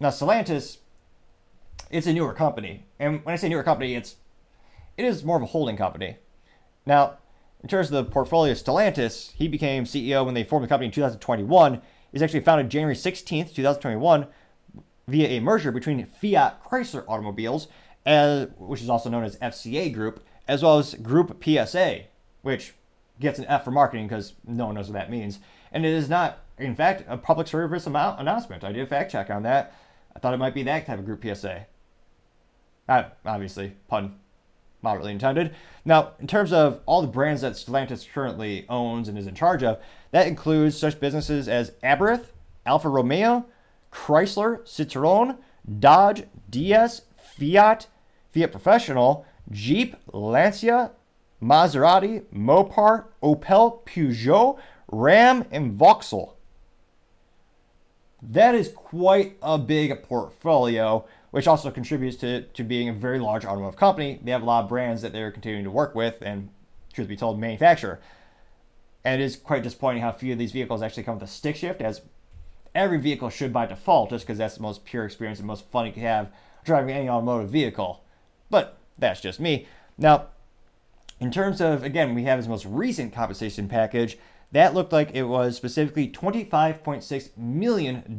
Now 0.00 0.08
Stellantis, 0.08 0.78
it's 1.88 2.08
a 2.08 2.12
newer 2.12 2.34
company, 2.34 2.86
and 2.98 3.24
when 3.24 3.32
I 3.32 3.36
say 3.36 3.48
newer 3.48 3.62
company, 3.62 3.94
it's 3.94 4.16
it 4.96 5.04
is 5.04 5.22
more 5.22 5.36
of 5.36 5.42
a 5.42 5.46
holding 5.46 5.76
company. 5.76 6.16
Now, 6.84 7.18
in 7.62 7.68
terms 7.68 7.92
of 7.92 7.92
the 7.92 8.10
portfolio, 8.10 8.54
Stellantis, 8.54 9.32
he 9.34 9.46
became 9.46 9.84
CEO 9.84 10.24
when 10.24 10.34
they 10.34 10.42
formed 10.42 10.64
the 10.64 10.68
company 10.68 10.86
in 10.86 10.92
2021. 10.92 11.80
Is 12.12 12.22
actually 12.22 12.40
founded 12.40 12.70
January 12.70 12.96
16th, 12.96 13.54
2021 13.54 14.26
via 15.06 15.28
a 15.28 15.40
merger 15.40 15.70
between 15.70 16.06
Fiat 16.06 16.64
Chrysler 16.64 17.04
Automobiles, 17.06 17.68
as, 18.04 18.48
which 18.58 18.82
is 18.82 18.90
also 18.90 19.08
known 19.08 19.22
as 19.22 19.36
FCA 19.36 19.94
Group, 19.94 20.24
as 20.48 20.60
well 20.64 20.78
as 20.80 20.94
Groupe 20.94 21.40
PSA, 21.40 22.06
which 22.42 22.74
gets 23.20 23.38
an 23.38 23.44
F 23.46 23.64
for 23.64 23.70
marketing 23.70 24.08
because 24.08 24.34
no 24.46 24.66
one 24.66 24.74
knows 24.74 24.88
what 24.88 24.94
that 24.94 25.10
means. 25.10 25.38
And 25.70 25.86
it 25.86 25.92
is 25.92 26.08
not, 26.08 26.40
in 26.58 26.74
fact, 26.74 27.04
a 27.06 27.16
public 27.16 27.46
service 27.46 27.86
amount 27.86 28.20
announcement. 28.20 28.64
I 28.64 28.72
did 28.72 28.82
a 28.82 28.86
fact 28.86 29.12
check 29.12 29.30
on 29.30 29.42
that. 29.44 29.74
I 30.14 30.18
thought 30.18 30.34
it 30.34 30.38
might 30.38 30.54
be 30.54 30.64
that 30.64 30.86
type 30.86 30.98
of 30.98 31.04
Groupe 31.04 31.36
PSA. 31.36 31.66
Uh, 32.88 33.04
obviously, 33.24 33.74
pun 33.86 34.16
moderately 34.82 35.12
intended. 35.12 35.54
Now, 35.84 36.12
in 36.18 36.26
terms 36.26 36.52
of 36.52 36.80
all 36.86 37.02
the 37.02 37.08
brands 37.08 37.42
that 37.42 37.52
Stellantis 37.52 38.10
currently 38.10 38.64
owns 38.68 39.08
and 39.08 39.18
is 39.18 39.26
in 39.26 39.34
charge 39.34 39.62
of, 39.62 39.78
that 40.10 40.26
includes 40.26 40.76
such 40.76 40.98
businesses 40.98 41.48
as 41.48 41.72
Abarth, 41.84 42.26
Alfa 42.64 42.88
Romeo, 42.88 43.44
Chrysler, 43.92 44.62
Citroën, 44.62 45.36
Dodge, 45.78 46.24
DS, 46.48 47.02
Fiat, 47.36 47.86
Fiat 48.32 48.50
Professional, 48.50 49.26
Jeep, 49.50 49.96
Lancia, 50.12 50.92
Maserati, 51.42 52.22
Mopar, 52.34 53.04
Opel, 53.22 53.84
Peugeot, 53.84 54.58
Ram, 54.90 55.44
and 55.50 55.72
Vauxhall. 55.72 56.36
That 58.22 58.54
is 58.54 58.68
quite 58.68 59.36
a 59.42 59.56
big 59.56 60.02
portfolio, 60.02 61.06
which 61.30 61.46
also 61.46 61.70
contributes 61.70 62.16
to, 62.18 62.42
to 62.42 62.62
being 62.62 62.88
a 62.88 62.92
very 62.92 63.18
large 63.18 63.44
automotive 63.44 63.78
company. 63.78 64.20
They 64.22 64.30
have 64.30 64.42
a 64.42 64.46
lot 64.46 64.64
of 64.64 64.68
brands 64.68 65.00
that 65.02 65.12
they're 65.12 65.30
continuing 65.30 65.64
to 65.64 65.70
work 65.70 65.94
with 65.94 66.16
and, 66.20 66.50
truth 66.92 67.08
be 67.08 67.16
told, 67.16 67.40
manufacture. 67.40 68.00
And 69.04 69.22
it 69.22 69.24
is 69.24 69.36
quite 69.36 69.62
disappointing 69.62 70.02
how 70.02 70.12
few 70.12 70.32
of 70.34 70.38
these 70.38 70.52
vehicles 70.52 70.82
actually 70.82 71.04
come 71.04 71.14
with 71.14 71.22
a 71.22 71.32
stick 71.32 71.56
shift, 71.56 71.80
as 71.80 72.02
every 72.74 72.98
vehicle 72.98 73.30
should 73.30 73.52
by 73.52 73.64
default, 73.64 74.10
just 74.10 74.26
because 74.26 74.36
that's 74.36 74.56
the 74.56 74.62
most 74.62 74.84
pure 74.84 75.06
experience 75.06 75.38
and 75.38 75.46
most 75.46 75.64
fun 75.70 75.86
you 75.86 75.92
can 75.92 76.02
have 76.02 76.30
driving 76.64 76.94
any 76.94 77.08
automotive 77.08 77.48
vehicle. 77.48 78.04
But 78.50 78.76
that's 78.98 79.20
just 79.20 79.40
me. 79.40 79.66
Now, 79.96 80.26
in 81.20 81.30
terms 81.30 81.60
of, 81.60 81.84
again, 81.84 82.14
we 82.14 82.24
have 82.24 82.38
his 82.38 82.48
most 82.48 82.64
recent 82.64 83.12
compensation 83.12 83.68
package, 83.68 84.18
that 84.52 84.74
looked 84.74 84.92
like 84.92 85.14
it 85.14 85.24
was 85.24 85.56
specifically 85.56 86.08
$25.6 86.08 87.36
million. 87.36 88.18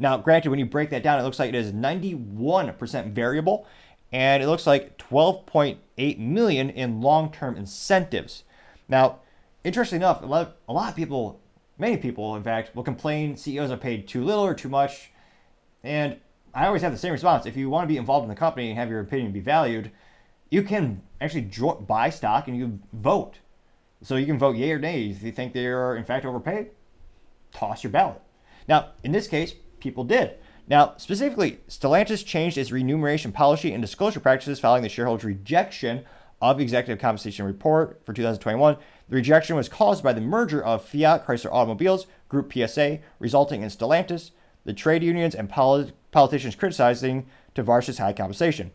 Now, 0.00 0.16
granted, 0.16 0.50
when 0.50 0.58
you 0.58 0.66
break 0.66 0.90
that 0.90 1.02
down, 1.02 1.20
it 1.20 1.22
looks 1.22 1.38
like 1.38 1.50
it 1.50 1.54
is 1.54 1.72
91% 1.72 3.12
variable, 3.12 3.66
and 4.10 4.42
it 4.42 4.46
looks 4.46 4.66
like 4.66 4.98
12.8 4.98 6.18
million 6.18 6.70
in 6.70 7.00
long-term 7.00 7.56
incentives. 7.56 8.42
Now, 8.88 9.20
interestingly 9.62 10.04
enough, 10.04 10.22
a 10.22 10.26
lot, 10.26 10.56
a 10.68 10.72
lot 10.72 10.90
of 10.90 10.96
people 10.96 11.40
many 11.78 11.96
people, 11.96 12.36
in 12.36 12.42
fact, 12.42 12.74
will 12.74 12.82
complain 12.82 13.36
CEOs 13.36 13.70
are 13.70 13.76
paid 13.76 14.08
too 14.08 14.24
little 14.24 14.44
or 14.44 14.54
too 14.54 14.68
much. 14.68 15.10
And 15.82 16.18
I 16.52 16.66
always 16.66 16.82
have 16.82 16.92
the 16.92 16.98
same 16.98 17.12
response. 17.12 17.46
If 17.46 17.56
you 17.56 17.70
want 17.70 17.84
to 17.84 17.92
be 17.92 17.96
involved 17.96 18.24
in 18.24 18.28
the 18.28 18.34
company 18.34 18.68
and 18.68 18.78
have 18.78 18.90
your 18.90 19.00
opinion 19.00 19.32
be 19.32 19.40
valued, 19.40 19.90
you 20.50 20.62
can 20.62 21.02
actually 21.20 21.50
buy 21.86 22.10
stock 22.10 22.48
and 22.48 22.56
you 22.56 22.78
vote. 22.92 23.38
So 24.02 24.16
you 24.16 24.26
can 24.26 24.38
vote 24.38 24.56
yay 24.56 24.72
or 24.72 24.78
nay. 24.78 25.06
If 25.06 25.22
you 25.22 25.32
think 25.32 25.52
they 25.52 25.66
are, 25.66 25.96
in 25.96 26.04
fact, 26.04 26.24
overpaid, 26.24 26.70
toss 27.52 27.82
your 27.82 27.90
ballot. 27.90 28.22
Now, 28.68 28.90
in 29.02 29.12
this 29.12 29.26
case, 29.26 29.54
people 29.80 30.04
did. 30.04 30.36
Now, 30.68 30.94
specifically, 30.98 31.60
Stellantis 31.68 32.24
changed 32.24 32.58
its 32.58 32.70
remuneration 32.70 33.32
policy 33.32 33.72
and 33.72 33.82
disclosure 33.82 34.20
practices 34.20 34.60
following 34.60 34.82
the 34.82 34.88
shareholders' 34.88 35.24
rejection 35.24 36.04
of 36.40 36.60
executive 36.60 37.00
compensation 37.00 37.46
report 37.46 38.00
for 38.04 38.12
2021 38.12 38.76
the 39.08 39.16
rejection 39.16 39.56
was 39.56 39.68
caused 39.68 40.04
by 40.04 40.12
the 40.12 40.20
merger 40.20 40.62
of 40.62 40.84
Fiat 40.84 41.26
Chrysler 41.26 41.50
Automobiles, 41.50 42.06
Groupe 42.30 42.52
PSA, 42.52 42.98
resulting 43.18 43.62
in 43.62 43.70
Stellantis, 43.70 44.32
the 44.64 44.74
trade 44.74 45.02
unions, 45.02 45.34
and 45.34 45.48
polit- 45.48 45.94
politicians 46.10 46.54
criticizing 46.54 47.26
Tavares' 47.54 47.98
high 47.98 48.12
compensation. 48.12 48.70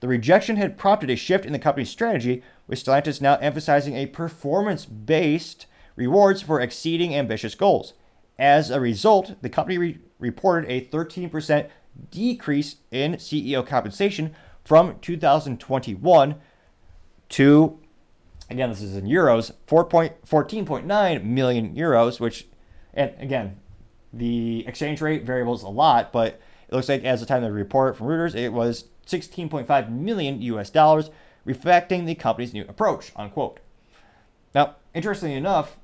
The 0.00 0.08
rejection 0.08 0.56
had 0.56 0.78
prompted 0.78 1.10
a 1.10 1.16
shift 1.16 1.44
in 1.44 1.52
the 1.52 1.58
company's 1.58 1.90
strategy, 1.90 2.42
with 2.66 2.82
Stellantis 2.82 3.20
now 3.20 3.36
emphasizing 3.36 3.96
a 3.96 4.06
performance 4.06 4.84
based 4.84 5.66
rewards 5.96 6.42
for 6.42 6.60
exceeding 6.60 7.14
ambitious 7.14 7.54
goals. 7.54 7.94
As 8.38 8.70
a 8.70 8.80
result, 8.80 9.34
the 9.42 9.48
company 9.48 9.78
re- 9.78 9.98
reported 10.18 10.70
a 10.70 10.86
13% 10.86 11.68
decrease 12.10 12.76
in 12.90 13.14
CEO 13.14 13.66
compensation 13.66 14.34
from 14.64 14.98
2021 15.00 16.36
to 17.30 17.78
again, 18.50 18.70
this 18.70 18.82
is 18.82 18.96
in 18.96 19.04
euros, 19.04 19.52
14.9 19.66 21.24
million 21.24 21.74
euros, 21.74 22.20
which, 22.20 22.46
and 22.94 23.12
again, 23.18 23.58
the 24.12 24.66
exchange 24.66 25.00
rate 25.00 25.24
variables 25.24 25.62
a 25.62 25.68
lot, 25.68 26.12
but 26.12 26.40
it 26.68 26.74
looks 26.74 26.88
like 26.88 27.04
as 27.04 27.20
the 27.20 27.26
time 27.26 27.42
of 27.42 27.50
the 27.50 27.52
report 27.52 27.96
from 27.96 28.06
Reuters, 28.06 28.34
it 28.34 28.52
was 28.52 28.84
16.5 29.08 29.90
million 29.90 30.40
US 30.42 30.70
dollars, 30.70 31.10
reflecting 31.44 32.04
the 32.04 32.14
company's 32.14 32.52
new 32.52 32.64
approach, 32.68 33.12
unquote. 33.16 33.60
Now, 34.54 34.76
interestingly 34.94 35.34
enough, 35.36 35.76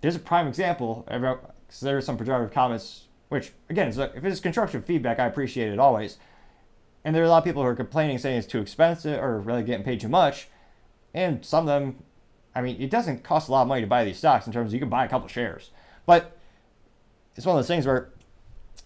there's 0.00 0.16
a 0.16 0.20
prime 0.20 0.46
example. 0.46 1.04
because 1.06 1.80
There 1.80 1.96
are 1.96 2.00
some 2.00 2.16
pejorative 2.16 2.52
comments, 2.52 3.04
which, 3.28 3.52
again, 3.68 3.88
if 3.88 4.24
it's 4.24 4.40
constructive 4.40 4.84
feedback, 4.84 5.18
I 5.18 5.26
appreciate 5.26 5.72
it 5.72 5.78
always. 5.78 6.18
And 7.04 7.14
there 7.14 7.22
are 7.22 7.26
a 7.26 7.28
lot 7.28 7.38
of 7.38 7.44
people 7.44 7.62
who 7.62 7.68
are 7.68 7.74
complaining, 7.74 8.18
saying 8.18 8.38
it's 8.38 8.46
too 8.46 8.60
expensive 8.60 9.20
or 9.22 9.40
really 9.40 9.62
getting 9.62 9.84
paid 9.84 10.00
too 10.00 10.08
much. 10.08 10.48
And 11.12 11.44
some 11.44 11.60
of 11.60 11.66
them, 11.66 12.02
I 12.54 12.60
mean, 12.60 12.80
it 12.80 12.90
doesn't 12.90 13.24
cost 13.24 13.48
a 13.48 13.52
lot 13.52 13.62
of 13.62 13.68
money 13.68 13.80
to 13.80 13.86
buy 13.86 14.04
these 14.04 14.18
stocks 14.18 14.46
in 14.46 14.52
terms 14.52 14.70
of 14.70 14.74
you 14.74 14.80
can 14.80 14.88
buy 14.88 15.04
a 15.04 15.08
couple 15.08 15.28
shares. 15.28 15.70
But 16.06 16.36
it's 17.36 17.46
one 17.46 17.56
of 17.56 17.58
those 17.58 17.68
things 17.68 17.86
where 17.86 18.10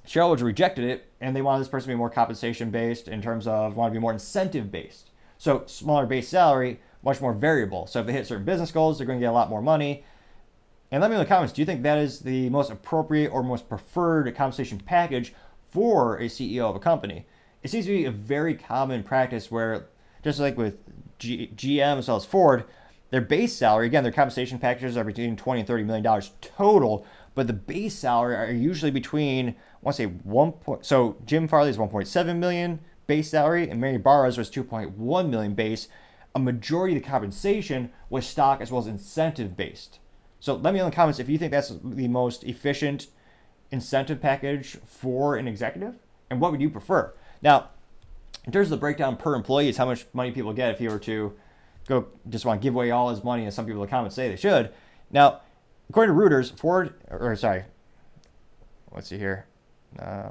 shareholders 0.07 0.43
rejected 0.43 0.85
it 0.85 1.08
and 1.21 1.35
they 1.35 1.43
wanted 1.43 1.61
this 1.61 1.69
person 1.69 1.89
to 1.89 1.95
be 1.95 1.99
more 1.99 2.11
compensation 2.11 2.71
based 2.71 3.09
in 3.09 3.21
terms 3.21 3.47
of 3.47 3.77
want 3.77 3.93
to 3.93 3.99
be 3.99 4.01
more 4.01 4.13
incentive 4.13 4.71
based. 4.71 5.11
So 5.37 5.65
smaller 5.67 6.07
base 6.07 6.29
salary, 6.29 6.81
much 7.03 7.21
more 7.21 7.33
variable. 7.33 7.87
So 7.87 8.01
if 8.01 8.07
they 8.07 8.13
hit 8.13 8.27
certain 8.27 8.45
business 8.45 8.71
goals, 8.71 8.99
they're 8.99 9.07
going 9.07 9.19
to 9.19 9.25
get 9.25 9.31
a 9.31 9.33
lot 9.33 9.51
more 9.51 9.63
money. 9.63 10.05
And 10.91 11.01
let 11.01 11.11
me 11.11 11.15
know 11.15 11.21
in 11.21 11.27
the 11.27 11.29
comments, 11.29 11.53
do 11.53 11.61
you 11.61 11.67
think 11.67 11.83
that 11.83 11.99
is 11.99 12.21
the 12.21 12.49
most 12.51 12.71
appropriate 12.71 13.29
or 13.29 13.43
most 13.43 13.69
preferred 13.69 14.35
compensation 14.35 14.79
package 14.79 15.35
for 15.71 16.17
a 16.17 16.25
CEO 16.25 16.71
of 16.71 16.77
a 16.77 16.81
company? 16.81 17.27
It 17.63 17.71
seems 17.71 17.87
to 17.87 17.93
be 17.93 18.05
a 18.05 18.11
very 18.11 18.55
common 18.55 19.03
practice 19.03 19.51
where, 19.51 19.87
just 20.25 20.41
like 20.41 20.57
with 20.57 20.79
G- 21.19 21.53
GM 21.55 21.99
as 21.99 22.09
well 22.09 22.17
as 22.17 22.25
Ford, 22.25 22.65
their 23.11 23.21
base 23.21 23.55
salary, 23.55 23.87
again, 23.87 24.03
their 24.03 24.13
compensation 24.13 24.59
packages 24.59 24.97
are 24.97 25.05
between 25.05 25.37
20 25.37 25.61
and 25.61 25.67
30 25.67 25.85
million 25.85 26.05
dollars 26.05 26.33
total, 26.41 27.07
but 27.35 27.47
the 27.47 27.53
base 27.53 27.95
salary 27.95 28.35
are 28.35 28.53
usually 28.53 28.91
between 28.91 29.57
I 29.81 29.85
want 29.85 29.97
to 29.97 30.03
say 30.03 30.07
one 30.07 30.53
point. 30.53 30.85
So 30.85 31.17
Jim 31.25 31.47
Farley 31.47 31.71
is 31.71 31.77
1.7 31.77 32.37
million 32.37 32.81
base 33.07 33.31
salary, 33.31 33.71
and 33.71 33.81
Mary 33.81 33.97
Barra's 33.97 34.37
was 34.37 34.51
2.1 34.51 35.29
million 35.29 35.55
base. 35.55 35.89
A 36.35 36.39
majority 36.39 36.97
of 36.97 37.03
the 37.03 37.09
compensation 37.09 37.91
was 38.11 38.27
stock 38.27 38.61
as 38.61 38.71
well 38.71 38.81
as 38.81 38.87
incentive 38.87 39.57
based. 39.57 39.99
So 40.41 40.55
let 40.55 40.73
me 40.73 40.79
know 40.79 40.87
in 40.87 40.91
the 40.91 40.97
comments 40.97 41.19
if 41.19 41.29
you 41.29 41.39
think 41.39 41.53
that's 41.53 41.73
the 41.83 42.09
most 42.09 42.45
efficient 42.45 43.09
incentive 43.71 44.21
package 44.21 44.79
for 44.87 45.37
an 45.37 45.49
executive, 45.49 45.95
and 46.31 46.41
what 46.41 46.53
would 46.53 46.61
you 46.61 46.71
prefer? 46.71 47.13
Now, 47.43 47.71
in 48.45 48.53
terms 48.53 48.67
of 48.67 48.71
the 48.71 48.77
breakdown 48.79 49.17
per 49.17 49.35
employee, 49.35 49.69
is 49.69 49.77
how 49.77 49.87
much 49.87 50.07
money 50.13 50.31
people 50.31 50.53
get 50.53 50.71
if 50.71 50.81
you 50.81 50.91
were 50.91 50.99
to 51.01 51.35
go 51.87 52.07
just 52.29 52.45
want 52.45 52.61
to 52.61 52.63
give 52.63 52.75
away 52.75 52.91
all 52.91 53.11
his 53.11 53.25
money, 53.25 53.47
as 53.47 53.55
some 53.55 53.67
people 53.67 53.83
in 53.83 53.87
the 53.87 53.91
comments 53.91 54.17
say 54.17 54.29
they 54.29 54.37
should. 54.37 54.73
Now, 55.11 55.41
according 55.89 56.15
to 56.15 56.21
Reuters, 56.21 56.57
Ford, 56.57 56.95
or 57.11 57.35
sorry, 57.37 57.65
let's 58.93 59.09
see 59.09 59.19
here. 59.19 59.47
Uh, 59.99 60.31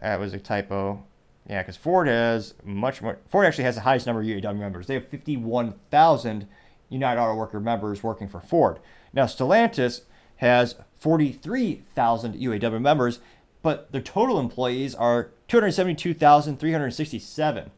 that 0.00 0.18
was 0.18 0.32
a 0.32 0.38
typo. 0.38 1.04
Yeah, 1.48 1.62
because 1.62 1.76
Ford 1.76 2.08
has 2.08 2.54
much 2.64 3.02
more. 3.02 3.18
Ford 3.28 3.46
actually 3.46 3.64
has 3.64 3.76
the 3.76 3.82
highest 3.82 4.06
number 4.06 4.20
of 4.20 4.26
UAW 4.26 4.58
members. 4.58 4.86
They 4.86 4.94
have 4.94 5.08
51,000 5.08 6.48
United 6.88 7.20
Auto 7.20 7.34
Worker 7.34 7.60
members 7.60 8.02
working 8.02 8.28
for 8.28 8.40
Ford. 8.40 8.78
Now, 9.12 9.24
Stellantis 9.24 10.02
has 10.36 10.76
43,000 10.98 12.34
UAW 12.34 12.80
members, 12.80 13.18
but 13.62 13.92
their 13.92 14.00
total 14.00 14.40
employees 14.40 14.94
are 14.94 15.30
272,367. 15.48 17.70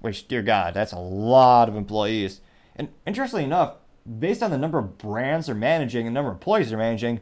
Which, 0.00 0.26
dear 0.28 0.42
God, 0.42 0.74
that's 0.74 0.92
a 0.92 0.98
lot 0.98 1.68
of 1.68 1.76
employees. 1.76 2.40
And 2.76 2.88
interestingly 3.06 3.44
enough, 3.44 3.76
based 4.18 4.42
on 4.42 4.50
the 4.50 4.58
number 4.58 4.78
of 4.78 4.98
brands 4.98 5.46
they're 5.46 5.54
managing 5.54 6.06
and 6.06 6.14
the 6.14 6.18
number 6.18 6.30
of 6.30 6.36
employees 6.36 6.68
they're 6.68 6.78
managing, 6.78 7.20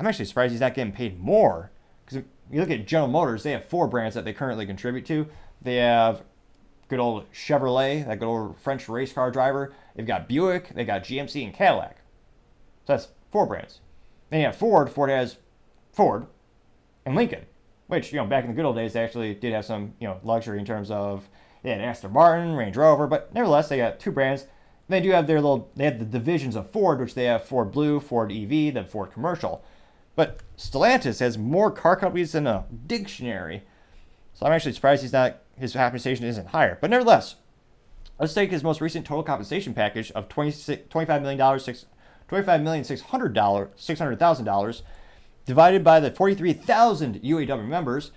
I'm 0.00 0.06
actually 0.06 0.24
surprised 0.24 0.52
he's 0.52 0.62
not 0.62 0.72
getting 0.72 0.94
paid 0.94 1.20
more. 1.20 1.70
Because 2.04 2.16
if 2.16 2.24
you 2.50 2.58
look 2.58 2.70
at 2.70 2.86
General 2.86 3.08
Motors, 3.08 3.42
they 3.42 3.52
have 3.52 3.66
four 3.66 3.86
brands 3.86 4.14
that 4.14 4.24
they 4.24 4.32
currently 4.32 4.64
contribute 4.64 5.04
to. 5.06 5.26
They 5.60 5.76
have 5.76 6.22
good 6.88 6.98
old 6.98 7.30
Chevrolet, 7.32 8.06
that 8.06 8.18
good 8.18 8.26
old 8.26 8.58
French 8.58 8.88
race 8.88 9.12
car 9.12 9.30
driver. 9.30 9.74
They've 9.94 10.06
got 10.06 10.26
Buick, 10.26 10.74
they 10.74 10.86
got 10.86 11.04
GMC 11.04 11.44
and 11.44 11.52
Cadillac. 11.52 11.98
So 12.86 12.94
that's 12.94 13.08
four 13.30 13.44
brands. 13.44 13.80
Then 14.30 14.40
you 14.40 14.46
have 14.46 14.56
Ford. 14.56 14.88
Ford 14.88 15.10
has 15.10 15.36
Ford 15.92 16.26
and 17.04 17.14
Lincoln, 17.14 17.44
which, 17.88 18.10
you 18.10 18.18
know, 18.18 18.26
back 18.26 18.44
in 18.44 18.50
the 18.50 18.56
good 18.56 18.64
old 18.64 18.76
days, 18.76 18.94
they 18.94 19.04
actually 19.04 19.34
did 19.34 19.52
have 19.52 19.66
some, 19.66 19.92
you 20.00 20.08
know, 20.08 20.18
luxury 20.24 20.58
in 20.58 20.64
terms 20.64 20.90
of 20.90 21.28
they 21.62 21.70
had 21.70 21.82
Aston 21.82 22.12
Martin, 22.12 22.56
Range 22.56 22.74
Rover, 22.74 23.06
but 23.06 23.34
nevertheless, 23.34 23.68
they 23.68 23.76
got 23.76 24.00
two 24.00 24.12
brands. 24.12 24.46
They 24.88 25.00
do 25.02 25.10
have 25.10 25.26
their 25.26 25.42
little, 25.42 25.70
they 25.76 25.84
have 25.84 25.98
the 25.98 26.06
divisions 26.06 26.56
of 26.56 26.70
Ford, 26.70 27.00
which 27.00 27.12
they 27.12 27.24
have 27.24 27.44
Ford 27.44 27.70
Blue, 27.70 28.00
Ford 28.00 28.32
EV, 28.32 28.72
then 28.72 28.86
Ford 28.86 29.12
Commercial. 29.12 29.62
But 30.16 30.40
Stellantis 30.56 31.20
has 31.20 31.38
more 31.38 31.70
car 31.70 31.94
companies 31.96 32.32
than 32.32 32.46
a 32.46 32.64
dictionary. 32.86 33.62
So 34.34 34.46
I'm 34.46 34.52
actually 34.52 34.72
surprised 34.72 35.02
he's 35.02 35.12
not, 35.12 35.38
his 35.56 35.72
compensation 35.72 36.26
isn't 36.26 36.48
higher. 36.48 36.76
But 36.80 36.90
nevertheless, 36.90 37.36
let's 38.18 38.34
take 38.34 38.50
his 38.50 38.64
most 38.64 38.80
recent 38.80 39.06
total 39.06 39.22
compensation 39.22 39.74
package 39.74 40.10
of 40.12 40.28
$25 40.28 41.22
million, 41.22 41.38
$25,600,000, 41.38 43.68
$600,000 43.76 44.82
divided 45.46 45.82
by 45.82 46.00
the 46.00 46.10
43,000 46.10 47.22
UAW 47.22 47.66
members. 47.66 48.10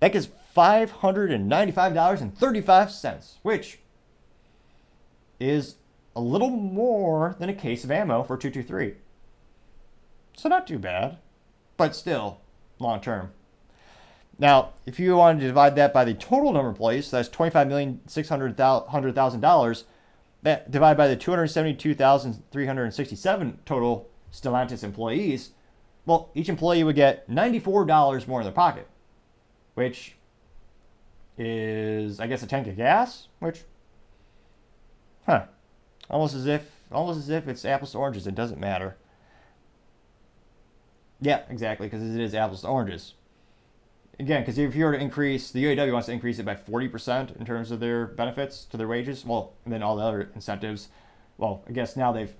That 0.00 0.12
gets 0.12 0.28
$595.35, 0.56 3.34
which 3.42 3.78
is 5.38 5.76
a 6.14 6.20
little 6.20 6.50
more 6.50 7.36
than 7.38 7.48
a 7.48 7.54
case 7.54 7.84
of 7.84 7.90
ammo 7.90 8.22
for 8.22 8.36
223. 8.36 8.96
So 10.36 10.48
not 10.48 10.66
too 10.66 10.78
bad, 10.78 11.18
but 11.76 11.94
still 11.96 12.40
long 12.78 13.00
term. 13.00 13.32
Now, 14.38 14.74
if 14.84 15.00
you 15.00 15.16
wanted 15.16 15.40
to 15.40 15.46
divide 15.46 15.76
that 15.76 15.94
by 15.94 16.04
the 16.04 16.12
total 16.12 16.52
number 16.52 16.68
of 16.68 16.74
employees, 16.74 17.06
so 17.06 17.16
that's 17.16 17.30
$25,600,000, 17.30 19.84
that 20.42 20.70
divided 20.70 20.98
by 20.98 21.08
the 21.08 21.16
272,367 21.16 23.58
total 23.64 24.10
Stellantis 24.30 24.84
employees, 24.84 25.52
well, 26.04 26.28
each 26.34 26.50
employee 26.50 26.84
would 26.84 26.96
get 26.96 27.26
$94 27.30 28.28
more 28.28 28.40
in 28.40 28.44
their 28.44 28.52
pocket, 28.52 28.86
which 29.72 30.16
is, 31.38 32.20
I 32.20 32.26
guess, 32.26 32.42
a 32.42 32.46
tank 32.46 32.66
of 32.66 32.76
gas, 32.76 33.28
which, 33.38 33.62
huh, 35.24 35.46
almost 36.10 36.34
as 36.34 36.46
if, 36.46 36.70
almost 36.92 37.20
as 37.20 37.30
if 37.30 37.48
it's 37.48 37.64
apples 37.64 37.92
to 37.92 37.98
oranges. 37.98 38.26
It 38.26 38.34
doesn't 38.34 38.60
matter. 38.60 38.98
Yeah, 41.20 41.42
exactly, 41.48 41.86
because 41.86 42.02
it 42.02 42.20
is 42.20 42.34
apples 42.34 42.62
to 42.62 42.68
oranges. 42.68 43.14
Again, 44.18 44.42
because 44.42 44.58
if 44.58 44.74
you 44.74 44.84
were 44.84 44.92
to 44.92 44.98
increase, 44.98 45.50
the 45.50 45.64
UAW 45.64 45.92
wants 45.92 46.06
to 46.06 46.12
increase 46.12 46.38
it 46.38 46.44
by 46.44 46.54
40% 46.54 47.36
in 47.36 47.44
terms 47.44 47.70
of 47.70 47.80
their 47.80 48.06
benefits 48.06 48.64
to 48.66 48.76
their 48.76 48.88
wages, 48.88 49.24
well, 49.24 49.52
and 49.64 49.72
then 49.72 49.82
all 49.82 49.96
the 49.96 50.02
other 50.02 50.30
incentives. 50.34 50.88
Well, 51.36 51.62
I 51.68 51.72
guess 51.72 51.96
now 51.96 52.12
they've 52.12 52.34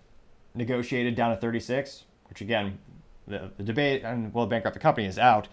negotiated 0.55 1.15
down 1.15 1.31
to 1.31 1.37
36, 1.37 2.05
which 2.29 2.41
again, 2.41 2.79
the, 3.27 3.51
the 3.57 3.63
debate 3.63 4.05
and 4.05 4.33
will 4.33 4.47
bankrupt 4.47 4.75
the 4.75 4.81
company 4.81 5.07
is 5.07 5.19
out. 5.19 5.49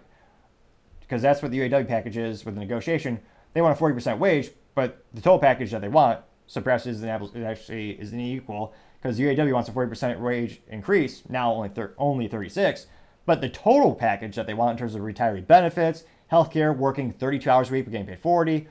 because 1.01 1.21
that's 1.21 1.43
what 1.43 1.51
the 1.51 1.59
UAW 1.59 1.87
package 1.87 2.17
is 2.17 2.45
with 2.45 2.55
the 2.55 2.61
negotiation. 2.61 3.19
They 3.53 3.61
want 3.61 3.79
a 3.79 3.83
40% 3.83 4.17
wage, 4.17 4.49
but 4.73 5.05
the 5.13 5.21
total 5.21 5.37
package 5.37 5.69
that 5.69 5.81
they 5.81 5.87
want, 5.87 6.21
so 6.47 6.61
perhaps 6.61 6.87
is 6.87 7.03
an 7.03 7.09
apples, 7.09 7.35
it 7.35 7.43
actually 7.43 7.91
isn't 8.01 8.19
equal 8.19 8.73
because 9.01 9.17
the 9.17 9.23
UAW 9.23 9.53
wants 9.53 9.69
a 9.69 9.71
40% 9.71 10.19
wage 10.19 10.61
increase, 10.67 11.23
now 11.29 11.53
only 11.53 11.69
thir- 11.69 11.93
only 11.97 12.27
36, 12.27 12.87
but 13.25 13.41
the 13.41 13.49
total 13.49 13.95
package 13.95 14.35
that 14.35 14.47
they 14.47 14.53
want 14.53 14.71
in 14.71 14.77
terms 14.77 14.95
of 14.95 15.01
retiree 15.01 15.45
benefits, 15.45 16.03
healthcare, 16.31 16.75
working 16.75 17.11
32 17.11 17.49
hours 17.49 17.69
a 17.69 17.73
week 17.73 17.85
but 17.85 17.91
getting 17.91 18.07
paid 18.07 18.19
40, 18.19 18.67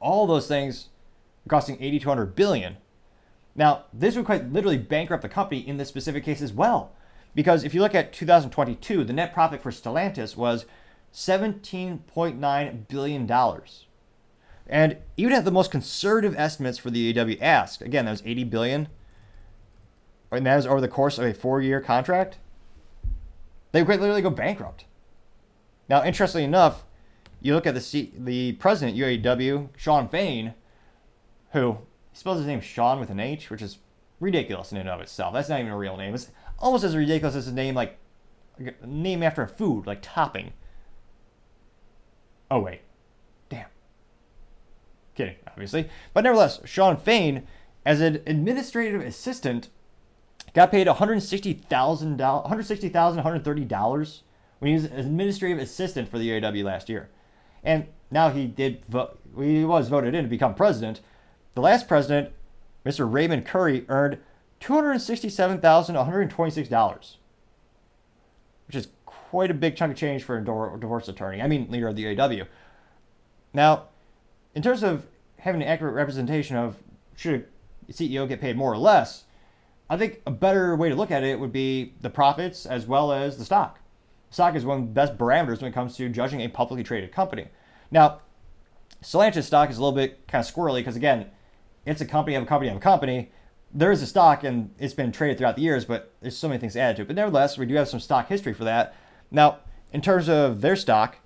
all 0.00 0.26
those 0.26 0.48
things 0.48 0.88
are 1.46 1.50
costing 1.50 1.76
80 1.80 1.98
to 2.00 2.08
100 2.08 2.34
billion. 2.34 2.76
Now, 3.54 3.84
this 3.92 4.16
would 4.16 4.24
quite 4.24 4.52
literally 4.52 4.78
bankrupt 4.78 5.22
the 5.22 5.28
company 5.28 5.66
in 5.66 5.76
this 5.76 5.88
specific 5.88 6.24
case 6.24 6.40
as 6.40 6.52
well. 6.52 6.92
Because 7.34 7.64
if 7.64 7.74
you 7.74 7.80
look 7.80 7.94
at 7.94 8.12
2022, 8.12 9.04
the 9.04 9.12
net 9.12 9.34
profit 9.34 9.62
for 9.62 9.70
Stellantis 9.70 10.36
was 10.36 10.64
$17.9 11.12 12.88
billion. 12.88 13.30
And 14.66 14.96
even 15.16 15.32
at 15.32 15.44
the 15.44 15.50
most 15.50 15.70
conservative 15.70 16.34
estimates 16.36 16.78
for 16.78 16.90
the 16.90 17.12
UAW 17.12 17.38
asked, 17.40 17.82
again, 17.82 18.04
that 18.04 18.12
was 18.12 18.22
80 18.24 18.44
billion, 18.44 18.88
and 20.30 20.46
that 20.46 20.58
is 20.58 20.66
over 20.66 20.80
the 20.80 20.88
course 20.88 21.18
of 21.18 21.24
a 21.24 21.34
four-year 21.34 21.80
contract, 21.80 22.38
they 23.72 23.84
could 23.84 24.00
literally 24.00 24.22
go 24.22 24.30
bankrupt. 24.30 24.84
Now, 25.88 26.04
interestingly 26.04 26.44
enough, 26.44 26.84
you 27.40 27.54
look 27.54 27.66
at 27.66 27.74
the 27.74 27.80
C- 27.80 28.12
the 28.16 28.52
president 28.52 28.96
UAW, 28.96 29.68
Shawn 29.76 30.08
Fain, 30.08 30.54
who 31.52 31.78
spells 32.12 32.38
his 32.38 32.46
name 32.46 32.60
Shawn 32.60 33.00
with 33.00 33.10
an 33.10 33.20
H, 33.20 33.50
which 33.50 33.62
is 33.62 33.78
ridiculous 34.20 34.72
in 34.72 34.78
and 34.78 34.88
of 34.88 35.00
itself. 35.00 35.32
That's 35.34 35.48
not 35.48 35.60
even 35.60 35.72
a 35.72 35.76
real 35.76 35.96
name. 35.96 36.14
It's 36.14 36.30
almost 36.58 36.84
as 36.84 36.96
ridiculous 36.96 37.34
as 37.34 37.48
a 37.48 37.52
name 37.52 37.74
like 37.74 37.98
a 38.58 38.86
name 38.86 39.22
after 39.22 39.42
a 39.42 39.48
food, 39.48 39.86
like 39.86 40.00
topping. 40.02 40.52
Oh 42.50 42.60
wait, 42.60 42.80
damn. 43.48 43.68
Kidding, 45.14 45.36
obviously. 45.46 45.88
But 46.12 46.24
nevertheless, 46.24 46.60
Shawn 46.64 46.96
Fain, 46.96 47.46
as 47.86 48.00
an 48.00 48.22
administrative 48.26 49.00
assistant, 49.00 49.68
got 50.54 50.70
paid 50.70 50.86
$160,000, 50.86 51.66
$160,000, 51.66 52.92
$130 52.92 54.20
when 54.58 54.68
he 54.68 54.74
was 54.74 54.84
administrative 54.84 55.58
assistant 55.58 56.08
for 56.08 56.18
the 56.18 56.28
UAW 56.28 56.64
last 56.64 56.88
year. 56.88 57.08
And 57.62 57.86
now 58.10 58.30
he 58.30 58.46
did 58.46 58.82
vote, 58.88 59.18
he 59.38 59.64
was 59.64 59.88
voted 59.88 60.14
in 60.14 60.24
to 60.24 60.28
become 60.28 60.54
president. 60.54 61.00
The 61.54 61.60
last 61.60 61.88
president, 61.88 62.32
Mr. 62.84 63.10
Raymond 63.10 63.46
Curry, 63.46 63.84
earned 63.88 64.18
$267,126, 64.60 67.16
which 68.66 68.76
is 68.76 68.88
quite 69.06 69.50
a 69.50 69.54
big 69.54 69.76
chunk 69.76 69.92
of 69.92 69.98
change 69.98 70.22
for 70.22 70.36
a 70.36 70.44
divorce 70.78 71.08
attorney. 71.08 71.40
I 71.40 71.46
mean, 71.46 71.70
leader 71.70 71.88
of 71.88 71.96
the 71.96 72.04
UAW. 72.04 72.46
Now, 73.52 73.84
in 74.54 74.62
terms 74.62 74.82
of 74.82 75.06
having 75.38 75.62
an 75.62 75.68
accurate 75.68 75.94
representation 75.94 76.56
of 76.56 76.76
should 77.16 77.46
a 77.88 77.92
CEO 77.92 78.28
get 78.28 78.40
paid 78.40 78.56
more 78.56 78.72
or 78.72 78.78
less, 78.78 79.24
I 79.90 79.96
think 79.96 80.22
a 80.24 80.30
better 80.30 80.76
way 80.76 80.88
to 80.88 80.94
look 80.94 81.10
at 81.10 81.24
it 81.24 81.40
would 81.40 81.52
be 81.52 81.94
the 82.00 82.08
profits 82.08 82.64
as 82.64 82.86
well 82.86 83.12
as 83.12 83.36
the 83.36 83.44
stock. 83.44 83.80
Stock 84.30 84.54
is 84.54 84.64
one 84.64 84.78
of 84.78 84.84
the 84.84 84.92
best 84.92 85.18
parameters 85.18 85.60
when 85.60 85.72
it 85.72 85.74
comes 85.74 85.96
to 85.96 86.08
judging 86.08 86.40
a 86.40 86.48
publicly 86.48 86.84
traded 86.84 87.10
company. 87.10 87.48
Now, 87.90 88.20
Stellantis 89.02 89.42
stock 89.42 89.68
is 89.68 89.78
a 89.78 89.80
little 89.80 89.96
bit 89.96 90.28
kind 90.28 90.46
of 90.46 90.54
squirrely 90.54 90.76
because 90.76 90.94
again, 90.94 91.26
it's 91.84 92.00
a 92.00 92.06
company 92.06 92.36
of 92.36 92.44
a 92.44 92.46
company 92.46 92.70
of 92.70 92.76
a 92.76 92.80
company. 92.80 93.32
There 93.74 93.90
is 93.90 94.00
a 94.00 94.06
stock 94.06 94.44
and 94.44 94.72
it's 94.78 94.94
been 94.94 95.10
traded 95.10 95.38
throughout 95.38 95.56
the 95.56 95.62
years, 95.62 95.84
but 95.84 96.14
there's 96.20 96.36
so 96.36 96.46
many 96.46 96.60
things 96.60 96.76
added 96.76 96.96
to 96.96 97.02
it. 97.02 97.06
But 97.08 97.16
nevertheless, 97.16 97.58
we 97.58 97.66
do 97.66 97.74
have 97.74 97.88
some 97.88 97.98
stock 97.98 98.28
history 98.28 98.54
for 98.54 98.64
that. 98.64 98.94
Now, 99.32 99.58
in 99.92 100.02
terms 100.02 100.28
of 100.28 100.60
their 100.60 100.76
stock, 100.76 101.16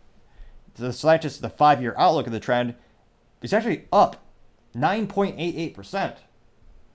the 0.77 0.89
Stellantis, 0.89 1.39
the 1.39 1.51
five-year 1.51 1.95
outlook 1.99 2.27
of 2.27 2.33
the 2.33 2.41
trend, 2.41 2.77
is 3.43 3.53
actually 3.53 3.85
up 3.93 4.25
9.88%. 4.75 6.17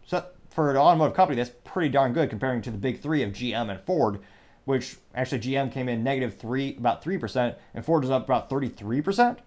So 0.07 0.25
for 0.49 0.71
an 0.71 0.77
automotive 0.77 1.15
company, 1.15 1.37
that's 1.37 1.51
pretty 1.63 1.89
darn 1.89 2.13
good 2.13 2.29
comparing 2.29 2.61
to 2.63 2.71
the 2.71 2.77
big 2.77 3.01
three 3.01 3.23
of 3.23 3.31
GM 3.31 3.69
and 3.69 3.79
Ford, 3.81 4.19
which 4.65 4.97
actually 5.15 5.39
GM 5.39 5.71
came 5.71 5.87
in 5.87 6.03
negative 6.03 6.37
three, 6.37 6.75
about 6.75 7.03
3%, 7.03 7.55
and 7.73 7.85
Ford 7.85 8.03
was 8.03 8.11
up 8.11 8.25
about 8.25 8.49
33%. 8.49 9.37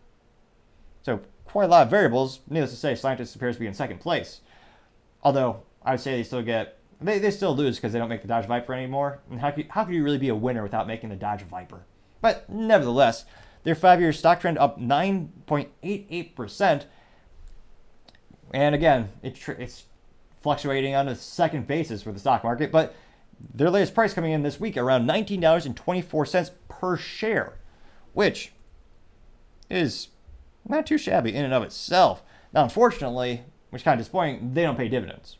So 1.03 1.21
quite 1.45 1.65
a 1.65 1.69
lot 1.69 1.83
of 1.83 1.91
variables. 1.91 2.41
Needless 2.49 2.71
to 2.71 2.77
say, 2.77 2.95
Stellantis 2.95 3.37
appears 3.37 3.57
to 3.57 3.61
be 3.61 3.67
in 3.67 3.75
second 3.75 4.01
place. 4.01 4.41
Although 5.23 5.63
I 5.85 5.93
would 5.93 6.01
say 6.01 6.17
they 6.17 6.23
still 6.23 6.43
get, 6.43 6.79
they, 7.01 7.19
they 7.19 7.31
still 7.31 7.55
lose 7.55 7.77
because 7.77 7.93
they 7.93 7.99
don't 7.99 8.09
make 8.09 8.23
the 8.23 8.29
Dodge 8.29 8.47
Viper 8.47 8.73
anymore. 8.73 9.21
And 9.31 9.41
how 9.41 9.51
could, 9.51 9.67
how 9.71 9.85
could 9.85 9.95
you 9.95 10.05
really 10.05 10.19
be 10.19 10.29
a 10.29 10.35
winner 10.35 10.63
without 10.63 10.87
making 10.87 11.11
the 11.11 11.17
Dodge 11.17 11.43
Viper? 11.43 11.83
But 12.21 12.49
nevertheless, 12.49 13.25
their 13.65 13.75
five-year 13.75 14.13
stock 14.13 14.41
trend 14.41 14.59
up 14.59 14.81
9.88%. 14.81 16.85
And 18.55 18.75
again, 18.75 19.11
it, 19.23 19.49
it's 19.59 19.85
fluctuating 20.43 20.95
on 20.95 21.09
a 21.09 21.15
second 21.15 21.67
basis 21.67 22.03
for 22.03 22.13
the 22.13 22.19
stock 22.19 22.45
market, 22.45 22.73
but 22.73 22.95
their 23.55 23.71
latest 23.71 23.95
price 23.95 24.15
coming 24.15 24.33
in 24.33 24.43
this 24.43 24.61
week 24.61 24.77
around 24.77 25.09
$19.24 25.09 26.51
per 26.69 26.97
share, 26.97 27.59
which 28.13 28.53
is 29.71 30.09
not 30.67 30.87
too 30.87 30.99
shabby 30.99 31.35
in 31.35 31.45
and 31.45 31.55
of 31.55 31.63
itself. 31.63 32.23
Now, 32.53 32.65
unfortunately, 32.65 33.43
which 33.71 33.81
is 33.81 33.85
kind 33.85 33.99
of 33.99 34.05
disappointing, 34.05 34.55
they 34.55 34.63
don't 34.63 34.77
pay 34.77 34.89
dividends. 34.89 35.39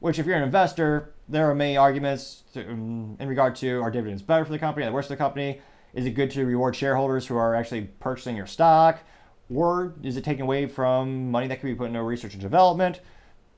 Which, 0.00 0.18
if 0.18 0.26
you're 0.26 0.36
an 0.36 0.42
investor, 0.42 1.14
there 1.28 1.48
are 1.48 1.54
many 1.54 1.76
arguments 1.76 2.42
to, 2.54 2.68
um, 2.68 3.16
in 3.20 3.28
regard 3.28 3.54
to 3.56 3.80
are 3.80 3.90
dividends 3.90 4.20
better 4.20 4.44
for 4.44 4.50
the 4.50 4.58
company, 4.58 4.84
the 4.84 4.92
worse 4.92 5.06
for 5.06 5.12
the 5.12 5.16
company? 5.16 5.60
Is 5.94 6.06
it 6.06 6.10
good 6.10 6.30
to 6.32 6.44
reward 6.44 6.74
shareholders 6.74 7.26
who 7.26 7.36
are 7.36 7.54
actually 7.54 7.82
purchasing 8.00 8.36
your 8.36 8.46
stock? 8.46 8.98
Or 9.54 9.94
is 10.02 10.16
it 10.16 10.24
taken 10.24 10.42
away 10.42 10.66
from 10.66 11.30
money 11.30 11.46
that 11.46 11.60
could 11.60 11.66
be 11.66 11.74
put 11.74 11.88
into 11.88 12.02
research 12.02 12.32
and 12.32 12.42
development? 12.42 13.00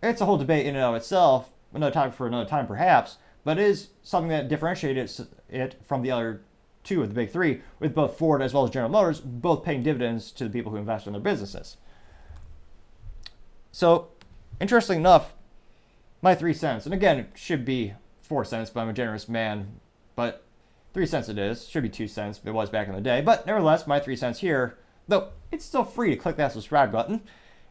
It's 0.05 0.21
a 0.21 0.27
whole 0.27 0.37
debate 0.37 0.67
in 0.67 0.77
and 0.77 0.85
of 0.85 0.95
itself, 0.95 1.51
another 1.73 1.93
topic 1.93 2.15
for 2.15 2.27
another 2.27 2.49
time 2.49 2.67
perhaps, 2.67 3.17
but 3.43 3.59
it 3.59 3.67
is 3.67 3.89
something 4.03 4.29
that 4.29 4.49
differentiates 4.49 5.21
it 5.49 5.77
from 5.87 6.03
the 6.03 6.11
other 6.11 6.43
two 6.83 7.03
of 7.03 7.09
the 7.09 7.15
big 7.15 7.31
three, 7.31 7.63
with 7.81 7.95
both 7.95 8.19
Ford 8.19 8.43
as 8.43 8.53
well 8.53 8.65
as 8.65 8.71
General 8.71 8.91
Motors 8.91 9.21
both 9.21 9.65
paying 9.65 9.83
dividends 9.83 10.31
to 10.33 10.45
the 10.45 10.51
people 10.51 10.71
who 10.71 10.77
invest 10.77 11.07
in 11.07 11.15
their 11.15 11.23
businesses. 11.23 11.79
So, 13.73 14.09
interesting 14.61 14.99
enough, 14.99 15.33
my 16.21 16.35
three 16.35 16.53
cents, 16.53 16.85
and 16.85 16.95
again, 16.95 17.19
it 17.19 17.31
should 17.35 17.65
be 17.65 17.95
four 18.21 18.45
cents, 18.45 18.69
but 18.69 18.81
I'm 18.81 18.91
a 18.91 18.93
generous 18.93 19.29
man, 19.29 19.81
but 20.17 20.45
three 20.93 21.07
cents 21.07 21.31
it 21.31 21.39
is. 21.39 21.67
Should 21.67 21.83
be 21.83 21.89
two 21.89 22.09
cents, 22.09 22.41
it 22.45 22.51
was 22.51 22.69
back 22.69 22.89
in 22.89 22.95
the 22.95 23.01
day. 23.01 23.23
But 23.23 23.47
nevertheless, 23.47 23.87
my 23.87 24.01
three 24.01 24.17
cents 24.17 24.41
here, 24.41 24.79
though 25.09 25.31
it's 25.51 25.65
still 25.65 25.85
free 25.85 26.11
to 26.11 26.17
click 26.17 26.37
that 26.37 26.53
subscribe 26.53 26.93
button 26.93 27.23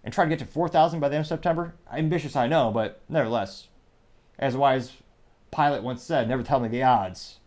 and 0.03 0.13
try 0.13 0.23
to 0.23 0.29
get 0.29 0.39
to 0.39 0.45
4,000 0.45 0.99
by 0.99 1.09
the 1.09 1.15
end 1.15 1.23
of 1.23 1.27
September. 1.27 1.75
Ambitious, 1.91 2.35
I 2.35 2.47
know, 2.47 2.71
but 2.71 3.01
nevertheless, 3.07 3.67
as 4.37 4.55
a 4.55 4.59
wise 4.59 4.91
pilot 5.51 5.83
once 5.83 6.03
said, 6.03 6.27
never 6.27 6.43
tell 6.43 6.59
me 6.59 6.67
the 6.67 6.83
odds. 6.83 7.39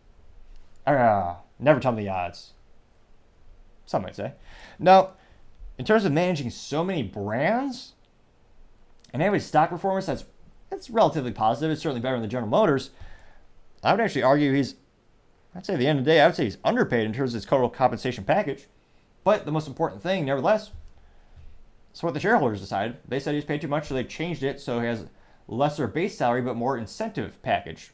Uh, 0.86 1.36
never 1.58 1.80
tell 1.80 1.92
me 1.92 2.04
the 2.04 2.10
odds. 2.10 2.52
Some 3.84 4.02
might 4.02 4.16
say. 4.16 4.32
Now, 4.78 5.10
in 5.78 5.84
terms 5.84 6.04
of 6.04 6.12
managing 6.12 6.50
so 6.50 6.82
many 6.82 7.02
brands 7.02 7.92
and 9.12 9.22
having 9.22 9.40
stock 9.40 9.70
performance 9.70 10.06
that's 10.06 10.24
that's 10.70 10.90
relatively 10.90 11.32
positive. 11.32 11.70
It's 11.70 11.82
certainly 11.82 12.00
better 12.00 12.16
than 12.16 12.22
the 12.22 12.28
General 12.28 12.50
Motors. 12.50 12.90
I 13.82 13.92
would 13.92 14.00
actually 14.00 14.22
argue 14.22 14.52
he's, 14.52 14.74
I'd 15.54 15.64
say 15.64 15.74
at 15.74 15.78
the 15.78 15.86
end 15.86 15.98
of 15.98 16.04
the 16.04 16.10
day, 16.10 16.20
I 16.20 16.26
would 16.26 16.36
say 16.36 16.44
he's 16.44 16.58
underpaid 16.64 17.06
in 17.06 17.12
terms 17.12 17.32
of 17.32 17.38
his 17.38 17.44
total 17.44 17.68
compensation 17.68 18.24
package. 18.24 18.66
But 19.24 19.44
the 19.44 19.52
most 19.52 19.68
important 19.68 20.02
thing, 20.02 20.24
nevertheless, 20.24 20.70
it's 21.96 22.02
what 22.02 22.12
the 22.12 22.20
shareholders 22.20 22.60
decided. 22.60 22.98
They 23.08 23.18
said 23.18 23.34
he's 23.34 23.46
paid 23.46 23.62
too 23.62 23.68
much, 23.68 23.88
so 23.88 23.94
they 23.94 24.04
changed 24.04 24.42
it 24.42 24.60
so 24.60 24.80
he 24.80 24.86
has 24.86 25.06
lesser 25.48 25.86
base 25.86 26.14
salary 26.14 26.42
but 26.42 26.54
more 26.54 26.76
incentive 26.76 27.40
package. 27.40 27.92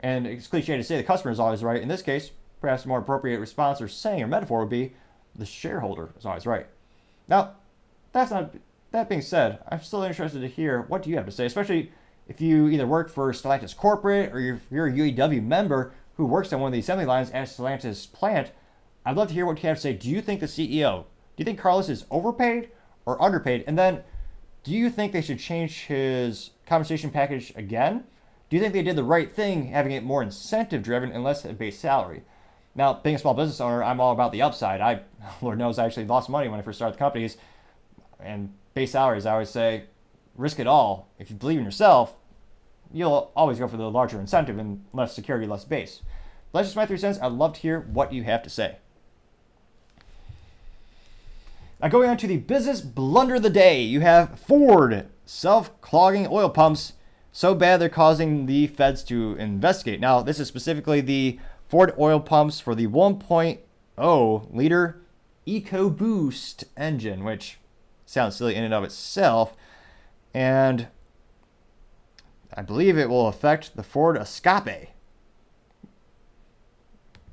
And 0.00 0.26
it's 0.26 0.48
cliche 0.48 0.76
to 0.76 0.82
say 0.82 0.96
the 0.96 1.04
customer 1.04 1.30
is 1.30 1.38
always 1.38 1.62
right. 1.62 1.80
In 1.80 1.86
this 1.86 2.02
case, 2.02 2.32
perhaps 2.60 2.84
a 2.84 2.88
more 2.88 2.98
appropriate 2.98 3.38
response 3.38 3.80
or 3.80 3.86
saying 3.86 4.20
or 4.20 4.26
metaphor 4.26 4.58
would 4.58 4.68
be 4.68 4.94
the 5.32 5.46
shareholder 5.46 6.10
is 6.18 6.26
always 6.26 6.44
right. 6.44 6.66
Now, 7.28 7.52
that's 8.10 8.32
not 8.32 8.52
that 8.90 9.08
being 9.08 9.22
said, 9.22 9.60
I'm 9.68 9.80
still 9.80 10.02
interested 10.02 10.40
to 10.40 10.48
hear 10.48 10.82
what 10.82 11.04
do 11.04 11.10
you 11.10 11.14
have 11.14 11.26
to 11.26 11.30
say, 11.30 11.46
especially 11.46 11.92
if 12.26 12.40
you 12.40 12.66
either 12.66 12.88
work 12.88 13.10
for 13.10 13.32
Stellantis 13.32 13.76
corporate 13.76 14.32
or 14.32 14.40
you're, 14.40 14.60
you're 14.72 14.88
a 14.88 14.92
UAW 14.92 15.40
member 15.40 15.92
who 16.16 16.26
works 16.26 16.52
on 16.52 16.58
one 16.58 16.70
of 16.70 16.72
the 16.72 16.80
assembly 16.80 17.06
lines 17.06 17.30
at 17.30 17.46
Stellantis 17.46 18.12
plant. 18.12 18.50
I'd 19.06 19.14
love 19.14 19.28
to 19.28 19.34
hear 19.34 19.46
what 19.46 19.62
you 19.62 19.68
have 19.68 19.76
to 19.76 19.82
say. 19.82 19.92
Do 19.92 20.10
you 20.10 20.20
think 20.20 20.40
the 20.40 20.46
CEO, 20.46 21.04
do 21.36 21.40
you 21.40 21.44
think 21.44 21.58
Carlos 21.58 21.88
is 21.88 22.04
overpaid 22.10 22.70
or 23.06 23.20
underpaid? 23.22 23.64
And 23.66 23.78
then, 23.78 24.02
do 24.64 24.72
you 24.72 24.90
think 24.90 25.12
they 25.12 25.22
should 25.22 25.38
change 25.38 25.86
his 25.86 26.50
compensation 26.66 27.10
package 27.10 27.52
again? 27.56 28.04
Do 28.48 28.56
you 28.56 28.62
think 28.62 28.74
they 28.74 28.82
did 28.82 28.96
the 28.96 29.04
right 29.04 29.34
thing 29.34 29.66
having 29.66 29.92
it 29.92 30.04
more 30.04 30.22
incentive 30.22 30.82
driven 30.82 31.10
and 31.10 31.24
less 31.24 31.44
a 31.44 31.52
base 31.52 31.78
salary? 31.78 32.22
Now, 32.74 32.94
being 32.94 33.16
a 33.16 33.18
small 33.18 33.34
business 33.34 33.60
owner, 33.60 33.82
I'm 33.82 34.00
all 34.00 34.12
about 34.12 34.32
the 34.32 34.42
upside. 34.42 34.80
I, 34.80 35.02
Lord 35.42 35.58
knows, 35.58 35.78
I 35.78 35.86
actually 35.86 36.06
lost 36.06 36.28
money 36.28 36.48
when 36.48 36.60
I 36.60 36.62
first 36.62 36.78
started 36.78 36.94
the 36.94 36.98
companies, 36.98 37.36
and 38.20 38.52
base 38.74 38.92
salaries, 38.92 39.26
I 39.26 39.32
always 39.32 39.50
say, 39.50 39.84
risk 40.36 40.58
it 40.58 40.66
all. 40.66 41.08
If 41.18 41.30
you 41.30 41.36
believe 41.36 41.58
in 41.58 41.64
yourself, 41.64 42.14
you'll 42.92 43.32
always 43.34 43.58
go 43.58 43.68
for 43.68 43.76
the 43.76 43.90
larger 43.90 44.20
incentive 44.20 44.58
and 44.58 44.84
less 44.92 45.14
security, 45.14 45.46
less 45.46 45.64
base. 45.64 46.02
That's 46.52 46.68
just 46.68 46.76
my 46.76 46.86
three 46.86 46.98
cents. 46.98 47.18
I'd 47.20 47.32
love 47.32 47.54
to 47.54 47.60
hear 47.60 47.80
what 47.80 48.12
you 48.12 48.24
have 48.24 48.42
to 48.42 48.50
say. 48.50 48.76
Now, 51.82 51.88
going 51.88 52.08
on 52.08 52.16
to 52.18 52.28
the 52.28 52.36
business 52.36 52.80
blunder 52.80 53.34
of 53.34 53.42
the 53.42 53.50
day, 53.50 53.82
you 53.82 54.00
have 54.02 54.38
Ford 54.38 55.08
self 55.24 55.80
clogging 55.80 56.28
oil 56.30 56.48
pumps 56.48 56.92
so 57.32 57.56
bad 57.56 57.80
they're 57.80 57.88
causing 57.88 58.46
the 58.46 58.68
feds 58.68 59.02
to 59.04 59.34
investigate. 59.34 59.98
Now, 59.98 60.22
this 60.22 60.38
is 60.38 60.46
specifically 60.46 61.00
the 61.00 61.40
Ford 61.66 61.92
oil 61.98 62.20
pumps 62.20 62.60
for 62.60 62.76
the 62.76 62.86
1.0 62.86 64.54
liter 64.54 65.02
EcoBoost 65.44 66.64
engine, 66.76 67.24
which 67.24 67.58
sounds 68.06 68.36
silly 68.36 68.54
in 68.54 68.62
and 68.62 68.74
of 68.74 68.84
itself. 68.84 69.56
And 70.32 70.86
I 72.54 72.62
believe 72.62 72.96
it 72.96 73.08
will 73.08 73.26
affect 73.26 73.74
the 73.74 73.82
Ford 73.82 74.16
Escape. 74.16 74.90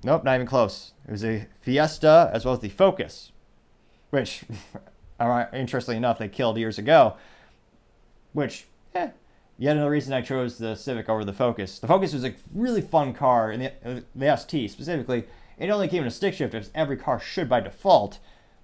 Nope, 0.03 0.23
not 0.23 0.35
even 0.35 0.47
close. 0.47 0.93
It 1.07 1.11
was 1.11 1.23
a 1.23 1.45
Fiesta 1.61 2.31
as 2.33 2.45
well 2.45 2.55
as 2.55 2.61
the 2.61 2.69
Focus, 2.69 3.31
which, 4.09 4.43
interestingly 5.53 5.97
enough, 5.97 6.19
they 6.19 6.27
killed 6.27 6.57
years 6.57 6.77
ago. 6.77 7.15
Which, 8.33 8.67
eh, 8.93 9.09
yet 9.57 9.75
another 9.75 9.91
reason 9.91 10.13
I 10.13 10.21
chose 10.21 10.57
the 10.57 10.75
Civic 10.75 11.09
over 11.09 11.25
the 11.25 11.33
Focus. 11.33 11.79
The 11.79 11.87
Focus 11.87 12.13
was 12.13 12.25
a 12.25 12.35
really 12.53 12.81
fun 12.81 13.13
car, 13.13 13.51
and 13.51 13.63
the, 13.63 13.71
uh, 13.85 14.01
the 14.15 14.35
ST 14.35 14.69
specifically. 14.71 15.25
It 15.57 15.69
only 15.69 15.89
came 15.89 16.03
in 16.03 16.07
a 16.07 16.11
stick 16.11 16.33
shift, 16.33 16.53
as 16.53 16.71
every 16.73 16.95
car 16.95 17.19
should 17.19 17.49
by 17.49 17.59
default. 17.59 18.19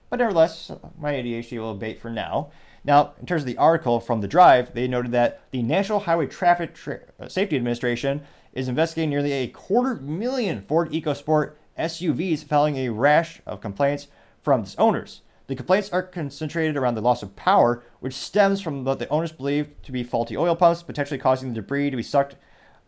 But 0.10 0.20
nevertheless, 0.20 0.72
my 0.98 1.14
ADHD 1.14 1.60
will 1.60 1.72
abate 1.72 2.00
for 2.00 2.10
now. 2.10 2.52
Now, 2.86 3.14
in 3.20 3.26
terms 3.26 3.42
of 3.42 3.48
the 3.48 3.58
article 3.58 4.00
from 4.00 4.22
the 4.22 4.28
drive, 4.28 4.74
they 4.74 4.88
noted 4.88 5.12
that 5.12 5.42
the 5.52 5.64
National 5.64 6.02
Highway 6.02 6.28
Traffic 6.28 6.76
Tra- 6.76 7.02
uh, 7.20 7.28
Safety 7.28 7.56
Administration 7.56 8.22
is 8.54 8.68
investigating 8.70 9.10
nearly 9.10 9.34
a 9.34 9.48
quarter 9.48 9.96
million 9.96 10.62
Ford 10.62 10.92
EcoSport 10.92 11.54
SUVs 11.78 12.44
following 12.44 12.78
a 12.78 12.90
rash 12.90 13.42
of 13.46 13.60
complaints 13.60 14.08
from 14.42 14.62
its 14.62 14.76
owners. 14.78 15.22
The 15.48 15.56
complaints 15.56 15.90
are 15.92 16.02
concentrated 16.02 16.76
around 16.76 16.96
the 16.96 17.02
loss 17.02 17.22
of 17.22 17.36
power, 17.36 17.84
which 18.00 18.14
stems 18.14 18.62
from 18.62 18.84
what 18.84 19.00
the 19.00 19.10
owners 19.10 19.32
believe 19.32 19.70
to 19.84 19.92
be 19.92 20.04
faulty 20.04 20.36
oil 20.36 20.56
pumps, 20.56 20.82
potentially 20.82 21.20
causing 21.20 21.50
the 21.50 21.56
debris 21.56 21.92
to 21.92 21.98
be 21.98 22.04
sucked 22.04 22.36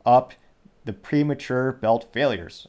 up 0.05 0.33
the 0.85 0.93
premature 0.93 1.73
belt 1.73 2.07
failures. 2.11 2.67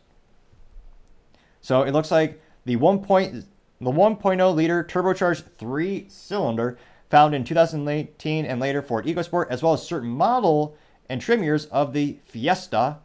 So 1.60 1.82
it 1.82 1.92
looks 1.92 2.10
like 2.10 2.42
the 2.64 2.76
1. 2.76 3.00
Point, 3.00 3.46
the 3.80 3.90
1.0 3.90 4.54
liter 4.54 4.84
turbocharged 4.84 5.44
three 5.56 6.06
cylinder 6.08 6.76
found 7.08 7.34
in 7.34 7.44
2018 7.44 8.44
and 8.44 8.60
later 8.60 8.82
Ford 8.82 9.06
EcoSport, 9.06 9.46
as 9.48 9.62
well 9.62 9.72
as 9.72 9.86
certain 9.86 10.10
model 10.10 10.76
and 11.08 11.20
trim 11.20 11.42
years 11.42 11.64
of 11.66 11.94
the 11.94 12.18
Fiesta 12.26 12.98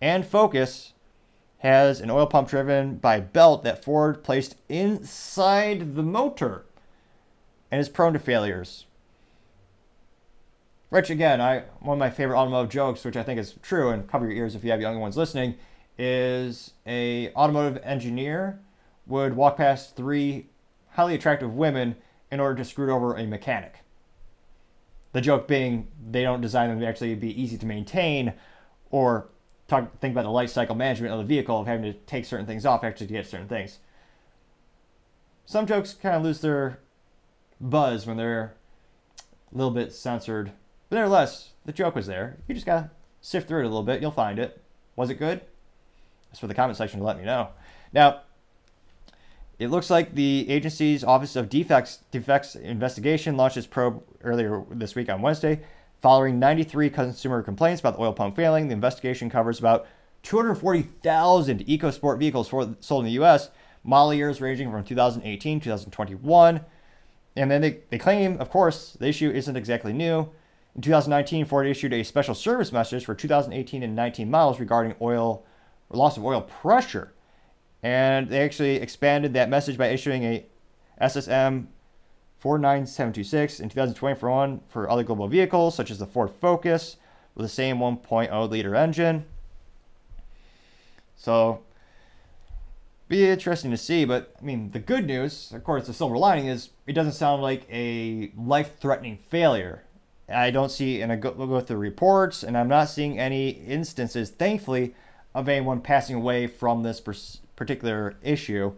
and 0.00 0.26
Focus, 0.26 0.94
has 1.64 2.02
an 2.02 2.10
oil 2.10 2.26
pump 2.26 2.46
driven 2.46 2.96
by 2.96 3.18
belt 3.18 3.64
that 3.64 3.82
Ford 3.82 4.22
placed 4.22 4.56
inside 4.68 5.94
the 5.94 6.02
motor 6.02 6.66
and 7.70 7.80
is 7.80 7.88
prone 7.88 8.12
to 8.12 8.18
failures. 8.18 8.84
Which 10.90 11.08
again, 11.08 11.40
I 11.40 11.62
one 11.80 11.96
of 11.96 11.98
my 11.98 12.10
favorite 12.10 12.38
automotive 12.38 12.70
jokes, 12.70 13.02
which 13.02 13.16
I 13.16 13.22
think 13.22 13.40
is 13.40 13.54
true, 13.62 13.88
and 13.88 14.06
cover 14.06 14.26
your 14.26 14.34
ears 14.34 14.54
if 14.54 14.62
you 14.62 14.70
have 14.72 14.80
younger 14.82 15.00
ones 15.00 15.16
listening, 15.16 15.54
is 15.96 16.72
a 16.86 17.32
automotive 17.32 17.82
engineer 17.82 18.60
would 19.06 19.34
walk 19.34 19.56
past 19.56 19.96
three 19.96 20.50
highly 20.90 21.14
attractive 21.14 21.54
women 21.54 21.96
in 22.30 22.40
order 22.40 22.56
to 22.56 22.64
screw 22.64 22.92
over 22.92 23.16
a 23.16 23.26
mechanic. 23.26 23.76
The 25.12 25.22
joke 25.22 25.48
being 25.48 25.88
they 26.10 26.24
don't 26.24 26.42
design 26.42 26.68
them 26.68 26.80
to 26.80 26.86
actually 26.86 27.14
be 27.14 27.40
easy 27.40 27.56
to 27.56 27.64
maintain 27.64 28.34
or 28.90 29.28
talk 29.68 29.98
think 30.00 30.12
about 30.12 30.24
the 30.24 30.30
life 30.30 30.50
cycle 30.50 30.74
management 30.74 31.12
of 31.12 31.18
the 31.18 31.24
vehicle 31.24 31.60
of 31.60 31.66
having 31.66 31.90
to 31.90 31.98
take 32.00 32.24
certain 32.24 32.46
things 32.46 32.66
off 32.66 32.84
actually 32.84 33.06
to 33.08 33.12
get 33.12 33.26
certain 33.26 33.48
things. 33.48 33.78
Some 35.46 35.66
jokes 35.66 35.94
kind 35.94 36.16
of 36.16 36.22
lose 36.22 36.40
their 36.40 36.80
buzz 37.60 38.06
when 38.06 38.16
they're 38.16 38.54
a 39.52 39.56
little 39.56 39.72
bit 39.72 39.92
censored. 39.92 40.52
But 40.88 40.96
nevertheless, 40.96 41.50
the 41.64 41.72
joke 41.72 41.94
was 41.94 42.06
there. 42.06 42.38
You 42.46 42.54
just 42.54 42.66
gotta 42.66 42.90
sift 43.20 43.48
through 43.48 43.60
it 43.60 43.66
a 43.66 43.68
little 43.68 43.82
bit, 43.82 44.00
you'll 44.00 44.10
find 44.10 44.38
it. 44.38 44.62
Was 44.96 45.10
it 45.10 45.14
good? 45.14 45.40
That's 46.28 46.40
for 46.40 46.46
the 46.46 46.54
comment 46.54 46.76
section 46.76 47.00
to 47.00 47.06
let 47.06 47.18
me 47.18 47.24
know. 47.24 47.48
Now, 47.92 48.22
it 49.58 49.68
looks 49.68 49.88
like 49.88 50.14
the 50.14 50.50
agency's 50.50 51.04
Office 51.04 51.36
of 51.36 51.48
Defects 51.48 52.00
Defects 52.10 52.56
Investigation 52.56 53.36
launched 53.36 53.56
its 53.56 53.66
probe 53.66 54.02
earlier 54.22 54.64
this 54.70 54.94
week 54.94 55.08
on 55.08 55.22
Wednesday. 55.22 55.60
Following 56.04 56.38
93 56.38 56.90
consumer 56.90 57.42
complaints 57.42 57.80
about 57.80 57.94
the 57.94 58.02
oil 58.02 58.12
pump 58.12 58.36
failing, 58.36 58.68
the 58.68 58.74
investigation 58.74 59.30
covers 59.30 59.58
about 59.58 59.86
240,000 60.22 61.60
EcoSport 61.60 62.18
vehicles 62.18 62.46
for, 62.46 62.76
sold 62.80 63.04
in 63.04 63.06
the 63.06 63.12
U.S., 63.12 63.48
model 63.84 64.12
years 64.12 64.38
ranging 64.38 64.70
from 64.70 64.84
2018 64.84 65.60
2021. 65.60 66.60
And 67.36 67.50
then 67.50 67.62
they, 67.62 67.78
they 67.88 67.96
claim, 67.96 68.38
of 68.38 68.50
course, 68.50 68.98
the 69.00 69.06
issue 69.06 69.30
isn't 69.30 69.56
exactly 69.56 69.94
new. 69.94 70.28
In 70.74 70.82
2019, 70.82 71.46
Ford 71.46 71.66
issued 71.66 71.94
a 71.94 72.02
special 72.02 72.34
service 72.34 72.70
message 72.70 73.06
for 73.06 73.14
2018 73.14 73.82
and 73.82 73.96
19 73.96 74.30
models 74.30 74.60
regarding 74.60 74.94
oil 75.00 75.42
loss 75.88 76.18
of 76.18 76.24
oil 76.26 76.42
pressure. 76.42 77.14
And 77.82 78.28
they 78.28 78.42
actually 78.42 78.76
expanded 78.76 79.32
that 79.32 79.48
message 79.48 79.78
by 79.78 79.86
issuing 79.86 80.22
a 80.24 80.44
SSM 81.00 81.68
49726 82.44 83.58
in 83.58 83.70
2021 83.70 84.60
for 84.68 84.90
other 84.90 85.02
global 85.02 85.26
vehicles, 85.28 85.74
such 85.74 85.90
as 85.90 85.98
the 85.98 86.04
Ford 86.04 86.30
Focus, 86.42 86.98
with 87.34 87.46
the 87.46 87.48
same 87.48 87.78
1.0 87.78 88.50
liter 88.50 88.74
engine. 88.74 89.24
So, 91.16 91.62
be 93.08 93.30
interesting 93.30 93.70
to 93.70 93.78
see. 93.78 94.04
But 94.04 94.34
I 94.38 94.44
mean, 94.44 94.72
the 94.72 94.78
good 94.78 95.06
news, 95.06 95.52
of 95.52 95.64
course, 95.64 95.86
the 95.86 95.94
silver 95.94 96.18
lining 96.18 96.48
is 96.48 96.68
it 96.86 96.92
doesn't 96.92 97.14
sound 97.14 97.40
like 97.40 97.66
a 97.72 98.30
life-threatening 98.36 99.16
failure. 99.30 99.84
I 100.28 100.50
don't 100.50 100.70
see, 100.70 101.00
and 101.00 101.10
I 101.10 101.16
go, 101.16 101.32
go 101.32 101.58
the 101.62 101.78
reports, 101.78 102.42
and 102.42 102.58
I'm 102.58 102.68
not 102.68 102.90
seeing 102.90 103.18
any 103.18 103.48
instances, 103.48 104.28
thankfully, 104.28 104.94
of 105.34 105.48
anyone 105.48 105.80
passing 105.80 106.16
away 106.16 106.46
from 106.46 106.82
this 106.82 107.00
particular 107.56 108.16
issue. 108.22 108.74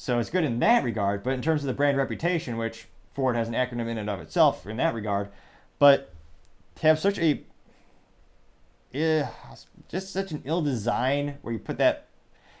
So 0.00 0.18
it's 0.18 0.30
good 0.30 0.44
in 0.44 0.60
that 0.60 0.82
regard, 0.82 1.22
but 1.22 1.34
in 1.34 1.42
terms 1.42 1.60
of 1.62 1.66
the 1.66 1.74
brand 1.74 1.98
reputation, 1.98 2.56
which 2.56 2.86
Ford 3.12 3.36
has 3.36 3.48
an 3.48 3.54
acronym 3.54 3.86
in 3.86 3.98
and 3.98 4.08
of 4.08 4.18
itself 4.18 4.66
in 4.66 4.78
that 4.78 4.94
regard, 4.94 5.28
but 5.78 6.14
to 6.76 6.86
have 6.86 6.98
such 6.98 7.18
a 7.18 7.42
eh, 8.94 9.26
just 9.90 10.10
such 10.10 10.32
an 10.32 10.40
ill 10.46 10.62
design 10.62 11.36
where 11.42 11.52
you 11.52 11.58
put 11.58 11.76
that 11.76 12.06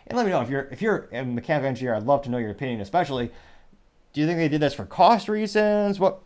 and 0.06 0.18
let 0.18 0.26
me 0.26 0.32
know 0.32 0.42
if 0.42 0.50
you're 0.50 0.68
if 0.70 0.82
you're 0.82 1.08
a 1.12 1.24
mechanical 1.24 1.66
engineer, 1.66 1.94
I'd 1.94 2.02
love 2.02 2.20
to 2.24 2.30
know 2.30 2.36
your 2.36 2.50
opinion, 2.50 2.82
especially 2.82 3.32
do 4.12 4.20
you 4.20 4.26
think 4.26 4.36
they 4.36 4.48
did 4.48 4.60
this 4.60 4.74
for 4.74 4.84
cost 4.84 5.26
reasons? 5.26 5.98
What 5.98 6.20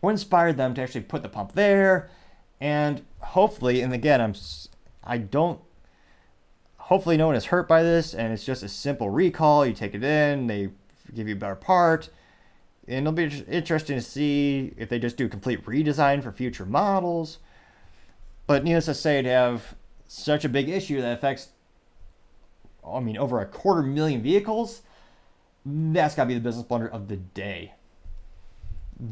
what 0.00 0.12
inspired 0.12 0.56
them 0.56 0.72
to 0.72 0.80
actually 0.80 1.02
put 1.02 1.22
the 1.22 1.28
pump 1.28 1.52
there? 1.52 2.08
And 2.62 3.04
hopefully, 3.18 3.82
and 3.82 3.92
again, 3.92 4.22
I'm 4.22 4.34
I 5.04 5.18
don't 5.18 5.60
hopefully 6.90 7.16
no 7.16 7.28
one 7.28 7.36
is 7.36 7.46
hurt 7.46 7.68
by 7.68 7.84
this 7.84 8.14
and 8.14 8.32
it's 8.32 8.44
just 8.44 8.64
a 8.64 8.68
simple 8.68 9.08
recall 9.08 9.64
you 9.64 9.72
take 9.72 9.94
it 9.94 10.02
in 10.02 10.48
they 10.48 10.68
give 11.14 11.28
you 11.28 11.34
a 11.34 11.38
better 11.38 11.54
part 11.54 12.10
and 12.88 13.06
it'll 13.06 13.12
be 13.12 13.44
interesting 13.48 13.96
to 13.96 14.02
see 14.02 14.74
if 14.76 14.88
they 14.88 14.98
just 14.98 15.16
do 15.16 15.26
a 15.26 15.28
complete 15.28 15.64
redesign 15.64 16.20
for 16.20 16.32
future 16.32 16.66
models 16.66 17.38
but 18.48 18.64
needless 18.64 18.86
to 18.86 18.94
say 18.94 19.22
to 19.22 19.28
have 19.28 19.76
such 20.08 20.44
a 20.44 20.48
big 20.48 20.68
issue 20.68 21.00
that 21.00 21.16
affects 21.16 21.50
i 22.84 22.98
mean 22.98 23.16
over 23.16 23.40
a 23.40 23.46
quarter 23.46 23.82
million 23.82 24.20
vehicles 24.20 24.82
that's 25.64 26.16
got 26.16 26.24
to 26.24 26.28
be 26.28 26.34
the 26.34 26.40
business 26.40 26.66
blunder 26.66 26.88
of 26.88 27.06
the 27.06 27.16
day 27.16 27.72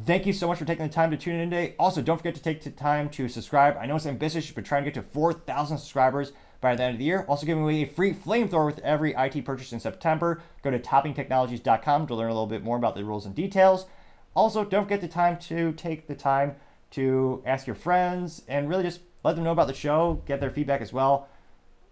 Thank 0.05 0.27
you 0.27 0.35
so 0.35 0.47
much 0.47 0.59
for 0.59 0.67
taking 0.67 0.87
the 0.87 0.93
time 0.93 1.11
to 1.13 1.17
tune 1.17 1.37
in 1.37 1.49
today. 1.49 1.75
Also, 1.79 2.03
don't 2.03 2.19
forget 2.19 2.35
to 2.35 2.43
take 2.43 2.63
the 2.63 2.71
time 2.71 3.09
to 3.09 3.27
subscribe. 3.27 3.75
I 3.81 3.87
know 3.87 3.97
it's 3.97 4.05
ambitious, 4.05 4.51
but 4.51 4.67
trying 4.67 4.85
to 4.85 4.91
get 4.91 5.03
to 5.03 5.11
4,000 5.15 5.79
subscribers 5.79 6.33
by 6.61 6.75
the 6.75 6.83
end 6.83 6.95
of 6.95 6.99
the 6.99 7.05
year. 7.05 7.25
Also 7.29 7.47
giving 7.47 7.63
away 7.63 7.83
a 7.83 7.87
free 7.87 8.13
flamethrower 8.13 8.67
with 8.67 8.79
every 8.81 9.15
IT 9.17 9.45
purchase 9.45 9.73
in 9.73 9.81
September. 9.81 10.43
Go 10.63 10.71
to 10.71 10.79
toppingtechnologies.com 10.79 12.07
to 12.07 12.15
learn 12.15 12.31
a 12.31 12.33
little 12.33 12.47
bit 12.47 12.65
more 12.65 12.77
about 12.77 12.95
the 12.95 13.05
rules 13.05 13.27
and 13.27 13.35
details. 13.35 13.87
Also, 14.35 14.65
don't 14.65 14.85
forget 14.85 15.01
the 15.01 15.09
time 15.09 15.39
to 15.39 15.73
take 15.73 16.07
the 16.07 16.15
time 16.15 16.57
to 16.91 17.43
ask 17.45 17.67
your 17.67 17.77
friends 17.77 18.43
and 18.49 18.69
really 18.69 18.83
just 18.83 19.01
let 19.25 19.35
them 19.35 19.45
know 19.45 19.53
about 19.53 19.67
the 19.67 19.75
show, 19.75 20.23
get 20.27 20.41
their 20.41 20.51
feedback 20.51 20.81
as 20.81 20.93
well. 20.93 21.29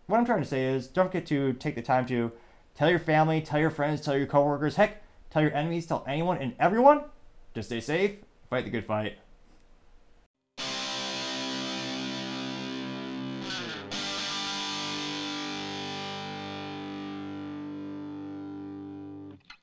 What 0.06 0.18
I'm 0.18 0.24
trying 0.24 0.42
to 0.42 0.48
say 0.48 0.64
is 0.64 0.86
don't 0.86 1.08
forget 1.08 1.26
to 1.26 1.52
take 1.54 1.74
the 1.74 1.82
time 1.82 2.06
to 2.06 2.32
tell 2.74 2.88
your 2.88 3.00
family, 3.00 3.40
tell 3.40 3.58
your 3.58 3.70
friends, 3.70 4.00
tell 4.00 4.16
your 4.16 4.26
coworkers, 4.26 4.76
heck, 4.76 5.02
tell 5.30 5.42
your 5.42 5.52
enemies, 5.52 5.86
tell 5.86 6.04
anyone 6.06 6.38
and 6.38 6.54
everyone 6.60 7.02
to 7.54 7.62
stay 7.62 7.80
safe, 7.80 8.12
fight 8.48 8.64
the 8.64 8.70
good 8.70 8.84
fight. 8.84 9.18